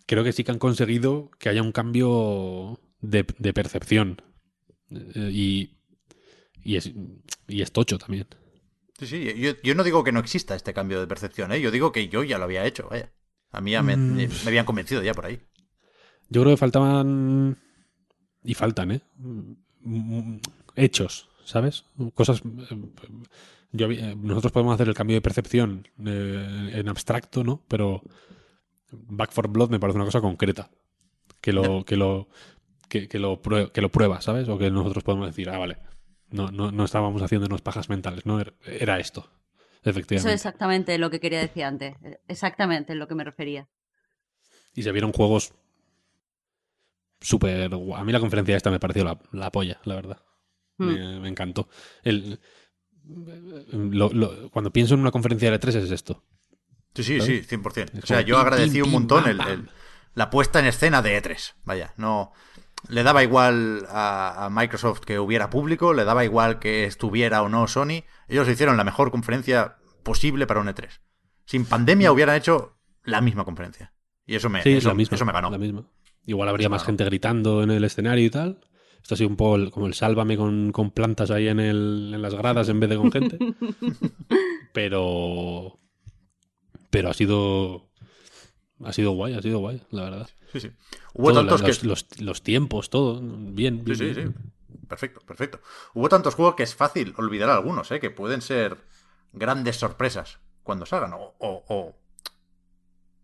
creo 0.07 0.25
que 0.25 0.33
sí 0.33 0.43
que 0.43 0.51
han 0.51 0.59
conseguido 0.59 1.31
que 1.39 1.49
haya 1.49 1.63
un 1.63 1.71
cambio 1.73 2.81
de, 3.01 3.25
de 3.39 3.53
percepción. 3.53 4.21
Eh, 4.91 5.31
y, 5.33 5.79
y, 6.65 6.77
es, 6.77 6.93
y 7.47 7.63
es 7.63 7.71
tocho 7.71 7.97
también. 7.99 8.27
Sí, 8.99 9.07
sí. 9.07 9.35
Yo, 9.39 9.53
yo 9.63 9.75
no 9.77 9.85
digo 9.85 10.03
que 10.03 10.11
no 10.13 10.19
exista 10.19 10.57
este 10.57 10.75
cambio 10.75 10.99
de 11.01 11.07
percepción, 11.07 11.53
¿eh? 11.53 11.61
Yo 11.61 11.71
digo 11.71 11.93
que 11.93 12.09
yo 12.09 12.25
ya 12.25 12.39
lo 12.39 12.45
había 12.45 12.67
hecho, 12.67 12.89
vaya. 12.91 13.13
A 13.53 13.61
mí 13.61 13.71
ya 13.71 13.83
me, 13.83 13.97
Mm. 13.97 14.17
me 14.17 14.29
habían 14.49 14.67
convencido 14.67 15.01
ya 15.03 15.15
por 15.15 15.27
ahí. 15.27 15.41
Yo 16.29 16.43
creo 16.43 16.55
que 16.55 16.59
faltaban. 16.59 17.57
Y 18.43 18.55
faltan, 18.55 18.91
¿eh? 18.91 19.01
Hechos, 20.77 21.29
¿sabes? 21.45 21.85
Cosas. 22.15 22.43
Yo, 23.73 23.89
nosotros 24.17 24.53
podemos 24.53 24.75
hacer 24.75 24.89
el 24.89 24.95
cambio 24.95 25.17
de 25.17 25.21
percepción 25.21 25.89
eh, 26.05 26.73
en 26.75 26.89
abstracto, 26.89 27.45
¿no? 27.45 27.63
Pero 27.69 28.03
Back 28.91 29.33
for 29.33 29.49
Blood 29.49 29.71
me 29.71 29.79
parece 29.79 29.97
una 29.97 30.07
cosa 30.07 30.21
concreta. 30.21 30.71
Que 31.41 31.53
lo, 31.53 31.85
que 31.85 31.97
lo, 31.97 32.29
que, 32.89 33.09
lo, 33.19 33.41
prueba, 33.41 33.73
que 33.73 33.81
lo 33.81 33.91
prueba, 33.91 34.21
¿sabes? 34.21 34.49
O 34.49 34.59
que 34.59 34.71
nosotros 34.71 35.05
podemos 35.05 35.27
decir, 35.27 35.49
ah, 35.49 35.59
vale, 35.59 35.79
no, 36.31 36.51
no, 36.51 36.71
no 36.71 36.85
estábamos 36.85 37.23
haciéndonos 37.23 37.63
pajas 37.63 37.89
mentales, 37.89 38.27
¿no? 38.27 38.43
Era 38.67 38.99
esto, 38.99 39.31
efectivamente. 39.83 40.17
Eso 40.17 40.29
es 40.29 40.35
exactamente 40.35 40.99
lo 40.99 41.11
que 41.11 41.21
quería 41.21 41.41
decir 41.41 41.65
antes. 41.65 41.95
Exactamente 42.29 42.93
en 42.93 42.99
lo 42.99 43.09
que 43.09 43.15
me 43.15 43.25
refería. 43.25 43.69
Y 44.75 44.83
se 44.83 44.93
vieron 44.93 45.13
juegos 45.13 45.55
súper... 47.21 47.73
A 47.73 48.05
mí 48.05 48.13
la 48.13 48.21
conferencia 48.21 48.57
esta 48.57 48.71
me 48.71 48.81
pareció 48.81 49.05
la, 49.33 49.51
polla, 49.51 49.81
la 49.85 49.95
verdad. 49.95 50.23
Me, 50.79 51.21
hmm. 51.21 51.27
encantó. 51.27 51.69
El, 52.03 52.41
cuando 54.51 54.73
pienso 54.73 54.95
en 54.95 55.01
una 55.01 55.11
conferencia 55.11 55.51
de 55.51 55.59
3 55.59 55.75
es 55.77 55.91
esto. 55.91 56.23
Sí, 56.95 57.05
sí, 57.05 57.21
sí, 57.21 57.43
100%. 57.43 58.03
O 58.03 58.07
sea, 58.07 58.21
yo 58.21 58.39
agradecí 58.39 58.83
un 58.83 58.91
montón 58.91 59.29
el, 59.29 59.39
la 60.15 60.31
puesta 60.31 60.59
en 60.59 60.67
escena 60.67 61.03
de 61.03 61.23
E3. 61.23 61.55
Vaya, 61.65 61.95
no. 61.97 62.33
Le 62.89 63.03
daba 63.03 63.23
igual 63.23 63.87
a, 63.91 64.49
Microsoft 64.51 65.01
que 65.01 65.19
hubiera 65.19 65.51
público, 65.51 65.93
le 65.93 66.05
daba 66.05 66.25
igual 66.25 66.59
que 66.59 66.85
estuviera 66.85 67.43
o 67.43 67.49
no 67.49 67.69
Sony. 67.69 68.05
Ellos 68.29 68.49
hicieron 68.49 68.77
la 68.77 68.85
mejor 68.85 69.11
conferencia 69.11 69.77
posible 70.03 70.47
para 70.47 70.61
un 70.61 70.69
E3. 70.69 70.89
Sin 71.45 71.67
pandemia 71.67 72.11
hubieran 72.11 72.37
hecho 72.37 72.79
la 73.05 73.21
misma 73.21 73.45
conferencia. 73.45 73.93
Y 74.27 74.35
eso 74.35 74.49
me, 74.49 74.61
eso, 74.65 74.95
me 74.95 75.33
ganó. 75.33 75.51
La 75.51 75.59
misma. 75.59 75.85
Igual 76.25 76.49
habría 76.49 76.69
más 76.69 76.85
gente 76.85 77.05
gritando 77.05 77.63
en 77.63 77.71
el 77.71 77.85
escenario 77.85 78.25
y 78.25 78.31
tal. 78.31 78.61
Esto 79.03 79.15
ha 79.15 79.19
sido 79.19 79.31
un 79.31 79.37
poco 79.37 79.71
como 79.71 79.87
el 79.87 79.95
sálvame 79.95 80.37
con, 80.37 80.73
con 80.73 80.91
plantas 80.91 81.31
ahí 81.31 81.49
en, 81.49 81.61
el, 81.61 82.13
en 82.15 82.23
las 82.23 82.35
gradas 82.35 82.69
en 82.69 82.81
vez 82.81 82.91
de 82.91 82.97
con 82.97 83.11
gente. 83.11 83.39
pero. 84.73 85.79
Pero 86.91 87.11
ha 87.11 87.15
sido. 87.15 87.91
Ha 88.83 88.93
sido 88.93 89.13
guay, 89.13 89.35
ha 89.35 89.43
sido 89.43 89.59
guay, 89.59 89.83
la 89.91 90.05
verdad. 90.05 90.31
Sí, 90.53 90.61
sí. 90.61 90.71
Hubo 91.15 91.33
tantos 91.33 91.63
que. 91.63 91.87
Los, 92.23 92.43
tiempos, 92.43 92.91
todo. 92.91 93.21
Bien, 93.23 93.83
Sí, 93.87 93.95
sí, 93.95 94.15
sí. 94.15 94.23
Perfecto, 94.89 95.21
perfecto. 95.21 95.61
Hubo 95.95 96.09
tantos 96.09 96.35
juegos 96.35 96.57
que 96.57 96.65
es 96.65 96.75
fácil 96.75 97.15
olvidar 97.17 97.49
algunos, 97.51 97.91
¿eh? 97.93 98.01
Que 98.01 98.11
pueden 98.11 98.43
ser 98.43 98.79
grandes 99.33 99.77
sorpresas 99.77 100.41
cuando 100.63 100.87
salgan. 100.87 101.13
O, 101.15 101.35
o, 101.39 101.97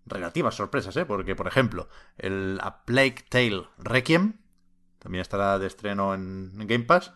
relativas 0.04 0.54
sorpresas, 0.54 0.96
¿eh? 0.96 1.04
Porque, 1.04 1.34
por 1.34 1.48
ejemplo, 1.48 1.88
el 2.18 2.58
A 2.62 2.84
Plague 2.84 3.24
Tale 3.28 3.64
Requiem 3.78 4.38
también 4.98 5.22
estará 5.22 5.58
de 5.58 5.66
estreno 5.66 6.14
en, 6.14 6.52
Game 6.66 6.84
Pass. 6.84 7.12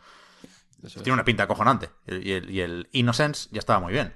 Tiene 0.94 1.12
una 1.12 1.24
pinta 1.24 1.42
acojonante. 1.44 1.90
Y 2.06 2.32
el, 2.32 2.50
y 2.50 2.60
el, 2.60 2.88
Innocence 2.92 3.48
ya 3.52 3.58
estaba 3.58 3.80
muy 3.80 3.92
bien. 3.92 4.14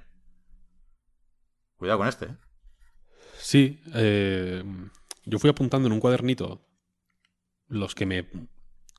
Cuidado 1.77 1.99
con 1.99 2.07
este. 2.07 2.25
¿eh? 2.25 2.35
Sí. 3.37 3.81
Eh, 3.93 4.63
yo 5.25 5.39
fui 5.39 5.49
apuntando 5.49 5.87
en 5.87 5.93
un 5.93 5.99
cuadernito 5.99 6.67
los 7.67 7.95
que 7.95 8.05
me... 8.05 8.29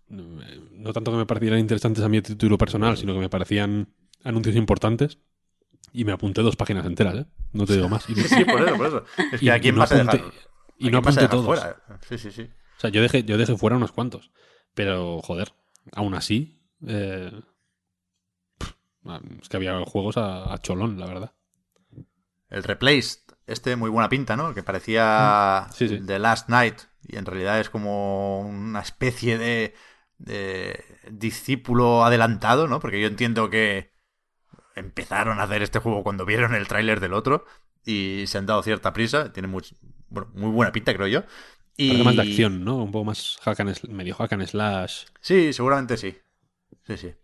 No 0.08 0.92
tanto 0.92 1.10
que 1.10 1.16
me 1.16 1.26
parecieran 1.26 1.58
interesantes 1.58 2.04
a 2.04 2.08
mi 2.08 2.22
título 2.22 2.58
personal, 2.58 2.96
sino 2.96 3.12
que 3.14 3.18
me 3.18 3.28
parecían 3.28 3.92
anuncios 4.22 4.54
importantes. 4.54 5.18
Y 5.92 6.04
me 6.04 6.12
apunté 6.12 6.42
dos 6.42 6.56
páginas 6.56 6.84
enteras, 6.86 7.14
¿eh? 7.14 7.26
No 7.52 7.64
te 7.64 7.74
digo 7.74 7.88
más. 7.88 8.04
sí, 8.04 8.44
por 8.44 8.62
eso, 8.62 8.76
por 8.76 8.86
eso. 8.86 9.04
Es 9.32 9.40
que 9.40 9.50
aquí 9.50 9.72
no 9.72 9.82
apunté, 9.82 10.22
Y 10.78 10.90
no 10.90 10.98
apunté 10.98 11.26
todos. 11.26 11.60
Sí, 12.08 12.18
sí, 12.18 12.30
sí. 12.30 12.42
O 12.42 12.80
sea, 12.80 12.90
yo 12.90 13.00
dejé, 13.00 13.24
yo 13.24 13.38
dejé 13.38 13.56
fuera 13.56 13.76
unos 13.76 13.92
cuantos. 13.92 14.30
Pero, 14.76 15.22
joder, 15.22 15.54
aún 15.92 16.14
así. 16.14 16.60
Eh, 16.86 17.32
es 19.40 19.48
que 19.48 19.56
había 19.56 19.82
juegos 19.86 20.18
a, 20.18 20.54
cholón, 20.60 21.00
la 21.00 21.06
verdad. 21.06 21.32
El 22.50 22.62
Replaced, 22.62 23.20
este 23.46 23.74
muy 23.74 23.88
buena 23.88 24.10
pinta, 24.10 24.36
¿no? 24.36 24.52
Que 24.52 24.62
parecía 24.62 25.68
mm, 25.80 26.04
The 26.06 26.18
Last 26.18 26.50
Night 26.50 26.82
y 27.08 27.16
en 27.16 27.24
realidad 27.24 27.58
es 27.58 27.70
como 27.70 28.40
una 28.40 28.80
especie 28.80 29.38
de, 29.38 29.74
de 30.18 30.84
discípulo 31.10 32.04
adelantado, 32.04 32.68
¿no? 32.68 32.78
Porque 32.78 33.00
yo 33.00 33.06
entiendo 33.06 33.48
que 33.48 33.92
empezaron 34.74 35.40
a 35.40 35.44
hacer 35.44 35.62
este 35.62 35.78
juego 35.78 36.02
cuando 36.02 36.26
vieron 36.26 36.54
el 36.54 36.68
tráiler 36.68 37.00
del 37.00 37.14
otro 37.14 37.46
y 37.82 38.24
se 38.26 38.36
han 38.36 38.44
dado 38.44 38.62
cierta 38.62 38.92
prisa. 38.92 39.32
Tiene 39.32 39.48
muy, 39.48 39.62
muy 40.10 40.50
buena 40.50 40.70
pinta, 40.70 40.94
creo 40.94 41.06
yo. 41.06 41.22
Y... 41.76 42.02
más 42.02 42.16
de 42.16 42.22
acción, 42.22 42.64
¿no? 42.64 42.76
Un 42.76 42.90
poco 42.90 43.04
más 43.04 43.38
hack 43.42 43.88
medio 43.88 44.14
hack 44.14 44.32
and 44.32 44.46
slash. 44.46 45.04
Sí, 45.20 45.52
seguramente 45.52 45.96
sí. 45.96 46.16
Sí, 46.86 46.96
sí. 46.96 47.14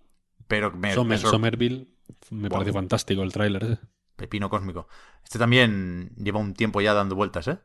Pero 0.46 0.72
me, 0.72 0.92
Somerville 1.18 1.88
me 2.30 2.50
pareció 2.50 2.72
fantástico 2.72 3.22
el 3.22 3.32
tráiler 3.32 3.64
ese. 3.64 3.78
Pepino 4.16 4.50
cósmico. 4.50 4.88
Este 5.24 5.38
también 5.38 6.14
lleva 6.16 6.38
un 6.38 6.54
tiempo 6.54 6.80
ya 6.80 6.94
dando 6.94 7.14
vueltas, 7.14 7.48
¿eh? 7.48 7.58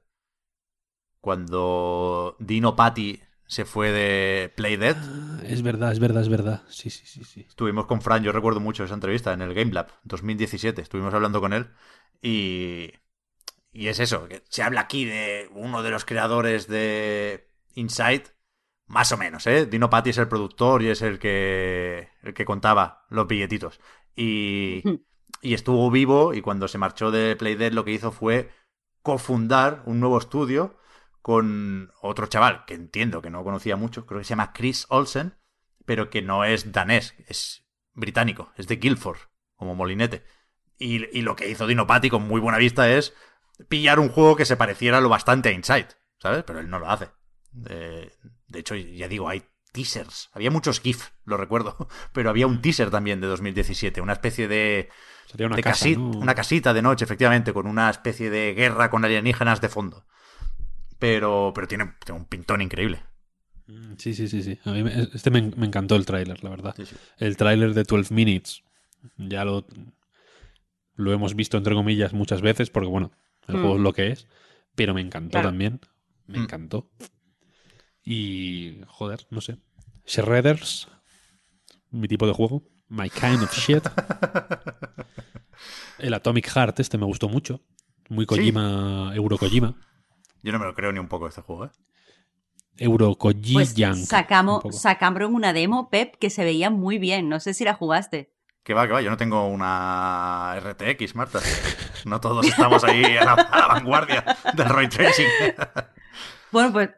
Cuando 1.20 2.38
Dino 2.40 2.76
Patty 2.76 3.20
se 3.48 3.66
fue 3.66 3.92
de 3.92 4.54
Play 4.56 4.78
Dead. 4.78 4.96
Ah, 4.98 5.42
es 5.46 5.62
verdad, 5.62 5.92
es 5.92 6.00
verdad, 6.00 6.22
es 6.22 6.30
verdad. 6.30 6.64
Sí, 6.70 6.90
sí, 6.90 7.06
sí, 7.06 7.24
sí. 7.24 7.46
Estuvimos 7.48 7.86
con 7.86 8.02
Fran, 8.02 8.24
yo 8.24 8.32
recuerdo 8.32 8.60
mucho 8.60 8.84
esa 8.84 8.94
entrevista 8.94 9.34
en 9.34 9.42
el 9.42 9.54
Game 9.54 9.74
Lab 9.74 9.88
2017. 10.04 10.82
Estuvimos 10.82 11.14
hablando 11.14 11.42
con 11.42 11.54
él 11.54 11.68
y 12.22 12.92
y 13.78 13.90
es 13.90 14.00
eso, 14.00 14.28
que 14.28 14.42
se 14.50 14.64
habla 14.64 14.82
aquí 14.82 15.06
de 15.06 15.52
uno 15.54 15.84
de 15.84 15.92
los 15.92 16.04
creadores 16.04 16.68
de 16.68 17.48
Inside, 17.76 18.24
más 18.88 19.12
o 19.12 19.18
menos, 19.18 19.46
¿eh? 19.46 19.68
Dino 19.68 19.88
Patti 19.88 20.10
es 20.10 20.18
el 20.18 20.28
productor 20.28 20.82
y 20.82 20.90
es 20.90 21.04
el 21.04 21.20
que, 21.20 22.10
el 22.24 22.34
que 22.34 22.44
contaba 22.44 23.06
los 23.12 23.28
billetitos. 23.28 23.80
Y, 24.16 24.82
y 25.44 25.54
estuvo 25.54 25.92
vivo 25.92 26.34
y 26.34 26.42
cuando 26.42 26.68
se 26.68 26.80
marchó 26.80 27.12
de 27.12 27.36
Playdead 27.36 27.74
lo 27.74 27.86
que 27.86 27.92
hizo 27.92 28.12
fue 28.12 28.50
cofundar 29.04 29.84
un 29.86 30.00
nuevo 30.00 30.18
estudio 30.18 30.80
con 31.22 31.92
otro 32.02 32.26
chaval 32.26 32.66
que 32.66 32.74
entiendo 32.74 33.22
que 33.22 33.30
no 33.30 33.44
conocía 33.44 33.76
mucho, 33.76 34.08
creo 34.08 34.22
que 34.22 34.26
se 34.26 34.30
llama 34.30 34.54
Chris 34.54 34.88
Olsen, 34.90 35.38
pero 35.86 36.10
que 36.10 36.24
no 36.24 36.46
es 36.46 36.72
danés, 36.72 37.14
es 37.28 37.64
británico, 37.94 38.52
es 38.58 38.68
de 38.68 38.78
Guildford, 38.78 39.20
como 39.56 39.76
molinete. 39.76 40.24
Y, 40.80 41.16
y 41.16 41.22
lo 41.22 41.36
que 41.36 41.48
hizo 41.48 41.68
Dino 41.68 41.86
Patti 41.86 42.10
con 42.10 42.28
muy 42.28 42.42
buena 42.42 42.58
vista 42.58 42.90
es 42.90 43.14
pillar 43.70 44.00
un 44.00 44.10
juego 44.10 44.36
que 44.36 44.46
se 44.46 44.58
pareciera 44.58 45.02
lo 45.02 45.10
bastante 45.10 45.50
a 45.50 45.52
Inside, 45.52 45.88
¿sabes? 46.20 46.44
Pero 46.44 46.60
él 46.60 46.70
no 46.70 46.80
lo 46.80 46.90
hace. 46.90 47.10
de 47.52 48.12
hecho, 48.60 48.76
ya 48.76 49.08
digo, 49.08 49.30
hay 49.30 49.44
teasers. 49.72 50.30
Había 50.34 50.52
muchos 50.52 50.80
GIF, 50.80 51.10
lo 51.26 51.38
recuerdo. 51.38 51.88
Pero 52.14 52.30
había 52.30 52.48
un 52.48 52.62
teaser 52.62 52.90
también 52.90 53.22
de 53.22 53.28
2017, 53.28 54.02
una 54.02 54.14
especie 54.14 54.48
de. 54.48 54.90
Sería 55.28 55.48
una, 55.48 55.58
una 55.58 56.36
casita 56.36 56.74
de 56.74 56.82
noche, 56.82 57.04
efectivamente, 57.04 57.54
con 57.54 57.68
una 57.68 57.90
especie 57.90 58.30
de 58.30 58.54
guerra 58.54 58.90
con 58.90 59.04
alienígenas 59.04 59.60
de 59.60 59.68
fondo. 59.68 60.06
Pero, 61.00 61.52
pero 61.54 61.68
tiene, 61.68 61.94
un 62.12 62.26
pintón 62.26 62.62
increíble. 62.62 63.04
Mm, 63.68 63.96
sí, 63.98 64.14
sí, 64.14 64.30
sí, 64.30 64.42
sí. 64.42 64.58
A 64.64 64.72
mí 64.72 64.84
este 65.14 65.30
me, 65.30 65.40
encantó 65.40 65.96
el 65.96 66.06
tráiler, 66.06 66.44
la 66.44 66.50
verdad. 66.50 66.76
El 67.18 67.36
tráiler 67.36 67.74
de 67.74 67.84
12 67.84 68.14
Minutes. 68.14 68.64
Ya 69.18 69.44
lo, 69.44 69.68
lo 70.96 71.14
hemos 71.14 71.36
visto, 71.36 71.58
entre 71.58 71.76
comillas, 71.76 72.14
muchas 72.14 72.42
veces, 72.42 72.70
porque 72.70 72.90
bueno, 72.90 73.12
el 73.48 73.56
juego 73.56 73.76
es 73.76 73.80
mm. 73.80 73.84
lo 73.84 73.94
que 73.94 74.08
es, 74.08 74.28
pero 74.76 74.94
me 74.94 75.02
encantó 75.02 75.42
también. 75.42 75.80
Me 76.26 76.40
mm. 76.40 76.44
encantó. 76.44 76.90
Y, 78.04 78.82
joder, 78.88 79.26
no 79.30 79.42
sé. 79.42 79.58
Shredders, 80.06 80.88
mi 81.92 82.08
tipo 82.08 82.28
de 82.28 82.34
juego. 82.34 82.64
My 82.90 83.10
kind 83.10 83.44
of 83.44 83.54
shit. 83.54 83.84
El 86.00 86.14
Atomic 86.14 86.48
Heart, 86.48 86.80
este 86.80 86.98
me 86.98 87.06
gustó 87.06 87.28
mucho. 87.28 87.62
Muy 88.10 88.26
Kojima, 88.26 89.12
Euro 89.16 89.38
Kojima. 89.38 89.76
Yo 90.44 90.54
no 90.54 90.60
me 90.60 90.66
lo 90.66 90.74
creo 90.74 90.92
ni 90.92 91.00
un 91.00 91.08
poco 91.08 91.28
este 91.28 91.42
juego, 91.42 91.66
¿eh? 91.66 91.72
Euro 92.78 93.16
Kojima. 93.16 93.60
Pues 93.60 94.08
sacamos, 94.08 94.64
sacamos 94.80 95.30
una 95.30 95.52
demo, 95.52 95.90
Pep, 95.90 96.16
que 96.18 96.30
se 96.30 96.46
veía 96.46 96.70
muy 96.70 97.00
bien. 97.00 97.28
No 97.28 97.40
sé 97.40 97.54
si 97.54 97.66
la 97.66 97.74
jugaste. 97.74 98.32
Que 98.64 98.74
va, 98.74 98.88
que 98.88 98.94
va, 98.94 99.02
yo 99.02 99.10
no 99.10 99.18
tengo 99.18 99.48
una 99.48 100.58
RTX, 100.60 101.16
Marta. 101.16 101.40
No 102.06 102.20
todos 102.20 102.46
estamos 102.46 102.84
ahí 102.84 103.18
a 103.18 103.26
la, 103.26 103.36
vanguardia 103.68 104.24
del 104.54 104.70
ray 104.70 104.88
tracing. 104.88 105.28
Bueno, 106.50 106.72
pues 106.72 106.90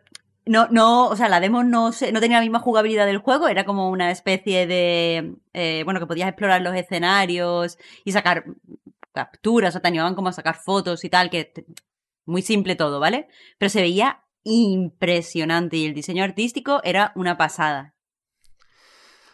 no, 0.46 0.68
no, 0.70 1.08
o 1.08 1.16
sea, 1.16 1.28
la 1.28 1.40
demo 1.40 1.64
no, 1.64 1.90
no 1.90 2.20
tenía 2.20 2.38
la 2.38 2.44
misma 2.44 2.60
jugabilidad 2.60 3.08
del 3.08 3.18
juego, 3.18 3.48
era 3.48 3.66
como 3.66 3.90
una 3.90 4.12
especie 4.12 4.68
de, 4.68 5.34
eh, 5.54 5.82
bueno, 5.86 6.00
que 6.00 6.06
podías 6.06 6.30
explorar 6.30 6.62
los 6.62 6.76
escenarios 6.76 7.80
y 8.06 8.12
sacar 8.12 8.46
capturas, 9.12 9.76
o 9.76 9.82
te 9.82 9.88
animaban 9.88 10.14
como 10.14 10.30
a 10.30 10.34
sacar 10.34 10.56
fotos 10.56 11.04
y 11.04 11.10
tal, 11.10 11.32
que 11.32 11.52
muy 12.26 12.42
simple 12.42 12.76
todo, 12.76 13.00
¿vale? 13.00 13.28
Pero 13.58 13.70
se 13.70 13.82
veía 13.82 14.24
impresionante 14.44 15.78
y 15.78 15.86
el 15.86 15.94
diseño 15.94 16.24
artístico 16.24 16.82
era 16.84 17.12
una 17.16 17.38
pasada. 17.38 17.96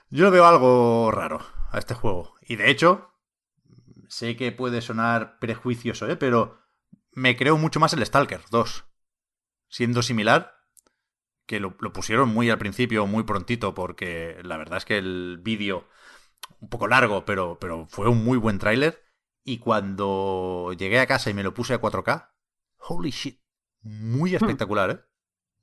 Yo 0.10 0.32
veo 0.32 0.46
algo 0.46 1.12
raro 1.12 1.46
a 1.72 1.78
este 1.78 1.94
juego. 1.94 2.36
Y 2.42 2.56
de 2.56 2.70
hecho, 2.70 3.15
sé 4.16 4.38
que 4.38 4.54
puede 4.54 4.82
sonar 4.82 5.40
prejuicioso, 5.40 6.08
¿eh? 6.08 6.16
pero 6.16 6.58
me 7.12 7.36
creo 7.36 7.58
mucho 7.58 7.82
más 7.82 7.92
el 7.92 8.06
Stalker 8.06 8.42
2. 8.50 8.86
Siendo 9.68 10.02
similar, 10.02 10.54
que 11.46 11.60
lo, 11.60 11.76
lo 11.82 11.92
pusieron 11.92 12.30
muy 12.30 12.50
al 12.50 12.58
principio, 12.58 13.08
muy 13.08 13.24
prontito, 13.24 13.74
porque 13.74 14.38
la 14.44 14.56
verdad 14.56 14.78
es 14.78 14.86
que 14.86 14.98
el 14.98 15.40
vídeo, 15.42 15.90
un 16.62 16.70
poco 16.70 16.88
largo, 16.88 17.26
pero, 17.26 17.60
pero 17.60 17.88
fue 17.88 18.08
un 18.08 18.24
muy 18.24 18.38
buen 18.38 18.58
tráiler. 18.58 19.04
Y 19.44 19.58
cuando 19.58 20.74
llegué 20.78 21.00
a 21.00 21.08
casa 21.08 21.30
y 21.30 21.34
me 21.34 21.44
lo 21.44 21.54
puse 21.54 21.74
a 21.74 21.82
4K, 21.82 22.32
holy 22.78 23.12
shit, 23.12 23.42
muy 23.82 24.34
espectacular, 24.34 24.92
¿eh? 24.92 25.00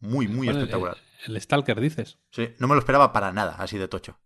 Muy, 0.00 0.28
muy 0.28 0.48
Bueno, 0.48 0.60
espectacular. 0.60 0.98
El, 1.24 1.36
el 1.36 1.40
Stalker, 1.40 1.80
dices. 1.80 2.18
Sí, 2.30 2.50
no 2.58 2.68
me 2.68 2.74
lo 2.74 2.80
esperaba 2.80 3.14
para 3.14 3.32
nada, 3.32 3.56
así 3.58 3.78
de 3.78 3.88
tocho. 3.88 4.18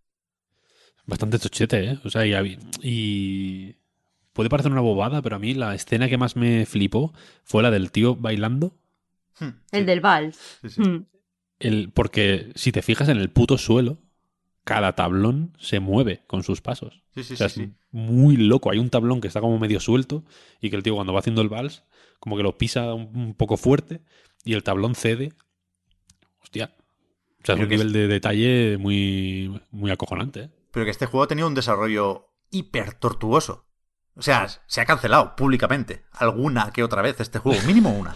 Bastante 1.05 1.39
tochete, 1.39 1.93
¿eh? 1.93 2.01
O 2.05 2.11
sea, 2.11 2.27
y, 2.27 2.59
y 2.82 3.86
puede 4.37 4.49
parecer 4.51 4.71
una 4.71 4.81
bobada, 4.83 5.23
pero 5.23 5.37
a 5.37 5.39
mí 5.41 5.55
la 5.55 5.75
escena 5.75 6.09
que 6.09 6.19
más 6.19 6.37
me 6.37 6.67
flipó 6.67 7.13
fue 7.43 7.63
la 7.63 7.71
del 7.73 7.91
tío 7.91 8.15
bailando. 8.15 8.77
Hmm, 9.41 9.49
El 9.73 9.81
sí, 9.81 9.85
del 9.85 10.01
vals. 10.01 10.59
sí, 10.63 10.69
sí. 10.71 10.81
Mm. 10.83 11.07
El, 11.59 11.91
porque 11.93 12.53
si 12.55 12.71
te 12.71 12.83
fijas 12.83 13.09
en 13.09 13.17
el 13.19 13.31
puto 13.31 13.57
suelo, 13.59 13.99
cada 14.65 14.95
tablón 14.95 15.57
se 15.59 15.81
mueve 15.81 16.23
con 16.27 16.43
sus 16.43 16.61
pasos. 16.61 17.03
Sí, 17.15 17.25
sí, 17.25 17.35
o 17.35 17.37
sea, 17.37 17.49
sí, 17.49 17.63
es 17.63 17.69
muy 17.93 18.37
loco. 18.37 18.71
Hay 18.71 18.79
un 18.79 18.91
tablón 18.91 19.21
que 19.21 19.29
está 19.29 19.41
como 19.41 19.59
medio 19.59 19.81
suelto 19.81 20.23
y 20.61 20.69
que 20.71 20.77
el 20.77 20.83
tío 20.83 20.95
cuando 20.95 21.13
va 21.15 21.21
haciendo 21.21 21.41
el 21.43 21.49
vals, 21.49 21.85
como 22.21 22.37
que 22.37 22.43
lo 22.43 22.59
pisa 22.59 22.93
un, 22.95 23.11
un 23.17 23.35
poco 23.35 23.57
fuerte 23.57 24.03
y 24.45 24.53
el 24.53 24.63
tablón 24.63 24.95
cede. 24.95 25.33
Hostia. 26.43 26.75
O 27.43 27.47
sea, 27.47 27.55
es 27.55 27.61
un 27.61 27.65
es- 27.67 27.71
nivel 27.71 27.93
de 27.93 28.09
detalle 28.09 28.77
muy, 28.79 29.61
muy 29.71 29.91
acojonante. 29.91 30.41
¿eh? 30.45 30.51
Pero 30.73 30.85
que 30.85 30.91
este 30.91 31.07
juego 31.07 31.25
ha 31.25 31.29
tenido 31.29 31.49
un 31.49 31.55
desarrollo 31.55 32.29
hiper 32.51 32.95
tortuoso. 32.95 33.65
O 34.16 34.22
sea, 34.22 34.48
se 34.66 34.80
ha 34.80 34.86
cancelado 34.86 35.36
públicamente 35.36 36.05
alguna 36.12 36.72
que 36.72 36.82
otra 36.82 37.02
vez 37.02 37.20
este 37.20 37.38
juego, 37.38 37.60
mínimo 37.66 37.90
una. 37.90 38.14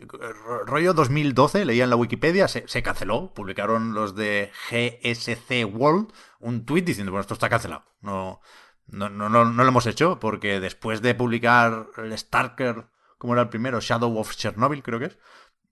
Ro- 0.00 0.64
Rollo 0.64 0.94
2012, 0.94 1.64
leía 1.64 1.84
en 1.84 1.90
la 1.90 1.96
Wikipedia, 1.96 2.48
se, 2.48 2.66
se 2.66 2.82
canceló. 2.82 3.32
Publicaron 3.34 3.94
los 3.94 4.14
de 4.16 4.50
GSC 4.70 5.64
World 5.72 6.12
un 6.40 6.64
tweet 6.64 6.82
diciendo, 6.82 7.12
bueno, 7.12 7.20
esto 7.20 7.34
está 7.34 7.48
cancelado. 7.48 7.84
No, 8.00 8.40
no, 8.86 9.08
no, 9.08 9.28
no, 9.28 9.44
lo 9.44 9.68
hemos 9.68 9.86
hecho 9.86 10.18
porque 10.18 10.58
después 10.60 11.02
de 11.02 11.14
publicar 11.14 11.86
el 11.98 12.16
Starker, 12.18 12.86
como 13.18 13.34
era 13.34 13.42
el 13.42 13.48
primero, 13.48 13.80
Shadow 13.80 14.18
of 14.18 14.34
Chernobyl, 14.34 14.82
creo 14.82 14.98
que 14.98 15.04
es, 15.06 15.18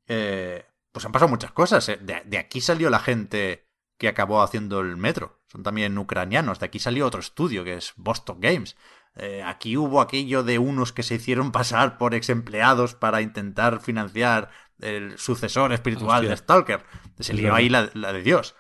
eh, 0.06 0.66
pues 0.92 1.04
han 1.04 1.12
pasado 1.12 1.28
muchas 1.30 1.50
cosas. 1.52 1.88
eh. 1.88 1.98
De, 2.00 2.22
de 2.24 2.38
aquí 2.38 2.60
salió 2.60 2.88
la 2.90 3.00
gente 3.00 3.66
que 3.98 4.08
acabó 4.08 4.42
haciendo 4.42 4.80
el 4.80 4.96
metro. 4.96 5.40
Son 5.48 5.62
también 5.62 5.98
ucranianos. 5.98 6.60
De 6.60 6.66
aquí 6.66 6.78
salió 6.78 7.06
otro 7.06 7.20
estudio 7.20 7.64
que 7.64 7.74
es 7.76 7.92
Boston 7.96 8.38
Games. 8.40 8.76
Eh, 9.16 9.43
aquí 9.45 9.77
hubo 9.77 10.01
aquello 10.01 10.43
de 10.43 10.59
unos 10.59 10.93
que 10.93 11.03
se 11.03 11.16
hicieron 11.16 11.53
pasar 11.53 11.99
por 11.99 12.15
ex 12.15 12.28
empleados 12.31 12.95
para 12.95 13.20
intentar 13.23 13.81
financiar 13.81 14.51
el 14.78 15.19
sucesor 15.19 15.73
espiritual 15.73 16.20
Hostia. 16.20 16.31
de 16.31 16.37
Stalker. 16.37 16.85
Se 17.19 17.35
lió 17.35 17.55
ahí 17.55 17.69
la, 17.69 17.91
la 17.95 18.12
de 18.12 18.23
Dios. 18.23 18.55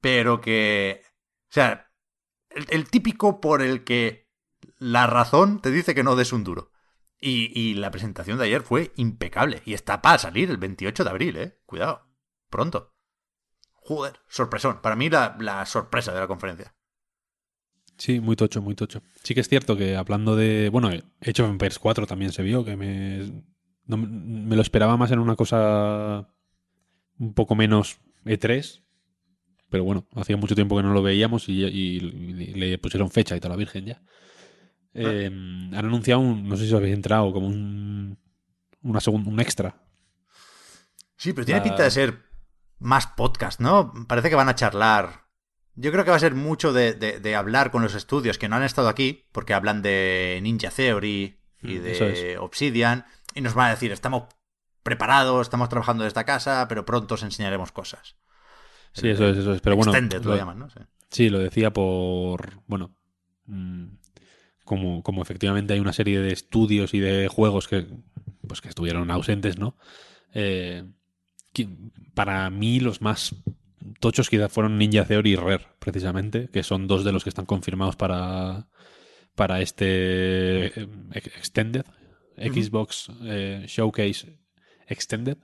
Pero 0.00 0.40
que. 0.40 1.02
O 1.04 1.54
sea, 1.54 1.90
el, 2.50 2.66
el 2.70 2.88
típico 2.90 3.40
por 3.40 3.62
el 3.62 3.84
que 3.84 4.28
la 4.78 5.06
razón 5.06 5.60
te 5.60 5.70
dice 5.70 5.94
que 5.94 6.02
no 6.02 6.16
des 6.16 6.32
un 6.32 6.44
duro. 6.44 6.72
Y, 7.18 7.52
y 7.58 7.74
la 7.74 7.92
presentación 7.92 8.36
de 8.38 8.46
ayer 8.46 8.62
fue 8.62 8.92
impecable. 8.96 9.62
Y 9.64 9.74
está 9.74 10.02
para 10.02 10.18
salir 10.18 10.50
el 10.50 10.56
28 10.56 11.04
de 11.04 11.10
abril, 11.10 11.36
eh. 11.36 11.58
Cuidado. 11.66 12.08
Pronto. 12.50 12.92
Joder, 13.74 14.18
sorpresón. 14.28 14.80
Para 14.82 14.96
mí 14.96 15.08
la, 15.08 15.36
la 15.38 15.64
sorpresa 15.66 16.12
de 16.12 16.20
la 16.20 16.26
conferencia. 16.26 16.74
Sí, 18.02 18.18
muy 18.18 18.34
tocho, 18.34 18.60
muy 18.60 18.74
tocho. 18.74 19.00
Sí 19.22 19.32
que 19.32 19.40
es 19.42 19.48
cierto 19.48 19.76
que 19.76 19.94
hablando 19.96 20.34
de. 20.34 20.70
Bueno, 20.70 20.88
Age 20.88 21.40
of 21.42 21.50
Empires 21.50 21.78
4 21.78 22.04
también 22.04 22.32
se 22.32 22.42
vio, 22.42 22.64
que 22.64 22.76
me. 22.76 23.30
no- 23.86 23.96
me 23.96 24.56
lo 24.56 24.62
esperaba 24.62 24.96
más 24.96 25.12
en 25.12 25.20
una 25.20 25.36
cosa 25.36 26.28
un 27.20 27.32
poco 27.32 27.54
menos 27.54 28.00
E3. 28.24 28.82
Pero 29.70 29.84
bueno, 29.84 30.04
hacía 30.16 30.36
mucho 30.36 30.56
tiempo 30.56 30.76
que 30.76 30.82
no 30.82 30.92
lo 30.92 31.00
veíamos 31.00 31.48
y, 31.48 31.62
y- 31.64 31.98
y 31.98 32.54
le 32.54 32.76
pusieron 32.78 33.08
fecha 33.08 33.36
y 33.36 33.40
toda 33.40 33.50
la 33.54 33.56
virgen 33.56 33.84
ya. 33.86 34.02
Eh, 34.94 35.26
han 35.26 35.72
anunciado 35.72 36.20
un. 36.22 36.48
No 36.48 36.56
sé 36.56 36.64
si 36.66 36.72
os 36.72 36.78
habéis 36.78 36.94
entrado, 36.96 37.32
como 37.32 37.46
un. 37.46 38.18
Una 38.82 38.98
segun- 39.00 39.28
un 39.28 39.38
extra. 39.38 39.80
Sí, 41.16 41.32
pero 41.32 41.44
tiene 41.44 41.60
La- 41.60 41.64
pinta 41.64 41.84
de 41.84 41.90
ser 41.92 42.18
más 42.80 43.06
podcast, 43.06 43.60
¿no? 43.60 43.92
Parece 44.08 44.28
que 44.28 44.34
van 44.34 44.48
a 44.48 44.56
charlar. 44.56 45.20
Yo 45.74 45.90
creo 45.92 46.04
que 46.04 46.10
va 46.10 46.16
a 46.16 46.20
ser 46.20 46.34
mucho 46.34 46.72
de, 46.72 46.92
de- 46.94 47.18
de 47.20 47.34
hablar 47.36 47.70
con 47.70 47.82
los 47.82 47.94
estudios 47.94 48.38
que 48.38 48.48
no 48.48 48.56
han 48.56 48.62
estado 48.62 48.88
aquí, 48.88 49.24
porque 49.32 49.54
hablan 49.54 49.80
de 49.82 50.38
Ninja 50.42 50.70
Theory 50.70 51.38
y 51.62 51.74
Mm, 51.78 51.82
de 51.82 52.38
Obsidian, 52.38 53.06
y 53.34 53.40
nos 53.40 53.54
van 53.54 53.68
a 53.68 53.70
decir, 53.70 53.92
estamos 53.92 54.24
preparados, 54.82 55.42
estamos 55.46 55.68
trabajando 55.68 56.04
desde 56.04 56.24
casa, 56.24 56.66
pero 56.68 56.84
pronto 56.84 57.14
os 57.14 57.22
enseñaremos 57.22 57.72
cosas. 57.72 58.16
Sí, 58.92 59.08
eso 59.08 59.26
es, 59.28 59.38
eso 59.38 59.54
es. 59.54 59.60
Pero 59.62 59.76
bueno. 59.76 59.92
Lo 59.92 60.30
lo- 60.32 60.36
llaman, 60.36 60.58
¿no? 60.58 60.68
Sí. 60.70 60.80
Sí, 61.10 61.30
lo 61.30 61.38
decía 61.38 61.72
por. 61.72 62.60
Bueno. 62.66 62.94
mm, 63.46 63.84
Como, 64.64 65.02
como 65.02 65.22
efectivamente 65.22 65.72
hay 65.74 65.80
una 65.80 65.92
serie 65.92 66.20
de 66.20 66.32
estudios 66.32 66.92
y 66.94 67.00
de 67.00 67.28
juegos 67.28 67.68
que. 67.68 67.86
Pues 68.46 68.60
que 68.60 68.68
estuvieron 68.68 69.10
ausentes, 69.10 69.56
¿no? 69.58 69.76
Eh, 70.34 70.84
para 72.14 72.50
mí 72.50 72.80
los 72.80 73.00
más 73.00 73.34
tochos 74.00 74.30
quizá 74.30 74.48
fueron 74.48 74.78
Ninja 74.78 75.04
Theory 75.04 75.32
y 75.32 75.36
Rare, 75.36 75.66
precisamente, 75.78 76.48
que 76.52 76.62
son 76.62 76.86
dos 76.86 77.04
de 77.04 77.12
los 77.12 77.24
que 77.24 77.30
están 77.30 77.46
confirmados 77.46 77.96
para. 77.96 78.68
Para 79.34 79.62
este 79.62 80.66
eh, 80.66 80.88
Extended. 81.12 81.86
Xbox 82.36 83.10
eh, 83.22 83.64
Showcase 83.66 84.38
Extended. 84.86 85.38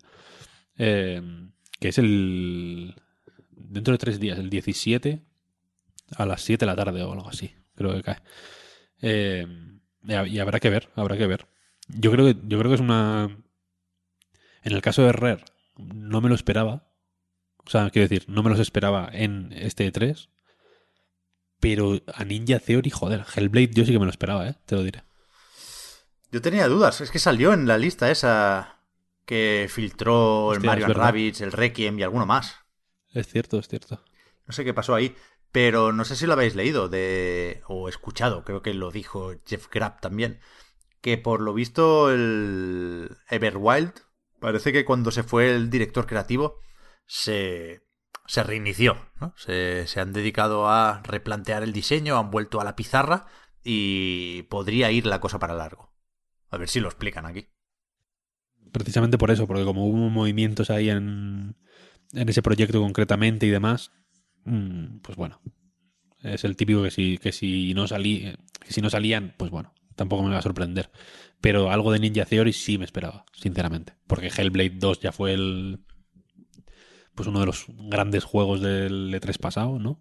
eh, 0.76 1.22
que 1.80 1.88
es 1.88 1.98
el. 1.98 2.94
Dentro 3.50 3.92
de 3.92 3.98
tres 3.98 4.20
días, 4.20 4.38
el 4.38 4.50
17 4.50 5.22
a 6.16 6.26
las 6.26 6.42
7 6.42 6.64
de 6.64 6.66
la 6.66 6.76
tarde 6.76 7.02
o 7.02 7.12
algo 7.12 7.28
así, 7.28 7.54
creo 7.74 7.92
que 7.94 8.02
cae. 8.02 8.18
Eh, 9.02 9.46
y 10.02 10.38
habrá 10.38 10.60
que 10.60 10.70
ver, 10.70 10.88
habrá 10.94 11.16
que 11.16 11.26
ver. 11.26 11.46
Yo 11.88 12.10
creo 12.10 12.26
que, 12.26 12.40
yo 12.46 12.58
creo 12.58 12.70
que 12.70 12.74
es 12.76 12.80
una. 12.80 13.36
En 14.62 14.72
el 14.72 14.82
caso 14.82 15.02
de 15.02 15.12
Rare, 15.12 15.44
no 15.76 16.20
me 16.20 16.28
lo 16.28 16.34
esperaba. 16.34 16.87
O 17.68 17.70
sea, 17.70 17.90
quiero 17.90 18.08
decir, 18.08 18.24
no 18.30 18.42
me 18.42 18.48
los 18.48 18.60
esperaba 18.60 19.10
en 19.12 19.52
este 19.52 19.92
E3. 19.92 20.30
Pero 21.60 22.00
a 22.14 22.24
Ninja 22.24 22.60
Theory, 22.60 22.88
joder, 22.88 23.26
Hellblade 23.36 23.74
yo 23.74 23.84
sí 23.84 23.92
que 23.92 23.98
me 23.98 24.06
lo 24.06 24.10
esperaba, 24.10 24.48
¿eh? 24.48 24.54
Te 24.64 24.74
lo 24.74 24.82
diré. 24.82 25.04
Yo 26.32 26.40
tenía 26.40 26.66
dudas, 26.66 27.02
es 27.02 27.10
que 27.10 27.18
salió 27.18 27.52
en 27.52 27.66
la 27.66 27.76
lista 27.76 28.10
esa 28.10 28.80
que 29.26 29.68
filtró 29.68 30.54
el 30.54 30.60
Mario. 30.60 30.86
Rabbids, 30.86 31.42
el 31.42 31.52
Requiem 31.52 31.98
y 31.98 32.02
alguno 32.04 32.24
más. 32.24 32.56
Es 33.12 33.28
cierto, 33.28 33.58
es 33.58 33.68
cierto. 33.68 34.02
No 34.46 34.54
sé 34.54 34.64
qué 34.64 34.72
pasó 34.72 34.94
ahí, 34.94 35.14
pero 35.52 35.92
no 35.92 36.06
sé 36.06 36.16
si 36.16 36.24
lo 36.24 36.32
habéis 36.32 36.54
leído 36.54 36.88
de 36.88 37.60
o 37.68 37.90
escuchado, 37.90 38.44
creo 38.44 38.62
que 38.62 38.72
lo 38.72 38.90
dijo 38.90 39.34
Jeff 39.44 39.68
Grapp 39.70 40.00
también, 40.00 40.40
que 41.02 41.18
por 41.18 41.42
lo 41.42 41.52
visto 41.52 42.10
el 42.10 43.14
Everwild 43.28 43.92
parece 44.40 44.72
que 44.72 44.86
cuando 44.86 45.10
se 45.10 45.22
fue 45.22 45.54
el 45.54 45.68
director 45.68 46.06
creativo 46.06 46.60
se, 47.08 47.82
se 48.26 48.42
reinició, 48.44 48.96
¿no? 49.20 49.34
Se, 49.36 49.88
se 49.88 50.00
han 50.00 50.12
dedicado 50.12 50.68
a 50.68 51.02
replantear 51.02 51.64
el 51.64 51.72
diseño, 51.72 52.18
han 52.18 52.30
vuelto 52.30 52.60
a 52.60 52.64
la 52.64 52.76
pizarra 52.76 53.26
y 53.64 54.42
podría 54.44 54.92
ir 54.92 55.06
la 55.06 55.20
cosa 55.20 55.40
para 55.40 55.54
largo. 55.54 55.92
A 56.50 56.58
ver 56.58 56.68
si 56.68 56.78
lo 56.78 56.88
explican 56.88 57.26
aquí. 57.26 57.48
Precisamente 58.70 59.18
por 59.18 59.30
eso, 59.30 59.46
porque 59.46 59.64
como 59.64 59.86
hubo 59.86 60.08
movimientos 60.10 60.70
ahí 60.70 60.90
en, 60.90 61.56
en 62.12 62.28
ese 62.28 62.42
proyecto 62.42 62.80
concretamente 62.80 63.46
y 63.46 63.50
demás, 63.50 63.90
mm, 64.44 64.98
pues 64.98 65.16
bueno, 65.16 65.40
es 66.22 66.44
el 66.44 66.56
típico 66.56 66.82
que 66.82 66.90
si, 66.90 67.18
que 67.18 67.32
si 67.32 67.72
no 67.74 67.86
salí, 67.86 68.36
que 68.60 68.72
si 68.72 68.80
no 68.80 68.90
salían, 68.90 69.34
pues 69.36 69.50
bueno, 69.50 69.74
tampoco 69.94 70.22
me 70.22 70.30
va 70.30 70.38
a 70.38 70.42
sorprender. 70.42 70.90
Pero 71.40 71.70
algo 71.70 71.92
de 71.92 72.00
Ninja 72.00 72.24
Theory 72.24 72.52
sí 72.52 72.78
me 72.78 72.84
esperaba, 72.84 73.24
sinceramente. 73.32 73.94
Porque 74.06 74.28
Hellblade 74.28 74.78
2 74.78 75.00
ya 75.00 75.12
fue 75.12 75.34
el. 75.34 75.84
Pues 77.18 77.28
uno 77.28 77.40
de 77.40 77.46
los 77.46 77.66
grandes 77.68 78.24
juegos 78.24 78.60
del 78.60 79.12
E3 79.12 79.38
pasado, 79.38 79.78
¿no? 79.78 80.00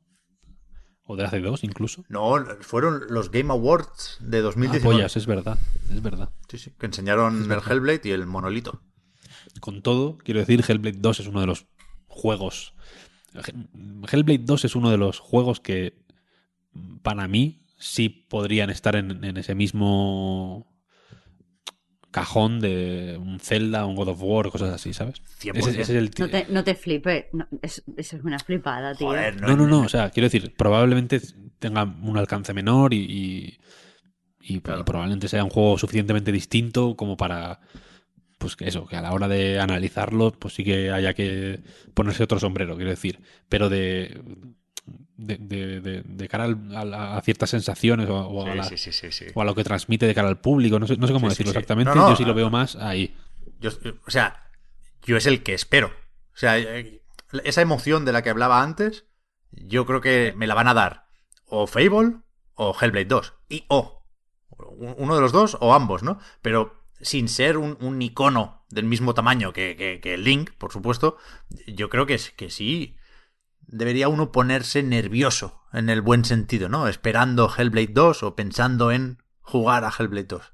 O 1.03 1.15
de 1.15 1.25
hace 1.25 1.39
dos 1.39 1.63
incluso. 1.63 2.05
No, 2.09 2.35
fueron 2.61 3.01
los 3.09 3.31
Game 3.31 3.51
Awards 3.51 4.17
de 4.21 4.37
Ah, 4.37 4.41
2019. 4.41 4.83
pollas, 4.95 5.17
es 5.17 5.25
verdad, 5.25 5.57
es 5.89 6.01
verdad. 6.01 6.29
Sí, 6.47 6.57
sí, 6.57 6.71
que 6.77 6.85
enseñaron 6.85 7.51
el. 7.51 7.59
Hellblade 7.59 8.01
y 8.05 8.11
el 8.11 8.25
monolito. 8.27 8.81
Con 9.59 9.81
todo, 9.81 10.17
quiero 10.19 10.39
decir, 10.41 10.63
Hellblade 10.67 10.97
2 10.99 11.19
es 11.21 11.27
uno 11.27 11.41
de 11.41 11.47
los 11.47 11.65
juegos. 12.07 12.73
Hellblade 14.11 14.43
2 14.45 14.65
es 14.65 14.75
uno 14.75 14.89
de 14.91 14.97
los 14.97 15.19
juegos 15.19 15.59
que, 15.59 16.05
para 17.01 17.27
mí, 17.27 17.65
sí 17.79 18.09
podrían 18.09 18.69
estar 18.69 18.95
en, 18.95 19.23
en 19.23 19.37
ese 19.37 19.55
mismo 19.55 20.67
cajón 22.19 22.59
de 22.59 23.17
un 23.19 23.39
Zelda, 23.39 23.85
un 23.85 23.95
God 23.95 24.09
of 24.09 24.19
War, 24.21 24.49
cosas 24.49 24.73
así, 24.73 24.93
¿sabes? 24.93 25.21
100%. 25.39 25.57
Ese, 25.57 25.69
ese 25.71 25.81
es 25.81 25.89
el 25.89 26.11
No 26.17 26.29
te, 26.29 26.45
no 26.49 26.63
te 26.63 26.75
flipes. 26.75 27.25
no, 27.33 27.47
es- 27.61 27.83
eso 27.97 28.17
es 28.17 28.23
una 28.23 28.39
flipada, 28.39 28.93
tío. 28.95 29.07
Joder, 29.07 29.39
No, 29.41 29.55
no, 29.55 29.67
no, 29.67 29.81
o 29.81 29.89
sea, 29.89 30.09
quiero 30.09 30.25
decir, 30.27 30.53
probablemente 30.55 31.21
tenga 31.59 31.83
un 31.83 32.17
alcance 32.17 32.53
menor 32.53 32.93
y, 32.93 32.97
y, 32.99 33.59
y 34.55 34.59
Claro. 34.61 34.85
probablemente 34.85 35.27
sea 35.27 35.43
un 35.43 35.49
juego 35.49 35.77
suficientemente 35.77 36.31
distinto 36.31 36.95
como 36.95 37.17
para, 37.17 37.59
pues 38.37 38.55
que 38.55 38.67
eso, 38.67 38.85
que 38.85 38.95
a 38.95 39.01
la 39.01 39.11
hora 39.13 39.27
de 39.27 39.59
analizarlo, 39.59 40.31
pues 40.31 40.53
sí 40.53 40.63
que 40.63 40.91
haya 40.91 41.13
que 41.13 41.61
ponerse 41.93 42.23
otro 42.23 42.39
sombrero, 42.39 42.75
quiero 42.75 42.91
decir. 42.91 43.19
Pero 43.49 43.69
de. 43.69 44.21
De, 45.17 45.37
de, 45.37 46.01
de- 46.03 46.27
cara 46.29 46.43
al- 46.45 46.93
a, 46.93 47.19
ciertas 47.23 47.49
sensaciones 47.49 48.07
o, 48.09 48.15
o 48.15 48.45
a 48.45 48.55
la- 48.55 48.63
Sí, 48.63 48.77
sí, 48.77 48.91
sí, 48.91 49.11
sí, 49.11 49.25
sí. 49.25 49.31
o 49.33 49.41
a 49.41 49.45
lo 49.45 49.55
que 49.55 49.63
transmite 49.63 50.05
de 50.05 50.13
cara 50.15 50.27
al 50.27 50.39
público, 50.39 50.79
no 50.79 50.85
sé, 50.87 50.95
no 50.97 51.07
sé 51.07 51.13
cómo 51.13 51.27
decirlo 51.27 51.51
exactamente, 51.51 51.89
No, 51.89 51.95
no, 51.95 52.09
yo 52.11 52.15
sí 52.15 52.23
lo 52.23 52.33
veo 52.35 52.49
más 52.49 52.75
ahí. 52.75 53.15
Yo, 53.59 53.71
o 54.05 54.11
sea, 54.11 54.43
yo 55.03 55.17
es 55.17 55.25
el 55.25 55.41
que 55.43 55.53
espero. 55.55 55.87
O 55.87 56.37
sea, 56.37 56.57
eh, 56.59 57.01
esa 57.43 57.61
emoción 57.61 58.05
de 58.05 58.11
la 58.11 58.21
que 58.21 58.29
hablaba 58.29 58.61
antes, 58.61 59.05
yo 59.51 59.85
creo 59.87 59.99
que 60.01 60.33
me 60.37 60.45
la 60.47 60.53
van 60.53 60.67
a 60.67 60.73
dar 60.75 61.07
o 61.47 61.65
Fable 61.67 62.17
o 62.53 62.75
Hellblade 62.79 63.05
2. 63.05 63.33
Y 63.49 63.65
o 63.69 64.03
uno 64.97 65.15
de 65.15 65.21
los 65.21 65.31
dos 65.31 65.57
o 65.59 65.73
ambos, 65.73 66.03
¿no? 66.03 66.19
Pero 66.41 66.83
sin 67.01 67.27
ser 67.27 67.57
un, 67.57 67.77
un 67.81 68.01
icono 68.01 68.65
del 68.69 68.85
mismo 68.85 69.13
tamaño 69.13 69.51
que, 69.53 69.75
que, 69.75 69.99
que 70.01 70.17
Link, 70.17 70.51
por 70.57 70.71
supuesto, 70.71 71.17
yo 71.67 71.89
creo 71.89 72.05
que, 72.05 72.15
es- 72.15 72.31
que 72.31 72.49
sí 72.49 72.95
debería 73.67 74.07
uno 74.07 74.31
ponerse 74.31 74.81
nervioso 74.83 75.61
en 75.73 75.89
el 75.89 76.01
buen 76.01 76.25
sentido, 76.25 76.69
¿no? 76.69 76.87
Esperando 76.87 77.51
Hellblade 77.55 77.91
2 77.91 78.23
o 78.23 78.35
pensando 78.35 78.91
en 78.91 79.21
jugar 79.41 79.83
a 79.83 79.91
Hellblade 79.97 80.27
2. 80.27 80.53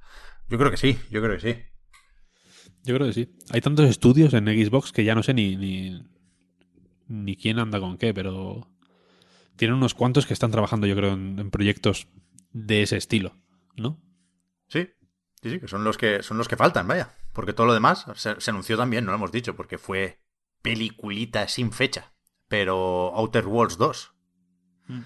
Yo 0.50 0.58
creo 0.58 0.72
que 0.72 0.78
sí, 0.78 1.00
yo 1.10 1.22
creo 1.22 1.36
que 1.38 1.54
sí. 1.54 1.62
Yo 2.84 2.96
creo 2.96 3.08
que 3.08 3.14
sí. 3.14 3.36
Hay 3.52 3.62
tantos 3.62 3.90
estudios 3.90 4.34
en 4.34 4.46
Xbox 4.46 4.92
que 4.92 5.04
ya 5.04 5.16
no 5.16 5.24
sé 5.24 5.34
ni, 5.34 5.56
ni, 5.56 6.04
ni 7.08 7.36
quién 7.38 7.60
anda 7.60 7.80
con 7.80 7.98
qué, 7.98 8.14
pero 8.14 8.68
tienen 9.56 9.78
unos 9.78 9.94
cuantos 9.94 10.26
que 10.26 10.34
están 10.34 10.52
trabajando, 10.52 10.88
yo 10.88 10.96
creo, 10.96 11.14
en, 11.14 11.40
en 11.40 11.50
proyectos 11.50 12.08
de 12.52 12.82
ese 12.82 12.98
estilo, 12.98 13.38
¿no? 13.76 14.02
Sí, 14.68 14.90
sí, 15.42 15.52
sí, 15.52 15.60
que 15.60 15.68
son 15.68 15.84
los 15.84 15.98
que 15.98 16.24
son 16.24 16.38
los 16.38 16.48
que 16.48 16.58
faltan, 16.58 16.88
vaya. 16.88 17.16
Porque 17.32 17.54
todo 17.54 17.68
lo 17.68 17.74
demás 17.74 18.06
se, 18.16 18.40
se 18.40 18.52
anunció 18.52 18.78
también, 18.78 19.06
no 19.06 19.12
lo 19.12 19.18
hemos 19.18 19.32
dicho, 19.32 19.56
porque 19.56 19.78
fue 19.78 20.20
peliculita 20.62 21.48
sin 21.48 21.72
fecha. 21.72 22.13
Pero 22.54 23.12
Outer 23.16 23.48
Worlds 23.48 23.80
2 23.80 24.14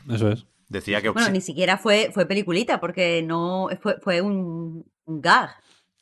Eso 0.09 0.31
es. 0.31 0.45
decía 0.67 1.01
que 1.01 1.07
Bueno, 1.07 1.29
ni 1.29 1.39
siquiera 1.39 1.77
fue, 1.77 2.11
fue 2.13 2.25
peliculita, 2.25 2.81
porque 2.81 3.23
no 3.23 3.69
fue, 3.79 3.95
fue 4.01 4.19
un, 4.19 4.85
un 5.05 5.21
gag. 5.21 5.51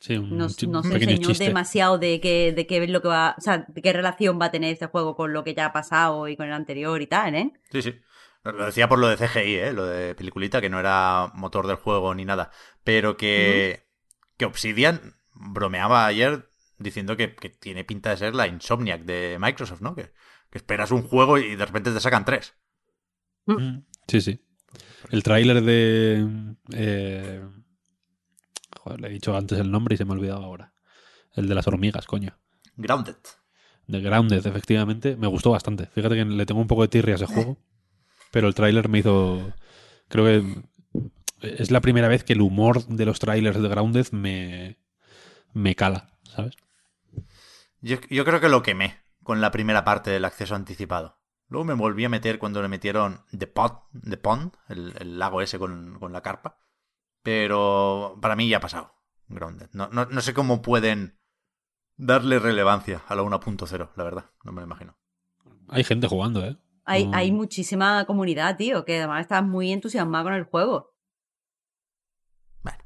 Sí, 0.00 0.16
un, 0.16 0.36
Nos, 0.36 0.60
enseñó 0.60 1.28
chiste. 1.28 1.44
demasiado 1.44 1.98
de 1.98 2.20
qué, 2.20 2.52
de 2.52 2.66
qué 2.66 2.82
es 2.82 2.90
lo 2.90 3.00
que 3.00 3.06
va, 3.06 3.36
o 3.38 3.40
sea, 3.40 3.64
de 3.68 3.80
qué 3.80 3.92
relación 3.92 4.40
va 4.40 4.46
a 4.46 4.50
tener 4.50 4.72
este 4.72 4.86
juego 4.86 5.14
con 5.14 5.32
lo 5.32 5.44
que 5.44 5.54
ya 5.54 5.66
ha 5.66 5.72
pasado 5.72 6.26
y 6.26 6.36
con 6.36 6.46
el 6.46 6.52
anterior 6.52 7.00
y 7.00 7.06
tal, 7.06 7.36
¿eh? 7.36 7.52
Sí, 7.70 7.80
sí. 7.80 7.94
Lo 8.42 8.66
decía 8.66 8.88
por 8.88 8.98
lo 8.98 9.06
de 9.06 9.16
CGI, 9.16 9.54
¿eh? 9.54 9.72
lo 9.72 9.86
de 9.86 10.16
peliculita, 10.16 10.60
que 10.60 10.68
no 10.68 10.80
era 10.80 11.30
motor 11.32 11.68
del 11.68 11.76
juego 11.76 12.12
ni 12.16 12.24
nada. 12.24 12.50
Pero 12.82 13.16
que, 13.16 13.86
que 14.36 14.46
Obsidian 14.46 15.14
bromeaba 15.32 16.06
ayer 16.06 16.50
diciendo 16.78 17.16
que, 17.16 17.36
que 17.36 17.50
tiene 17.50 17.84
pinta 17.84 18.10
de 18.10 18.16
ser 18.16 18.34
la 18.34 18.48
Insomniac 18.48 19.02
de 19.02 19.36
Microsoft, 19.38 19.80
¿no? 19.80 19.94
Que, 19.94 20.10
que 20.50 20.58
esperas 20.58 20.90
un 20.90 21.02
juego 21.02 21.38
y 21.38 21.56
de 21.56 21.66
repente 21.66 21.92
te 21.92 22.00
sacan 22.00 22.24
tres. 22.24 22.54
Mm, 23.46 23.78
Sí, 24.08 24.20
sí. 24.20 24.40
El 25.10 25.22
tráiler 25.22 25.62
de... 25.62 26.54
eh, 26.72 27.42
joder, 28.80 29.00
le 29.00 29.08
he 29.08 29.12
dicho 29.12 29.36
antes 29.36 29.58
el 29.58 29.70
nombre 29.70 29.94
y 29.94 29.98
se 29.98 30.04
me 30.04 30.12
ha 30.12 30.16
olvidado 30.16 30.44
ahora. 30.44 30.72
El 31.34 31.48
de 31.48 31.54
las 31.54 31.66
hormigas, 31.66 32.06
coño. 32.06 32.38
Grounded. 32.76 33.16
De 33.86 34.00
Grounded, 34.00 34.44
efectivamente, 34.46 35.16
me 35.16 35.26
gustó 35.28 35.50
bastante. 35.52 35.86
Fíjate 35.86 36.16
que 36.16 36.24
le 36.24 36.46
tengo 36.46 36.60
un 36.60 36.66
poco 36.66 36.82
de 36.82 36.88
tirria 36.88 37.14
a 37.14 37.16
ese 37.16 37.26
juego, 37.26 37.58
pero 38.30 38.48
el 38.48 38.54
tráiler 38.54 38.88
me 38.88 38.98
hizo... 38.98 39.52
Creo 40.08 40.24
que 40.24 40.62
es 41.42 41.70
la 41.70 41.80
primera 41.80 42.08
vez 42.08 42.24
que 42.24 42.32
el 42.32 42.40
humor 42.40 42.84
de 42.86 43.06
los 43.06 43.18
trailers 43.18 43.60
de 43.60 43.68
Grounded 43.68 44.06
me, 44.12 44.76
me 45.52 45.74
cala, 45.74 46.10
¿sabes? 46.24 46.54
Yo, 47.80 47.98
yo 48.10 48.24
creo 48.24 48.40
que 48.40 48.48
lo 48.48 48.62
quemé 48.62 48.96
con 49.26 49.40
la 49.40 49.50
primera 49.50 49.84
parte 49.84 50.10
del 50.10 50.24
acceso 50.24 50.54
anticipado. 50.54 51.18
Luego 51.48 51.64
me 51.64 51.74
volví 51.74 52.04
a 52.04 52.08
meter 52.08 52.38
cuando 52.38 52.62
le 52.62 52.68
metieron 52.68 53.24
The, 53.36 53.48
Pot, 53.48 53.82
The 54.08 54.16
Pond, 54.16 54.52
el, 54.68 54.94
el 54.98 55.18
lago 55.18 55.42
ese 55.42 55.58
con, 55.58 55.98
con 55.98 56.12
la 56.12 56.22
carpa. 56.22 56.58
Pero 57.22 58.16
para 58.22 58.36
mí 58.36 58.48
ya 58.48 58.58
ha 58.58 58.60
pasado. 58.60 58.94
Grounded. 59.28 59.68
No, 59.72 59.88
no, 59.88 60.06
no 60.06 60.20
sé 60.20 60.32
cómo 60.32 60.62
pueden 60.62 61.18
darle 61.96 62.38
relevancia 62.38 63.02
a 63.08 63.16
la 63.16 63.22
1.0, 63.22 63.90
la 63.96 64.04
verdad. 64.04 64.30
No 64.44 64.52
me 64.52 64.60
lo 64.60 64.66
imagino. 64.66 64.96
Hay 65.68 65.82
gente 65.82 66.06
jugando, 66.06 66.44
¿eh? 66.44 66.56
Hay, 66.84 67.32
muchísima 67.32 68.04
comunidad, 68.04 68.56
tío, 68.56 68.84
que 68.84 68.98
además 68.98 69.22
está 69.22 69.42
muy 69.42 69.72
entusiasmada 69.72 70.22
con 70.22 70.34
el 70.34 70.44
juego. 70.44 70.94
Bueno, 72.62 72.78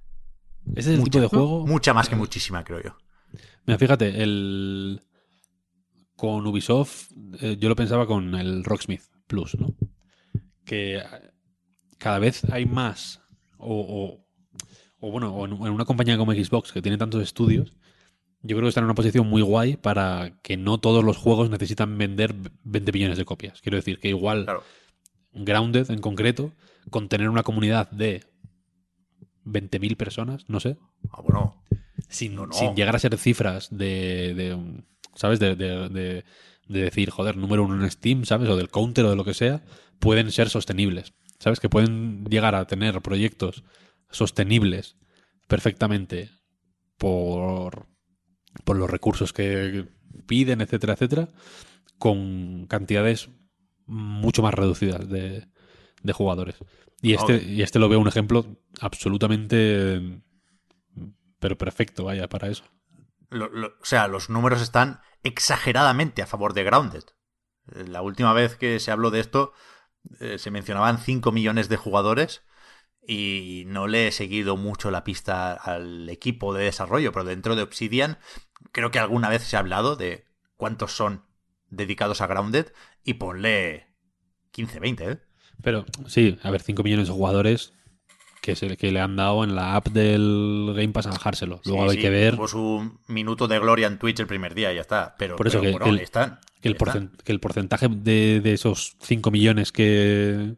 Ese 0.75 0.93
es 0.93 0.95
el 0.95 1.01
mucha, 1.01 1.11
tipo 1.11 1.21
de 1.21 1.29
juego... 1.29 1.67
mucha 1.67 1.93
más 1.93 2.09
que 2.09 2.17
muchísima, 2.17 2.65
creo 2.65 2.83
yo. 2.83 2.97
Mira, 3.67 3.79
fíjate, 3.79 4.23
el 4.23 5.03
con 6.21 6.47
Ubisoft 6.47 7.11
eh, 7.41 7.57
yo 7.59 7.69
lo 7.71 7.77
pensaba 7.77 8.07
con 8.07 8.35
el 8.35 8.63
Rocksmith 8.63 9.03
Plus, 9.27 9.57
¿no? 9.59 9.75
Que 10.67 10.99
eh, 10.99 11.03
cada 11.99 12.19
vez 12.19 12.45
hay 12.53 12.67
más 12.67 13.23
o, 13.59 13.75
o- 13.81 14.27
o 15.03 15.11
bueno, 15.11 15.35
o 15.35 15.47
en, 15.47 15.53
en 15.53 15.73
una 15.73 15.87
compañía 15.87 16.19
como 16.19 16.33
Xbox 16.35 16.73
que 16.73 16.83
tiene 16.83 16.99
tantos 16.99 17.23
estudios, 17.23 17.73
yo 18.43 18.55
creo 18.57 18.63
que 18.63 18.69
está 18.69 18.81
en 18.81 18.85
una 18.85 18.95
posición 18.95 19.27
muy 19.27 19.41
guay 19.41 19.77
para 19.79 20.39
que 20.43 20.59
no 20.59 20.79
todos 20.79 21.03
los 21.03 21.17
juegos 21.17 21.49
necesitan 21.49 21.97
vender 21.97 22.35
20 22.65 22.93
millones 22.93 23.17
de 23.19 23.25
copias. 23.25 23.63
Quiero 23.63 23.77
decir 23.77 23.99
que 23.99 24.09
igual 24.09 24.45
Claro. 24.45 24.63
Grounded 25.33 25.91
en 25.91 26.01
concreto, 26.01 26.53
con 26.91 27.09
tener 27.09 27.31
una 27.31 27.43
comunidad 27.45 27.91
de 27.91 28.25
20.000 29.47 29.97
personas, 29.97 30.45
no 30.49 30.61
sé, 30.61 30.77
Ah, 31.11 31.23
bueno, 31.23 31.63
sin, 32.09 32.35
No, 32.35 32.47
no. 32.47 32.53
sin 32.53 32.75
llegar 32.75 32.95
a 32.95 32.99
ser 32.99 33.17
cifras 33.17 33.69
de, 33.71 34.35
de, 34.35 34.83
¿sabes? 35.15 35.39
De, 35.41 35.57
de- 35.57 35.89
de- 35.89 36.25
de 36.69 36.83
decir, 36.83 37.11
joder, 37.11 37.37
número 37.37 37.65
uno 37.65 37.83
en 37.83 37.91
Steam, 37.91 38.25
¿sabes? 38.25 38.49
O 38.49 38.57
del 38.57 38.69
counter 38.71 39.05
o 39.05 39.11
de 39.11 39.17
lo 39.17 39.25
que 39.25 39.35
sea, 39.35 39.63
pueden 39.99 40.31
ser 40.31 40.49
sostenibles. 40.51 41.13
¿Sabes? 41.39 41.59
Que 41.59 41.69
pueden 41.71 42.25
llegar 42.27 42.55
a 42.55 42.67
tener 42.67 43.01
proyectos 43.01 43.65
sostenibles 44.11 44.97
perfectamente 45.49 46.31
por, 46.99 47.87
por 48.65 48.77
los 48.77 48.91
recursos 48.91 49.33
que 49.33 49.87
piden, 50.27 50.61
etcétera, 50.61 50.93
etcétera, 50.93 51.29
con 51.99 52.67
cantidades 52.67 53.31
mucho 53.87 54.43
más 54.43 54.55
reducidas 54.55 55.09
de, 55.09 55.47
de 56.03 56.13
jugadores. 56.13 56.57
Y 57.03 57.15
este, 57.15 57.37
Ok. 57.37 57.43
y 57.45 57.63
este 57.63 57.79
lo 57.79 57.89
veo 57.89 57.99
un 57.99 58.09
ejemplo 58.09 58.45
absolutamente 58.81 60.21
pero 61.39 61.57
perfecto, 61.57 62.05
vaya, 62.05 62.29
para 62.29 62.49
eso. 62.49 62.65
Lo- 63.31 63.47
o 63.81 63.85
sea, 63.85 64.09
los 64.09 64.29
números 64.31 64.61
están 64.61 65.01
exageradamente 65.23 66.23
a 66.23 66.27
favor 66.27 66.53
de 66.53 66.65
Grounded. 66.65 67.05
Eh, 67.75 67.85
La 67.89 68.03
última 68.03 68.33
vez 68.33 68.57
que 68.57 68.81
se 68.81 68.91
habló 68.91 69.11
de 69.11 69.21
esto, 69.21 69.53
eh, 70.21 70.39
se 70.39 70.51
mencionaban 70.51 70.99
5 70.99 71.33
millones 71.33 71.69
de 71.69 71.77
jugadores 71.77 72.43
y 73.07 73.65
no 73.67 73.87
le 73.87 74.09
he 74.09 74.13
seguido 74.13 74.57
mucho 74.57 74.91
la 74.91 75.05
pista 75.05 75.53
al 75.55 76.09
equipo 76.09 76.55
de 76.55 76.65
desarrollo, 76.65 77.13
pero 77.13 77.25
dentro 77.25 77.57
de 77.57 77.63
Obsidian 77.63 78.19
creo 78.73 78.91
que 78.91 78.99
alguna 78.99 79.29
vez 79.29 79.43
se 79.43 79.57
ha 79.57 79.61
hablado 79.61 79.97
de 79.97 80.27
cuántos 80.57 80.93
son 80.93 81.25
dedicados 81.69 82.21
a 82.21 82.27
Grounded 82.27 82.73
y 83.05 83.15
ponle 83.15 83.89
15, 84.51 84.81
20, 84.81 85.11
¿eh? 85.13 85.19
Pero 85.63 85.85
sí, 86.07 86.39
a 86.43 86.51
ver, 86.51 86.63
5 86.63 86.83
millones 86.83 87.09
de 87.09 87.15
jugadores 87.15 87.75
que, 88.43 88.57
se, 88.57 88.77
que 88.77 88.91
le 88.93 89.01
han 89.01 89.17
dado 89.17 89.45
en 89.45 89.55
la 89.55 89.77
app 89.77 89.89
del 89.89 90.73
Game 90.75 90.89
Pass 90.91 91.07
a 91.07 91.11
bajárselo. 91.11 91.61
Luego 91.65 91.83
Sí, 91.85 91.91
hay 91.91 91.97
sí, 91.97 92.03
que 92.03 92.11
ver 92.11 92.35
Tuvo 92.37 92.49
su 92.49 92.99
minuto 93.09 93.47
de 93.49 93.59
gloria 93.59 93.87
en 93.87 93.99
Twitch 93.99 94.21
el 94.21 94.27
primer 94.27 94.55
día 94.55 94.73
y 94.73 94.77
ya 94.77 94.81
está. 94.81 95.15
Pero, 95.19 95.37
Por 95.37 95.47
eso 95.47 95.61
pero, 95.61 95.73
que 95.73 95.79
bueno, 95.79 95.93
el- 95.93 95.99
ahí 95.99 96.05
están. 96.05 96.39
que 96.61 96.69
el, 96.69 96.75
ahí 96.75 96.79
están. 96.89 97.09
porcen- 97.11 97.23
que 97.23 97.33
el 97.33 97.41
porcentaje 97.41 97.89
de, 97.89 98.41
de 98.43 98.53
esos 98.53 98.97
5 99.03 99.31
millones 99.31 99.73
que, 99.73 100.55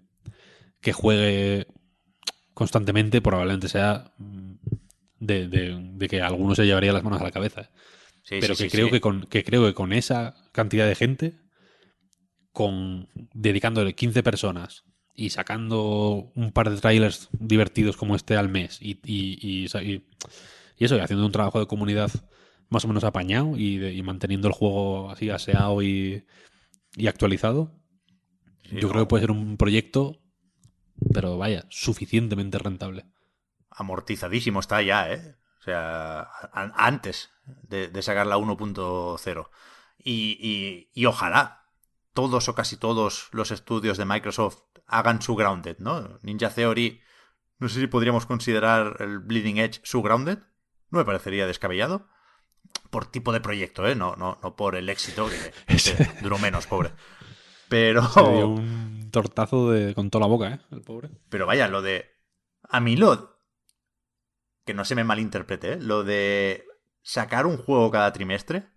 que 0.80 0.92
juegue 0.92 1.66
constantemente 2.54 3.20
probablemente 3.20 3.68
sea 3.68 4.12
de, 5.18 5.48
de- 5.48 5.78
de 5.94 6.09
que 6.09 6.20
alguno 6.22 6.54
se 6.54 6.66
llevaría 6.66 6.92
las 6.92 7.02
manos 7.02 7.20
a 7.20 7.24
la 7.24 7.30
cabeza. 7.30 7.62
¿eh? 7.62 7.68
Sí, 8.24 8.36
Pero 8.40 8.54
que, 8.54 8.68
creo. 8.70 8.90
Que, 8.90 9.00
con, 9.00 9.22
que 9.24 9.42
creo 9.42 9.64
que 9.66 9.74
con 9.74 9.92
esa 9.92 10.34
cantidad 10.52 10.86
de 10.86 10.94
gente, 10.94 11.32
con 12.52 13.09
dedicándole 13.32 13.94
15 13.94 14.22
personas 14.22 14.84
y 15.14 15.30
sacando 15.30 16.30
un 16.34 16.52
par 16.52 16.70
de 16.70 16.78
trailers 16.80 17.28
divertidos 17.39 17.97
como 17.97 18.16
este 18.16 18.36
al 18.36 18.48
mes 18.48 18.78
y, 18.80 19.01
y, 19.05 19.39
y, 19.43 19.64
y- 19.64 20.05
eso, 20.84 20.97
y 20.97 21.01
haciendo 21.01 21.26
un 21.26 21.32
trabajo 21.32 21.60
de 21.60 21.66
comunidad 21.66 22.10
más 22.70 22.84
o 22.84 22.89
menos 22.89 23.05
apañado 23.05 23.56
y, 23.56 23.78
de- 23.78 23.93
y 23.94 24.02
manteniendo 24.02 24.48
el 24.48 24.55
juego 24.55 25.10
así 25.10 25.30
aseado 25.30 25.82
y, 25.82 26.24
y 26.97 27.06
actualizado, 27.09 27.72
Sí, 28.68 28.82
yo 28.82 28.89
no, 28.89 28.90
creo 28.90 29.05
que 29.05 29.09
puede 29.09 29.22
ser 29.22 29.30
un 29.30 29.56
proyecto, 29.56 30.18
pero 31.12 31.39
vaya, 31.39 31.66
suficientemente 31.70 32.59
rentable. 32.59 33.06
amortizadísimo 33.70 34.60
está 34.60 34.82
ya, 34.82 35.10
¿eh? 35.12 35.36
O 35.60 35.62
sea, 35.62 36.28
antes 36.52 37.30
de, 37.44 37.89
de 37.89 38.02
sacar 38.02 38.26
la 38.26 38.36
1.0. 38.36 39.51
Y, 39.98 40.36
y, 40.40 40.90
y 41.01 41.06
ojalá 41.06 41.61
todos 42.12 42.48
o 42.48 42.55
casi 42.55 42.76
todos 42.76 43.28
los 43.32 43.51
estudios 43.51 43.98
de 43.98 44.05
Microsoft 44.05 44.62
hagan 44.86 45.22
su 45.22 45.34
Grounded, 45.34 45.78
¿no? 45.78 46.18
Ninja 46.22 46.51
Theory, 46.51 47.01
no 47.59 47.68
sé 47.68 47.80
si 47.80 47.86
podríamos 47.86 48.26
considerar 48.26 48.97
el 49.01 49.18
Bleeding 49.18 49.59
Edge 49.59 49.80
su 49.84 50.02
Grounded. 50.02 50.39
No 50.90 50.98
me 50.98 51.05
parecería 51.05 51.47
descabellado. 51.47 52.09
por 52.90 53.06
tipo 53.06 53.32
de 53.32 53.40
proyecto, 53.40 53.86
¿eh? 53.86 53.94
No, 53.94 54.16
no, 54.16 54.39
no 54.43 54.56
por 54.56 54.76
el 54.76 54.89
éxito, 54.89 55.28
que, 55.28 55.76
que 55.76 56.09
duró 56.20 56.39
menos, 56.39 56.66
pobre. 56.66 56.93
Pero. 57.68 58.06
Se 58.09 58.20
dio 58.20 58.48
un 58.48 59.09
tortazo 59.10 59.70
de, 59.70 59.94
con 59.94 60.10
toda 60.10 60.20
la 60.20 60.28
boca, 60.28 60.48
¿eh? 60.48 60.60
El 60.70 60.82
pobre. 60.82 61.10
Pero 61.30 61.47
vaya, 61.47 61.68
lo 61.68 61.80
de. 61.80 62.10
A 62.68 62.80
mí 62.80 62.97
lo. 62.97 63.40
Que 64.66 64.74
no 64.74 64.84
se 64.84 64.94
me 64.94 65.05
malinterprete, 65.05 65.74
¿eh? 65.74 65.78
Lo 65.80 66.05
de 66.05 66.66
sacar 67.01 67.47
un 67.47 67.56
juego 67.56 67.90
cada 67.90 68.12
trimestre 68.12 68.68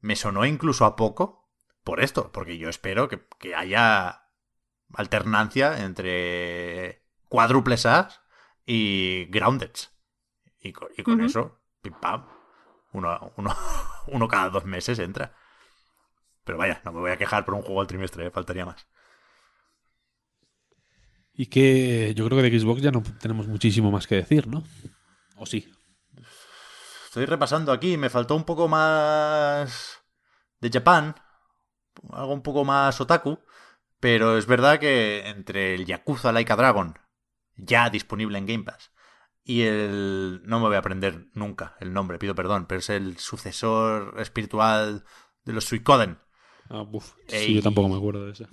me 0.00 0.16
sonó 0.16 0.44
incluso 0.44 0.84
a 0.84 0.96
poco 0.96 1.43
por 1.84 2.00
esto, 2.00 2.32
porque 2.32 2.58
yo 2.58 2.68
espero 2.68 3.08
que, 3.08 3.26
que 3.38 3.54
haya 3.54 4.28
alternancia 4.94 5.84
entre 5.84 7.04
cuádruples 7.28 7.86
A 7.86 8.08
y 8.66 9.26
grounded. 9.26 9.72
Y 10.60 10.72
con, 10.72 10.88
y 10.96 11.02
con 11.02 11.20
Ujú. 11.20 11.26
eso, 11.26 11.60
pim 11.82 11.94
pam, 11.94 12.26
uno, 12.92 13.32
uno, 13.36 13.54
uno 14.08 14.28
cada 14.28 14.50
dos 14.50 14.64
meses 14.64 14.98
entra. 14.98 15.34
Pero 16.44 16.56
vaya, 16.58 16.80
no 16.84 16.92
me 16.92 17.00
voy 17.00 17.10
a 17.10 17.18
quejar 17.18 17.44
por 17.44 17.54
un 17.54 17.62
juego 17.62 17.80
al 17.82 17.86
trimestre, 17.86 18.26
¿eh? 18.26 18.30
faltaría 18.30 18.64
más. 18.64 18.86
Y 21.36 21.46
que 21.46 22.14
yo 22.14 22.24
creo 22.26 22.40
que 22.40 22.48
de 22.50 22.60
Xbox 22.60 22.80
ya 22.80 22.92
no 22.92 23.02
tenemos 23.20 23.48
muchísimo 23.48 23.90
más 23.90 24.06
que 24.06 24.14
decir, 24.16 24.46
¿no? 24.46 24.62
¿O 25.36 25.46
sí? 25.46 25.60
Estoy 27.06 27.26
repasando 27.26 27.72
aquí, 27.72 27.96
me 27.96 28.10
faltó 28.10 28.34
un 28.34 28.44
poco 28.44 28.66
más 28.68 30.02
de 30.60 30.70
Japan, 30.70 31.14
algo 32.12 32.32
un 32.32 32.42
poco 32.42 32.64
más 32.64 33.00
otaku, 33.00 33.38
pero 34.00 34.36
es 34.36 34.46
verdad 34.46 34.78
que 34.78 35.28
entre 35.28 35.74
el 35.74 35.86
Yakuza 35.86 36.32
Laika 36.32 36.56
Dragon, 36.56 36.98
ya 37.56 37.90
disponible 37.90 38.38
en 38.38 38.46
Game 38.46 38.64
Pass, 38.64 38.90
y 39.44 39.62
el... 39.62 40.42
no 40.44 40.60
me 40.60 40.66
voy 40.66 40.76
a 40.76 40.80
aprender 40.80 41.26
nunca 41.34 41.76
el 41.80 41.92
nombre, 41.92 42.18
pido 42.18 42.34
perdón, 42.34 42.66
pero 42.66 42.78
es 42.80 42.90
el 42.90 43.18
sucesor 43.18 44.14
espiritual 44.18 45.04
de 45.44 45.52
los 45.52 45.64
Suicoden, 45.64 46.18
Ah, 46.68 46.82
buf. 46.82 47.12
Ey. 47.28 47.46
Sí, 47.46 47.54
yo 47.54 47.62
tampoco 47.62 47.88
me 47.88 47.96
acuerdo 47.96 48.26
de 48.26 48.32
ese. 48.32 48.46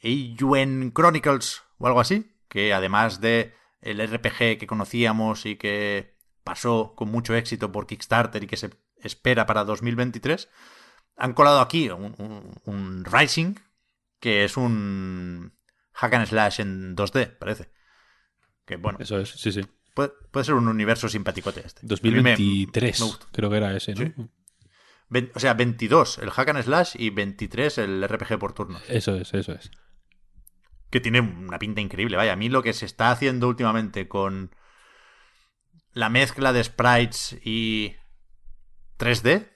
Eiyuen 0.00 0.92
Chronicles 0.92 1.62
o 1.78 1.86
algo 1.86 2.00
así, 2.00 2.32
que 2.48 2.72
además 2.72 3.20
de 3.20 3.54
el 3.82 4.00
RPG 4.00 4.58
que 4.58 4.66
conocíamos 4.66 5.46
y 5.46 5.56
que 5.56 6.16
pasó 6.44 6.94
con 6.96 7.10
mucho 7.10 7.34
éxito 7.34 7.70
por 7.70 7.86
Kickstarter 7.86 8.42
y 8.42 8.46
que 8.46 8.56
se 8.56 8.70
espera 9.02 9.46
para 9.46 9.64
2023, 9.64 10.48
han 11.20 11.32
colado 11.34 11.60
aquí 11.60 11.88
un, 11.90 12.14
un- 12.18 12.52
un 12.64 13.04
Rising, 13.04 13.54
que 14.18 14.44
es 14.44 14.56
un 14.56 15.52
hack 15.92 16.14
and 16.14 16.26
slash 16.26 16.60
en 16.60 16.96
2D, 16.96 17.38
parece. 17.38 17.70
Que 18.66 18.76
bueno, 18.76 18.98
Eso 19.00 19.18
es, 19.18 19.30
sí, 19.30 19.52
sí. 19.52 19.60
puede, 19.94 20.10
puede 20.30 20.44
ser 20.44 20.54
un 20.54 20.68
universo 20.68 21.08
simpaticote 21.08 21.62
este. 21.64 21.80
A 21.80 21.82
mí 22.02 22.10
me- 22.22 22.30
2023, 22.32 23.00
me 23.00 23.06
gusta. 23.06 23.26
creo 23.32 23.50
que 23.50 23.56
era 23.56 23.76
ese, 23.76 23.94
¿no? 23.94 24.02
Sí. 24.04 24.12
Ve- 25.08 25.32
O 25.34 25.40
sea, 25.40 25.54
22 25.54 26.18
el 26.18 26.30
hack 26.30 26.48
and 26.50 26.62
slash 26.62 26.94
y 26.98 27.10
23 27.10 27.78
el 27.78 28.02
RPG 28.08 28.38
por 28.38 28.52
turnos. 28.52 28.82
Eso 28.88 29.14
es, 29.16 29.32
eso 29.34 29.52
es. 29.52 29.70
que 30.90 31.00
tiene 31.00 31.20
una 31.20 31.58
pinta 31.58 31.80
increíble. 31.80 32.16
Vaya, 32.16 32.32
a 32.32 32.36
mí 32.36 32.48
lo 32.48 32.62
que 32.64 32.72
se 32.72 32.84
está 32.86 33.10
haciendo 33.12 33.46
últimamente 33.48 34.08
con 34.08 34.54
la 35.92 36.08
mezcla 36.08 36.52
de 36.52 36.62
sprites 36.64 37.36
y 37.44 37.94
3D, 38.98 39.48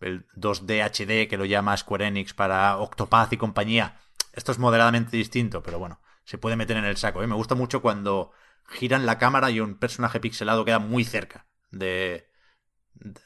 el 0.00 0.26
2D 0.36 0.82
HD 0.82 1.28
que 1.28 1.36
lo 1.36 1.44
llama 1.44 1.76
Square 1.76 2.06
Enix 2.06 2.34
para 2.34 2.76
Octopath 2.78 3.32
y 3.32 3.36
compañía. 3.36 3.98
Esto 4.32 4.52
es 4.52 4.58
moderadamente 4.58 5.16
distinto, 5.16 5.62
pero 5.62 5.78
bueno, 5.78 6.00
se 6.24 6.38
puede 6.38 6.56
meter 6.56 6.76
en 6.76 6.84
el 6.84 6.96
saco. 6.96 7.22
¿eh? 7.22 7.26
Me 7.26 7.34
gusta 7.34 7.54
mucho 7.54 7.80
cuando 7.80 8.32
giran 8.68 9.06
la 9.06 9.18
cámara 9.18 9.50
y 9.50 9.60
un 9.60 9.76
personaje 9.78 10.20
pixelado 10.20 10.64
queda 10.64 10.78
muy 10.78 11.04
cerca 11.04 11.46
de, 11.70 12.28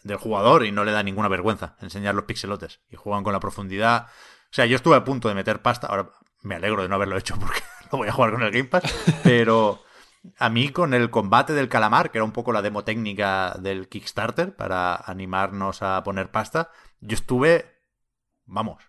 del 0.05 0.16
jugador 0.16 0.64
y 0.64 0.72
no 0.72 0.84
le 0.84 0.92
da 0.92 1.02
ninguna 1.02 1.28
vergüenza 1.28 1.76
enseñar 1.80 2.14
los 2.14 2.24
pixelotes 2.24 2.80
y 2.90 2.97
juegan 2.97 3.24
con 3.24 3.32
la 3.32 3.40
profundidad. 3.40 4.06
O 4.44 4.52
sea, 4.52 4.66
yo 4.66 4.76
estuve 4.76 4.97
a 4.97 5.05
punto 5.05 5.28
de 5.28 5.34
meter 5.34 5.62
pasta, 5.62 5.86
ahora 5.86 6.10
me 6.42 6.56
alegro 6.56 6.82
de 6.82 6.88
no 6.88 6.94
haberlo 6.94 7.16
hecho 7.16 7.36
porque 7.38 7.60
no 7.92 7.98
voy 7.98 8.09
a 8.09 8.12
jugar 8.12 8.32
con 8.32 8.42
el 8.42 8.51
Game 8.51 8.68
Pass, 8.68 8.82
pero 9.22 9.82
a 10.36 10.51
mí 10.51 10.70
con 10.70 10.94
el 10.94 11.10
combate 11.10 11.52
del 11.52 11.68
calamar, 11.68 12.10
que 12.10 12.18
era 12.18 12.24
un 12.24 12.32
poco 12.32 12.52
la 12.52 12.62
demo 12.62 12.84
técnica 12.84 13.56
del 13.60 13.88
Kickstarter 13.88 14.55
para 14.55 14.94
animarnos 14.94 15.82
a 15.82 16.02
poner 16.02 16.30
pasta, 16.30 16.70
yo 17.01 17.14
estuve, 17.14 17.78
vamos, 18.44 18.82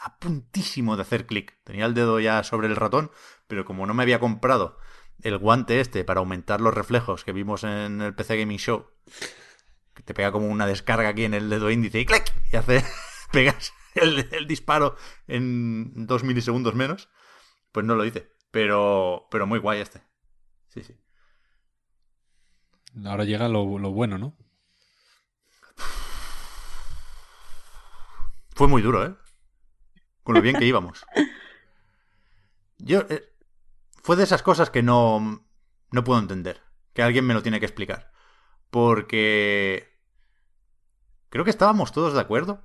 a 0.00 0.18
puntísimo 0.18 0.96
de 0.96 1.02
hacer 1.02 1.26
clic. 1.26 1.58
Tenía 1.64 1.86
el 1.86 1.94
dedo 1.94 2.20
ya 2.20 2.42
sobre 2.44 2.68
el 2.68 2.76
ratón, 2.76 3.10
pero 3.46 3.64
como 3.64 3.86
no 3.86 3.94
me 3.94 4.02
había 4.02 4.20
comprado 4.20 4.78
el 5.22 5.38
guante 5.38 5.80
este 5.80 6.04
para 6.04 6.20
aumentar 6.20 6.60
los 6.60 6.74
reflejos 6.74 7.24
que 7.24 7.32
vimos 7.32 7.64
en 7.64 8.00
el 8.00 8.14
PC 8.14 8.38
Gaming 8.38 8.58
Show, 8.58 8.86
que 9.94 10.02
te 10.02 10.14
pega 10.14 10.32
como 10.32 10.46
una 10.46 10.66
descarga 10.66 11.08
aquí 11.08 11.24
en 11.24 11.34
el 11.34 11.50
dedo 11.50 11.70
índice 11.70 12.00
y 12.00 12.06
clic, 12.06 12.32
y 12.52 12.56
hace, 12.56 12.84
pegas 13.32 13.72
el, 13.94 14.28
el 14.32 14.46
disparo 14.46 14.96
en 15.26 16.06
dos 16.06 16.24
milisegundos 16.24 16.74
menos, 16.74 17.08
pues 17.72 17.84
no 17.84 17.96
lo 17.96 18.04
hice. 18.04 18.32
Pero, 18.50 19.28
pero 19.30 19.46
muy 19.46 19.58
guay 19.58 19.80
este. 19.80 20.07
Sí, 20.68 20.82
sí. 20.82 20.94
Ahora 23.04 23.24
llega 23.24 23.48
lo, 23.48 23.78
lo 23.78 23.90
bueno, 23.92 24.18
¿no? 24.18 24.36
Fue 28.54 28.66
muy 28.68 28.82
duro, 28.82 29.06
¿eh? 29.06 29.14
Con 30.22 30.34
lo 30.34 30.42
bien 30.42 30.56
que 30.56 30.66
íbamos. 30.66 31.04
Yo. 32.78 33.00
eh, 33.08 33.32
fue 34.02 34.16
de 34.16 34.24
esas 34.24 34.42
cosas 34.42 34.70
que 34.70 34.82
no. 34.82 35.44
No 35.90 36.04
puedo 36.04 36.18
entender. 36.18 36.60
Que 36.92 37.02
alguien 37.02 37.26
me 37.26 37.34
lo 37.34 37.42
tiene 37.42 37.60
que 37.60 37.66
explicar. 37.66 38.10
Porque. 38.70 39.88
Creo 41.30 41.44
que 41.44 41.50
estábamos 41.50 41.92
todos 41.92 42.14
de 42.14 42.20
acuerdo 42.20 42.64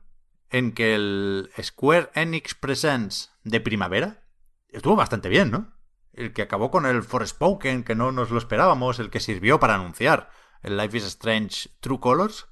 en 0.50 0.72
que 0.74 0.96
el 0.96 1.50
Square 1.62 2.12
Enix 2.16 2.56
Presents 2.56 3.32
de 3.44 3.60
primavera 3.60 4.24
estuvo 4.70 4.96
bastante 4.96 5.30
bien, 5.30 5.52
¿no? 5.52 5.73
El 6.14 6.34
que 6.34 6.44
acabó 6.44 6.72
con 6.72 6.86
el 6.86 7.04
Forspoken, 7.04 7.84
que 7.84 7.96
no 7.96 8.12
nos 8.12 8.30
lo 8.30 8.38
esperábamos, 8.38 9.00
el 9.00 9.10
que 9.10 9.20
sirvió 9.20 9.60
para 9.60 9.76
anunciar 9.76 10.30
el 10.62 10.78
Life 10.78 10.98
is 10.98 11.06
Strange 11.06 11.70
True 11.82 12.00
Colors, 12.00 12.48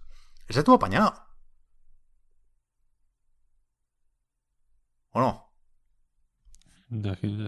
ese 0.48 0.60
estuvo 0.60 0.76
apañado. 0.76 1.26
¿O 5.12 5.20
no? 5.20 5.52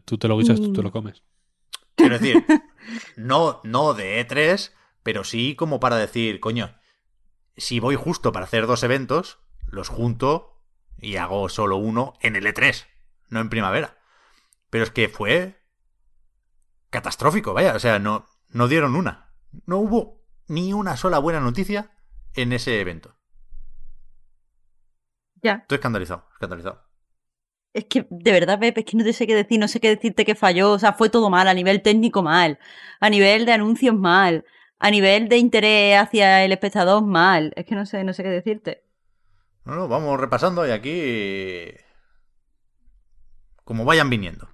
Tú 0.05 0.17
te 0.17 0.27
lo 0.27 0.37
guisas, 0.37 0.59
tú 0.59 0.71
te 0.71 0.81
lo 0.81 0.91
comes. 0.91 1.23
Quiero 1.95 2.17
decir, 2.17 2.45
no, 3.17 3.59
no 3.63 3.93
de 3.93 4.25
E3, 4.25 4.71
pero 5.03 5.23
sí 5.23 5.55
como 5.55 5.79
para 5.79 5.97
decir, 5.97 6.39
coño, 6.39 6.75
si 7.57 7.79
voy 7.79 7.95
justo 7.95 8.31
para 8.31 8.45
hacer 8.45 8.67
dos 8.67 8.83
eventos, 8.83 9.39
los 9.67 9.89
junto 9.89 10.61
y 10.97 11.17
hago 11.17 11.49
solo 11.49 11.77
uno 11.77 12.13
en 12.21 12.35
el 12.35 12.45
E3, 12.45 12.85
no 13.29 13.41
en 13.41 13.49
primavera. 13.49 13.97
Pero 14.69 14.85
es 14.85 14.91
que 14.91 15.09
fue 15.09 15.61
catastrófico, 16.93 17.53
vaya, 17.53 17.75
o 17.75 17.79
sea, 17.79 17.99
no, 17.99 18.25
no 18.49 18.67
dieron 18.69 18.95
una. 18.95 19.33
No 19.65 19.79
hubo 19.79 20.21
ni 20.47 20.73
una 20.73 20.95
sola 20.95 21.19
buena 21.19 21.39
noticia 21.41 21.91
en 22.35 22.53
ese 22.53 22.79
evento. 22.79 23.17
Ya. 25.41 25.55
Estoy 25.63 25.77
escandalizado, 25.77 26.27
escandalizado. 26.31 26.87
Es 27.73 27.85
que, 27.85 28.05
de 28.09 28.31
verdad, 28.31 28.59
Pepe, 28.59 28.81
es 28.81 28.85
que 28.85 28.95
no 28.95 29.03
te 29.03 29.13
sé 29.13 29.25
qué 29.25 29.35
decir, 29.35 29.59
no 29.59 29.67
sé 29.67 29.79
qué 29.79 29.89
decirte 29.89 30.23
que 30.23 30.35
falló. 30.35 30.71
O 30.71 30.79
sea, 30.79 30.93
fue 30.93 31.09
todo 31.09 31.31
mal, 31.31 31.47
a 31.47 31.53
nivel 31.55 31.81
técnico 31.81 32.21
mal, 32.21 32.59
a 32.99 33.09
nivel 33.09 33.45
de 33.47 33.53
anuncios 33.53 33.95
mal, 33.95 34.45
a 34.77 34.91
nivel 34.91 35.27
de 35.27 35.37
interés 35.37 35.99
hacia 35.99 36.45
el 36.45 36.51
espectador 36.51 37.03
mal. 37.03 37.51
Es 37.55 37.65
que 37.65 37.73
no 37.73 37.87
sé, 37.87 38.03
no 38.03 38.13
sé 38.13 38.21
qué 38.21 38.29
decirte. 38.29 38.85
No, 39.65 39.75
no, 39.75 39.87
vamos 39.87 40.19
repasando 40.19 40.67
y 40.67 40.71
aquí. 40.71 41.73
Como 43.63 43.83
vayan 43.83 44.11
viniendo. 44.11 44.49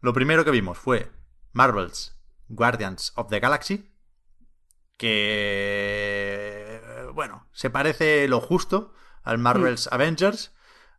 Lo 0.00 0.12
primero 0.12 0.44
que 0.44 0.50
vimos 0.52 0.78
fue 0.78 1.10
Marvel's 1.52 2.18
Guardians 2.48 3.12
of 3.16 3.28
the 3.30 3.40
Galaxy. 3.40 3.92
Que. 4.98 6.80
Bueno, 7.14 7.48
se 7.52 7.70
parece 7.70 8.26
lo 8.28 8.40
justo 8.40 8.92
al 9.22 9.38
Marvel's 9.38 9.88
Avengers. 9.92 10.52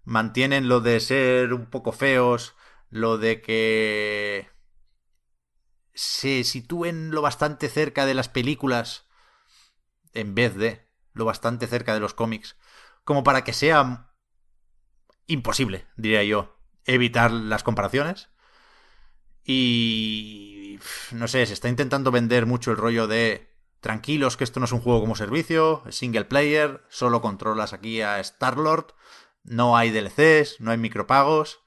Mantienen 0.03 0.67
lo 0.67 0.81
de 0.81 0.99
ser 0.99 1.53
un 1.53 1.67
poco 1.67 1.91
feos, 1.91 2.55
lo 2.89 3.17
de 3.17 3.41
que 3.41 4.49
se 5.93 6.43
sitúen 6.43 7.11
lo 7.11 7.21
bastante 7.21 7.69
cerca 7.69 8.05
de 8.05 8.13
las 8.13 8.27
películas 8.27 9.07
en 10.13 10.35
vez 10.35 10.55
de 10.55 10.89
lo 11.13 11.25
bastante 11.25 11.67
cerca 11.67 11.93
de 11.93 11.99
los 11.99 12.13
cómics 12.13 12.57
como 13.03 13.23
para 13.23 13.43
que 13.43 13.53
sea 13.53 14.11
imposible, 15.27 15.87
diría 15.95 16.23
yo, 16.23 16.57
evitar 16.85 17.31
las 17.31 17.63
comparaciones. 17.63 18.29
Y 19.45 20.79
no 21.11 21.27
sé, 21.27 21.45
se 21.45 21.53
está 21.53 21.69
intentando 21.69 22.11
vender 22.11 22.45
mucho 22.45 22.71
el 22.71 22.77
rollo 22.77 23.07
de 23.07 23.49
tranquilos 23.81 24.37
que 24.37 24.45
esto 24.45 24.59
no 24.59 24.65
es 24.65 24.71
un 24.71 24.79
juego 24.79 25.01
como 25.01 25.15
servicio, 25.15 25.83
es 25.85 25.97
single 25.97 26.25
player, 26.25 26.85
solo 26.87 27.21
controlas 27.21 27.73
aquí 27.73 28.01
a 28.01 28.19
Star-Lord, 28.21 28.93
no 29.43 29.75
hay 29.75 29.91
DLCs, 29.91 30.61
no 30.61 30.71
hay 30.71 30.77
micropagos. 30.77 31.59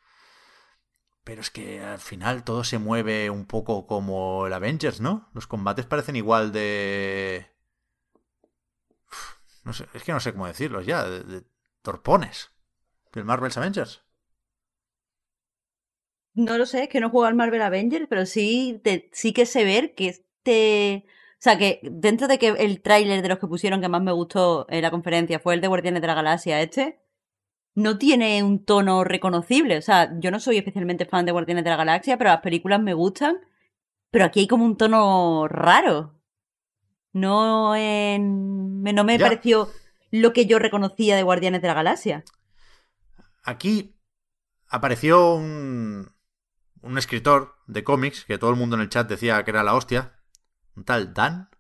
Pero 1.25 1.41
es 1.41 1.51
que 1.51 1.81
al 1.83 1.99
final 1.99 2.45
todo 2.45 2.63
se 2.65 2.79
mueve 2.79 3.31
un 3.31 3.47
poco 3.47 3.87
como 3.87 4.47
el 4.47 4.53
Avengers, 4.53 5.01
¿no? 5.01 5.29
Los 5.35 5.47
combates 5.47 5.85
parecen 5.85 6.17
igual 6.17 6.53
de 6.53 7.51
no 9.67 9.73
sé, 9.73 9.89
es 9.93 10.05
que 10.05 10.13
no 10.13 10.21
sé 10.21 10.33
cómo 10.33 10.47
decirlos 10.47 10.87
ya, 10.87 11.05
de, 11.05 11.25
de 11.25 11.45
torpones 11.83 12.53
del 13.13 13.25
Marvel's 13.25 13.57
Avengers. 13.57 14.05
No 16.37 16.59
lo 16.59 16.67
sé, 16.67 16.85
es 16.85 16.89
que 16.89 17.01
no 17.01 17.11
juego 17.11 17.25
al 17.27 17.35
Marvel 17.35 17.63
Avengers, 17.63 18.07
pero 18.09 18.27
sí, 18.27 18.81
te, 18.85 19.09
sí 19.13 19.33
que 19.33 19.47
sé 19.47 19.65
ver 19.65 19.95
que 19.95 20.09
este... 20.09 21.07
O 21.39 21.43
sea, 21.47 21.59
que 21.59 21.81
dentro 21.83 22.29
de 22.29 22.39
que 22.39 22.49
el 22.49 22.81
tráiler 22.83 23.23
de 23.23 23.29
los 23.29 23.39
que 23.39 23.47
pusieron 23.47 23.81
que 23.81 23.89
más 23.89 24.03
me 24.03 24.13
gustó 24.13 24.67
en 24.71 24.83
la 24.83 24.91
conferencia 24.91 25.39
fue 25.41 25.55
el 25.55 25.61
de 25.61 25.69
Guardianes 25.69 26.01
de 26.03 26.07
la 26.07 26.15
Galaxia 26.15 26.61
este, 26.61 27.01
no 27.75 27.99
tiene 27.99 28.43
un 28.43 28.65
tono 28.65 29.05
reconocible. 29.05 29.79
O 29.79 29.83
sea, 29.83 30.13
yo 30.19 30.31
no 30.31 30.39
soy 30.41 30.59
especialmente 30.59 31.05
fan 31.07 31.27
de 31.27 31.33
Guardianes 31.33 31.65
de 31.65 31.71
la 31.71 31.77
Galaxia, 31.77 32.17
pero 32.19 32.31
las 32.31 32.41
películas 32.41 32.81
me 32.81 32.95
gustan. 32.95 33.39
Pero 34.11 34.25
aquí 34.27 34.41
hay 34.41 34.47
como 34.47 34.65
un 34.65 34.77
tono 34.77 35.49
raro. 35.49 36.15
No, 37.13 37.75
en... 37.77 38.83
no 38.83 39.05
me 39.05 39.19
Ya. 39.19 39.25
pareció 39.27 39.69
lo 40.11 40.33
que 40.33 40.47
yo 40.47 40.59
reconocía 40.59 41.17
de 41.17 41.23
Guardianes 41.23 41.63
de 41.63 41.69
la 41.69 41.75
Galaxia. 41.75 42.25
Aquí 43.43 43.95
apareció 44.69 45.35
un, 45.37 46.09
un 46.83 46.99
escritor 46.99 47.57
de 47.67 47.85
cómics 47.85 48.25
que 48.25 48.39
todo 48.39 48.51
el 48.51 48.57
mundo 48.57 48.77
en 48.77 48.83
el 48.83 48.89
chat 48.89 49.09
decía 49.09 49.45
que 49.45 49.51
era 49.51 49.63
la 49.65 49.75
hostia. 49.75 50.21
Un 50.77 50.85
tal 50.85 51.15
Dan, 51.15 51.51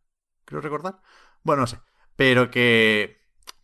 creo 0.45 0.61
recordar. 0.61 1.01
Bueno, 1.43 1.63
no 1.63 1.67
sé. 1.67 1.79
Pero 2.17 2.51
que 2.51 3.19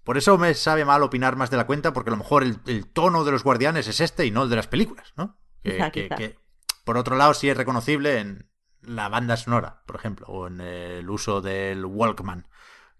por 0.05 0.17
eso 0.19 0.39
me 0.39 0.55
sabe 0.55 0.85
mal 0.85 1.03
opinar 1.03 1.37
más 1.37 1.51
de 1.51 1.57
la 1.57 1.67
cuenta, 1.67 1.93
porque 1.93 2.11
a 2.11 2.13
lo 2.13 2.17
mejor 2.19 2.43
el, 2.43 2.59
el 2.67 2.87
tono 2.87 3.25
de 3.25 3.33
los 3.33 3.45
guardianes 3.45 3.87
es 3.87 4.01
este 4.01 4.27
y 4.27 4.31
no 4.31 4.45
el 4.45 4.51
de 4.51 4.57
las 4.57 4.67
películas, 4.69 5.13
¿no? 5.17 5.39
Que, 5.63 5.75
Quizá, 5.75 5.91
que- 5.91 6.03
quizá. 6.05 6.17
que, 6.17 6.39
por 6.85 6.97
otro 6.97 7.17
lado, 7.17 7.35
sí 7.35 7.49
es 7.49 7.57
reconocible 7.57 8.19
en 8.19 8.51
la 8.81 9.09
banda 9.09 9.37
sonora, 9.37 9.85
por 9.87 9.97
ejemplo, 9.97 10.27
o 10.27 10.49
en 10.49 10.61
el 10.61 11.09
uso 11.09 11.41
del 11.41 11.85
Walkman 11.85 12.49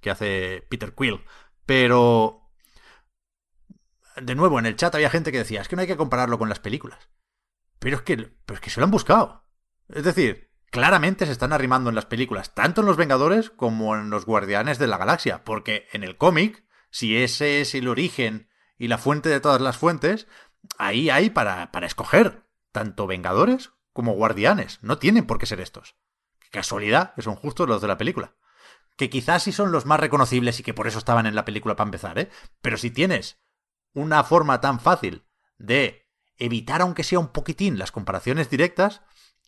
que 0.01 0.11
hace 0.11 0.67
Peter 0.69 0.95
Quill. 0.95 1.25
Pero 1.67 2.51
de 4.17 4.35
nuevo, 4.35 4.59
en 4.59 4.67
el 4.67 4.77
chat 4.77 4.95
había 4.95 5.11
gente 5.11 5.33
que 5.33 5.39
decía, 5.39 5.61
es 5.61 5.69
que 5.69 5.77
no 5.77 5.83
hay 5.83 5.89
que 5.89 5.97
compararlo 5.97 6.39
con 6.39 6.49
las 6.49 6.61
películas. 6.61 7.09
Pero 7.83 7.97
es 7.97 8.03
que, 8.03 8.17
pero 8.17 8.55
es 8.55 8.61
que 8.61 8.71
se 8.71 8.79
lo 8.79 8.85
han 8.85 8.93
buscado. 8.93 9.45
Es 9.89 10.05
decir, 10.05 10.53
claramente 10.71 11.27
se 11.27 11.33
están 11.33 11.53
arrimando 11.53 11.91
en 11.91 11.97
las 11.97 12.07
películas, 12.07 12.55
tanto 12.55 12.81
en 12.81 12.87
Los 12.87 12.97
Vengadores 12.97 13.51
como 13.51 13.97
en 13.97 14.09
Los 14.09 14.25
Guardianes 14.25 14.79
de 14.79 14.87
la 14.87 14.99
Galaxia, 14.99 15.43
porque 15.43 15.89
en 15.93 16.05
el 16.05 16.17
cómic, 16.17 16.65
si 16.91 17.17
ese 17.17 17.61
es 17.61 17.75
el 17.75 17.89
origen 17.89 18.49
y 18.79 18.87
la 18.87 18.99
fuente 18.99 19.29
de 19.29 19.41
todas 19.41 19.61
las 19.61 19.79
fuentes, 19.79 20.29
ahí 20.79 21.11
hay 21.11 21.31
para, 21.31 21.73
para 21.73 21.87
escoger, 21.87 22.47
tanto 22.71 23.09
Vengadores 23.09 23.73
como 23.93 24.15
Guardianes. 24.15 24.79
No 24.81 24.99
tienen 24.99 25.27
por 25.27 25.39
qué 25.39 25.47
ser 25.47 25.61
estos. 25.61 25.97
Qué 26.39 26.51
casualidad 26.51 27.15
que 27.15 27.23
son 27.23 27.35
justos 27.35 27.69
los 27.69 27.83
de 27.83 27.89
la 27.89 27.99
película. 27.99 28.37
Que 28.97 29.11
quizás 29.11 29.43
sí 29.43 29.51
son 29.51 29.73
los 29.73 29.87
más 29.87 29.99
reconocibles 29.99 30.61
y 30.61 30.63
que 30.63 30.73
por 30.73 30.87
eso 30.87 30.99
estaban 30.99 31.27
en 31.27 31.35
la 31.35 31.45
película 31.45 31.75
para 31.75 31.89
empezar, 31.89 32.17
¿eh? 32.21 32.31
Pero 32.61 32.77
si 32.77 32.93
tienes 32.93 33.43
una 33.93 34.23
forma 34.23 34.61
tan 34.61 34.79
fácil 34.79 35.27
de 35.59 36.02
evitar, 36.45 36.81
aunque 36.81 37.05
sea 37.05 37.19
un 37.19 37.29
poquitín, 37.29 37.79
las 37.79 37.93
comparaciones 37.93 38.51
directas, 38.51 39.03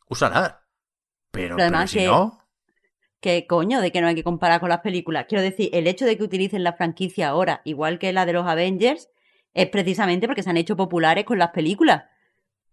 úsala. 0.09 0.63
Pero, 1.31 1.57
Pero 1.57 1.63
además 1.63 1.91
pero 1.91 1.93
si 1.93 1.99
que- 1.99 2.07
no, 2.07 2.41
¿Qué 3.21 3.47
coño 3.47 3.81
de 3.81 3.91
que 3.91 4.03
no 4.03 4.09
hay 4.09 4.15
que 4.15 4.23
comparar 4.23 4.61
con 4.61 4.69
las 4.69 4.81
películas? 4.81 5.25
Quiero 5.27 5.43
decir, 5.43 5.71
el 5.73 5.87
hecho 5.87 6.05
de 6.05 6.19
que 6.19 6.25
utilicen 6.25 6.63
la 6.63 6.75
franquicia 6.75 7.29
ahora, 7.29 7.63
igual 7.65 7.99
que 7.99 8.13
la 8.13 8.27
de 8.27 8.35
los 8.35 8.47
Avengers, 8.47 9.09
es 9.55 9.67
precisamente 9.71 10.27
porque 10.27 10.43
se 10.43 10.51
han 10.51 10.59
hecho 10.59 10.77
populares 10.77 11.25
con 11.25 11.39
las 11.39 11.49
películas. 11.53 12.05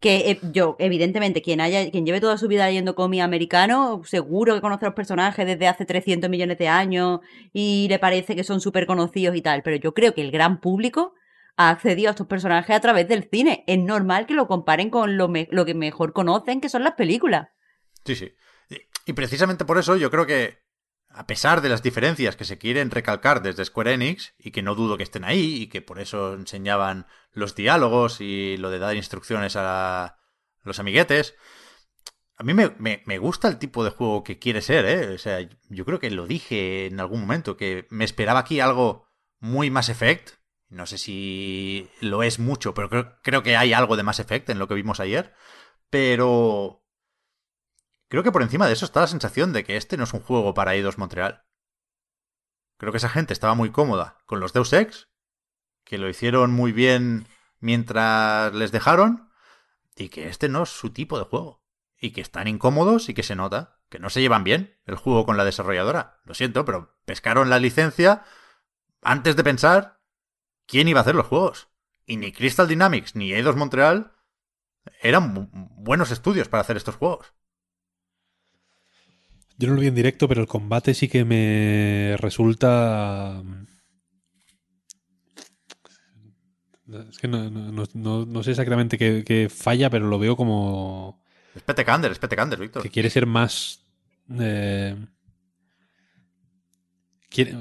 Que 0.01 0.31
eh, 0.31 0.39
yo, 0.51 0.75
evidentemente, 0.77 1.41
quien 1.41 1.61
haya, 1.61 1.89
quien 1.89 2.05
lleve 2.05 2.19
toda 2.19 2.37
su 2.37 2.49
vida 2.49 2.65
leyendo 2.65 2.95
cómic 2.95 3.21
americano, 3.21 4.01
seguro 4.03 4.53
que 4.53 4.59
conoce 4.59 4.83
a 4.83 4.89
los 4.89 4.95
personajes 4.95 5.45
desde 5.45 5.69
hace 5.69 5.85
300 5.85 6.29
millones 6.29 6.57
de 6.57 6.67
años 6.67 7.21
y 7.53 7.87
le 7.87 7.97
parece 7.97 8.35
que 8.35 8.43
son 8.43 8.59
súper 8.59 8.85
conocidos 8.87 9.37
y 9.37 9.41
tal. 9.41 9.63
Pero 9.63 9.77
yo 9.77 9.93
creo 9.93 10.13
que 10.13 10.19
el 10.21 10.31
gran 10.31 10.59
público 10.59 11.13
ha 11.57 11.69
accedido 11.69 12.09
a 12.09 12.11
estos 12.11 12.27
personajes 12.27 12.75
a 12.75 12.79
través 12.79 13.07
del 13.07 13.27
cine. 13.31 13.63
Es 13.67 13.79
normal 13.79 14.25
que 14.25 14.33
lo 14.33 14.47
comparen 14.47 14.89
con 14.89 15.17
lo, 15.17 15.31
que 15.65 15.73
mejor 15.73 16.13
conocen, 16.13 16.61
que 16.61 16.69
son 16.69 16.83
las 16.83 16.93
películas. 16.93 17.49
Sí, 18.05 18.15
sí. 18.15 18.33
Y- 19.05 19.13
precisamente 19.13 19.65
por 19.65 19.77
eso 19.77 19.95
yo 19.97 20.09
creo 20.09 20.25
que, 20.25 20.59
a 21.09 21.27
pesar 21.27 21.61
de 21.61 21.69
las 21.69 21.83
diferencias 21.83 22.35
que 22.35 22.45
se 22.45 22.57
quieren 22.57 22.91
recalcar 22.91 23.41
desde 23.41 23.65
Square 23.65 23.93
Enix, 23.93 24.33
y 24.37 24.51
que 24.51 24.61
no 24.61 24.75
dudo 24.75 24.97
que 24.97 25.03
estén 25.03 25.23
ahí, 25.23 25.63
y 25.63 25.67
que 25.67 25.81
por 25.81 25.99
eso 25.99 26.33
enseñaban 26.33 27.07
los 27.33 27.55
diálogos 27.55 28.21
y 28.21 28.57
lo 28.57 28.69
de 28.69 28.79
dar 28.79 28.95
instrucciones 28.95 29.55
a 29.57 30.17
los 30.63 30.79
amiguetes, 30.79 31.35
a 32.37 32.43
mí 32.43 32.53
me, 32.53 32.73
me- 32.79 33.17
gusta 33.19 33.47
el 33.47 33.59
tipo 33.59 33.83
de 33.83 33.91
juego 33.91 34.23
que 34.23 34.39
quiere 34.39 34.61
ser, 34.61 34.85
¿eh? 34.85 35.13
O 35.13 35.17
sea, 35.19 35.47
yo 35.69 35.85
creo 35.85 35.99
que 35.99 36.09
lo 36.09 36.25
dije 36.25 36.87
en 36.87 36.99
algún 36.99 37.21
momento, 37.21 37.55
que 37.55 37.85
me 37.91 38.03
esperaba 38.05 38.39
aquí 38.39 38.59
algo 38.59 39.07
muy 39.39 39.69
Mass 39.69 39.89
Effect. 39.89 40.40
No 40.71 40.87
sé 40.87 40.97
si 40.97 41.87
lo 41.99 42.23
es 42.23 42.39
mucho, 42.39 42.73
pero 42.73 42.89
creo, 42.89 43.15
creo 43.21 43.43
que 43.43 43.55
hay 43.55 43.73
algo 43.73 43.95
de 43.95 44.03
Mass 44.03 44.19
Effect 44.19 44.49
en 44.49 44.57
lo 44.57 44.67
que 44.67 44.73
vimos 44.73 44.99
ayer. 44.99 45.35
Pero 45.91 46.81
Creo 48.11 48.23
que 48.23 48.31
por 48.33 48.41
encima 48.41 48.67
de 48.67 48.73
eso 48.73 48.83
está 48.83 48.99
la 48.99 49.07
sensación 49.07 49.53
de 49.53 49.63
que 49.63 49.77
este 49.77 49.95
no 49.95 50.03
es 50.03 50.11
un 50.11 50.19
juego 50.19 50.53
para 50.53 50.75
Eidos 50.75 50.97
Montreal. 50.97 51.45
Creo 52.75 52.91
que 52.91 52.97
esa 52.97 53.07
gente 53.07 53.31
estaba 53.31 53.55
muy 53.55 53.71
cómoda 53.71 54.17
con 54.25 54.41
los 54.41 54.51
Deus 54.51 54.73
Ex, 54.73 55.07
que 55.85 55.97
lo 55.97 56.09
hicieron 56.09 56.51
muy 56.51 56.73
bien 56.73 57.25
mientras 57.61 58.53
les 58.53 58.73
dejaron, 58.73 59.31
y 59.95 60.09
que 60.09 60.27
este 60.27 60.49
no 60.49 60.63
es 60.63 60.69
su 60.69 60.89
tipo 60.89 61.17
de 61.19 61.23
juego. 61.23 61.63
Y 61.97 62.11
que 62.11 62.19
están 62.19 62.49
incómodos 62.49 63.07
y 63.07 63.13
que 63.13 63.23
se 63.23 63.37
nota 63.37 63.79
que 63.87 63.99
no 63.99 64.09
se 64.09 64.19
llevan 64.19 64.43
bien 64.43 64.77
el 64.83 64.97
juego 64.97 65.25
con 65.25 65.37
la 65.37 65.45
desarrolladora. 65.45 66.19
Lo 66.25 66.33
siento, 66.33 66.65
pero 66.65 66.97
pescaron 67.05 67.49
la 67.49 67.59
licencia 67.59 68.25
antes 69.01 69.37
de 69.37 69.45
pensar 69.45 70.00
quién 70.71 70.87
iba 70.87 70.99
a 70.99 71.03
hacer 71.03 71.15
los 71.15 71.27
juegos. 71.27 71.67
Y 72.05 72.15
ni 72.15 72.31
Crystal 72.31 72.67
Dynamics 72.67 73.15
ni 73.15 73.33
Eidos 73.33 73.57
Montreal 73.57 74.13
eran 75.01 75.35
bu- 75.35 75.49
buenos 75.75 76.11
estudios 76.11 76.47
para 76.47 76.61
hacer 76.61 76.77
estos 76.77 76.95
juegos. 76.95 77.33
Yo 79.57 79.67
no 79.67 79.75
lo 79.75 79.81
vi 79.81 79.87
en 79.87 79.95
directo, 79.95 80.27
pero 80.29 80.41
el 80.41 80.47
combate 80.47 80.93
sí 80.93 81.07
que 81.09 81.25
me 81.25 82.15
resulta. 82.19 83.43
Es 87.09 87.17
que 87.19 87.27
no, 87.27 87.49
no- 87.49 87.71
no- 87.71 87.83
no- 87.93 88.25
no 88.25 88.43
sé 88.43 88.51
exactamente 88.51 88.97
qué, 88.97 89.23
qué 89.25 89.49
falla, 89.49 89.89
pero 89.89 90.07
lo 90.07 90.17
veo 90.19 90.35
como 90.35 91.21
Es 91.53 91.61
Pete 91.63 91.85
Kander, 91.85 92.11
es 92.11 92.19
Pete 92.19 92.35
Kander, 92.35 92.59
Víctor. 92.59 92.81
que 92.81 92.89
quiere 92.89 93.09
ser 93.09 93.25
más. 93.25 93.83
eh, 94.39 94.95
quiere, 97.29 97.57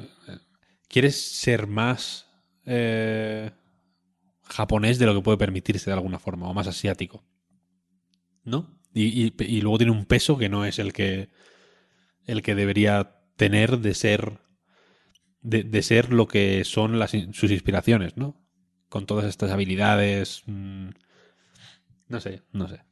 quiere 0.89 1.11
ser 1.11 1.67
más 1.67 2.27
eh, 2.71 3.51
japonés 4.45 4.99
de 4.99 5.07
lo 5.07 5.15
que 5.15 5.23
puede 5.23 5.39
permitirse 5.39 5.91
de 5.91 5.95
alguna 5.95 6.19
forma, 6.19 6.49
o 6.49 6.55
más 6.55 6.67
asiático. 6.69 7.25
¿No? 8.45 8.79
Y, 8.93 9.27
y- 9.27 9.35
y 9.39 9.61
luego 9.61 9.79
tiene 9.79 9.93
un 9.93 10.05
peso 10.07 10.37
que 10.37 10.49
no 10.49 10.65
es 10.65 10.79
el 10.79 10.93
que 10.93 11.31
el 12.27 12.43
que 12.43 12.55
debería 12.55 13.17
tener 13.37 13.79
de 13.81 13.95
ser 13.95 14.41
de, 15.43 15.63
de 15.65 15.83
ser 15.83 16.13
lo 16.13 16.27
que 16.29 16.65
son 16.65 16.99
las, 16.99 17.13
sus 17.33 17.51
inspiraciones, 17.51 18.17
¿no? 18.17 18.37
Con 18.89 19.07
todas 19.07 19.27
estas 19.27 19.51
habilidades. 19.51 20.43
mm, 20.47 20.91
no 22.09 22.21
sé, 22.21 22.43
no 22.53 22.69
sé. 22.69 22.83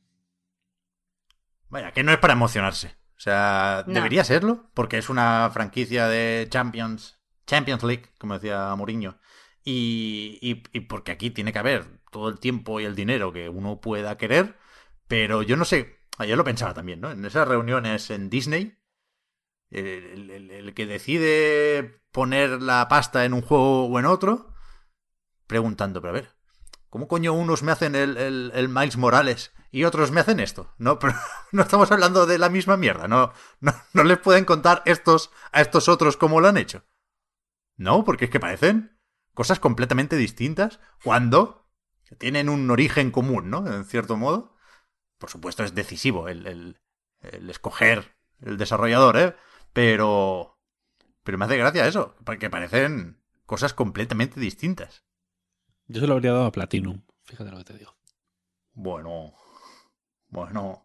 Vaya, 1.69 1.93
que 1.93 2.03
no 2.03 2.13
es 2.13 2.19
para 2.19 2.33
emocionarse. 2.33 2.97
O 3.17 3.21
sea, 3.21 3.85
No. 3.87 3.95
debería 3.95 4.25
serlo, 4.25 4.71
porque 4.75 4.99
es 4.99 5.09
una 5.09 5.51
franquicia 5.53 6.07
de 6.09 6.47
Champions, 6.51 7.19
Champions 7.47 7.83
League, 7.83 8.07
como 8.19 8.35
decía 8.35 8.75
Mourinho. 8.77 9.19
Y, 9.71 10.39
y, 10.41 10.63
y 10.73 10.81
porque 10.81 11.13
aquí 11.13 11.31
tiene 11.31 11.53
que 11.53 11.59
haber 11.59 12.01
todo 12.11 12.29
el 12.31 12.39
tiempo 12.39 12.81
y 12.81 12.85
el 12.87 12.95
dinero 12.97 13.33
que 13.35 13.49
uno 13.51 13.81
pueda 13.83 14.17
querer. 14.17 14.57
Pero 15.09 15.43
yo 15.43 15.57
no 15.57 15.65
sé, 15.67 15.99
ayer 16.19 16.37
lo 16.39 16.45
pensaba 16.45 16.73
también, 16.75 17.01
¿no? 17.01 17.11
En 17.11 17.25
esas 17.25 17.47
reuniones 17.47 18.09
en 18.11 18.31
Disney, 18.31 18.79
el, 19.71 20.31
el- 20.51 20.75
que 20.75 20.87
decide 20.87 22.01
poner 22.13 22.63
la 22.63 22.89
pasta 22.89 23.25
en 23.25 23.35
un 23.35 23.43
juego 23.43 23.87
o 23.87 23.99
en 23.99 24.07
otro, 24.07 24.55
preguntando, 25.47 26.01
pero 26.01 26.11
a 26.11 26.15
ver, 26.21 26.31
¿cómo 26.91 27.09
coño 27.09 27.33
unos 27.35 27.63
me 27.63 27.73
hacen 27.73 27.95
el, 27.95 28.17
el, 28.19 28.53
el 28.55 28.69
Miles 28.69 28.97
Morales 28.99 29.53
y 29.73 29.85
otros 29.85 30.13
me 30.13 30.21
hacen 30.21 30.41
esto? 30.41 30.75
No, 30.79 30.99
pero 30.99 31.15
no 31.53 31.63
estamos 31.63 31.91
hablando 31.93 32.27
de 32.27 32.39
la 32.39 32.51
misma 32.51 32.77
mierda, 32.77 33.09
no, 33.09 33.33
no, 33.61 33.75
no 33.95 34.05
les 34.05 34.19
pueden 34.19 34.45
contar 34.47 34.83
estos 34.87 35.31
a 35.53 35.61
estos 35.63 35.89
otros 35.89 36.17
cómo 36.17 36.41
lo 36.41 36.49
han 36.49 36.59
hecho. 36.59 36.85
No, 37.77 38.05
porque 38.05 38.27
es 38.27 38.31
que 38.31 38.41
parecen 38.41 38.98
cosas 39.39 39.61
completamente 39.61 40.17
distintas 40.17 40.81
cuando 41.05 41.71
tienen 42.19 42.49
un 42.49 42.69
origen 42.73 43.13
común, 43.13 43.51
¿no? 43.51 43.73
En 43.73 43.85
cierto 43.85 44.17
modo. 44.17 44.57
Por 45.17 45.31
supuesto 45.31 45.63
es 45.63 45.77
decisivo 45.77 46.29
el, 46.29 46.45
el, 46.49 46.81
el 47.21 47.49
escoger 47.49 48.17
el 48.41 48.59
desarrollador, 48.59 49.17
¿eh? 49.17 49.37
Pero... 49.73 50.59
Pero 51.23 51.39
me 51.39 51.45
hace 51.45 51.57
gracia 51.57 51.87
eso, 51.87 52.17
porque 52.25 52.51
parecen 52.51 53.23
cosas 53.47 53.75
completamente 53.75 54.41
distintas. 54.41 55.05
Yo 55.87 56.01
se 56.01 56.09
lo 56.09 56.15
habría 56.15 56.33
dado 56.33 56.47
a 56.47 56.53
Platinum. 56.53 57.03
Fíjate 57.23 57.53
lo 57.53 57.59
que 57.59 57.65
te 57.65 57.79
digo. 57.79 57.97
Bueno, 58.73 59.35
bueno, 60.31 60.85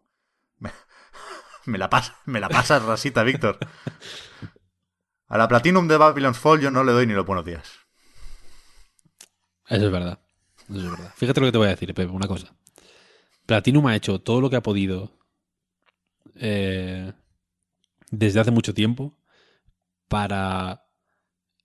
me, 0.58 0.70
me 1.64 1.78
la 1.78 1.90
pasa, 1.90 2.20
me 2.26 2.38
la 2.38 2.48
pasas 2.48 2.82
rasita, 2.86 3.24
Víctor. 3.24 3.58
A 5.26 5.38
la 5.38 5.48
Platinum 5.48 5.88
de 5.88 5.96
Babylon's 5.96 6.38
Fall 6.38 6.60
yo 6.60 6.70
no 6.70 6.84
le 6.84 6.92
doy 6.92 7.08
ni 7.08 7.14
los 7.14 7.26
buenos 7.26 7.44
días. 7.44 7.83
Eso 9.74 9.86
es 9.86 9.92
verdad. 9.92 10.18
Eso 10.68 10.78
es 10.78 10.90
verdad. 10.90 11.12
Fíjate 11.16 11.40
lo 11.40 11.46
que 11.46 11.52
te 11.52 11.58
voy 11.58 11.66
a 11.66 11.70
decir, 11.70 11.92
Pepe, 11.94 12.10
una 12.12 12.28
cosa. 12.28 12.54
Platinum 13.46 13.86
ha 13.86 13.96
hecho 13.96 14.20
todo 14.20 14.40
lo 14.40 14.48
que 14.48 14.56
ha 14.56 14.62
podido 14.62 15.10
eh, 16.36 17.12
desde 18.10 18.40
hace 18.40 18.50
mucho 18.50 18.74
tiempo 18.74 19.16
para 20.08 20.86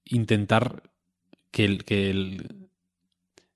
intentar 0.03 0.83
que, 1.51 1.65
el, 1.65 1.85
que, 1.85 2.09
el, 2.09 2.69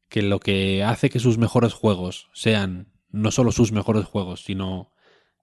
que 0.08 0.22
lo 0.22 0.40
que 0.40 0.84
hace 0.84 1.10
que 1.10 1.20
sus 1.20 1.38
mejores 1.38 1.74
juegos 1.74 2.30
sean 2.34 2.94
no 3.10 3.32
solo 3.32 3.52
sus 3.52 3.72
mejores 3.72 4.06
juegos, 4.06 4.44
sino 4.44 4.92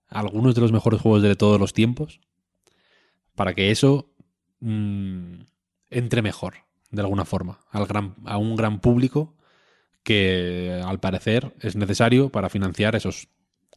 algunos 0.08 0.54
de 0.54 0.60
los 0.60 0.72
mejores 0.72 1.00
juegos 1.00 1.22
de 1.22 1.36
todos 1.36 1.60
los 1.60 1.72
tiempos, 1.72 2.20
para 3.34 3.54
que 3.54 3.70
eso 3.70 4.12
mmm, 4.60 5.42
entre 5.88 6.22
mejor, 6.22 6.54
de 6.90 7.02
alguna 7.02 7.24
forma, 7.24 7.60
al 7.70 7.86
gran, 7.86 8.14
a 8.24 8.36
un 8.36 8.56
gran 8.56 8.80
público 8.80 9.36
que 10.02 10.80
al 10.84 10.98
parecer 10.98 11.54
es 11.60 11.76
necesario 11.76 12.30
para 12.30 12.48
financiar 12.48 12.96
esos 12.96 13.28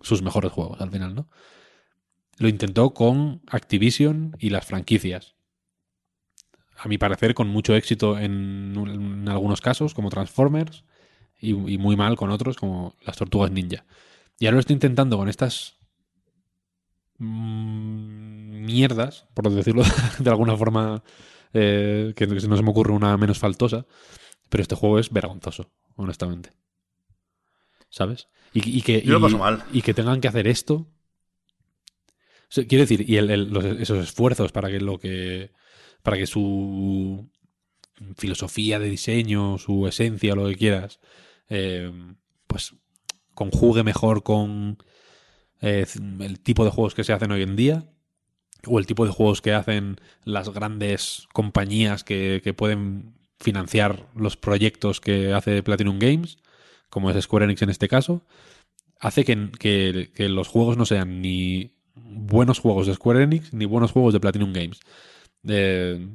sus 0.03 0.21
mejores 0.21 0.51
juegos 0.51 0.79
al 0.81 0.91
final, 0.91 1.15
¿no? 1.15 1.27
Lo 2.37 2.47
intentó 2.47 2.93
con 2.93 3.41
Activision 3.47 4.35
y 4.39 4.49
las 4.49 4.65
franquicias. 4.65 5.35
A 6.77 6.87
mi 6.87 6.97
parecer, 6.97 7.33
con 7.33 7.47
mucho 7.47 7.75
éxito 7.75 8.19
en, 8.19 9.25
algunos 9.29 9.61
casos, 9.61 9.93
como 9.93 10.09
Transformers, 10.09 10.83
y, 11.39 11.53
muy 11.53 11.95
mal 11.95 12.15
con 12.15 12.31
otros, 12.31 12.57
como 12.57 12.95
las 13.01 13.17
Tortugas 13.17 13.51
Ninja. 13.51 13.85
Y 14.39 14.45
ahora 14.45 14.55
lo 14.55 14.59
estoy 14.61 14.73
intentando 14.73 15.17
con 15.17 15.29
estas 15.29 15.77
mmm, 17.19 18.65
mierdas, 18.65 19.27
por 19.33 19.49
decirlo 19.51 19.83
de 20.19 20.29
alguna 20.29 20.57
forma, 20.57 21.03
eh, 21.53 22.13
que, 22.15 22.27
no 22.27 22.39
se 22.39 22.63
me 22.63 22.69
ocurre 22.69 22.93
una 22.93 23.15
menos 23.17 23.39
faltosa, 23.39 23.85
pero 24.49 24.61
este 24.61 24.75
juego 24.75 24.99
es 24.99 25.11
vergonzoso, 25.11 25.71
honestamente. 25.95 26.51
¿Sabes? 27.89 28.27
Y, 28.53 28.77
y 28.77 28.81
que, 28.81 29.01
Yo 29.01 29.13
lo 29.13 29.21
paso 29.21 29.37
mal. 29.37 29.63
y 29.71 29.81
que 29.81 29.93
tengan 29.93 30.19
que 30.19 30.27
hacer 30.27 30.47
esto 30.47 30.87
Quiero 32.53 32.83
decir, 32.83 33.09
y 33.09 33.17
el, 33.17 33.31
el, 33.31 33.49
los, 33.49 33.65
esos 33.65 34.03
esfuerzos 34.03 34.51
para 34.51 34.69
que 34.69 34.79
lo 34.79 34.99
que. 34.99 35.51
para 36.03 36.17
que 36.17 36.27
su 36.27 37.29
filosofía 38.17 38.79
de 38.79 38.89
diseño, 38.89 39.57
su 39.57 39.87
esencia, 39.87 40.35
lo 40.35 40.47
que 40.47 40.55
quieras, 40.55 40.99
eh, 41.49 41.91
pues 42.45 42.75
conjugue 43.33 43.83
mejor 43.83 44.23
con 44.23 44.77
eh, 45.61 45.85
el 46.19 46.39
tipo 46.41 46.63
de 46.63 46.71
juegos 46.71 46.93
que 46.93 47.03
se 47.03 47.13
hacen 47.13 47.31
hoy 47.31 47.41
en 47.41 47.55
día. 47.55 47.89
O 48.67 48.79
el 48.79 48.85
tipo 48.85 49.05
de 49.05 49.11
juegos 49.11 49.41
que 49.41 49.53
hacen 49.53 49.97
las 50.23 50.49
grandes 50.49 51.27
compañías 51.33 52.03
que, 52.03 52.41
que 52.43 52.53
pueden 52.53 53.13
financiar 53.39 54.07
los 54.15 54.37
proyectos 54.37 55.01
que 55.01 55.33
hace 55.33 55.63
Platinum 55.63 55.99
Games, 55.99 56.37
como 56.89 57.09
es 57.09 57.23
Square 57.23 57.45
Enix 57.45 57.61
en 57.61 57.69
este 57.69 57.89
caso, 57.89 58.21
hace 58.99 59.25
que, 59.25 59.49
que, 59.59 60.11
que 60.15 60.29
los 60.29 60.47
juegos 60.47 60.77
no 60.77 60.85
sean 60.85 61.21
ni 61.21 61.73
buenos 61.95 62.59
juegos 62.59 62.87
de 62.87 62.95
Square 62.95 63.23
Enix 63.23 63.53
ni 63.53 63.65
buenos 63.65 63.91
juegos 63.91 64.13
de 64.13 64.19
Platinum 64.19 64.53
Games. 64.53 64.79
Eh, 65.47 66.07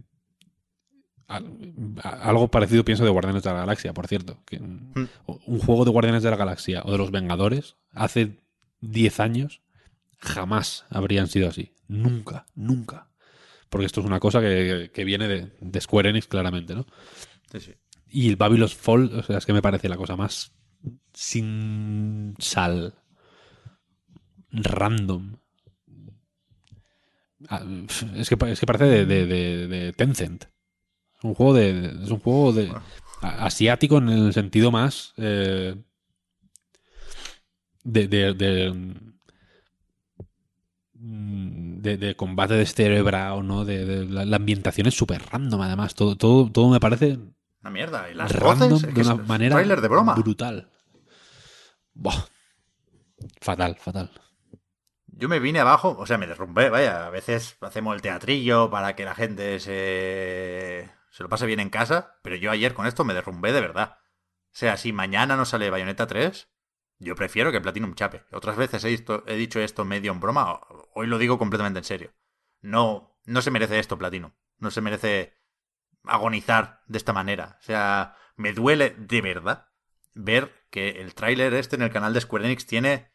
algo 2.02 2.48
parecido 2.48 2.84
pienso 2.84 3.04
de 3.04 3.10
Guardianes 3.10 3.42
de 3.42 3.50
la 3.50 3.60
Galaxia, 3.60 3.92
por 3.92 4.06
cierto. 4.06 4.38
Que 4.46 4.58
mm. 4.58 5.08
Un 5.46 5.58
juego 5.58 5.84
de 5.84 5.90
Guardianes 5.90 6.22
de 6.22 6.30
la 6.30 6.36
Galaxia 6.36 6.82
o 6.84 6.92
de 6.92 6.98
los 6.98 7.10
Vengadores 7.10 7.76
hace 7.92 8.38
10 8.80 9.20
años 9.20 9.60
jamás 10.18 10.86
habrían 10.90 11.28
sido 11.28 11.48
así. 11.48 11.74
Nunca, 11.88 12.46
nunca. 12.54 13.10
Porque 13.68 13.86
esto 13.86 14.00
es 14.00 14.06
una 14.06 14.20
cosa 14.20 14.40
que, 14.40 14.90
que 14.92 15.04
viene 15.04 15.28
de, 15.28 15.52
de, 15.60 15.80
Square 15.80 16.10
Enix 16.10 16.26
claramente, 16.26 16.74
¿no? 16.74 16.86
Sí, 17.52 17.60
sí. 17.60 17.74
Y 18.08 18.28
el 18.28 18.36
Babylon's 18.36 18.74
Fall, 18.74 19.10
o 19.14 19.22
sea, 19.22 19.38
es 19.38 19.46
que 19.46 19.52
me 19.52 19.62
parece 19.62 19.88
la 19.88 19.96
cosa 19.96 20.16
más 20.16 20.52
sin 21.12 22.34
sal, 22.38 22.94
random, 24.50 25.36
es 28.16 28.28
que, 28.28 28.36
es 28.50 28.60
que 28.60 28.66
parece 28.66 28.84
de, 28.84 29.06
de, 29.06 29.26
de, 29.26 29.68
de, 29.68 29.92
Tencent. 29.92 30.44
Es 30.44 31.24
un 31.24 31.34
juego 31.34 31.54
de. 31.54 32.02
Es 32.02 32.10
un 32.10 32.18
juego 32.18 32.52
de. 32.52 32.72
asiático 33.20 33.98
en 33.98 34.08
el 34.08 34.32
sentido 34.32 34.70
más. 34.72 35.14
Eh, 35.16 35.76
de, 37.84 39.07
de, 41.00 41.96
de, 41.96 42.16
combate 42.16 42.54
de 42.54 42.66
cerebrao, 42.66 43.42
¿no? 43.42 43.64
De, 43.64 44.04
la, 44.04 44.24
la, 44.24 44.36
ambientación 44.36 44.86
es 44.86 44.94
súper 44.94 45.22
random, 45.30 45.60
además. 45.60 45.94
Todo, 45.94 46.16
todo, 46.16 46.50
todo 46.50 46.70
me 46.70 46.80
parece. 46.80 47.18
Una 47.60 47.70
mierda. 47.70 48.10
Y 48.10 48.14
las 48.14 48.32
random 48.32 48.70
voces, 48.70 48.94
de 48.94 49.00
una 49.02 49.14
manera 49.14 49.56
de 49.56 49.88
broma. 49.88 50.14
brutal. 50.14 50.70
Buah. 51.94 52.24
Fatal, 53.40 53.76
fatal. 53.76 54.10
Yo 55.06 55.28
me 55.28 55.40
vine 55.40 55.58
abajo, 55.58 55.96
o 55.98 56.06
sea, 56.06 56.16
me 56.16 56.28
derrumbé, 56.28 56.70
vaya, 56.70 57.06
a 57.06 57.10
veces 57.10 57.56
hacemos 57.60 57.94
el 57.96 58.02
teatrillo 58.02 58.70
para 58.70 58.94
que 58.94 59.04
la 59.04 59.16
gente 59.16 59.58
se, 59.58 60.88
se 61.10 61.22
lo 61.24 61.28
pase 61.28 61.46
bien 61.46 61.58
en 61.58 61.70
casa, 61.70 62.14
pero 62.22 62.36
yo 62.36 62.52
ayer 62.52 62.72
con 62.72 62.86
esto 62.86 63.04
me 63.04 63.14
derrumbé 63.14 63.52
de 63.52 63.60
verdad. 63.60 63.98
O 64.00 64.56
sea, 64.58 64.76
si 64.76 64.92
mañana 64.92 65.36
no 65.36 65.44
sale 65.44 65.70
Bayonetta 65.70 66.06
3, 66.06 66.48
yo 67.00 67.14
prefiero 67.16 67.50
que 67.50 67.60
Platinum 67.60 67.94
chape. 67.94 68.24
Otras 68.32 68.56
veces 68.56 68.84
he, 68.84 68.88
visto, 68.88 69.24
he 69.26 69.34
dicho 69.34 69.60
esto 69.60 69.84
medio 69.84 70.12
en 70.12 70.20
broma, 70.20 70.60
hoy 70.98 71.06
lo 71.06 71.18
digo 71.18 71.38
completamente 71.38 71.78
en 71.78 71.84
serio. 71.84 72.12
No, 72.60 73.18
no 73.24 73.42
se 73.42 73.50
merece 73.50 73.78
esto 73.78 73.98
Platinum. 73.98 74.32
No 74.58 74.70
se 74.70 74.80
merece 74.80 75.34
agonizar 76.04 76.82
de 76.86 76.98
esta 76.98 77.12
manera. 77.12 77.58
O 77.60 77.62
sea, 77.64 78.16
me 78.36 78.52
duele 78.52 78.94
de 78.98 79.20
verdad 79.20 79.68
ver 80.14 80.66
que 80.70 81.00
el 81.00 81.14
tráiler 81.14 81.54
este 81.54 81.76
en 81.76 81.82
el 81.82 81.90
canal 81.90 82.12
de 82.12 82.20
Square 82.20 82.44
Enix 82.44 82.66
tiene 82.66 83.12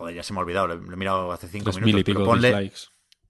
Joder, 0.00 0.14
ya 0.14 0.22
se 0.22 0.32
me 0.32 0.38
ha 0.38 0.42
olvidado, 0.42 0.66
lo, 0.66 0.74
he 0.74 0.96
mirado 0.96 1.30
hace 1.30 1.46
5 1.46 1.72
minutos. 1.72 2.00
Y 2.00 2.04
pico 2.04 2.24
ponle 2.24 2.48
dislikes. 2.48 2.88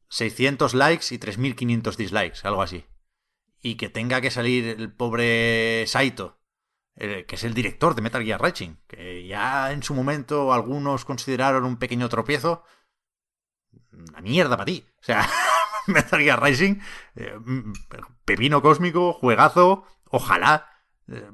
600 0.08 0.74
likes 0.74 1.12
y 1.12 1.18
3.500 1.18 1.96
dislikes, 1.96 2.38
algo 2.44 2.62
así. 2.62 2.84
Y 3.60 3.74
que 3.74 3.88
tenga 3.88 4.20
que 4.20 4.30
salir 4.30 4.64
el 4.78 4.92
pobre 4.92 5.84
Saito, 5.88 6.40
eh, 6.94 7.24
que 7.26 7.34
es 7.34 7.42
el 7.42 7.54
director 7.54 7.96
de 7.96 8.02
Metal 8.02 8.22
Gear 8.22 8.40
Rising, 8.40 8.76
que 8.86 9.26
ya 9.26 9.72
en 9.72 9.82
su 9.82 9.94
momento 9.94 10.52
algunos 10.52 11.04
consideraron 11.04 11.64
un 11.64 11.76
pequeño 11.76 12.08
tropiezo. 12.08 12.62
Una 13.92 14.20
mierda 14.20 14.56
para 14.56 14.66
ti. 14.66 14.84
O 15.00 15.04
sea, 15.04 15.28
Metal 15.86 16.20
Gear 16.20 16.42
Rising, 16.42 16.76
eh, 17.16 17.38
pepino 18.24 18.62
cósmico, 18.62 19.12
juegazo, 19.12 19.84
ojalá 20.04 20.68
eh, 21.08 21.28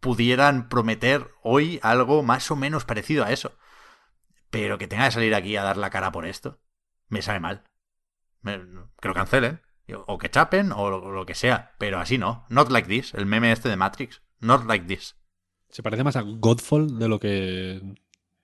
pudieran 0.00 0.68
prometer 0.68 1.30
hoy 1.42 1.80
algo 1.82 2.22
más 2.22 2.50
o 2.50 2.56
menos 2.56 2.84
parecido 2.84 3.24
a 3.24 3.32
eso. 3.32 3.52
Pero 4.50 4.78
que 4.78 4.88
tenga 4.88 5.06
que 5.06 5.12
salir 5.12 5.34
aquí 5.34 5.56
a 5.56 5.62
dar 5.62 5.76
la 5.76 5.90
cara 5.90 6.10
por 6.12 6.26
esto, 6.26 6.58
me 7.08 7.22
sabe 7.22 7.40
mal. 7.40 7.64
Que 8.42 9.08
lo 9.08 9.14
cancelen. 9.14 9.60
O 10.06 10.18
que 10.18 10.30
chapen, 10.30 10.72
o 10.72 10.90
lo, 10.90 11.12
lo, 11.12 11.26
que 11.26 11.34
sea. 11.34 11.72
Pero 11.78 11.98
así 11.98 12.18
no. 12.18 12.44
Not 12.50 12.70
like 12.70 12.88
this. 12.88 13.14
El 13.14 13.26
meme 13.26 13.52
este 13.52 13.68
de 13.68 13.76
Matrix. 13.76 14.22
Not 14.40 14.66
like 14.66 14.86
this. 14.86 15.16
Se 15.70 15.82
parece 15.82 16.04
más 16.04 16.16
a 16.16 16.22
Godfall 16.22 16.98
de 16.98 17.08
lo 17.08 17.18
que. 17.18 17.80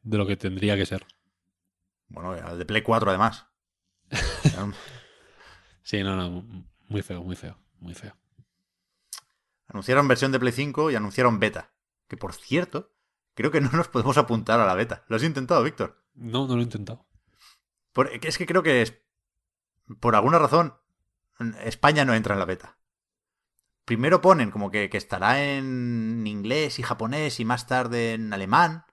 de 0.03 0.19
lo 0.19 0.27
que 0.27 0.37
tendría 0.37 0.77
que 0.77 0.87
ser. 0.87 1.07
Bueno, 2.09 2.33
al 2.33 2.59
de 2.59 2.67
Play 2.67 2.83
4 2.83 3.11
además. 3.11 3.47
sí, 5.83 6.03
no, 6.03 6.17
no. 6.17 6.45
Muy 6.89 7.03
feo, 7.03 7.23
muy 7.23 7.37
feo. 7.37 7.59
Muy 7.81 7.95
feo. 7.95 8.17
Anunciaron 9.67 10.09
versión 10.09 10.33
de 10.33 10.39
Play 10.39 10.53
5 10.53 10.91
y 10.91 10.97
anunciaron 10.97 11.41
beta. 11.41 11.73
Que 12.09 12.17
por 12.17 12.35
cierto, 12.35 12.93
creo 13.35 13.51
que 13.51 13.61
no 13.61 13.71
nos 13.71 13.89
podemos 13.89 14.19
apuntar 14.19 14.61
a 14.61 14.67
la 14.67 14.75
beta. 14.75 15.05
¿Lo 15.09 15.17
has 15.17 15.23
intentado, 15.23 15.63
Víctor? 15.63 16.05
No, 16.15 16.47
no 16.47 16.55
lo 16.55 16.61
he 16.61 16.65
intentado. 16.65 17.07
Por, 17.93 18.09
es 18.09 18.39
que 18.39 18.47
creo 18.47 18.63
que 18.63 18.83
es, 18.83 19.01
por 20.01 20.17
alguna 20.17 20.39
razón 20.39 20.75
España 21.65 22.05
no 22.05 22.15
entra 22.15 22.35
en 22.35 22.41
la 22.41 22.45
beta. 22.45 22.79
Primero 23.85 24.21
ponen 24.21 24.51
como 24.51 24.71
que, 24.71 24.89
que, 24.89 24.97
estará 24.97 25.43
en 25.45 26.27
inglés 26.27 26.79
y 26.79 26.83
japonés 26.83 27.39
y 27.39 27.45
más 27.45 27.67
tarde 27.67 28.15
en 28.15 28.33
alemán, 28.33 28.87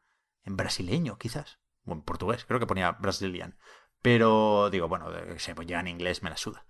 en 0.43 0.57
brasileño 0.57 1.17
quizás, 1.17 1.59
o 1.85 1.93
en 1.93 2.01
portugués, 2.01 2.45
creo 2.45 2.59
que 2.59 2.67
ponía 2.67 2.91
brasilian. 2.91 3.57
Pero 4.01 4.69
digo, 4.71 4.87
bueno, 4.87 5.07
se 5.37 5.55
pues 5.55 5.67
ya 5.67 5.79
en 5.79 5.87
inglés 5.87 6.23
me 6.23 6.29
la 6.29 6.37
suda. 6.37 6.65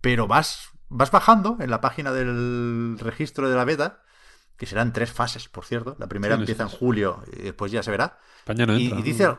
Pero 0.00 0.26
vas, 0.26 0.70
vas 0.88 1.10
bajando 1.10 1.56
en 1.60 1.70
la 1.70 1.80
página 1.80 2.12
del 2.12 2.98
registro 3.00 3.48
de 3.48 3.56
la 3.56 3.64
beta 3.64 4.02
que 4.56 4.66
serán 4.66 4.92
tres 4.92 5.12
fases, 5.12 5.48
por 5.48 5.64
cierto. 5.64 5.96
La 5.98 6.06
primera 6.06 6.34
sí, 6.36 6.42
empieza 6.42 6.62
en 6.62 6.68
julio 6.68 7.22
y 7.32 7.42
después 7.42 7.72
ya 7.72 7.82
se 7.82 7.90
verá. 7.90 8.18
España 8.38 8.66
no 8.66 8.74
entra, 8.74 8.98
y, 8.98 9.00
y 9.00 9.02
dice, 9.02 9.36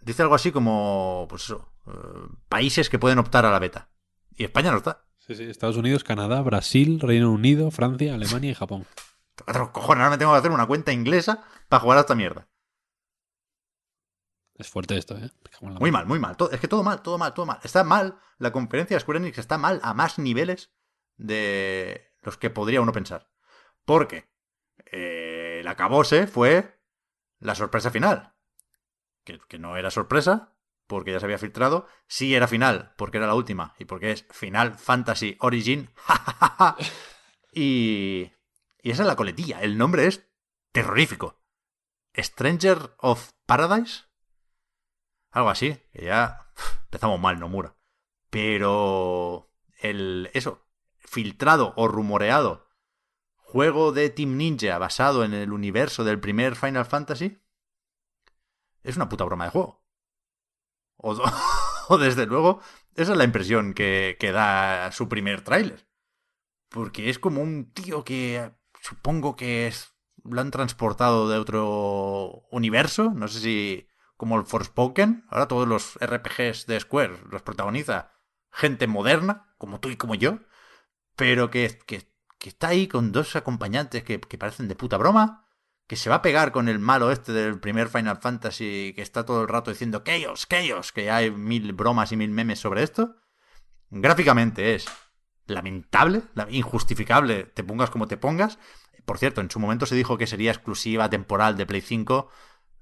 dice, 0.00 0.22
algo 0.22 0.34
así 0.34 0.52
como, 0.52 1.26
pues 1.28 1.44
eso, 1.44 1.72
uh, 1.86 2.34
países 2.48 2.90
que 2.90 2.98
pueden 2.98 3.18
optar 3.18 3.46
a 3.46 3.50
la 3.50 3.58
beta. 3.58 3.90
Y 4.36 4.44
España 4.44 4.70
no 4.70 4.78
está. 4.78 5.04
Sí, 5.18 5.34
sí, 5.34 5.44
Estados 5.44 5.76
Unidos, 5.76 6.04
Canadá, 6.04 6.40
Brasil, 6.42 7.00
Reino 7.00 7.30
Unido, 7.30 7.70
Francia, 7.70 8.14
Alemania 8.14 8.50
y 8.50 8.54
Japón. 8.54 8.86
Cojones, 9.72 10.02
ahora 10.02 10.10
me 10.10 10.18
tengo 10.18 10.32
que 10.32 10.38
hacer 10.38 10.50
una 10.50 10.66
cuenta 10.66 10.92
inglesa 10.92 11.44
para 11.68 11.80
jugar 11.80 11.98
a 11.98 12.00
esta 12.02 12.14
mierda. 12.14 12.48
Es 14.60 14.68
fuerte 14.68 14.96
esto, 14.96 15.16
¿eh? 15.16 15.30
Muy 15.80 15.90
mal, 15.90 16.06
muy 16.06 16.18
mal. 16.18 16.36
Todo- 16.36 16.50
es 16.52 16.60
que 16.60 16.68
todo 16.68 16.82
mal, 16.82 17.00
todo 17.02 17.16
mal, 17.18 17.32
todo 17.34 17.46
mal. 17.46 17.58
Está 17.62 17.82
mal. 17.82 18.18
La 18.38 18.52
conferencia 18.52 18.96
de 18.96 19.00
Square 19.00 19.18
Enix 19.18 19.38
está 19.38 19.56
mal 19.58 19.80
a 19.82 19.94
más 19.94 20.18
niveles 20.18 20.70
de 21.16 22.12
los 22.22 22.36
que 22.36 22.50
podría 22.50 22.80
uno 22.82 22.92
pensar. 22.92 23.30
Porque 23.86 24.28
eh, 24.92 25.58
el 25.60 25.68
acabose 25.68 26.26
fue 26.26 26.78
la 27.38 27.54
sorpresa 27.54 27.90
final. 27.90 28.34
Que, 29.24 29.38
que 29.48 29.58
no 29.58 29.76
era 29.78 29.90
sorpresa, 29.90 30.56
porque 30.86 31.12
ya 31.12 31.20
se 31.20 31.26
había 31.26 31.38
filtrado. 31.38 31.86
Sí 32.06 32.34
era 32.34 32.46
final, 32.46 32.92
porque 32.98 33.16
era 33.16 33.26
la 33.26 33.34
última. 33.34 33.74
Y 33.78 33.86
porque 33.86 34.12
es 34.12 34.26
Final 34.30 34.74
Fantasy 34.76 35.36
Origin. 35.40 35.90
y, 37.52 38.30
y 38.82 38.90
esa 38.90 39.02
es 39.02 39.06
la 39.08 39.16
coletilla. 39.16 39.60
El 39.62 39.78
nombre 39.78 40.06
es 40.06 40.28
terrorífico. 40.72 41.40
Stranger 42.16 42.94
of 42.98 43.30
Paradise. 43.46 44.04
Algo 45.30 45.50
así, 45.50 45.76
que 45.92 46.06
ya 46.06 46.50
empezamos 46.84 47.20
mal, 47.20 47.38
Nomura. 47.38 47.76
Pero 48.30 49.50
el 49.80 50.30
eso, 50.34 50.66
filtrado 50.98 51.72
o 51.76 51.88
rumoreado 51.88 52.68
juego 53.34 53.92
de 53.92 54.10
Team 54.10 54.36
Ninja 54.36 54.78
basado 54.78 55.24
en 55.24 55.34
el 55.34 55.52
universo 55.52 56.04
del 56.04 56.20
primer 56.20 56.54
Final 56.54 56.84
Fantasy 56.84 57.42
es 58.84 58.96
una 58.96 59.08
puta 59.08 59.24
broma 59.24 59.44
de 59.44 59.50
juego. 59.50 59.84
O, 61.92 61.98
desde 61.98 62.24
luego, 62.24 62.60
esa 62.94 63.12
es 63.12 63.18
la 63.18 63.24
impresión 63.24 63.74
que, 63.74 64.16
que 64.20 64.30
da 64.30 64.92
su 64.92 65.08
primer 65.08 65.42
tráiler. 65.42 65.88
Porque 66.68 67.10
es 67.10 67.18
como 67.18 67.42
un 67.42 67.72
tío 67.72 68.04
que 68.04 68.52
supongo 68.80 69.34
que 69.34 69.66
es, 69.66 69.92
lo 70.22 70.40
han 70.40 70.52
transportado 70.52 71.28
de 71.28 71.38
otro 71.38 72.46
universo. 72.52 73.10
No 73.12 73.26
sé 73.26 73.40
si 73.40 73.89
como 74.20 74.38
el 74.38 74.44
Forspoken. 74.46 75.24
Ahora 75.30 75.48
todos 75.48 75.66
los 75.66 75.96
RPGs 76.00 76.66
de 76.66 76.78
Square 76.78 77.20
los 77.32 77.42
protagoniza 77.42 78.12
gente 78.52 78.86
moderna, 78.86 79.54
como 79.58 79.80
tú 79.80 79.88
y 79.88 79.96
como 79.96 80.14
yo. 80.14 80.38
Pero 81.16 81.50
que, 81.50 81.78
que, 81.86 82.08
que 82.38 82.48
está 82.50 82.68
ahí 82.68 82.86
con 82.88 83.12
dos 83.12 83.34
acompañantes 83.36 84.04
que, 84.04 84.20
que 84.20 84.38
parecen 84.38 84.68
de 84.68 84.76
puta 84.76 84.98
broma. 84.98 85.46
Que 85.86 85.96
se 85.96 86.10
va 86.10 86.16
a 86.16 86.22
pegar 86.22 86.52
con 86.52 86.68
el 86.68 86.78
malo 86.78 87.10
este 87.10 87.32
del 87.32 87.58
primer 87.58 87.88
Final 87.88 88.18
Fantasy 88.18 88.92
que 88.94 89.02
está 89.02 89.24
todo 89.26 89.42
el 89.42 89.48
rato 89.48 89.70
diciendo 89.72 90.04
Chaos, 90.04 90.46
Chaos, 90.48 90.92
que 90.92 91.10
hay 91.10 91.30
mil 91.30 91.72
bromas 91.72 92.12
y 92.12 92.16
mil 92.16 92.30
memes 92.30 92.60
sobre 92.60 92.82
esto. 92.84 93.16
Gráficamente 93.90 94.74
es 94.76 94.86
lamentable, 95.46 96.22
la- 96.34 96.46
injustificable, 96.50 97.44
te 97.44 97.64
pongas 97.64 97.90
como 97.90 98.06
te 98.06 98.16
pongas. 98.16 98.58
Por 99.04 99.18
cierto, 99.18 99.40
en 99.40 99.50
su 99.50 99.58
momento 99.58 99.86
se 99.86 99.96
dijo 99.96 100.16
que 100.18 100.28
sería 100.28 100.52
exclusiva 100.52 101.10
temporal 101.10 101.56
de 101.56 101.66
Play 101.66 101.80
5. 101.80 102.30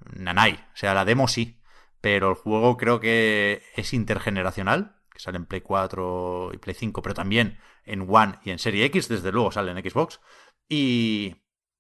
Nanay. 0.05 0.55
O 0.73 0.77
sea, 0.77 0.95
la 0.95 1.05
demo 1.05 1.29
sí. 1.29 1.61
Pero 2.01 2.31
el 2.31 2.37
juego 2.37 2.77
creo 2.77 3.01
que 3.01 3.63
es 3.77 3.93
intergeneracional. 3.93 4.97
Que 5.11 5.21
sale 5.21 5.37
en 5.37 5.47
Play 5.47 5.61
4 5.61 6.51
y 6.55 6.59
Play 6.59 6.75
5. 6.75 7.03
Pero 7.03 7.15
también 7.15 7.59
en 7.85 8.07
One 8.09 8.39
y 8.45 8.51
en 8.51 8.59
Serie 8.59 8.85
X. 8.87 9.09
Desde 9.09 9.33
luego 9.33 9.53
sale 9.53 9.73
en 9.73 9.91
Xbox. 9.91 10.21
Y, 10.69 11.37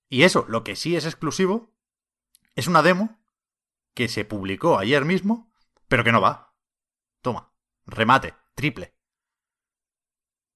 y 0.09 0.23
eso, 0.23 0.45
lo 0.49 0.65
que 0.65 0.77
sí 0.77 0.97
es 0.97 1.05
exclusivo. 1.05 1.74
Es 2.55 2.66
una 2.66 2.82
demo 2.82 3.19
que 3.95 4.09
se 4.09 4.24
publicó 4.24 4.78
ayer 4.78 5.05
mismo. 5.05 5.53
Pero 5.89 6.05
que 6.05 6.12
no 6.12 6.20
va. 6.20 6.55
Toma. 7.23 7.53
Remate. 7.86 8.35
Triple. 8.55 8.95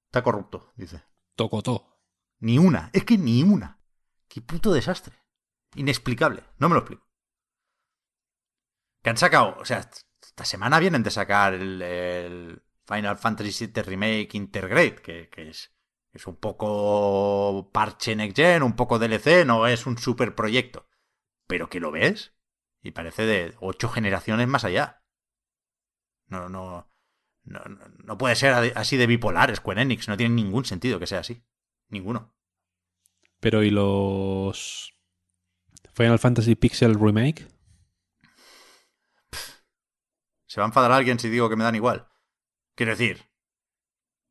Está 0.06 0.22
corrupto, 0.22 0.72
dice. 0.76 1.02
Tocotó. 1.36 1.98
Ni 2.40 2.58
una. 2.58 2.90
Es 2.92 3.04
que 3.04 3.16
ni 3.16 3.42
una. 3.42 3.78
Qué 4.28 4.42
puto 4.42 4.72
desastre. 4.72 5.16
Inexplicable. 5.74 6.42
No 6.58 6.68
me 6.68 6.74
lo 6.74 6.80
explico. 6.80 7.06
Que 9.02 9.10
han 9.10 9.16
sacado. 9.16 9.56
O 9.58 9.64
sea, 9.64 9.88
esta 10.22 10.44
semana 10.44 10.78
vienen 10.78 11.02
de 11.02 11.10
sacar 11.10 11.54
el, 11.54 12.62
Final 12.86 13.18
Fantasy 13.18 13.66
VII 13.66 13.82
Remake 13.82 14.30
Intergrade, 14.32 14.96
que, 14.96 15.30
es, 15.36 15.72
es 16.12 16.26
un 16.26 16.36
poco 16.36 17.70
parche 17.72 18.16
next 18.16 18.36
gen, 18.36 18.62
un 18.62 18.74
poco 18.74 18.98
DLC, 18.98 19.46
no 19.46 19.66
es 19.66 19.86
un 19.86 19.98
super 19.98 20.34
proyecto. 20.34 20.88
Pero 21.46 21.68
que 21.68 21.80
lo 21.80 21.90
ves 21.90 22.34
y 22.82 22.90
parece 22.90 23.24
de 23.24 23.54
ocho 23.60 23.88
generaciones 23.88 24.48
más 24.48 24.64
allá. 24.64 25.02
No. 26.26 26.48
No, 26.48 26.88
no, 27.44 27.78
no 28.04 28.18
puede 28.18 28.36
ser 28.36 28.72
así 28.76 28.96
de 28.96 29.06
bipolar 29.06 29.54
Square 29.54 29.82
Enix. 29.82 30.08
No 30.08 30.16
tiene 30.16 30.34
ningún 30.34 30.64
sentido 30.64 30.98
que 30.98 31.06
sea 31.06 31.20
así. 31.20 31.42
Ninguno. 31.88 32.34
Pero 33.40 33.64
¿y 33.64 33.70
los 33.70 34.94
Final 35.94 36.18
Fantasy 36.18 36.54
Pixel 36.54 36.94
Remake? 36.94 37.48
¿Se 40.52 40.60
va 40.60 40.66
a 40.66 40.70
enfadar 40.70 40.92
alguien 40.92 41.18
si 41.18 41.28
digo 41.30 41.48
que 41.48 41.56
me 41.56 41.64
dan 41.64 41.74
igual? 41.80 41.98
Quiero 42.76 42.92
decir, 42.92 43.16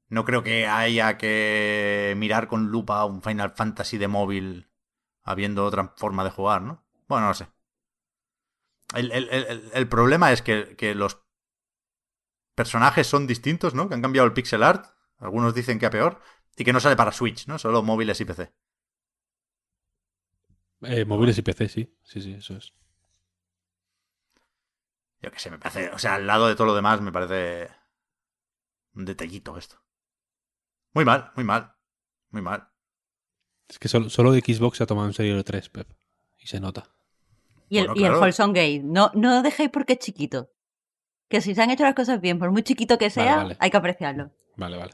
no 0.10 0.26
creo 0.26 0.44
que 0.44 0.68
haya 0.68 1.18
que 1.18 2.14
mirar 2.18 2.48
con 2.48 2.68
lupa 2.68 3.06
un 3.06 3.22
Final 3.22 3.52
Fantasy 3.52 3.98
de 3.98 4.08
móvil 4.08 4.70
habiendo 5.24 5.66
otra 5.66 5.94
forma 5.98 6.24
de 6.24 6.32
jugar, 6.32 6.62
¿no? 6.62 6.84
Bueno, 7.08 7.28
no 7.28 7.34
sé. 7.34 7.48
El, 8.96 9.12
el- 9.12 9.28
el- 9.30 9.70
el 9.74 9.88
problema 9.90 10.32
es 10.32 10.42
que, 10.42 10.76
que 10.78 10.96
los 10.96 11.18
personajes 12.56 13.08
son 13.08 13.28
distintos, 13.28 13.74
¿no? 13.76 13.88
Que 13.90 13.96
han 13.96 14.02
cambiado 14.02 14.26
el 14.28 14.34
pixel 14.34 14.64
art. 14.64 14.86
Algunos 15.18 15.54
dicen 15.54 15.80
que 15.80 15.86
a 15.86 15.90
peor. 15.90 16.22
Y 16.58 16.64
que 16.64 16.72
no 16.74 16.80
sale 16.80 16.96
para 16.96 17.12
Switch, 17.12 17.48
¿no? 17.48 17.60
Solo 17.60 17.84
móviles 17.84 18.22
y 18.22 18.26
PC. 18.26 18.54
Eh, 20.84 21.06
móviles 21.06 21.38
y 21.38 21.42
PC, 21.44 21.68
sí. 21.70 21.94
Sí, 22.04 22.22
sí, 22.22 22.34
eso 22.34 22.56
es. 22.58 22.74
Yo 25.22 25.32
qué 25.32 25.40
sé, 25.40 25.52
me 25.52 25.60
parece. 25.60 25.90
O 25.92 26.00
sea, 26.00 26.16
al 26.16 26.26
lado 26.26 26.48
de 26.48 26.56
todo 26.56 26.68
lo 26.68 26.76
demás, 26.76 27.02
me 27.02 27.12
parece. 27.12 27.70
Un 28.94 29.06
detallito 29.06 29.58
esto. 29.58 29.78
Muy 30.94 31.06
mal, 31.06 31.32
muy 31.36 31.46
mal. 31.46 31.76
Muy 32.30 32.42
mal. 32.42 32.68
Es 33.68 33.80
que 33.80 33.88
solo, 33.88 34.10
solo 34.10 34.32
de 34.32 34.42
Xbox 34.42 34.78
se 34.78 34.84
ha 34.84 34.88
tomado 34.88 35.08
en 35.08 35.14
serio 35.14 35.38
el 35.38 35.44
3, 35.44 35.70
Pep. 35.70 35.90
Y 36.38 36.48
se 36.48 36.60
nota. 36.60 36.90
Y 37.70 37.78
el, 37.78 37.88
Bueno, 37.88 38.02
y 38.02 38.04
el 38.04 38.54
Gate. 38.54 38.82
No, 38.84 39.12
no 39.14 39.42
dejéis 39.44 39.70
porque 39.70 39.94
es 39.94 40.00
chiquito. 40.00 40.52
Que 41.30 41.40
si 41.40 41.56
se 41.56 41.62
han 41.62 41.70
hecho 41.70 41.84
las 41.84 41.96
cosas 41.96 42.20
bien, 42.20 42.38
por 42.38 42.52
muy 42.52 42.64
chiquito 42.64 42.98
que 42.98 43.10
sea, 43.10 43.38
vale. 43.38 43.58
hay 43.60 43.72
que 43.72 43.78
apreciarlo. 43.78 44.32
Vale, 44.58 44.78
vale. 44.78 44.94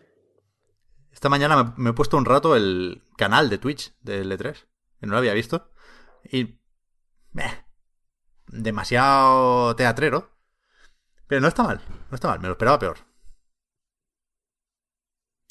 Esta 1.12 1.30
mañana 1.30 1.64
me, 1.64 1.74
me 1.78 1.90
he 1.90 1.94
puesto 1.94 2.18
un 2.18 2.26
rato 2.26 2.56
el 2.56 3.02
canal 3.18 3.50
de 3.50 3.58
Twitch 3.58 3.98
del 4.02 4.32
E3, 4.32 4.68
que 5.00 5.08
no 5.08 5.14
lo 5.14 5.18
había 5.18 5.34
visto. 5.34 5.72
Y. 6.32 6.60
meh, 7.32 7.66
demasiado 8.48 9.76
teatrero. 9.76 10.32
Pero 11.28 11.42
no 11.42 11.48
está 11.48 11.64
mal, 11.64 11.82
no 12.10 12.16
está 12.16 12.30
mal, 12.30 12.40
me 12.40 12.48
lo 12.48 12.54
esperaba 12.54 12.80
peor. 12.80 12.98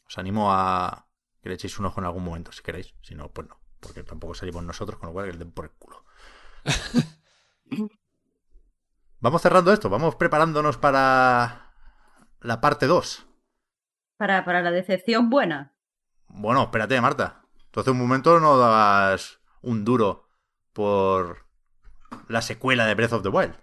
Os 0.09 0.19
animo 0.19 0.53
a 0.53 1.07
que 1.43 1.49
le 1.49 1.57
echéis 1.57 1.79
un 1.79 1.87
ojo 1.87 2.01
en 2.01 2.07
algún 2.07 2.25
momento, 2.25 2.53
si 2.53 2.63
queréis. 2.63 2.95
Si 3.03 3.15
no, 3.15 3.29
pues 3.29 3.49
no. 3.49 3.61
Porque 3.81 4.03
tampoco 4.03 4.35
salimos 4.35 4.65
nosotros, 4.65 4.99
con 4.99 5.09
lo 5.09 5.13
cual 5.13 5.27
que 5.27 5.33
le 5.33 5.39
den 5.39 5.53
por 5.53 5.67
el 5.67 5.73
culo. 5.73 6.05
vamos 9.21 9.43
cerrando 9.43 9.73
esto, 9.73 9.91
vamos 9.91 10.17
preparándonos 10.17 10.79
para 10.79 11.73
la 12.41 12.61
parte 12.61 12.87
2. 12.87 13.27
Para, 14.17 14.45
para 14.45 14.63
la 14.63 14.71
decepción 14.71 15.29
buena. 15.29 15.75
Bueno, 16.29 16.63
espérate, 16.63 17.01
Marta. 17.01 17.43
Tú 17.71 17.81
hace 17.81 17.91
un 17.91 17.99
momento 17.99 18.41
no 18.41 18.57
dabas 18.57 19.41
un 19.61 19.85
duro 19.85 20.29
por 20.73 21.46
la 22.29 22.43
secuela 22.43 22.87
de 22.87 22.95
Breath 22.95 23.13
of 23.13 23.23
the 23.23 23.29
Wild. 23.29 23.55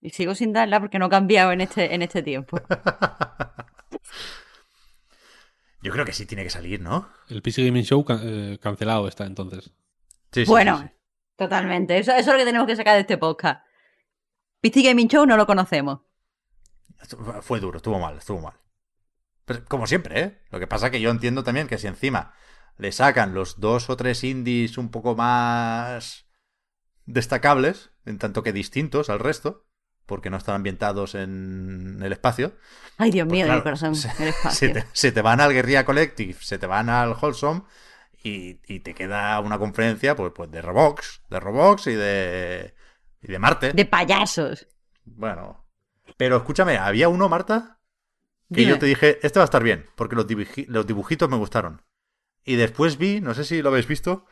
Y 0.00 0.10
sigo 0.10 0.34
sin 0.34 0.52
darla 0.52 0.80
porque 0.80 0.98
no 0.98 1.06
he 1.06 1.10
cambiado 1.10 1.52
en 1.52 1.60
este, 1.60 1.94
en 1.94 2.02
este 2.02 2.22
tiempo. 2.22 2.60
Yo 5.82 5.92
creo 5.92 6.04
que 6.04 6.12
sí 6.12 6.26
tiene 6.26 6.42
que 6.42 6.50
salir, 6.50 6.80
¿no? 6.80 7.08
El 7.28 7.42
PC 7.42 7.64
Gaming 7.64 7.84
Show 7.84 8.04
eh, 8.08 8.58
cancelado 8.60 9.06
está 9.08 9.24
entonces. 9.26 9.72
Sí, 10.32 10.44
sí, 10.44 10.50
bueno, 10.50 10.78
sí, 10.78 10.84
sí. 10.84 10.90
totalmente. 11.36 11.98
Eso, 11.98 12.12
eso 12.12 12.20
es 12.20 12.26
lo 12.26 12.36
que 12.36 12.44
tenemos 12.44 12.66
que 12.66 12.76
sacar 12.76 12.94
de 12.94 13.00
este 13.00 13.18
podcast. 13.18 13.64
PC 14.60 14.82
Gaming 14.82 15.08
Show 15.08 15.24
no 15.26 15.36
lo 15.36 15.46
conocemos. 15.46 16.00
Fue 17.42 17.60
duro, 17.60 17.76
estuvo 17.76 17.98
mal, 17.98 18.18
estuvo 18.18 18.40
mal. 18.40 18.54
Pero, 19.44 19.64
como 19.66 19.86
siempre, 19.86 20.20
¿eh? 20.20 20.42
Lo 20.50 20.58
que 20.58 20.66
pasa 20.66 20.86
es 20.86 20.92
que 20.92 21.00
yo 21.00 21.10
entiendo 21.10 21.44
también 21.44 21.68
que 21.68 21.78
si 21.78 21.86
encima 21.86 22.34
le 22.76 22.92
sacan 22.92 23.34
los 23.34 23.60
dos 23.60 23.88
o 23.88 23.96
tres 23.96 24.24
indies 24.24 24.78
un 24.78 24.90
poco 24.90 25.14
más 25.14 26.27
destacables, 27.12 27.90
en 28.04 28.18
tanto 28.18 28.42
que 28.42 28.52
distintos 28.52 29.10
al 29.10 29.18
resto, 29.20 29.66
porque 30.06 30.30
no 30.30 30.36
están 30.36 30.54
ambientados 30.56 31.14
en 31.14 32.00
el 32.02 32.12
espacio, 32.12 32.56
Ay, 32.96 33.10
Dios 33.10 33.26
Pues 33.26 33.38
mío, 33.38 33.44
claro, 33.44 33.56
mi 33.56 33.62
corazón. 33.62 33.94
se, 33.94 34.12
el 34.18 34.28
espacio. 34.28 34.68
se 34.68 34.68
te, 34.70 34.84
se 34.92 35.12
te 35.12 35.22
van 35.22 35.40
al 35.40 35.52
Guerrilla 35.52 35.84
Collective, 35.84 36.34
se 36.40 36.58
te 36.58 36.66
van 36.66 36.88
al 36.88 37.12
Wholesome 37.20 37.62
y, 38.22 38.60
y 38.66 38.80
te 38.80 38.94
queda 38.94 39.38
una 39.40 39.58
conferencia 39.58 40.16
pues, 40.16 40.32
pues 40.34 40.50
de 40.50 40.62
Roblox, 40.62 41.22
de 41.30 41.40
Roblox 41.40 41.86
y 41.88 41.94
de, 41.94 42.74
y 43.22 43.28
de 43.32 43.38
Marte. 43.38 43.72
De 43.72 43.84
payasos. 43.84 44.66
Bueno, 45.04 45.66
pero 46.16 46.36
escúchame, 46.36 46.76
había 46.78 47.08
uno, 47.08 47.28
Marta, 47.28 47.80
que 48.52 48.62
Dime. 48.62 48.70
yo 48.70 48.78
te 48.78 48.86
dije, 48.86 49.18
este 49.26 49.38
va 49.38 49.44
a 49.44 49.46
estar 49.46 49.62
bien, 49.62 49.86
porque 49.96 50.16
los, 50.16 50.26
los 50.68 50.86
dibujitos 50.86 51.28
me 51.30 51.36
gustaron. 51.36 51.82
Y 52.44 52.56
después 52.56 52.98
vi, 52.98 53.20
no 53.20 53.34
sé 53.34 53.44
si 53.44 53.62
lo 53.62 53.70
habéis 53.70 53.86
visto, 53.88 54.26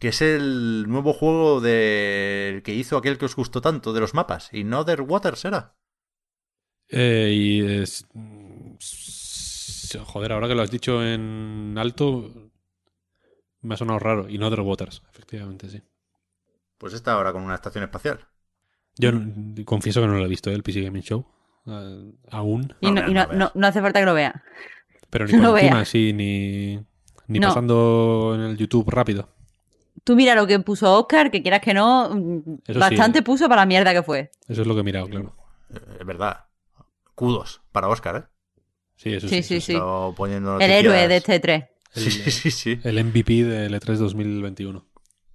que 0.00 0.08
es 0.08 0.20
el 0.22 0.86
nuevo 0.88 1.12
juego 1.12 1.60
de... 1.60 2.62
que 2.64 2.74
hizo 2.74 2.96
aquel 2.96 3.18
que 3.18 3.26
os 3.26 3.36
gustó 3.36 3.60
tanto, 3.60 3.92
de 3.92 4.00
los 4.00 4.14
mapas, 4.14 4.48
y 4.52 4.64
no 4.64 4.80
Other 4.80 5.02
Waters 5.02 5.44
era. 5.44 5.76
Eh, 6.88 7.30
y 7.32 7.60
es... 7.82 8.06
Joder, 10.06 10.32
ahora 10.32 10.48
que 10.48 10.54
lo 10.54 10.62
has 10.62 10.70
dicho 10.70 11.04
en 11.04 11.74
alto, 11.76 12.50
me 13.60 13.74
ha 13.74 13.76
sonado 13.76 13.98
raro. 13.98 14.28
Y 14.28 14.38
no 14.38 14.46
Other 14.46 14.60
Waters, 14.60 15.02
efectivamente, 15.10 15.68
sí. 15.68 15.82
Pues 16.78 16.94
está 16.94 17.12
ahora 17.14 17.32
con 17.32 17.42
una 17.42 17.54
estación 17.56 17.84
espacial. 17.84 18.20
Yo 18.96 19.12
no- 19.12 19.64
confieso 19.64 20.00
que 20.00 20.06
no 20.06 20.14
lo 20.16 20.24
he 20.24 20.28
visto, 20.28 20.50
¿eh? 20.50 20.54
el 20.54 20.62
PC 20.62 20.82
Gaming 20.82 21.02
Show. 21.02 21.26
eh, 21.66 22.12
aún. 22.30 22.74
Y, 22.80 22.90
no, 22.90 23.02
No, 23.02 23.08
y 23.10 23.14
no 23.14 23.22
no, 23.22 23.28
veas. 23.28 23.38
no- 23.38 23.52
no 23.54 23.66
hace 23.66 23.80
falta 23.80 24.00
que 24.00 24.06
lo 24.06 24.14
vea. 24.14 24.42
Pero 25.10 25.26
ni 25.26 25.32
No 25.34 25.50
por 25.50 25.58
encima, 25.58 25.76
veas. 25.76 25.88
sí, 25.88 26.12
ni, 26.12 26.76
ni 27.26 27.38
No. 27.38 27.48
pasando 27.48 28.32
en 28.36 28.40
el 28.42 28.56
YouTube 28.56 28.88
rápido. 28.90 29.28
Tú 30.04 30.16
mira 30.16 30.34
lo 30.34 30.46
que 30.46 30.58
puso 30.60 30.98
Oscar, 30.98 31.30
que 31.30 31.42
quieras 31.42 31.60
que 31.60 31.74
no, 31.74 32.06
Eso 32.66 32.72
sí. 32.72 32.78
bastante 32.78 33.22
puso 33.22 33.48
para 33.48 33.62
la 33.62 33.66
mierda 33.66 33.92
que 33.92 34.02
fue. 34.02 34.30
Eso 34.48 34.62
es 34.62 34.66
lo 34.66 34.74
que 34.74 34.80
he 34.80 34.84
mirado, 34.84 35.08
claro. 35.08 35.34
Eh, 35.74 35.78
Es 36.00 36.06
verdad. 36.06 36.46
Kudos 37.14 37.60
para 37.70 37.88
Oscar, 37.88 38.16
¿eh? 38.16 38.24
Sí, 38.96 39.14
eso 39.14 39.28
Sí, 39.28 39.42
sí. 39.42 39.42
sí, 39.42 39.60
sí. 39.60 39.72
Está 39.74 39.84
poniendo 40.16 40.52
El 40.52 40.58
noticias- 40.70 40.78
héroe 40.80 41.08
de 41.08 41.16
este 41.16 41.38
3. 41.40 41.64
Sí, 41.92 42.10
sí, 42.10 42.30
sí, 42.30 42.50
sí. 42.50 42.80
El 42.82 43.04
MVP 43.04 43.44
del 43.44 43.74
E3 43.74 43.96
2021. 43.96 44.86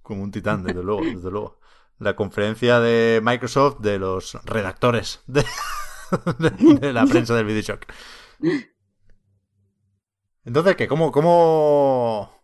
Como 0.02 0.22
un 0.22 0.30
titán, 0.30 0.62
desde 0.64 0.82
luego, 0.82 1.02
desde 1.04 1.30
luego. 1.30 1.60
La 1.98 2.14
conferencia 2.16 2.80
de 2.80 3.20
Microsoft 3.22 3.78
de 3.80 3.98
los 3.98 4.34
redactores 4.44 5.20
de, 5.26 5.44
de- 6.38 6.74
de 6.80 6.92
la 6.92 7.06
prensa 7.06 7.34
del 7.34 7.46
Videoshock. 7.46 7.86
Entonces, 10.44 10.76
¿qué? 10.76 10.86
¿Cómo, 10.88 11.10
¿Cómo...? 11.10 12.35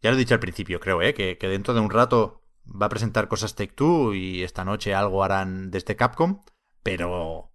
Ya 0.00 0.10
lo 0.10 0.16
he 0.16 0.20
dicho 0.20 0.34
al 0.34 0.40
principio, 0.40 0.80
creo, 0.80 1.02
¿eh? 1.02 1.14
Que, 1.14 1.36
dentro 1.48 1.74
de 1.74 1.80
un 1.80 1.90
rato 1.90 2.44
va 2.64 2.86
a 2.86 2.90
presentar 2.90 3.28
cosas 3.28 3.54
Take-Two 3.54 4.14
y 4.14 4.42
esta 4.42 4.64
noche 4.64 4.94
algo 4.94 5.24
harán 5.24 5.70
desde 5.70 5.96
Capcom, 5.96 6.44
pero... 6.82 7.52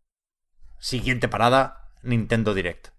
Siguiente 0.80 1.30
parada, 1.30 1.94
Nintendo 2.02 2.54
Direct. 2.54 2.90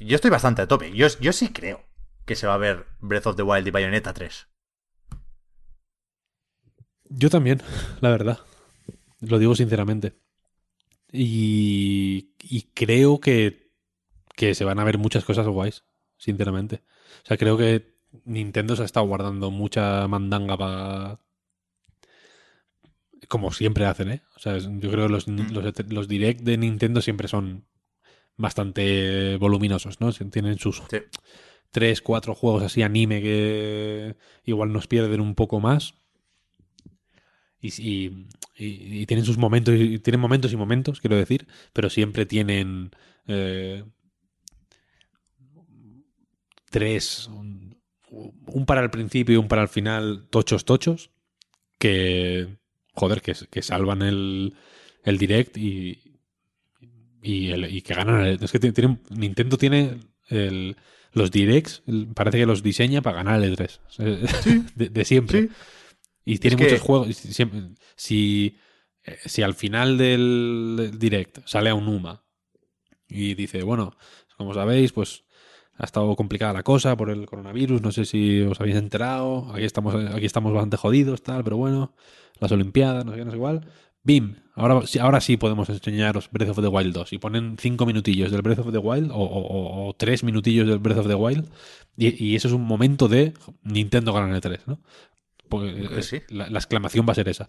Yo 0.00 0.16
estoy 0.16 0.30
bastante 0.30 0.62
a 0.62 0.68
tope. 0.68 0.92
Yo, 0.92 1.06
yo 1.20 1.32
sí 1.32 1.52
creo 1.52 1.84
que 2.24 2.34
se 2.34 2.48
va 2.48 2.54
a 2.54 2.58
ver 2.58 2.86
Breath 3.00 3.26
of 3.26 3.36
the 3.36 3.42
Wild 3.42 3.68
y 3.68 3.70
Bayonetta 3.70 4.12
3. 4.12 4.48
Yo 7.04 7.30
también, 7.30 7.62
la 8.00 8.10
verdad. 8.10 8.40
Lo 9.20 9.38
digo 9.38 9.54
sinceramente. 9.54 10.18
Y, 11.12 12.34
y 12.40 12.62
creo 12.74 13.20
que, 13.20 13.72
que 14.34 14.54
se 14.54 14.64
van 14.64 14.80
a 14.80 14.84
ver 14.84 14.98
muchas 14.98 15.24
cosas 15.24 15.46
guays, 15.46 15.84
sinceramente. 16.16 16.82
O 17.24 17.26
sea, 17.26 17.36
creo 17.36 17.56
que 17.56 17.97
Nintendo 18.24 18.76
se 18.76 18.82
ha 18.82 18.86
estado 18.86 19.06
guardando 19.06 19.50
mucha 19.50 20.06
mandanga 20.08 20.56
para... 20.56 21.20
Como 23.28 23.50
siempre 23.52 23.84
hacen, 23.84 24.10
¿eh? 24.12 24.22
O 24.36 24.38
sea, 24.38 24.56
yo 24.58 24.90
creo 24.90 25.06
que 25.06 25.12
los, 25.12 25.26
los, 25.28 25.90
los 25.90 26.08
direct 26.08 26.40
de 26.42 26.56
Nintendo 26.56 27.00
siempre 27.02 27.28
son 27.28 27.64
bastante 28.36 29.36
voluminosos, 29.36 30.00
¿no? 30.00 30.12
Tienen 30.12 30.58
sus 30.58 30.82
Sí. 30.88 30.98
tres, 31.70 32.00
cuatro 32.00 32.34
juegos 32.34 32.62
así 32.62 32.82
anime 32.82 33.20
que 33.20 34.16
igual 34.44 34.72
nos 34.72 34.86
pierden 34.86 35.20
un 35.20 35.34
poco 35.34 35.60
más. 35.60 35.94
Y- 37.60 38.12
y 38.56 39.06
tienen 39.06 39.24
sus 39.26 39.36
momentos, 39.36 39.74
y 39.74 39.98
tienen 39.98 40.20
momentos 40.20 40.52
y 40.52 40.56
momentos, 40.56 41.00
quiero 41.00 41.16
decir, 41.16 41.46
pero 41.72 41.90
siempre 41.90 42.24
tienen 42.24 42.92
eh, 43.26 43.84
tres, 46.70 47.28
un, 48.46 48.66
para 48.66 48.80
el 48.82 48.90
principio 48.90 49.34
y 49.34 49.38
un 49.38 49.48
para 49.48 49.62
el 49.62 49.68
final, 49.68 50.26
tochos, 50.30 50.64
tochos, 50.64 51.10
que, 51.78 52.56
joder, 52.92 53.22
que, 53.22 53.34
que 53.50 53.62
salvan 53.62 54.02
el, 54.02 54.54
el 55.04 55.18
direct 55.18 55.56
y, 55.56 55.98
y, 57.22 57.50
el- 57.50 57.72
y 57.74 57.82
que 57.82 57.94
ganan. 57.94 58.24
el- 58.26 58.42
es 58.42 58.52
que 58.52 58.58
ti- 58.58 58.72
tienen, 58.72 59.00
Nintendo 59.10 59.56
tiene 59.56 59.98
el- 60.28 60.76
los 61.12 61.30
directs, 61.30 61.82
parece 62.14 62.38
que 62.38 62.46
los 62.46 62.62
diseña 62.62 63.00
para 63.02 63.16
ganar 63.22 63.42
el 63.42 63.56
E3. 63.56 63.80
De, 64.74 64.88
de 64.90 65.04
siempre. 65.04 65.42
Sí. 65.42 65.48
Y 66.24 66.38
tiene 66.38 66.54
Es 66.56 66.58
que- 66.58 66.64
muchos 66.64 66.80
juegos. 66.80 67.16
siempre- 67.16 67.60
Si, 67.96 68.56
eh, 69.04 69.16
si 69.24 69.42
al 69.42 69.54
final 69.54 69.96
del 69.98 70.74
del 70.76 70.98
direct 70.98 71.38
sale 71.46 71.70
a 71.70 71.74
un 71.74 71.88
UMA 71.88 72.22
y 73.08 73.34
dice, 73.34 73.62
bueno, 73.62 73.96
como 74.36 74.52
sabéis, 74.54 74.92
pues 74.92 75.24
ha 75.78 75.84
estado 75.84 76.14
complicada 76.16 76.52
la 76.52 76.62
cosa 76.62 76.96
por 76.96 77.08
el 77.10 77.26
coronavirus, 77.26 77.80
no 77.82 77.92
sé 77.92 78.04
si 78.04 78.40
os 78.42 78.60
habéis 78.60 78.76
enterado, 78.76 79.50
aquí 79.54 79.64
estamos, 79.64 79.94
aquí 79.94 80.26
estamos 80.26 80.52
bastante 80.52 80.76
jodidos, 80.76 81.22
tal, 81.22 81.44
pero 81.44 81.56
bueno, 81.56 81.94
las 82.40 82.52
Olimpiadas, 82.52 83.04
no 83.04 83.12
sé 83.12 83.18
qué, 83.18 83.24
no 83.24 83.30
sé 83.30 83.36
igual. 83.36 83.66
Bim, 84.02 84.36
ahora, 84.54 84.86
sí- 84.86 84.98
ahora 84.98 85.20
sí 85.20 85.36
podemos 85.36 85.68
enseñaros 85.68 86.30
Breath 86.32 86.50
of 86.50 86.60
the 86.60 86.68
Wild 86.68 86.94
2 86.94 87.12
y 87.12 87.18
ponen 87.18 87.56
cinco 87.58 87.84
minutillos 87.86 88.30
del 88.30 88.42
Breath 88.42 88.60
of 88.60 88.72
the 88.72 88.78
Wild 88.78 89.10
o, 89.10 89.16
o- 89.16 89.46
o- 89.46 89.88
o 89.88 89.94
tres 89.94 90.24
minutillos 90.24 90.66
del 90.66 90.78
Breath 90.78 90.98
of 90.98 91.08
the 91.08 91.14
Wild 91.14 91.48
y, 91.96 92.24
y 92.24 92.36
eso 92.36 92.48
es 92.48 92.54
un 92.54 92.62
momento 92.64 93.08
de 93.08 93.34
Nintendo 93.62 94.12
ganan 94.12 94.34
el 94.34 94.40
3, 94.40 94.66
¿no? 94.66 94.80
Porque 95.48 95.88
es- 95.98 96.06
sí. 96.06 96.20
la, 96.28 96.48
la 96.48 96.58
exclamación 96.58 97.06
va 97.08 97.12
a 97.12 97.16
ser 97.16 97.28
esa. 97.28 97.48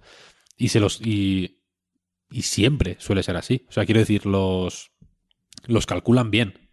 Y 0.58 0.70
se 0.70 0.80
los 0.80 1.00
y, 1.02 1.62
y 2.32 2.42
siempre 2.42 2.98
suele 3.00 3.24
ser 3.24 3.38
así. 3.38 3.66
O 3.70 3.72
sea, 3.72 3.86
quiero 3.86 4.00
decir, 4.00 4.26
los 4.26 4.92
los 5.68 5.86
calculan 5.86 6.32
bien. 6.32 6.69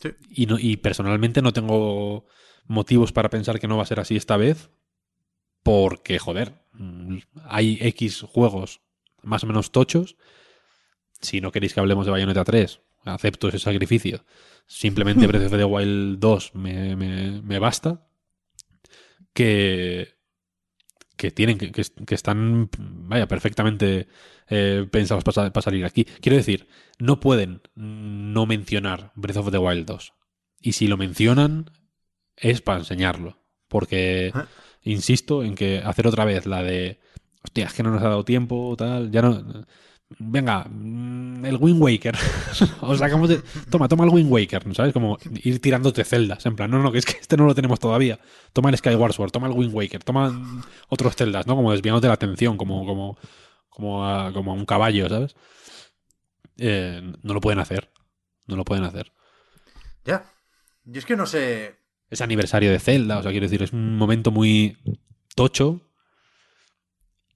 Sí. 0.00 0.10
Y, 0.30 0.46
no, 0.46 0.58
y 0.58 0.76
personalmente 0.76 1.42
no 1.42 1.52
tengo 1.52 2.26
motivos 2.66 3.12
para 3.12 3.30
pensar 3.30 3.58
que 3.58 3.68
no 3.68 3.76
va 3.76 3.82
a 3.82 3.86
ser 3.86 4.00
así 4.00 4.16
esta 4.16 4.36
vez. 4.36 4.70
Porque, 5.62 6.18
joder, 6.18 6.62
mm, 6.72 7.18
hay 7.44 7.78
X 7.80 8.22
juegos 8.22 8.80
más 9.22 9.42
o 9.44 9.46
menos 9.46 9.72
tochos. 9.72 10.16
Si 11.20 11.40
no 11.40 11.50
queréis 11.52 11.74
que 11.74 11.80
hablemos 11.80 12.06
de 12.06 12.12
Bayonetta 12.12 12.44
3, 12.44 12.80
acepto 13.04 13.48
ese 13.48 13.58
sacrificio. 13.58 14.24
Simplemente 14.66 15.26
Breath 15.26 15.46
of 15.46 15.58
the 15.58 15.64
Wild 15.64 16.20
2 16.20 16.54
me, 16.54 16.94
me- 16.96 17.42
me 17.42 17.58
basta. 17.58 18.06
Que, 19.32 20.17
que 21.18 21.30
tienen, 21.30 21.58
que, 21.58 21.70
que- 21.72 22.14
están, 22.14 22.70
vaya, 22.78 23.28
perfectamente 23.28 24.08
eh, 24.48 24.86
pensados 24.90 25.22
para, 25.24 25.34
sa- 25.34 25.52
para 25.52 25.62
salir 25.62 25.84
aquí. 25.84 26.04
Quiero 26.22 26.36
decir, 26.36 26.66
no 26.98 27.20
pueden 27.20 27.60
no 27.74 28.46
mencionar 28.46 29.12
Breath 29.16 29.36
of 29.36 29.50
the 29.50 29.58
Wild 29.58 29.84
2. 29.84 30.14
Y 30.62 30.72
si 30.72 30.86
lo 30.86 30.96
mencionan, 30.96 31.70
es 32.36 32.62
para 32.62 32.78
enseñarlo. 32.78 33.36
Porque, 33.68 34.30
Ah. 34.32 34.46
insisto 34.82 35.42
en 35.44 35.54
que 35.54 35.78
hacer 35.84 36.06
otra 36.06 36.24
vez 36.24 36.46
la 36.46 36.62
de, 36.62 36.98
hostia, 37.44 37.66
es 37.66 37.74
que 37.74 37.82
no 37.82 37.90
nos 37.90 38.00
ha 38.02 38.08
dado 38.08 38.24
tiempo, 38.24 38.74
tal, 38.78 39.10
ya 39.10 39.20
no... 39.20 39.66
Venga, 40.18 40.64
mm, 40.68 41.44
el 41.44 41.56
Wind 41.56 41.80
Waker. 41.82 42.16
o 42.80 42.96
sacamos 42.96 43.28
de... 43.28 43.42
Toma, 43.70 43.88
toma 43.88 44.04
el 44.04 44.10
Wind 44.10 44.30
Waker, 44.30 44.74
¿sabes? 44.74 44.92
Como 44.92 45.18
ir 45.42 45.60
tirándote 45.60 46.02
celdas. 46.04 46.46
En 46.46 46.56
plan, 46.56 46.70
no, 46.70 46.82
no, 46.82 46.90
que 46.90 46.98
es 46.98 47.04
que 47.04 47.18
este 47.20 47.36
no 47.36 47.44
lo 47.44 47.54
tenemos 47.54 47.78
todavía. 47.78 48.18
Toma 48.52 48.70
el 48.70 48.78
Skyward 48.78 49.12
Sword, 49.12 49.30
toma 49.30 49.48
el 49.48 49.52
Wind 49.52 49.74
Waker, 49.74 50.02
toma 50.02 50.64
otros 50.88 51.14
celdas, 51.14 51.46
¿no? 51.46 51.56
Como 51.56 51.72
desviándote 51.72 52.06
la 52.06 52.14
atención, 52.14 52.56
como, 52.56 52.86
como, 52.86 53.18
como, 53.68 54.06
a, 54.06 54.32
como 54.32 54.52
a 54.52 54.54
un 54.54 54.64
caballo, 54.64 55.08
¿sabes? 55.08 55.36
Eh, 56.56 57.02
no 57.22 57.34
lo 57.34 57.40
pueden 57.40 57.58
hacer. 57.58 57.90
No 58.46 58.56
lo 58.56 58.64
pueden 58.64 58.84
hacer. 58.84 59.12
Ya. 60.04 60.32
Yo 60.84 60.98
es 60.98 61.04
que 61.04 61.16
no 61.16 61.26
sé. 61.26 61.76
Es 62.08 62.22
aniversario 62.22 62.70
de 62.70 62.78
Zelda, 62.78 63.18
o 63.18 63.22
sea, 63.22 63.30
quiero 63.30 63.44
decir, 63.44 63.62
es 63.62 63.74
un 63.74 63.98
momento 63.98 64.30
muy 64.30 64.78
tocho. 65.34 65.82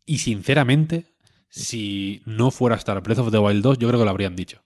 Y 0.07 0.19
sinceramente, 0.19 1.12
si 1.55 2.23
no 2.25 2.51
fuera 2.51 2.77
a 2.77 2.79
estar 2.79 2.99
Breath 3.03 3.19
of 3.19 3.31
the 3.31 3.39
Wild 3.39 3.63
2, 3.63 3.77
yo 3.79 3.89
creo 3.89 4.01
que 4.01 4.05
lo 4.07 4.11
habrían 4.11 4.35
dicho. 4.35 4.63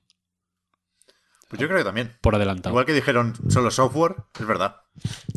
Pues 1.48 1.60
yo 1.60 1.66
creo 1.66 1.78
que 1.78 1.84
también. 1.84 2.16
Por 2.20 2.36
adelantado. 2.36 2.72
Igual 2.72 2.86
que 2.86 2.92
dijeron 2.92 3.34
solo 3.48 3.72
software, 3.72 4.14
es 4.38 4.46
verdad. 4.46 4.76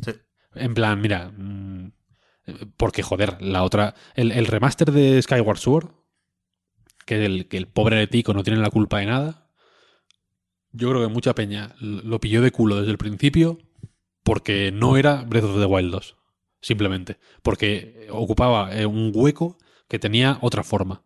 Sí. 0.05 0.11
En 0.53 0.75
plan, 0.75 1.01
mira. 1.01 1.31
mm, 1.35 1.91
Porque, 2.77 3.01
joder, 3.01 3.41
la 3.41 3.63
otra. 3.63 3.95
El, 4.13 4.31
el 4.31 4.45
remaster 4.45 4.91
de 4.91 5.19
Skyward 5.23 5.57
Sword. 5.57 5.89
Que 7.07 7.25
el, 7.25 7.47
que 7.47 7.57
el 7.57 7.67
pobre 7.67 7.95
de 7.97 8.05
Tico 8.05 8.33
no 8.35 8.43
tiene 8.43 8.59
la 8.59 8.69
culpa 8.69 8.99
de 8.99 9.07
nada. 9.07 9.49
Yo 10.71 10.91
creo 10.91 11.01
que 11.01 11.11
mucha 11.11 11.33
peña 11.33 11.73
lo 11.79 12.19
pilló 12.19 12.43
de 12.43 12.51
culo 12.51 12.75
desde 12.75 12.91
el 12.91 12.99
principio. 12.99 13.57
Porque 14.21 14.71
no 14.71 14.97
era 14.97 15.23
Breath 15.23 15.45
of 15.45 15.59
the 15.59 15.65
Wild 15.65 15.91
2. 15.91 16.15
Simplemente. 16.61 17.17
Porque 17.41 18.07
ocupaba 18.11 18.71
eh, 18.75 18.85
un 18.85 19.11
hueco 19.15 19.57
que 19.87 19.97
tenía 19.97 20.37
otra 20.41 20.63
forma. 20.63 21.03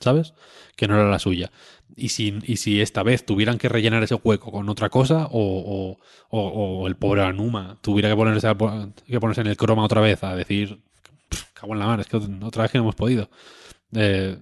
¿Sabes? 0.00 0.34
Que 0.76 0.88
no 0.88 0.94
era 0.96 1.08
la 1.10 1.18
suya. 1.18 1.50
Y 1.96 2.08
si, 2.10 2.38
y 2.44 2.56
si 2.56 2.80
esta 2.80 3.02
vez 3.02 3.26
tuvieran 3.26 3.58
que 3.58 3.68
rellenar 3.68 4.02
ese 4.02 4.14
hueco 4.14 4.50
con 4.50 4.68
otra 4.68 4.88
cosa, 4.88 5.28
o, 5.30 5.98
o- 6.30 6.38
o- 6.40 6.86
el 6.88 6.96
pobre 6.96 7.22
Anuma 7.22 7.78
tuviera 7.82 8.08
que 8.08 8.16
ponerse, 8.16 8.48
que 9.06 9.20
ponerse 9.20 9.40
en 9.42 9.46
el 9.48 9.56
croma 9.56 9.84
otra 9.84 10.00
vez 10.00 10.22
a 10.24 10.34
decir, 10.34 10.80
"Pff, 11.28 11.44
cago 11.52 11.74
en 11.74 11.78
la 11.80 11.86
mar, 11.86 12.00
es 12.00 12.06
que 12.06 12.16
otra 12.16 12.62
vez 12.62 12.72
que 12.72 12.78
no 12.78 12.84
hemos 12.84 12.94
podido. 12.94 13.28
Eh, 13.94 14.38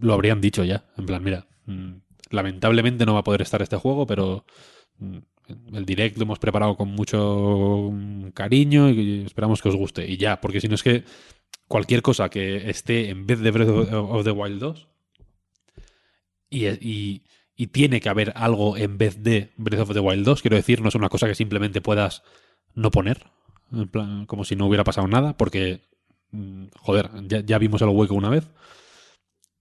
lo 0.00 0.14
habrían 0.14 0.40
dicho 0.40 0.64
ya. 0.64 0.84
En 0.96 1.06
plan, 1.06 1.22
mira, 1.24 1.46
mm, 1.66 1.92
lamentablemente 2.30 3.04
no 3.06 3.14
va 3.14 3.20
a 3.20 3.24
poder 3.24 3.42
estar 3.42 3.60
este 3.62 3.76
juego, 3.76 4.06
pero 4.06 4.44
mm, 4.98 5.18
el 5.74 5.84
direct 5.86 6.16
lo 6.18 6.22
hemos 6.24 6.38
preparado 6.38 6.76
con 6.76 6.88
mucho 6.90 7.90
mm, 7.92 8.28
cariño 8.30 8.90
y 8.90 9.22
esperamos 9.26 9.60
que 9.62 9.68
os 9.70 9.76
guste. 9.76 10.06
Y 10.08 10.16
ya, 10.18 10.40
porque 10.40 10.60
si 10.60 10.68
no 10.68 10.74
es 10.76 10.82
que 10.82 11.04
cualquier 11.68 12.02
cosa 12.02 12.28
que 12.28 12.68
esté 12.70 13.08
en 13.10 13.26
vez 13.26 13.40
de 13.40 13.50
Breath 13.50 13.68
of 13.92 14.24
the 14.24 14.30
Wild 14.30 14.60
2 14.60 14.88
y, 16.52 16.66
y- 16.68 17.22
y 17.54 17.66
tiene 17.68 18.00
que 18.00 18.08
haber 18.08 18.32
algo 18.36 18.76
en 18.76 18.98
vez 18.98 19.22
de 19.22 19.52
Breath 19.56 19.80
of 19.82 19.92
the 19.92 20.00
Wild 20.00 20.24
2. 20.24 20.40
Quiero 20.42 20.56
decir, 20.56 20.80
no 20.80 20.88
es 20.88 20.94
una 20.94 21.08
cosa 21.08 21.26
que 21.26 21.34
simplemente 21.34 21.80
puedas 21.80 22.22
no 22.74 22.90
poner, 22.90 23.26
en 23.72 23.88
plan, 23.88 24.26
como 24.26 24.44
si 24.44 24.56
no 24.56 24.66
hubiera 24.66 24.84
pasado 24.84 25.06
nada, 25.06 25.36
porque, 25.36 25.82
mm, 26.30 26.66
joder, 26.78 27.10
ya, 27.28 27.40
ya 27.40 27.58
vimos 27.58 27.82
el 27.82 27.88
hueco 27.88 28.14
una 28.14 28.30
vez. 28.30 28.48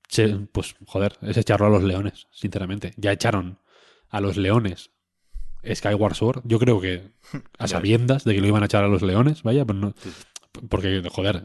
Se- 0.08 0.28
pues, 0.52 0.76
joder, 0.86 1.14
es 1.22 1.38
echarlo 1.38 1.68
a 1.68 1.70
los 1.70 1.84
leones, 1.84 2.28
sinceramente. 2.32 2.94
Ya 2.98 3.12
echaron 3.12 3.60
a 4.10 4.20
los 4.22 4.36
leones 4.38 4.92
Skyward 5.74 6.16
Sword. 6.16 6.42
Yo 6.46 6.60
creo 6.60 6.82
que 6.82 7.12
a 7.58 7.68
sabiendas 7.68 8.24
de 8.24 8.34
que 8.34 8.42
lo 8.42 8.48
iban 8.48 8.64
a 8.64 8.66
echar 8.66 8.84
a 8.84 8.88
los 8.90 9.02
leones, 9.02 9.44
vaya, 9.44 9.64
pues 9.66 9.78
no, 9.78 9.94
porque, 10.70 11.02
joder, 11.12 11.44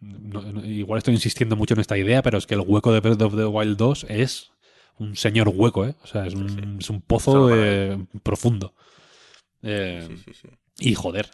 no- 0.00 0.42
no- 0.52 0.64
igual 0.64 0.98
estoy 0.98 1.14
insistiendo 1.14 1.56
mucho 1.56 1.74
en 1.74 1.80
esta 1.80 1.98
idea, 1.98 2.22
pero 2.22 2.38
es 2.38 2.46
que 2.46 2.54
el 2.54 2.60
hueco 2.60 2.92
de 2.92 3.00
Breath 3.00 3.22
of 3.22 3.34
the 3.36 3.44
Wild 3.46 3.76
2 3.76 4.06
es 4.08 4.52
un 4.98 5.16
señor 5.16 5.48
hueco, 5.48 5.84
¿eh? 5.86 5.94
O 6.02 6.06
sea, 6.06 6.26
es 6.26 6.34
un, 6.34 6.78
es 6.80 6.90
un 6.90 7.00
pozo 7.02 7.48
eh, 7.54 7.98
profundo. 8.22 8.74
Eh, 9.62 10.06
Sí, 10.08 10.16
sí, 10.24 10.32
sí. 10.34 10.48
y 10.78 10.94
joder, 10.94 11.30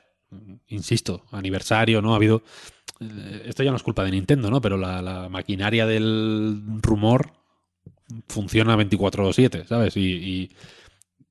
insisto, 0.68 1.24
aniversario, 1.30 2.00
¿no? 2.02 2.12
Ha 2.12 2.16
habido. 2.16 2.42
eh, 3.00 3.42
Esto 3.46 3.62
ya 3.62 3.70
no 3.70 3.76
es 3.76 3.82
culpa 3.82 4.04
de 4.04 4.10
Nintendo, 4.12 4.50
¿no? 4.50 4.60
Pero 4.60 4.76
la, 4.76 5.02
la 5.02 5.28
maquinaria 5.28 5.86
del 5.86 6.62
rumor 6.82 7.32
funciona 8.28 8.76
24-7, 8.76 9.66
¿sabes? 9.66 9.96
Y, 9.96 10.02
y- 10.12 10.50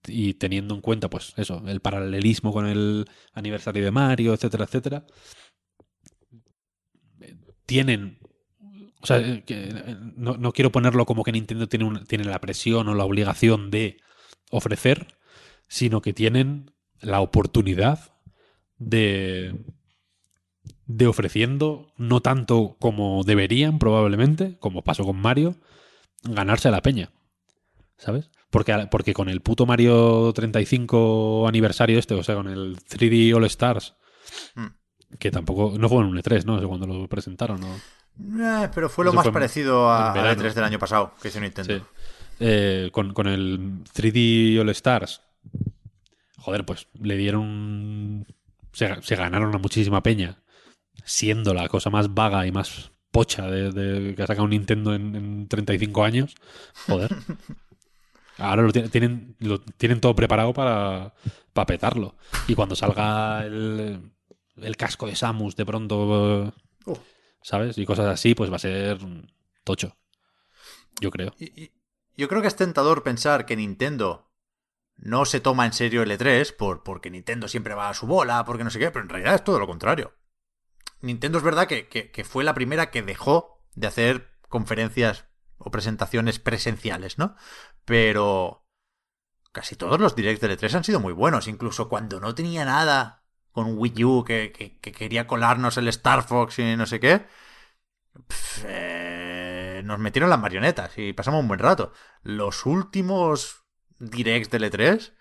y 0.07 0.33
teniendo 0.33 0.73
en 0.73 0.81
cuenta, 0.81 1.09
pues 1.11 1.33
eso, 1.37 1.61
el 1.67 1.79
paralelismo 1.79 2.51
con 2.51 2.65
el 2.65 3.05
aniversario 3.33 3.83
de 3.83 3.91
Mario, 3.91 4.33
etcétera, 4.33 4.63
etcétera, 4.65 5.05
eh, 7.21 7.35
tienen. 7.65 8.17
O 9.01 9.05
sea, 9.07 9.17
eh, 9.19 9.43
que, 9.45 9.69
eh, 9.69 9.97
no, 10.15 10.37
no 10.37 10.51
quiero 10.53 10.71
ponerlo 10.71 11.05
como 11.05 11.23
que 11.23 11.31
Nintendo 11.31 11.67
tiene, 11.67 11.85
un- 11.85 12.05
tiene 12.05 12.23
la 12.25 12.39
presión 12.41 12.87
o 12.87 12.95
la 12.95 13.03
obligación 13.05 13.71
de 13.71 13.97
ofrecer, 14.51 15.07
sino 15.67 16.01
que 16.01 16.13
tienen 16.13 16.71
la 16.99 17.21
oportunidad 17.21 18.13
de, 18.77 19.55
de 20.85 21.07
ofreciendo, 21.07 21.93
no 21.97 22.21
tanto 22.21 22.77
como 22.79 23.23
deberían 23.23 23.79
probablemente, 23.79 24.57
como 24.59 24.83
pasó 24.83 25.03
con 25.03 25.17
Mario, 25.17 25.55
ganarse 26.23 26.67
a 26.67 26.71
la 26.71 26.81
peña. 26.81 27.11
¿Sabes? 27.97 28.29
Porque, 28.49 28.87
porque 28.91 29.13
con 29.13 29.29
el 29.29 29.41
puto 29.41 29.65
Mario 29.65 30.31
35 30.33 31.47
aniversario 31.47 31.97
este, 31.99 32.15
o 32.15 32.23
sea, 32.23 32.35
con 32.35 32.47
el 32.49 32.77
3D 32.77 33.33
All 33.33 33.45
Stars, 33.45 33.95
Mm. 34.55 35.17
que 35.17 35.31
tampoco, 35.31 35.77
no 35.77 35.89
fue 35.89 35.99
en 35.99 36.05
un 36.07 36.17
E3, 36.17 36.45
¿no? 36.45 36.65
Cuando 36.67 36.85
lo 36.87 37.07
presentaron, 37.07 37.59
¿no? 37.61 37.67
Eh, 38.19 38.69
pero 38.73 38.89
fue 38.89 39.05
lo 39.05 39.11
Eso 39.11 39.15
más 39.15 39.23
fue 39.25 39.33
parecido 39.33 39.89
a, 39.89 40.11
al 40.13 40.37
E3 40.37 40.53
del 40.53 40.63
año 40.63 40.79
pasado 40.79 41.13
que 41.21 41.29
hizo 41.29 41.39
Nintendo. 41.39 41.77
Sí. 41.77 41.83
Eh, 42.39 42.89
con, 42.91 43.13
con 43.13 43.27
el 43.27 43.83
3D 43.93 44.59
All 44.59 44.69
Stars, 44.69 45.21
joder, 46.37 46.65
pues 46.65 46.87
le 46.99 47.15
dieron. 47.17 48.25
Se, 48.73 49.01
se 49.01 49.15
ganaron 49.15 49.53
a 49.53 49.57
muchísima 49.59 50.01
peña, 50.01 50.41
siendo 51.03 51.53
la 51.53 51.67
cosa 51.67 51.89
más 51.89 52.13
vaga 52.13 52.45
y 52.47 52.51
más 52.51 52.91
pocha 53.11 53.47
de, 53.49 53.71
de- 53.71 54.15
que 54.15 54.23
ha 54.23 54.27
sacado 54.27 54.47
Nintendo 54.47 54.93
en, 54.95 55.15
en 55.15 55.47
35 55.47 56.03
años. 56.03 56.35
Joder. 56.87 57.15
Ahora 58.37 58.63
lo 58.63 58.71
ti- 58.71 58.87
tienen, 58.89 59.35
lo 59.39 59.59
tienen 59.61 59.99
todo 60.01 60.15
preparado 60.15 60.53
para, 60.53 61.13
para 61.53 61.65
petarlo. 61.65 62.15
Y 62.47 62.55
cuando 62.55 62.75
salga 62.75 63.45
el, 63.45 63.99
el 64.57 64.77
casco 64.77 65.05
de 65.07 65.15
Samus 65.15 65.55
de 65.55 65.65
pronto, 65.65 66.53
Uh. 66.85 66.95
¿Sabes? 67.41 67.77
Y 67.77 67.85
cosas 67.85 68.07
así, 68.07 68.35
pues 68.35 68.51
va 68.51 68.55
a 68.57 68.59
ser 68.59 68.99
tocho. 69.63 69.95
Yo 70.99 71.11
creo. 71.11 71.33
Yo 72.15 72.27
creo 72.27 72.41
que 72.41 72.47
es 72.47 72.55
tentador 72.55 73.03
pensar 73.03 73.45
que 73.45 73.55
Nintendo 73.55 74.31
no 74.97 75.25
se 75.25 75.39
toma 75.39 75.65
en 75.65 75.73
serio 75.73 76.03
el 76.03 76.11
E3 76.11 76.55
por, 76.55 76.83
porque 76.83 77.09
Nintendo 77.09 77.47
siempre 77.47 77.73
va 77.73 77.89
a 77.89 77.93
su 77.93 78.05
bola, 78.07 78.43
porque 78.45 78.63
no 78.63 78.69
sé 78.69 78.79
qué, 78.79 78.91
pero 78.91 79.03
en 79.03 79.09
realidad 79.09 79.35
es 79.35 79.43
todo 79.43 79.59
lo 79.59 79.67
contrario. 79.67 80.13
Nintendo 81.01 81.37
es 81.39 81.43
verdad 81.43 81.67
que, 81.67 81.87
que- 81.87 82.11
que 82.11 82.23
fue 82.23 82.43
la 82.43 82.53
primera 82.53 82.91
que 82.91 83.01
dejó 83.01 83.63
de 83.75 83.87
hacer 83.87 84.31
conferencias 84.49 85.25
o 85.57 85.71
presentaciones 85.71 86.39
presenciales, 86.39 87.17
¿no? 87.17 87.35
Pero 87.85 88.65
casi 89.51 89.75
todos 89.75 89.99
los 89.99 90.15
directs 90.15 90.41
del 90.41 90.51
E3 90.51 90.75
han 90.75 90.83
sido 90.83 90.99
muy 90.99 91.13
buenos, 91.13 91.47
incluso 91.47 91.89
cuando 91.89 92.19
no 92.19 92.35
tenía 92.35 92.65
nada 92.65 93.20
con 93.51 93.77
Wii 93.77 94.03
U 94.05 94.23
que, 94.23 94.51
que- 94.51 94.77
que 94.79 94.91
quería 94.91 95.27
colarnos 95.27 95.77
el 95.77 95.87
Star 95.89 96.23
Fox 96.23 96.59
y 96.59 96.75
no 96.75 96.85
sé 96.85 96.99
qué. 96.99 97.25
pf, 98.27 98.65
eh, 98.67 99.81
nos 99.85 99.99
metieron 99.99 100.29
las 100.29 100.39
marionetas 100.39 100.97
y 100.97 101.13
pasamos 101.13 101.41
un 101.41 101.47
buen 101.47 101.59
rato. 101.59 101.93
Los 102.23 102.65
últimos 102.65 103.63
directs 103.99 104.49
del 104.49 104.63
E3, 104.65 105.13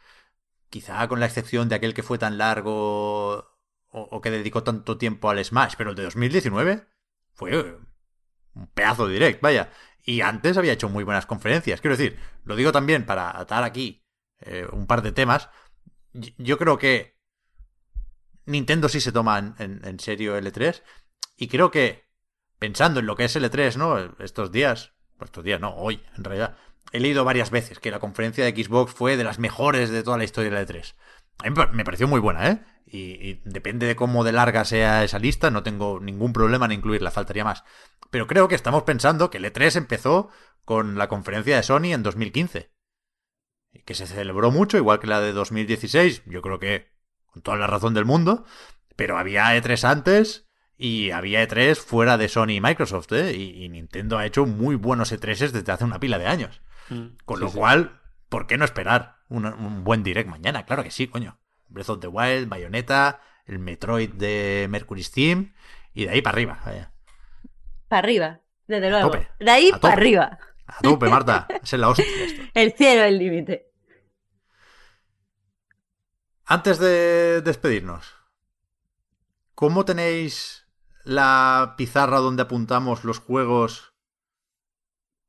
quizá 0.70 1.08
con 1.08 1.20
la 1.20 1.26
excepción 1.26 1.68
de 1.68 1.76
aquel 1.76 1.94
que 1.94 2.02
fue 2.02 2.18
tan 2.18 2.38
largo 2.38 3.58
o, 3.92 4.20
que 4.20 4.30
dedicó 4.30 4.62
tanto 4.64 4.98
tiempo 4.98 5.30
al 5.30 5.44
Smash, 5.44 5.74
pero 5.76 5.90
el 5.90 5.96
de 5.96 6.04
2019 6.04 6.86
fue 7.34 7.78
un 8.54 8.66
pedazo 8.68 9.06
de 9.08 9.14
direct, 9.14 9.40
vaya. 9.42 9.70
Y 10.04 10.22
antes 10.22 10.56
había 10.56 10.72
hecho 10.72 10.88
muy 10.88 11.04
buenas 11.04 11.26
conferencias. 11.26 11.80
Quiero 11.80 11.96
decir, 11.96 12.18
lo 12.44 12.56
digo 12.56 12.72
también 12.72 13.04
para 13.06 13.36
atar 13.38 13.64
aquí 13.64 14.04
eh, 14.40 14.66
un 14.72 14.86
par 14.86 15.02
de 15.02 15.12
temas. 15.12 15.50
Yo 16.12 16.58
creo 16.58 16.78
que 16.78 17.19
Nintendo 18.46 18.88
sí 18.88 19.00
se 19.00 19.12
toma 19.12 19.54
en, 19.58 20.00
serio 20.00 20.36
el 20.36 20.46
E3 20.46 20.82
y 21.36 21.48
creo 21.48 21.70
que 21.70 22.04
pensando 22.58 23.00
en 23.00 23.06
lo 23.06 23.16
que 23.16 23.24
es 23.24 23.36
el 23.36 23.44
E3, 23.44 23.76
¿no? 23.76 24.14
Estos 24.22 24.52
días, 24.52 24.92
pues 25.16 25.28
estos 25.28 25.44
días 25.44 25.60
no, 25.60 25.74
hoy 25.74 26.02
en 26.16 26.24
realidad, 26.24 26.56
he 26.92 27.00
leído 27.00 27.24
varias 27.24 27.50
veces 27.50 27.78
que 27.78 27.90
la 27.90 28.00
conferencia 28.00 28.44
de 28.44 28.64
Xbox 28.64 28.92
fue 28.92 29.16
de 29.16 29.24
las 29.24 29.38
mejores 29.38 29.90
de 29.90 30.02
toda 30.02 30.18
la 30.18 30.24
historia 30.24 30.50
del 30.50 30.66
E3. 30.66 30.94
A 31.38 31.44
mí 31.44 31.50
me 31.50 31.56
pa- 31.56 31.72
me 31.72 31.84
pareció 31.84 32.08
muy 32.08 32.20
buena, 32.20 32.50
¿eh? 32.50 32.64
Y, 32.92 33.34
depende 33.44 33.86
de 33.86 33.94
cómo 33.94 34.24
de 34.24 34.32
larga 34.32 34.64
sea 34.64 35.04
esa 35.04 35.18
lista, 35.20 35.50
no 35.50 35.62
tengo 35.62 36.00
ningún 36.00 36.32
problema 36.32 36.66
en 36.66 36.72
incluirla, 36.72 37.12
faltaría 37.12 37.44
más. 37.44 37.62
Pero 38.10 38.26
creo 38.26 38.48
que 38.48 38.56
estamos 38.56 38.82
pensando 38.82 39.30
que 39.30 39.38
el 39.38 39.44
E3 39.44 39.76
empezó 39.76 40.28
con 40.64 40.98
la 40.98 41.08
conferencia 41.08 41.56
de 41.56 41.62
Sony 41.62 41.92
en 41.92 42.02
2015. 42.02 42.72
Y 43.72 43.82
que 43.82 43.94
se 43.94 44.08
celebró 44.08 44.50
mucho, 44.50 44.76
igual 44.76 44.98
que 44.98 45.06
la 45.06 45.20
de 45.20 45.32
2016, 45.32 46.22
yo 46.26 46.42
creo 46.42 46.58
que 46.58 46.90
con 47.30 47.42
toda 47.42 47.56
la 47.56 47.66
razón 47.66 47.94
del 47.94 48.04
mundo. 48.04 48.44
Pero 48.96 49.18
había 49.18 49.56
E3 49.56 49.84
antes 49.84 50.46
y 50.76 51.10
había 51.10 51.42
E3 51.46 51.76
fuera 51.76 52.18
de 52.18 52.28
Sony 52.28 52.50
y 52.56 52.60
Microsoft, 52.60 53.12
¿eh? 53.12 53.34
Y, 53.34 53.64
y 53.64 53.68
Nintendo 53.68 54.18
ha 54.18 54.26
hecho 54.26 54.46
muy 54.46 54.74
buenos 54.76 55.12
E3s 55.12 55.50
desde 55.50 55.72
hace 55.72 55.84
una 55.84 56.00
pila 56.00 56.18
de 56.18 56.26
años. 56.26 56.60
Con 57.24 57.38
Sí, 57.38 57.44
lo 57.44 57.50
sí. 57.50 57.56
cual, 57.58 58.00
¿por 58.28 58.46
qué 58.46 58.58
no 58.58 58.64
esperar 58.64 59.16
un, 59.28 59.46
un 59.46 59.84
buen 59.84 60.02
direct 60.02 60.28
mañana? 60.28 60.64
Claro 60.66 60.82
que 60.82 60.90
sí, 60.90 61.06
coño. 61.06 61.38
Breath 61.68 61.88
of 61.90 62.00
the 62.00 62.08
Wild, 62.08 62.48
Bayonetta, 62.48 63.20
el 63.46 63.58
Metroid 63.60 64.10
de 64.14 64.66
Mercury 64.68 65.02
Steam 65.04 65.52
y 65.94 66.04
de 66.06 66.10
ahí 66.10 66.20
para 66.22 66.34
arriba. 66.34 66.60
vaya. 66.66 66.92
Para 67.88 68.00
arriba, 68.00 68.40
desde 68.66 68.90
luego. 68.90 69.10
tope. 69.10 69.28
De 69.38 69.50
ahí 69.50 69.72
para 69.80 69.94
arriba. 69.94 70.38
A 70.66 70.80
tope, 70.82 71.08
Marta. 71.08 71.46
Esa 71.62 71.76
es 71.76 71.80
la 71.80 71.88
hostia 71.88 72.06
esto. 72.24 72.42
El 72.54 72.72
cielo 72.72 73.02
es 73.02 73.08
el 73.08 73.18
límite. 73.18 73.69
Antes 76.52 76.80
de 76.80 77.42
despedirnos, 77.42 78.16
¿cómo 79.54 79.84
tenéis 79.84 80.66
la 81.04 81.74
pizarra 81.76 82.18
donde 82.18 82.42
apuntamos 82.42 83.04
los 83.04 83.20
juegos? 83.20 83.94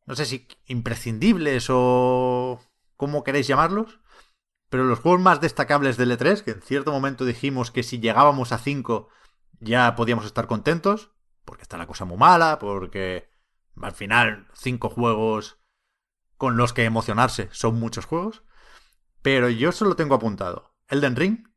No 0.08 0.16
sé 0.16 0.26
si 0.26 0.48
imprescindibles 0.66 1.68
o 1.70 2.60
cómo 2.98 3.24
queréis 3.24 3.46
llamarlos, 3.46 4.00
pero 4.70 4.86
los 4.86 4.98
juegos 4.98 5.22
más 5.22 5.40
destacables 5.40 5.96
del 5.96 6.10
E3, 6.10 6.42
que 6.42 6.52
en 6.52 6.64
cierto 6.64 6.92
momento 6.92 7.24
dijimos 7.24 7.70
que 7.70 7.84
si 7.84 8.00
llegábamos 8.00 8.52
a 8.52 8.58
5 8.58 9.08
ya 9.60 9.96
podíamos 9.96 10.26
estar 10.26 10.48
contentos, 10.48 11.12
porque 11.46 11.62
está 11.62 11.78
la 11.78 11.86
cosa 11.86 12.04
muy 12.04 12.18
mala, 12.18 12.58
porque 12.58 13.30
al 13.80 13.94
final 13.94 14.48
5 14.56 14.90
juegos 14.90 15.60
con 16.38 16.58
los 16.58 16.74
que 16.74 16.86
emocionarse 16.86 17.48
son 17.52 17.80
muchos 17.80 18.06
juegos, 18.06 18.42
pero 19.22 19.50
yo 19.50 19.72
solo 19.72 19.96
tengo 19.96 20.16
apuntado 20.16 20.71
Elden 20.92 21.16
Ring, 21.16 21.48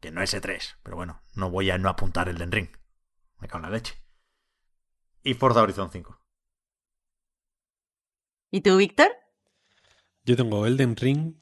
que 0.00 0.10
no 0.10 0.22
es 0.22 0.32
E3, 0.34 0.76
pero 0.82 0.96
bueno, 0.96 1.22
no 1.34 1.50
voy 1.50 1.70
a 1.70 1.78
no 1.78 1.88
apuntar 1.88 2.28
Elden 2.28 2.50
Ring. 2.52 2.68
Me 3.38 3.48
cago 3.48 3.64
en 3.64 3.70
la 3.70 3.76
leche. 3.76 3.94
Y 5.22 5.34
Forza 5.34 5.62
Horizon 5.62 5.90
5. 5.92 6.18
¿Y 8.50 8.60
tú, 8.60 8.76
Víctor? 8.76 9.08
Yo 10.24 10.36
tengo 10.36 10.66
Elden 10.66 10.96
Ring, 10.96 11.34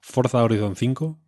Forza 0.00 0.42
Horizon 0.42 0.76
5. 0.76 1.20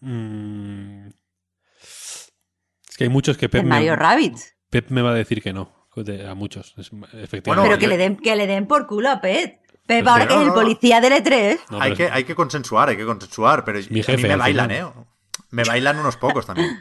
Mm, 0.00 1.08
Es 1.08 2.96
que 2.96 3.04
hay 3.04 3.10
muchos 3.10 3.36
que 3.36 3.48
Pep 3.48 3.60
El 3.60 3.66
me, 3.66 3.70
Mario 3.76 3.96
Rabbids. 3.96 4.56
Pep 4.70 4.90
me 4.90 5.02
va 5.02 5.10
a 5.10 5.14
decir 5.14 5.42
que 5.42 5.52
no. 5.52 5.88
a 5.96 6.34
muchos, 6.34 6.74
es- 6.78 6.90
efectivamente. 6.92 7.42
Bueno, 7.50 7.62
Pero 7.64 7.78
que 7.78 7.88
le, 7.88 7.96
den, 7.96 8.16
que 8.16 8.36
le 8.36 8.46
den 8.46 8.66
por 8.68 8.86
culo 8.86 9.10
a 9.10 9.20
Pet. 9.20 9.60
Pep, 9.60 9.67
Pues 9.88 10.06
ahora 10.06 10.26
que 10.28 10.34
es 10.34 10.36
No, 10.36 10.42
el 10.42 10.48
no, 10.48 10.54
no. 10.54 10.60
policía 10.60 11.00
del 11.00 11.12
E3. 11.14 11.60
No, 11.70 11.80
hay, 11.80 11.94
que, 11.94 12.08
hay 12.10 12.24
que 12.24 12.34
consensuar, 12.34 12.90
hay 12.90 12.96
que 12.96 13.06
consensuar, 13.06 13.64
pero 13.64 13.78
mi 13.90 14.00
a 14.00 14.04
jefe, 14.04 14.16
mí 14.22 14.28
me 14.28 14.36
bailan, 14.36 14.68
final. 14.70 14.88
¿eh? 14.88 15.04
Me 15.50 15.64
bailan 15.64 15.98
unos 15.98 16.16
pocos 16.18 16.44
también. 16.46 16.80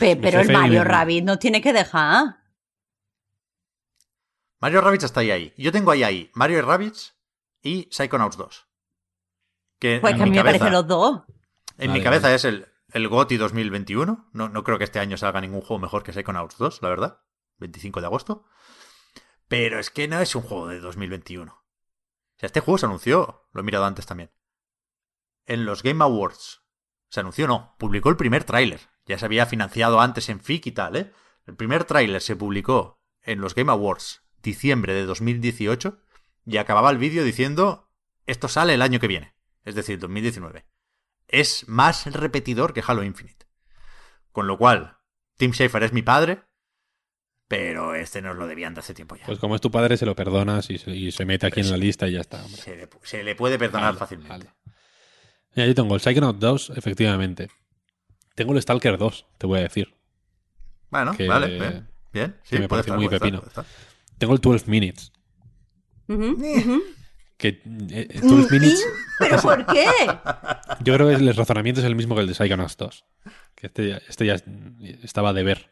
Pe- 0.00 0.16
pero 0.16 0.40
el 0.40 0.50
Mario 0.50 0.84
Rabbit 0.84 1.24
nos 1.24 1.38
tiene 1.38 1.60
que 1.60 1.72
dejar. 1.72 2.38
Mario 4.60 4.80
Rabbids 4.80 5.04
está 5.04 5.20
ahí 5.20 5.30
ahí. 5.30 5.54
Yo 5.58 5.70
tengo 5.72 5.90
ahí 5.90 6.02
ahí 6.02 6.30
Mario 6.34 6.62
Rabbids 6.62 7.14
y 7.62 7.88
Psychonauts 7.90 8.36
2. 8.36 8.66
Que 9.78 9.98
Pues 10.00 10.12
en 10.12 10.16
que 10.18 10.22
a 10.22 10.26
mi 10.26 10.30
mí 10.30 10.36
me 10.38 10.42
cabeza, 10.42 10.58
parecen 10.60 10.72
los 10.72 10.86
dos. 10.86 11.22
en 11.76 11.88
Vale, 11.88 11.98
mi 11.98 12.02
cabeza 12.02 12.22
vale. 12.28 12.34
es 12.36 12.44
el, 12.46 12.66
el 12.92 13.08
GOTY 13.08 13.36
2021. 13.36 14.30
No, 14.32 14.48
no 14.48 14.64
creo 14.64 14.78
que 14.78 14.84
este 14.84 14.98
año 14.98 15.16
salga 15.18 15.40
ningún 15.42 15.60
juego 15.60 15.78
mejor 15.80 16.02
que 16.02 16.12
Psychonauts 16.14 16.56
2, 16.56 16.80
la 16.82 16.88
verdad. 16.88 17.20
25 17.58 18.00
de 18.00 18.06
agosto. 18.06 18.44
Pero 19.48 19.78
es 19.78 19.90
que 19.90 20.08
no 20.08 20.20
es 20.20 20.34
un 20.34 20.42
juego 20.42 20.68
de 20.68 20.80
2021. 20.80 21.62
O 22.36 22.40
sea, 22.40 22.48
este 22.48 22.60
juego 22.60 22.78
se 22.78 22.86
anunció, 22.86 23.48
lo 23.52 23.60
he 23.60 23.64
mirado 23.64 23.86
antes 23.86 24.06
también. 24.06 24.30
En 25.46 25.64
los 25.64 25.82
Game 25.82 26.02
Awards. 26.04 26.62
Se 27.08 27.20
anunció, 27.20 27.46
no, 27.46 27.74
publicó 27.78 28.10
el 28.10 28.16
primer 28.16 28.44
tráiler. 28.44 28.80
Ya 29.06 29.18
se 29.18 29.24
había 29.24 29.46
financiado 29.46 30.00
antes 30.00 30.28
en 30.28 30.40
FIC 30.40 30.66
y 30.66 30.72
tal, 30.72 30.96
¿eh? 30.96 31.12
El 31.46 31.54
primer 31.54 31.84
tráiler 31.84 32.20
se 32.20 32.36
publicó 32.36 33.00
en 33.22 33.40
los 33.40 33.54
Game 33.54 33.70
Awards, 33.70 34.22
diciembre 34.42 34.92
de 34.92 35.06
2018, 35.06 36.00
y 36.44 36.56
acababa 36.58 36.90
el 36.90 36.98
vídeo 36.98 37.24
diciendo, 37.24 37.90
esto 38.26 38.48
sale 38.48 38.74
el 38.74 38.82
año 38.82 39.00
que 39.00 39.08
viene, 39.08 39.34
es 39.64 39.74
decir, 39.74 39.98
2019. 39.98 40.66
Es 41.28 41.68
más 41.68 42.06
repetidor 42.12 42.72
que 42.72 42.82
Halo 42.86 43.02
Infinite. 43.02 43.46
Con 44.32 44.46
lo 44.46 44.58
cual, 44.58 44.98
Tim 45.36 45.52
Schafer 45.52 45.84
es 45.84 45.92
mi 45.92 46.02
padre, 46.02 46.42
pero 47.48 47.94
este 47.94 48.22
nos 48.22 48.36
lo 48.36 48.46
debían 48.46 48.74
de 48.74 48.80
hace 48.80 48.94
tiempo 48.94 49.16
ya. 49.16 49.24
Pues 49.26 49.38
como 49.38 49.54
es 49.54 49.60
tu 49.60 49.70
padre, 49.70 49.96
se 49.96 50.06
lo 50.06 50.14
perdonas 50.16 50.68
y 50.70 50.78
se, 50.78 50.90
y 50.90 51.12
se 51.12 51.24
mete 51.24 51.46
aquí 51.46 51.60
en 51.60 51.70
la 51.70 51.76
lista 51.76 52.08
y 52.08 52.12
ya 52.12 52.20
está. 52.20 52.42
hombre. 52.44 52.60
se, 52.60 52.76
le, 52.76 52.88
se 53.02 53.22
le 53.24 53.34
puede 53.34 53.58
perdonar 53.58 53.94
fácilmente. 53.96 54.34
hala. 54.34 54.54
Mira, 55.54 55.68
yo 55.68 55.74
tengo 55.74 55.94
el 55.94 56.00
Psychonaut 56.00 56.38
2, 56.38 56.72
efectivamente. 56.76 57.48
Tengo 58.34 58.52
el 58.54 58.60
Stalker 58.60 58.98
2, 58.98 59.26
te 59.38 59.46
voy 59.46 59.60
a 59.60 59.62
decir. 59.62 59.94
Bueno, 60.90 61.16
Que- 61.16 61.26
vale, 61.28 61.46
bien. 61.58 61.88
Bien, 62.12 62.36
sí, 62.44 62.56
que 62.56 62.60
me 62.60 62.68
parece 62.68 62.88
estar, 62.90 62.98
muy 62.98 63.08
pepino. 63.08 63.42
estar. 63.46 63.64
Tengo 64.18 64.32
el 64.34 64.40
12 64.40 64.70
Minutes. 64.70 65.12
Que 67.36 67.48
eh, 67.48 67.62
eh, 68.10 68.20
12 68.22 68.58
Minutes, 68.58 68.86
¿Pero 69.18 69.38
por 69.42 69.66
qué? 69.66 69.84
yo 70.84 70.94
creo 70.94 71.08
que 71.08 71.14
el 71.14 71.34
razonamiento 71.36 71.80
es 71.80 71.86
el 71.86 71.94
mismo 71.94 72.14
que 72.14 72.22
el 72.22 72.26
de 72.28 72.34
Psychonauts 72.34 72.76
2. 72.78 73.04
Que 73.54 73.66
este, 73.66 73.88
ya- 73.88 74.00
este 74.08 74.26
ya 74.26 74.36
estaba 75.02 75.32
de 75.32 75.42
ver. 75.42 75.70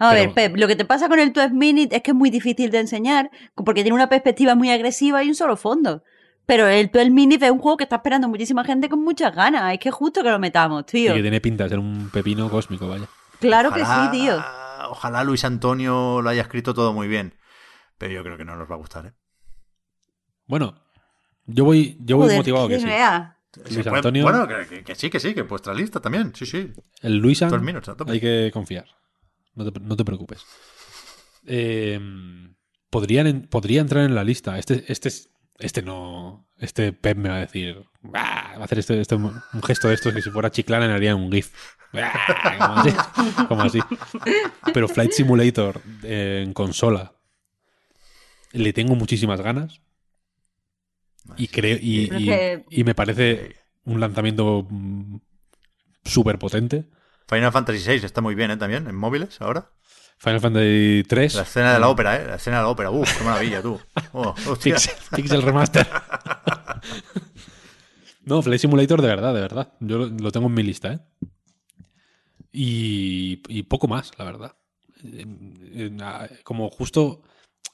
A 0.00 0.10
Pero- 0.10 0.20
ver, 0.26 0.34
Pep, 0.34 0.56
lo 0.56 0.66
que 0.68 0.76
te 0.76 0.84
pasa 0.84 1.08
con 1.08 1.18
el 1.18 1.32
12 1.32 1.50
Minute 1.54 1.96
es 1.96 2.02
que 2.02 2.12
es 2.12 2.16
muy 2.16 2.30
difícil 2.30 2.70
de 2.70 2.78
enseñar 2.80 3.30
porque 3.54 3.82
tiene 3.82 3.94
una 3.94 4.08
perspectiva 4.08 4.54
muy 4.54 4.70
agresiva 4.70 5.22
y 5.24 5.28
un 5.28 5.34
solo 5.34 5.56
fondo. 5.56 6.04
Pero 6.46 6.66
el 6.68 6.88
12 6.90 7.10
Minute 7.10 7.44
es 7.46 7.50
un 7.50 7.58
juego 7.58 7.76
que 7.76 7.84
está 7.84 7.96
esperando 7.96 8.28
muchísima 8.28 8.64
gente 8.64 8.88
con 8.88 9.02
muchas 9.02 9.34
ganas. 9.34 9.72
Es 9.72 9.80
que 9.80 9.88
es 9.88 9.94
justo 9.94 10.22
que 10.22 10.30
lo 10.30 10.38
metamos, 10.38 10.82
Y 10.82 10.92
tío. 10.92 11.14
que 11.14 11.20
tiene 11.22 11.40
pinta 11.40 11.64
de 11.64 11.70
ser 11.70 11.78
un 11.78 12.10
pepino 12.10 12.48
cósmico, 12.48 12.86
vaya. 12.88 13.06
Claro 13.40 13.72
que 13.72 13.84
sí, 13.84 13.92
tío. 14.12 14.36
Ojalá 14.90 15.24
Luis 15.24 15.44
Antonio 15.44 16.22
lo 16.22 16.28
haya 16.30 16.42
escrito 16.42 16.72
todo 16.74 16.92
muy 16.92 17.08
bien. 17.08 17.34
Pero 17.98 18.12
yo 18.14 18.22
creo 18.22 18.36
que 18.38 18.44
no 18.44 18.54
nos 18.56 18.70
va 18.70 18.76
a 18.76 18.78
gustar, 18.78 19.06
¿eh? 19.06 19.12
Bueno, 20.46 20.80
yo 21.46 21.64
voy, 21.64 21.98
yo 22.00 22.16
voy 22.16 22.26
Joder, 22.26 22.38
motivado 22.38 22.68
que 22.68 22.74
que 22.74 22.80
sí. 22.80 22.86
vea. 22.86 23.36
Luis 23.70 23.86
Antonio- 23.86 24.22
Bueno, 24.22 24.46
que, 24.46 24.66
que- 24.68 24.84
que 24.84 24.94
sí, 24.94 25.10
que 25.10 25.18
sí, 25.20 25.34
que 25.34 25.42
vuestra 25.42 25.74
lista 25.74 26.00
también. 26.00 26.32
Sí, 26.34 26.46
sí. 26.46 26.72
El 27.02 27.16
Luisan 27.18 27.50
12 27.50 27.64
Minutes, 27.64 27.88
a 27.88 27.96
tope. 27.96 28.12
hay 28.12 28.20
que 28.20 28.50
confiar. 28.52 28.86
No 29.58 29.70
te, 29.72 29.80
no 29.80 29.96
te 29.96 30.04
preocupes. 30.04 30.42
Eh, 31.46 31.98
podrían 32.90 33.26
en- 33.26 33.42
podría 33.48 33.80
entrar 33.80 34.04
en 34.04 34.14
la 34.14 34.24
lista. 34.24 34.58
Este, 34.58 34.84
este, 34.88 35.08
es- 35.08 35.28
este 35.58 35.82
no. 35.82 36.46
Este 36.58 36.92
Pep 36.92 37.16
me 37.16 37.28
va 37.28 37.36
a 37.36 37.40
decir. 37.40 37.84
"Ah", 38.14 38.54
Va 38.56 38.62
a 38.62 38.64
hacer 38.64 38.78
este, 38.78 39.00
este- 39.00 39.14
un 39.16 39.32
gesto 39.64 39.88
de 39.88 39.94
estos 39.94 40.12
que 40.14 40.22
si 40.22 40.30
fuera 40.30 40.50
chiclana 40.50 40.86
le 40.88 40.94
haría 40.94 41.14
un 41.16 41.30
GIF. 41.32 41.52
Ah, 41.94 42.58
Como 42.58 42.80
así. 42.80 43.46
como 43.48 43.62
así. 43.62 43.78
Pero 44.74 44.88
Flight 44.88 45.12
Simulator 45.12 45.80
eh, 46.02 46.42
en 46.44 46.52
consola. 46.52 47.14
Le 48.52 48.72
tengo 48.72 48.94
muchísimas 48.94 49.40
ganas. 49.40 49.80
Y 51.36 51.48
creo. 51.48 51.78
Y, 51.80 52.10
y 52.70 52.84
me 52.84 52.94
parece 52.94 53.56
un 53.84 54.00
lanzamiento 54.00 54.66
súper 56.04 56.38
potente. 56.38 56.84
Final 57.28 57.52
Fantasy 57.52 57.78
VI 57.86 58.06
está 58.06 58.20
muy 58.20 58.34
bien, 58.34 58.50
¿eh? 58.50 58.56
También, 58.56 58.86
en 58.86 58.94
móviles 58.96 59.40
ahora. 59.40 59.70
Final 60.18 60.40
Fantasy 60.40 61.04
3. 61.08 61.34
La 61.34 61.42
escena 61.42 61.74
de 61.74 61.78
la 61.80 61.88
ópera, 61.88 62.16
¿eh? 62.16 62.26
La 62.26 62.36
escena 62.36 62.56
de 62.58 62.62
la 62.64 62.68
ópera. 62.68 62.90
Uf, 62.90 63.16
qué 63.18 63.24
maravilla, 63.24 63.62
tú. 63.62 63.78
Oh. 64.12 64.34
Pixel, 64.62 64.94
Pixel 65.14 65.42
Remaster. 65.42 65.86
no, 68.24 68.42
Flight 68.42 68.60
Simulator 68.60 69.00
de 69.02 69.08
verdad, 69.08 69.34
de 69.34 69.40
verdad. 69.40 69.72
Yo 69.80 69.98
lo, 69.98 70.32
tengo 70.32 70.46
en 70.46 70.54
mi 70.54 70.62
lista, 70.62 70.92
¿eh? 70.94 71.00
Y, 72.52 73.42
y 73.48 73.62
poco 73.64 73.88
más, 73.88 74.10
la 74.18 74.24
verdad. 74.24 74.56
Como 76.44 76.70
justo 76.70 77.22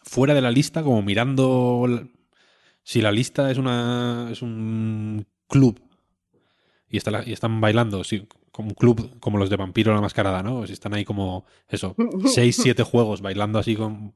fuera 0.03 0.35
de 0.35 0.43
la 0.43 0.51
lista, 0.51 0.83
como 0.83 1.01
mirando 1.03 1.87
la- 1.89 2.07
si 2.83 3.01
la 3.01 3.11
lista 3.13 3.51
es 3.51 3.57
una 3.57 4.29
es 4.31 4.43
un 4.43 5.27
club 5.49 5.81
y, 6.91 6.99
está 6.99 7.11
la- 7.11 7.27
y 7.27 7.33
están 7.33 7.61
bailando, 7.63 8.05
sí, 8.05 8.29
como 8.55 8.69
un 8.69 8.75
club 8.77 9.19
como 9.19 9.37
los 9.37 9.51
de 9.51 9.57
Vampiro 9.57 9.93
la 9.93 10.01
Mascarada, 10.01 10.41
¿no? 10.45 10.65
Si 10.65 10.73
están 10.75 10.95
ahí 10.95 11.05
como 11.05 11.45
eso, 11.67 11.97
seis, 12.33 12.55
siete 12.57 12.83
juegos 12.85 13.21
bailando 13.21 13.59
así 13.59 13.75
con, 13.75 14.15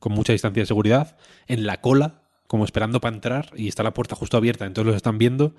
con 0.00 0.12
mucha 0.12 0.32
distancia 0.32 0.60
de 0.62 0.66
seguridad, 0.66 1.16
en 1.46 1.64
la 1.66 1.80
cola, 1.80 2.24
como 2.48 2.64
esperando 2.64 3.00
para 3.00 3.14
entrar, 3.14 3.52
y 3.54 3.68
está 3.68 3.84
la 3.84 3.94
puerta 3.94 4.16
justo 4.16 4.36
abierta, 4.36 4.66
entonces 4.66 4.86
los 4.88 4.96
están 4.96 5.18
viendo. 5.18 5.54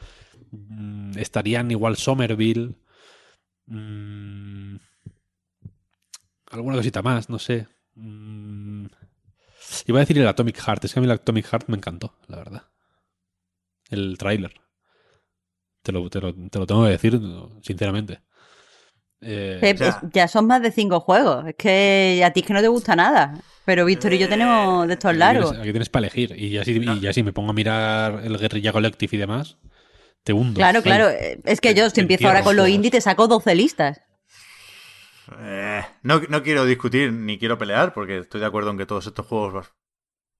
mm, 0.51 1.17
Estarían 1.17 1.71
igual 1.71 1.95
Somerville. 1.95 2.75
mm, 3.67 4.75
alguna 6.47 6.75
cosita 6.75 7.01
más, 7.01 7.29
no 7.29 7.39
sé. 7.39 7.67
Mm, 7.95 8.87
iba 9.87 9.99
a 9.99 10.01
decir 10.01 10.17
el 10.17 10.27
Atomic 10.27 10.57
Heart, 10.59 10.83
es 10.83 10.93
que 10.93 10.99
a 10.99 11.01
mí 11.01 11.05
el 11.05 11.11
Atomic 11.13 11.45
Heart 11.45 11.69
me 11.69 11.77
encantó, 11.77 12.17
la 12.27 12.35
verdad. 12.35 12.63
El 13.89 14.17
tráiler. 14.17 14.59
Te 15.81 15.91
lo, 15.91 16.09
te, 16.09 16.19
lo, 16.21 16.33
te 16.33 16.59
lo 16.59 16.65
tengo 16.67 16.83
que 16.85 16.91
decir, 16.91 17.19
sinceramente. 17.61 18.21
Eh, 19.21 19.59
o 19.75 19.77
sea- 19.77 20.01
ya 20.13 20.27
son 20.27 20.47
más 20.47 20.61
de 20.61 20.71
cinco 20.71 20.99
juegos. 20.99 21.45
Es 21.47 21.55
que 21.55 22.21
a 22.25 22.31
ti 22.31 22.41
es 22.41 22.45
que 22.45 22.53
no 22.53 22.61
te 22.61 22.67
gusta 22.67 22.95
nada. 22.95 23.33
Pero 23.65 23.85
Víctor 23.85 24.13
y 24.13 24.17
yo 24.17 24.27
tenemos 24.27 24.87
de 24.87 24.93
estos 24.93 25.09
Aquí 25.11 25.19
largos. 25.19 25.45
tienes, 25.51 25.61
aquí 25.61 25.71
tienes 25.71 25.89
para 25.89 26.07
elegir. 26.07 26.33
Y 26.37 26.49
ya, 26.49 26.63
si, 26.65 26.71
y 26.77 26.99
ya 26.99 27.13
si 27.13 27.21
me 27.23 27.31
pongo 27.33 27.51
a 27.51 27.53
mirar 27.53 28.21
el 28.23 28.37
Guerrilla 28.37 28.71
Collective 28.71 29.15
y 29.15 29.19
demás, 29.19 29.57
te 30.23 30.33
hundo. 30.33 30.57
Claro, 30.57 30.81
claro. 30.81 31.09
eh, 31.09 31.39
Es 31.45 31.61
que 31.61 31.73
yo, 31.75 31.87
si 31.89 31.95
te 31.95 32.01
empiezo 32.01 32.27
ahora 32.27 32.43
con 32.43 32.55
los 32.55 32.67
indie, 32.69 32.89
te 32.91 33.01
saco 33.01 33.27
12 33.27 33.53
listas. 33.55 34.01
Eh, 35.39 35.81
no, 36.03 36.21
no 36.29 36.43
quiero 36.43 36.65
discutir 36.65 37.13
ni 37.13 37.37
quiero 37.37 37.57
pelear 37.57 37.93
porque 37.93 38.17
estoy 38.17 38.41
de 38.41 38.47
acuerdo 38.47 38.71
en 38.71 38.77
que 38.77 38.85
todos 38.85 39.07
estos 39.07 39.25
juegos 39.25 39.55
va- 39.55 39.71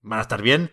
van 0.01 0.19
a 0.19 0.23
estar 0.23 0.41
bien. 0.41 0.71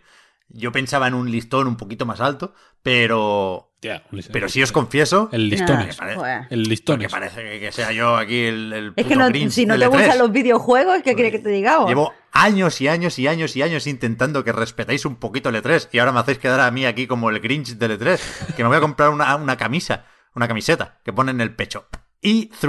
Yo 0.49 0.73
pensaba 0.73 1.07
en 1.09 1.15
un 1.15 1.31
listón 1.31 1.67
un 1.69 1.77
poquito 1.77 2.07
más 2.07 2.21
alto, 2.21 2.55
pero 2.83 3.71
lis- 4.11 4.29
pero 4.33 4.49
sí 4.49 4.63
os 4.63 4.73
confieso 4.73 5.29
El. 5.33 5.51
Nah, 5.51 5.87
joder. 6.15 6.47
El 6.51 6.65
que 6.65 6.69
listones. 6.69 7.11
parece 7.11 7.43
que, 7.43 7.61
que 7.61 7.73
sea 7.73 7.93
yo 7.93 8.17
aquí 8.17 8.45
el, 8.45 8.73
el 8.73 8.87
Es 8.97 9.05
que 9.05 9.15
puto 9.15 9.19
no- 9.21 9.29
Grinch 9.29 9.53
si 9.53 9.67
no 9.67 9.79
te 9.79 9.87
E3. 9.87 9.91
gustan 9.91 10.19
los 10.19 10.33
videojuegos, 10.33 11.03
¿qué 11.03 11.15
quieres 11.15 11.33
que 11.33 11.39
te 11.39 11.51
digamos? 11.51 11.89
Llevo 11.89 12.13
años 12.33 12.81
y 12.81 12.89
años 12.89 13.19
y 13.19 13.27
años 13.27 13.57
y 13.57 13.63
años 13.63 13.87
intentando 13.87 14.45
que 14.45 14.53
respetéis 14.53 15.05
un 15.05 15.17
poquito 15.17 15.49
el 15.49 15.57
E3 15.63 15.89
y 15.93 15.99
ahora 15.99 16.13
me 16.13 16.21
hacéis 16.21 16.39
quedar 16.39 16.61
a 16.61 16.71
mí 16.71 16.85
aquí 16.87 17.07
como 17.07 17.31
el 17.31 17.41
Grinch 17.41 17.77
del 17.77 17.99
E3, 17.99 18.55
que 18.57 18.63
me 18.63 18.69
voy 18.69 18.79
a 18.79 18.81
comprar 18.81 19.11
una, 19.11 19.35
una 19.37 19.57
camisa, 19.57 20.05
una 20.35 20.47
camiseta 20.49 21.01
que 21.05 21.13
pone 21.13 21.31
en 21.31 21.41
el 21.41 21.55
pecho. 21.55 21.87
E3, 22.23 22.69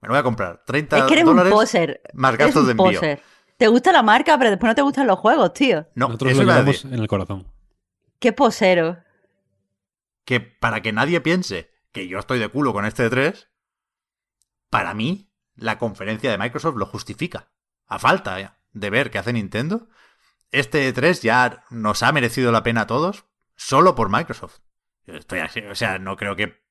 me 0.00 0.08
lo 0.08 0.08
voy 0.10 0.18
a 0.18 0.22
comprar. 0.22 0.62
30 0.66 0.98
Es 0.98 1.04
que 1.04 1.12
eres 1.14 1.24
dólares 1.24 1.52
un 1.52 1.58
poser. 1.58 2.00
más 2.14 2.34
Eres 2.34 2.46
gastos 2.46 2.66
de 2.66 2.72
envío. 2.72 2.86
poser. 3.00 3.22
Te 3.56 3.66
gusta 3.66 3.90
la 3.90 4.02
marca, 4.04 4.38
pero 4.38 4.50
después 4.50 4.70
no 4.70 4.74
te 4.76 4.82
gustan 4.82 5.06
los 5.08 5.18
juegos, 5.18 5.52
tío. 5.52 5.86
No, 5.96 6.06
Nosotros 6.06 6.32
eso 6.32 6.42
lo 6.44 6.52
llevamos 6.52 6.84
en 6.84 6.94
el 6.94 7.08
corazón. 7.08 7.46
Qué 8.20 8.32
posero. 8.32 8.98
Que 10.28 10.40
para 10.40 10.82
que 10.82 10.92
nadie 10.92 11.22
piense 11.22 11.70
que 11.90 12.06
yo 12.06 12.18
estoy 12.18 12.38
de 12.38 12.50
culo 12.50 12.74
con 12.74 12.84
este 12.84 13.10
E3, 13.10 13.48
para 14.68 14.92
mí 14.92 15.32
la 15.54 15.78
conferencia 15.78 16.30
de 16.30 16.36
Microsoft 16.36 16.76
lo 16.76 16.84
justifica. 16.84 17.50
A 17.86 17.98
falta 17.98 18.58
de 18.72 18.90
ver 18.90 19.10
qué 19.10 19.16
hace 19.16 19.32
Nintendo, 19.32 19.88
este 20.50 20.94
E3 20.94 21.22
ya 21.22 21.64
nos 21.70 22.02
ha 22.02 22.12
merecido 22.12 22.52
la 22.52 22.62
pena 22.62 22.82
a 22.82 22.86
todos 22.86 23.24
solo 23.56 23.94
por 23.94 24.10
Microsoft. 24.10 24.58
Estoy 25.06 25.40
o 25.70 25.74
sea, 25.74 25.98
no 25.98 26.18
creo 26.18 26.36
que 26.36 26.62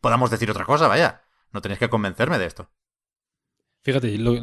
podamos 0.00 0.30
decir 0.30 0.50
otra 0.50 0.64
cosa, 0.64 0.88
vaya. 0.88 1.22
No 1.50 1.60
tenéis 1.60 1.80
que 1.80 1.90
convencerme 1.90 2.38
de 2.38 2.46
esto. 2.46 2.70
Fíjate, 3.82 4.16
lo- 4.16 4.40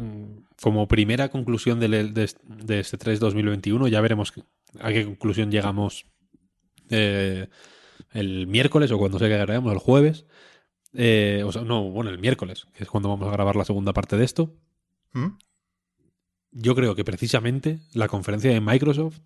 como 0.62 0.86
primera 0.86 1.28
conclusión 1.28 1.80
del- 1.80 2.14
de, 2.14 2.32
de 2.44 2.78
este 2.78 2.98
3 2.98 3.18
2021, 3.18 3.88
ya 3.88 4.00
veremos 4.00 4.32
a 4.78 4.88
qué 4.90 5.04
conclusión 5.06 5.50
llegamos 5.50 6.06
eh, 6.88 7.48
el 8.12 8.46
miércoles 8.46 8.90
o 8.90 8.98
cuando 8.98 9.18
sea 9.18 9.28
que 9.28 9.36
grabemos, 9.36 9.72
el 9.72 9.78
jueves. 9.78 10.26
Eh, 10.94 11.42
o 11.46 11.52
sea, 11.52 11.62
no, 11.62 11.82
bueno, 11.90 12.10
el 12.10 12.18
miércoles, 12.18 12.66
que 12.74 12.82
es 12.84 12.90
cuando 12.90 13.08
vamos 13.08 13.28
a 13.28 13.32
grabar 13.32 13.56
la 13.56 13.64
segunda 13.64 13.92
parte 13.92 14.16
de 14.16 14.24
esto. 14.24 14.54
¿Mm? 15.12 15.28
Yo 16.52 16.74
creo 16.74 16.94
que 16.96 17.04
precisamente 17.04 17.80
la 17.92 18.08
conferencia 18.08 18.50
de 18.50 18.60
Microsoft 18.60 19.18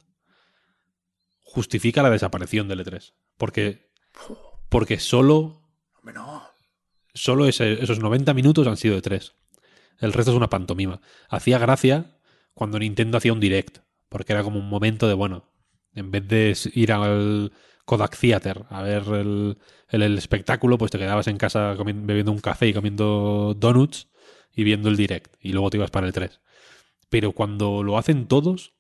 justifica 1.41 2.03
la 2.03 2.11
desaparición 2.11 2.69
del 2.69 2.81
E3. 2.85 3.13
Porque, 3.37 3.91
porque 4.69 4.99
solo 4.99 5.63
solo 7.15 7.47
ese- 7.47 7.83
esos 7.83 7.99
90 8.01 8.35
minutos 8.35 8.67
han 8.67 8.77
sido 8.77 8.95
de 8.95 9.03
3. 9.03 9.35
El 10.01 10.13
resto 10.13 10.33
es 10.33 10.37
una 10.37 10.51
pantomima. 10.51 11.01
Hacía 11.29 11.59
gracia 11.59 12.19
cuando 12.53 12.79
Nintendo 12.79 13.17
hacía 13.19 13.33
un 13.33 13.41
direct, 13.41 13.79
porque 14.09 14.33
era 14.33 14.43
como 14.43 14.59
un 14.59 14.69
momento 14.69 15.09
de, 15.09 15.15
bueno, 15.15 15.51
en 15.95 16.11
vez 16.11 16.27
de 16.29 16.57
ir 16.75 16.93
al 16.93 17.53
Kodak 17.85 18.17
Theater 18.19 18.65
a 18.71 18.83
ver 18.83 19.03
el, 19.13 19.59
el- 19.89 20.19
espectáculo, 20.19 20.79
pues 20.79 20.91
te 20.91 20.99
quedabas 20.99 21.27
en 21.29 21.37
casa 21.37 21.75
bebiendo 21.75 22.33
un 22.33 22.41
café 22.41 22.69
y 22.69 22.73
comiendo 22.75 23.55
donuts 23.59 24.09
y 24.55 24.65
viendo 24.65 24.89
el 24.89 24.97
direct, 24.97 25.35
y 25.41 25.53
luego 25.53 25.71
te 25.71 25.77
ibas 25.79 25.91
para 25.91 26.07
el 26.07 26.13
3. 26.13 26.41
Pero 27.11 27.33
cuando 27.33 27.83
lo 27.83 27.99
hacen 27.99 28.27
todos, 28.27 28.73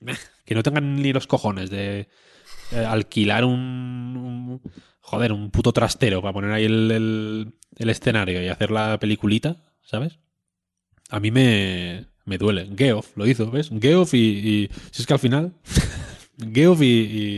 que 0.44 0.54
no 0.54 0.62
tengan 0.62 0.96
ni 0.96 1.12
los 1.12 1.26
cojones 1.26 1.70
de 1.70 2.08
eh, 2.72 2.78
alquilar 2.86 3.44
un, 3.44 4.60
Joder, 5.00 5.32
un 5.32 5.50
puto 5.50 5.72
trastero 5.72 6.22
para 6.22 6.32
poner 6.32 6.50
ahí 6.52 6.64
el, 6.64 6.90
el- 6.90 7.54
el 7.76 7.90
escenario 7.90 8.42
y 8.42 8.48
hacer 8.48 8.70
la 8.70 8.98
peliculita, 8.98 9.56
¿sabes? 9.82 10.18
A 11.10 11.20
mí 11.20 11.30
me, 11.30 12.06
me 12.24 12.38
duele. 12.38 12.70
Geoff 12.76 13.14
lo 13.16 13.26
hizo, 13.26 13.50
¿ves? 13.50 13.70
Geoff 13.80 14.14
y, 14.14 14.18
y- 14.18 14.70
Si 14.92 15.02
es 15.02 15.06
que 15.06 15.12
al 15.12 15.18
final. 15.18 15.52
Geoff 16.52 16.82
y, 16.82 16.86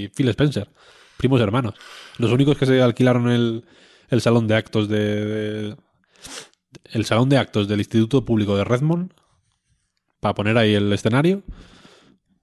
y 0.04 0.08
Phil 0.08 0.28
Spencer, 0.30 0.68
primos 1.16 1.40
hermanos. 1.40 1.74
Los 2.18 2.30
únicos 2.32 2.56
que 2.56 2.66
se 2.66 2.80
alquilaron 2.82 3.28
el, 3.30 3.64
el 4.08 4.20
salón 4.20 4.46
de 4.46 4.54
actos 4.56 4.88
de, 4.88 5.24
de- 5.26 5.76
El 6.92 7.04
salón 7.04 7.28
de 7.28 7.38
actos 7.38 7.68
del 7.68 7.80
Instituto 7.80 8.24
Público 8.24 8.56
de 8.56 8.64
Redmond 8.64 9.12
para 10.20 10.34
poner 10.34 10.56
ahí 10.58 10.74
el 10.74 10.92
escenario. 10.92 11.42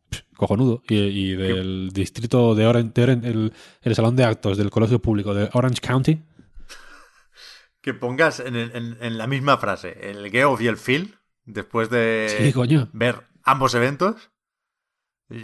pff, 0.09 0.21
Cojonudo. 0.37 0.81
Y, 0.89 0.95
y 0.95 1.35
del 1.35 1.89
distrito 1.93 2.53
de 2.55 2.65
Orange, 2.67 2.91
de 2.93 3.03
el, 3.29 3.53
el 3.81 3.95
salón 3.95 4.15
de 4.15 4.23
actos 4.25 4.57
del 4.57 4.69
Colegio 4.69 4.99
Público 4.99 5.33
de 5.33 5.49
Orange 5.53 5.81
County. 5.81 6.21
Que 7.81 7.93
pongas 7.93 8.39
en, 8.39 8.55
el- 8.55 8.71
en- 8.75 8.97
en 9.01 9.17
la 9.17 9.27
misma 9.27 9.57
frase 9.57 9.97
el 10.09 10.29
Geoff 10.31 10.61
y 10.61 10.67
el 10.67 10.77
Phil, 10.77 11.15
después 11.45 11.89
de 11.89 12.27
Sí, 12.45 12.53
coño. 12.53 12.89
ver 12.93 13.21
ambos 13.43 13.73
eventos. 13.75 14.29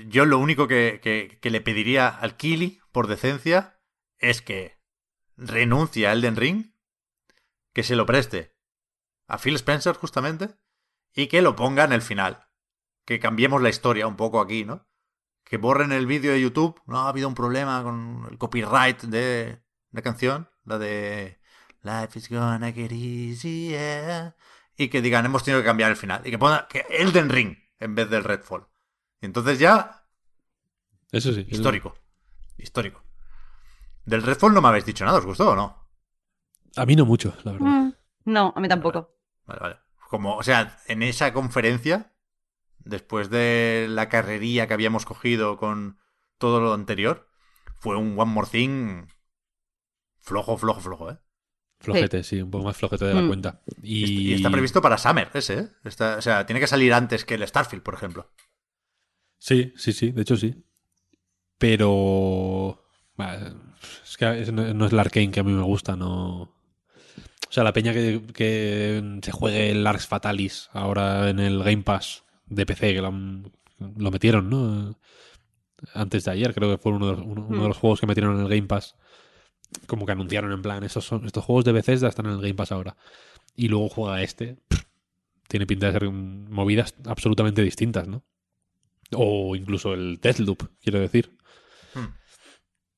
Yo 0.07 0.25
lo 0.25 0.37
único 0.37 0.67
que, 0.67 0.99
que- 1.01 1.49
le 1.49 1.61
pediría 1.61 2.07
al 2.09 2.37
Kili, 2.37 2.79
por 2.91 3.07
decencia, 3.07 3.79
es 4.17 4.41
que 4.41 4.77
renuncie 5.35 6.07
a 6.07 6.11
Elden 6.13 6.35
Ring, 6.35 6.73
que 7.73 7.83
se 7.83 7.95
lo 7.95 8.05
preste 8.05 8.55
a 9.27 9.37
Phil 9.37 9.55
Spencer, 9.55 9.95
justamente, 9.95 10.49
y 11.13 11.27
que 11.27 11.41
lo 11.41 11.55
ponga 11.55 11.83
en 11.83 11.93
el 11.93 12.01
final. 12.01 12.47
Que 13.05 13.19
cambiemos 13.19 13.61
la 13.61 13.69
historia 13.69 14.05
un 14.05 14.15
poco 14.15 14.41
aquí, 14.41 14.63
¿no? 14.65 14.87
Que 15.43 15.57
borren 15.57 15.91
el 15.91 16.05
vídeo 16.05 16.33
de 16.33 16.41
YouTube. 16.41 16.79
No 16.85 16.99
ha 16.99 17.09
habido 17.09 17.27
un 17.27 17.33
problema 17.35 17.81
con 17.81 18.27
el 18.29 18.37
copyright 18.37 19.01
de 19.03 19.63
la 19.91 20.01
canción, 20.03 20.49
la 20.65 20.77
de 20.77 21.39
Life 21.81 22.19
is 22.19 22.29
gonna 22.29 22.71
get 22.71 22.91
easier. 22.91 24.35
Y 24.77 24.89
que 24.89 25.01
digan, 25.01 25.25
hemos 25.25 25.43
tenido 25.43 25.61
que 25.61 25.67
cambiar 25.67 25.89
el 25.89 25.97
final. 25.97 26.21
Y 26.25 26.31
que 26.31 26.37
pongan 26.37 26.65
que 26.69 26.85
Elden 26.89 27.29
Ring 27.29 27.57
en 27.79 27.95
vez 27.95 28.09
del 28.09 28.23
Redfall. 28.23 28.67
Y 29.21 29.25
entonces 29.25 29.59
ya, 29.59 30.05
Eso 31.11 31.33
sí. 31.33 31.45
histórico. 31.49 31.95
Histórico. 32.57 33.03
Del 34.05 34.23
Redfall 34.23 34.53
no 34.53 34.61
me 34.61 34.69
habéis 34.69 34.85
dicho 34.85 35.05
nada, 35.05 35.19
¿os 35.19 35.25
gustó 35.25 35.49
o 35.51 35.55
no? 35.55 35.87
A 36.75 36.85
mí 36.85 36.95
no 36.95 37.05
mucho, 37.05 37.35
la 37.43 37.51
verdad. 37.53 37.67
Mm, 37.67 37.93
No, 38.25 38.53
a 38.55 38.59
mí 38.59 38.67
tampoco. 38.67 39.15
Vale, 39.45 39.59
vale. 39.59 39.75
Como, 40.09 40.35
o 40.37 40.43
sea, 40.43 40.77
en 40.87 41.03
esa 41.03 41.33
conferencia, 41.33 42.13
después 42.79 43.29
de 43.29 43.87
la 43.89 44.09
carrería 44.09 44.67
que 44.67 44.73
habíamos 44.73 45.05
cogido 45.05 45.57
con 45.57 45.99
todo 46.37 46.59
lo 46.61 46.73
anterior, 46.73 47.27
fue 47.79 47.95
un 47.97 48.17
One 48.19 48.31
More 48.31 48.47
Thing 48.49 49.07
flojo, 50.21 50.57
flojo, 50.57 50.79
flojo, 50.81 51.11
¿eh? 51.11 51.17
Flojete, 51.81 52.23
sí. 52.23 52.41
un 52.41 52.51
poco 52.51 52.65
más 52.65 52.75
flojete 52.77 53.05
de 53.05 53.13
la 53.13 53.21
Mm. 53.21 53.27
cuenta. 53.27 53.61
Y... 53.81 54.31
Y 54.31 54.33
está 54.33 54.49
previsto 54.49 54.81
para 54.81 54.97
Summer, 54.97 55.29
ese, 55.33 55.59
¿eh? 55.59 55.69
Está- 55.85 56.17
o 56.17 56.21
sea, 56.21 56.45
tiene 56.45 56.59
que 56.59 56.67
salir 56.67 56.93
antes 56.93 57.23
que 57.23 57.35
el 57.35 57.47
Starfield, 57.47 57.83
por 57.83 57.93
ejemplo. 57.93 58.31
Sí, 59.39 59.73
sí, 59.75 59.93
sí, 59.93 60.11
de 60.11 60.21
hecho 60.21 60.37
sí. 60.37 60.55
Pero. 61.57 62.83
Es 64.03 64.17
que 64.17 64.51
no 64.51 64.85
es 64.85 64.91
el 64.93 64.99
arcane 64.99 65.31
que 65.31 65.39
a 65.39 65.43
mí 65.43 65.51
me 65.51 65.63
gusta, 65.63 65.95
no. 65.95 66.41
O 66.43 67.51
sea, 67.51 67.63
la 67.63 67.73
peña 67.73 67.93
que, 67.93 68.21
que 68.33 69.19
se 69.23 69.31
juegue 69.31 69.71
el 69.71 69.85
Arx 69.87 70.07
Fatalis 70.07 70.69
ahora 70.71 71.29
en 71.29 71.39
el 71.39 71.63
Game 71.63 71.83
Pass 71.83 72.23
de 72.45 72.65
PC, 72.65 72.93
que 72.93 73.01
lo, 73.01 73.07
han- 73.07 73.51
lo 73.97 74.11
metieron, 74.11 74.49
¿no? 74.49 74.97
Antes 75.93 76.25
de 76.25 76.31
ayer, 76.31 76.53
creo 76.53 76.69
que 76.71 76.77
fue 76.77 76.91
uno 76.91 77.07
de, 77.07 77.13
los, 77.17 77.21
uno, 77.25 77.45
uno 77.49 77.61
de 77.63 77.67
los 77.69 77.77
juegos 77.77 77.99
que 77.99 78.07
metieron 78.07 78.35
en 78.35 78.43
el 78.43 78.49
Game 78.49 78.67
Pass. 78.67 78.95
Como 79.87 80.05
que 80.05 80.11
anunciaron 80.11 80.51
en 80.51 80.61
plan, 80.61 80.83
estos, 80.83 81.05
son, 81.05 81.25
estos 81.25 81.43
juegos 81.45 81.65
de 81.65 81.71
Bethesda 81.71 82.09
están 82.09 82.25
en 82.27 82.33
el 82.33 82.41
Game 82.41 82.55
Pass 82.55 82.71
ahora. 82.71 82.97
Y 83.55 83.67
luego 83.69 83.89
juega 83.89 84.21
este. 84.21 84.57
Tiene 85.47 85.65
pinta 85.65 85.87
de 85.87 85.93
ser 85.93 86.09
movidas 86.11 86.95
absolutamente 87.05 87.61
distintas, 87.63 88.07
¿no? 88.07 88.23
O 89.13 89.55
incluso 89.55 89.93
el 89.93 90.19
Deathloop, 90.21 90.63
quiero 90.81 90.99
decir. 90.99 91.35
Hmm. 91.93 92.07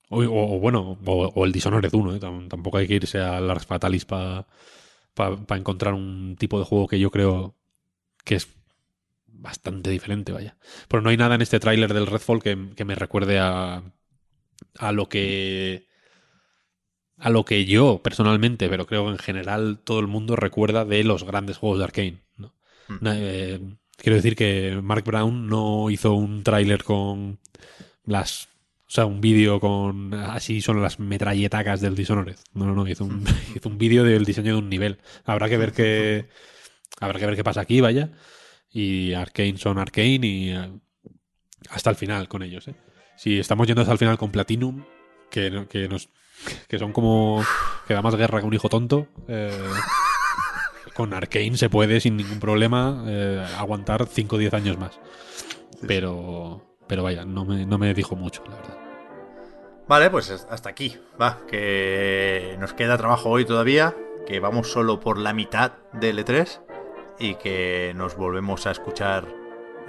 O, 0.09 0.19
o- 0.23 0.55
o 0.55 0.59
bueno, 0.59 0.97
o, 1.05 1.27
o 1.33 1.45
el 1.45 1.51
Dishonored 1.51 1.93
1, 1.93 2.15
¿eh? 2.15 2.19
Tam- 2.19 2.47
Tampoco 2.49 2.77
hay 2.77 2.88
que 2.88 2.95
irse 2.95 3.19
a 3.19 3.39
Lars 3.39 3.65
Fatalis 3.65 4.05
para 4.05 4.45
encontrar 5.55 5.93
un 5.93 6.35
tipo 6.38 6.59
de 6.59 6.65
juego 6.65 6.88
que 6.88 6.99
yo 6.99 7.11
creo 7.11 7.55
que 8.25 8.35
es 8.35 8.47
bastante 9.27 9.89
diferente, 9.89 10.31
vaya. 10.31 10.57
Pero 10.88 11.01
no 11.01 11.09
hay 11.09 11.17
nada 11.17 11.35
en 11.35 11.41
este 11.41 11.59
tráiler 11.59 11.93
del 11.93 12.07
Redfall 12.07 12.41
que, 12.43 12.69
que 12.75 12.85
me 12.85 12.95
recuerde 12.95 13.39
a, 13.39 13.83
a 14.77 14.91
lo 14.91 15.07
que 15.09 15.88
a 17.17 17.29
lo 17.29 17.45
que 17.45 17.65
yo 17.65 18.01
personalmente, 18.03 18.67
pero 18.67 18.88
creo 18.88 19.05
que 19.05 19.11
en 19.11 19.17
general 19.19 19.79
todo 19.83 19.99
el 19.99 20.07
mundo 20.07 20.35
recuerda 20.35 20.85
de 20.85 21.03
los 21.03 21.23
grandes 21.23 21.57
juegos 21.57 21.77
de 21.79 21.83
Arkane. 21.85 22.21
¿no? 22.38 22.53
Hmm. 22.88 22.97
Eh, 23.07 23.59
quiero 24.01 24.15
decir 24.15 24.35
que 24.35 24.79
Mark 24.81 25.03
Brown 25.03 25.47
no 25.47 25.89
hizo 25.89 26.13
un 26.13 26.43
tráiler 26.43 26.83
con 26.83 27.39
las 28.03 28.49
o 28.91 28.93
sea, 28.93 29.05
un 29.05 29.21
vídeo 29.21 29.61
con 29.61 30.13
así 30.13 30.59
son 30.59 30.81
las 30.81 30.99
metralletacas 30.99 31.79
del 31.79 31.95
Dishonored. 31.95 32.35
No, 32.53 32.65
no, 32.65 32.75
no, 32.75 32.85
hizo 32.85 33.05
un, 33.05 33.23
hizo 33.55 33.69
un 33.69 33.77
vídeo 33.77 34.03
del 34.03 34.25
diseño 34.25 34.53
de 34.53 34.59
un 34.59 34.69
nivel. 34.69 34.99
Habrá 35.23 35.47
que 35.47 35.57
ver 35.57 35.71
qué 35.71 36.27
habrá 36.99 37.17
que 37.17 37.25
ver 37.25 37.35
qué 37.37 37.43
pasa 37.43 37.61
aquí, 37.61 37.79
vaya. 37.79 38.11
Y 38.69 39.13
Arkane 39.13 39.57
son 39.57 39.77
Arkane 39.77 40.27
y 40.27 40.49
eh, 40.49 40.71
hasta 41.69 41.89
el 41.89 41.95
final 41.95 42.27
con 42.27 42.43
ellos, 42.43 42.67
¿eh? 42.67 42.75
Si 43.15 43.39
estamos 43.39 43.65
yendo 43.65 43.81
hasta 43.81 43.93
el 43.93 43.99
final 43.99 44.17
con 44.17 44.31
Platinum, 44.31 44.83
que, 45.29 45.67
que 45.69 45.87
nos 45.87 46.09
que 46.67 46.79
son 46.79 46.91
como 46.91 47.45
que 47.87 47.93
da 47.93 48.01
más 48.01 48.15
guerra 48.15 48.41
que 48.41 48.45
un 48.47 48.53
hijo 48.53 48.67
tonto, 48.67 49.07
eh, 49.29 49.51
con 51.01 51.15
Arkane 51.15 51.57
se 51.57 51.67
puede 51.67 51.99
sin 51.99 52.15
ningún 52.15 52.39
problema 52.39 53.03
eh, 53.07 53.43
aguantar 53.57 54.05
5 54.05 54.35
o 54.35 54.39
10 54.39 54.53
años 54.53 54.77
más. 54.77 54.99
Pero 55.87 56.61
pero 56.87 57.01
vaya, 57.01 57.25
no 57.25 57.43
me, 57.43 57.65
no 57.65 57.79
me 57.79 57.91
dijo 57.95 58.15
mucho, 58.15 58.43
la 58.47 58.55
verdad. 58.55 58.77
Vale, 59.87 60.09
pues 60.11 60.29
hasta 60.29 60.69
aquí. 60.69 60.95
Va, 61.19 61.39
que 61.47 62.55
nos 62.59 62.73
queda 62.73 62.97
trabajo 62.97 63.29
hoy 63.29 63.45
todavía, 63.45 63.95
que 64.27 64.39
vamos 64.39 64.71
solo 64.71 64.99
por 64.99 65.17
la 65.17 65.33
mitad 65.33 65.71
del 65.93 66.19
E3 66.19 66.61
y 67.17 67.35
que 67.35 67.93
nos 67.95 68.15
volvemos 68.15 68.67
a 68.67 68.71
escuchar 68.71 69.25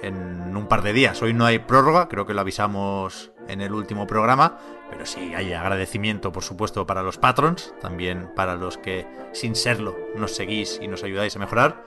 en 0.02 0.56
un 0.56 0.66
par 0.66 0.82
de 0.82 0.92
días. 0.92 1.22
Hoy 1.22 1.32
no 1.32 1.46
hay 1.46 1.58
prórroga, 1.58 2.08
creo 2.08 2.26
que 2.26 2.34
lo 2.34 2.40
avisamos 2.40 3.32
en 3.48 3.60
el 3.60 3.72
último 3.72 4.06
programa, 4.06 4.58
pero 4.90 5.06
sí 5.06 5.32
hay 5.34 5.52
agradecimiento, 5.52 6.32
por 6.32 6.42
supuesto, 6.42 6.86
para 6.86 7.02
los 7.02 7.18
patrons, 7.18 7.74
también 7.80 8.30
para 8.34 8.56
los 8.56 8.78
que 8.78 9.06
sin 9.32 9.54
serlo 9.54 9.96
nos 10.16 10.34
seguís 10.34 10.78
y 10.82 10.88
nos 10.88 11.02
ayudáis 11.04 11.34
a 11.36 11.38
mejorar. 11.38 11.84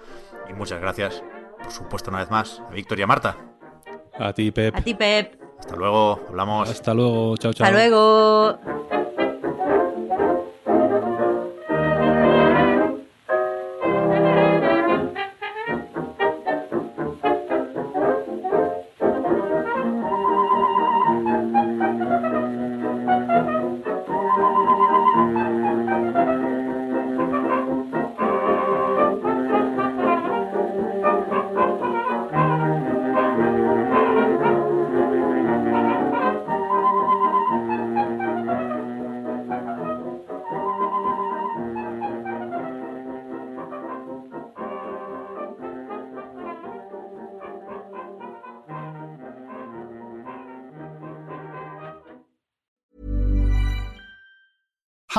Y 0.49 0.53
muchas 0.53 0.81
gracias, 0.81 1.23
por 1.61 1.71
supuesto, 1.71 2.09
una 2.09 2.19
vez 2.19 2.31
más, 2.31 2.61
a 2.67 2.71
Víctor 2.71 2.99
y 2.99 3.03
a 3.03 3.07
Marta. 3.07 3.37
A 4.17 4.33
ti, 4.33 4.51
Pep. 4.51 4.75
A 4.75 4.81
ti, 4.81 4.93
Pep. 4.93 5.41
Hasta 5.59 5.75
luego, 5.75 6.21
hablamos. 6.29 6.69
Hasta 6.69 6.93
luego, 6.93 7.37
chao, 7.37 7.53
chao. 7.53 7.65
Hasta 7.65 7.77
luego. 7.77 9.04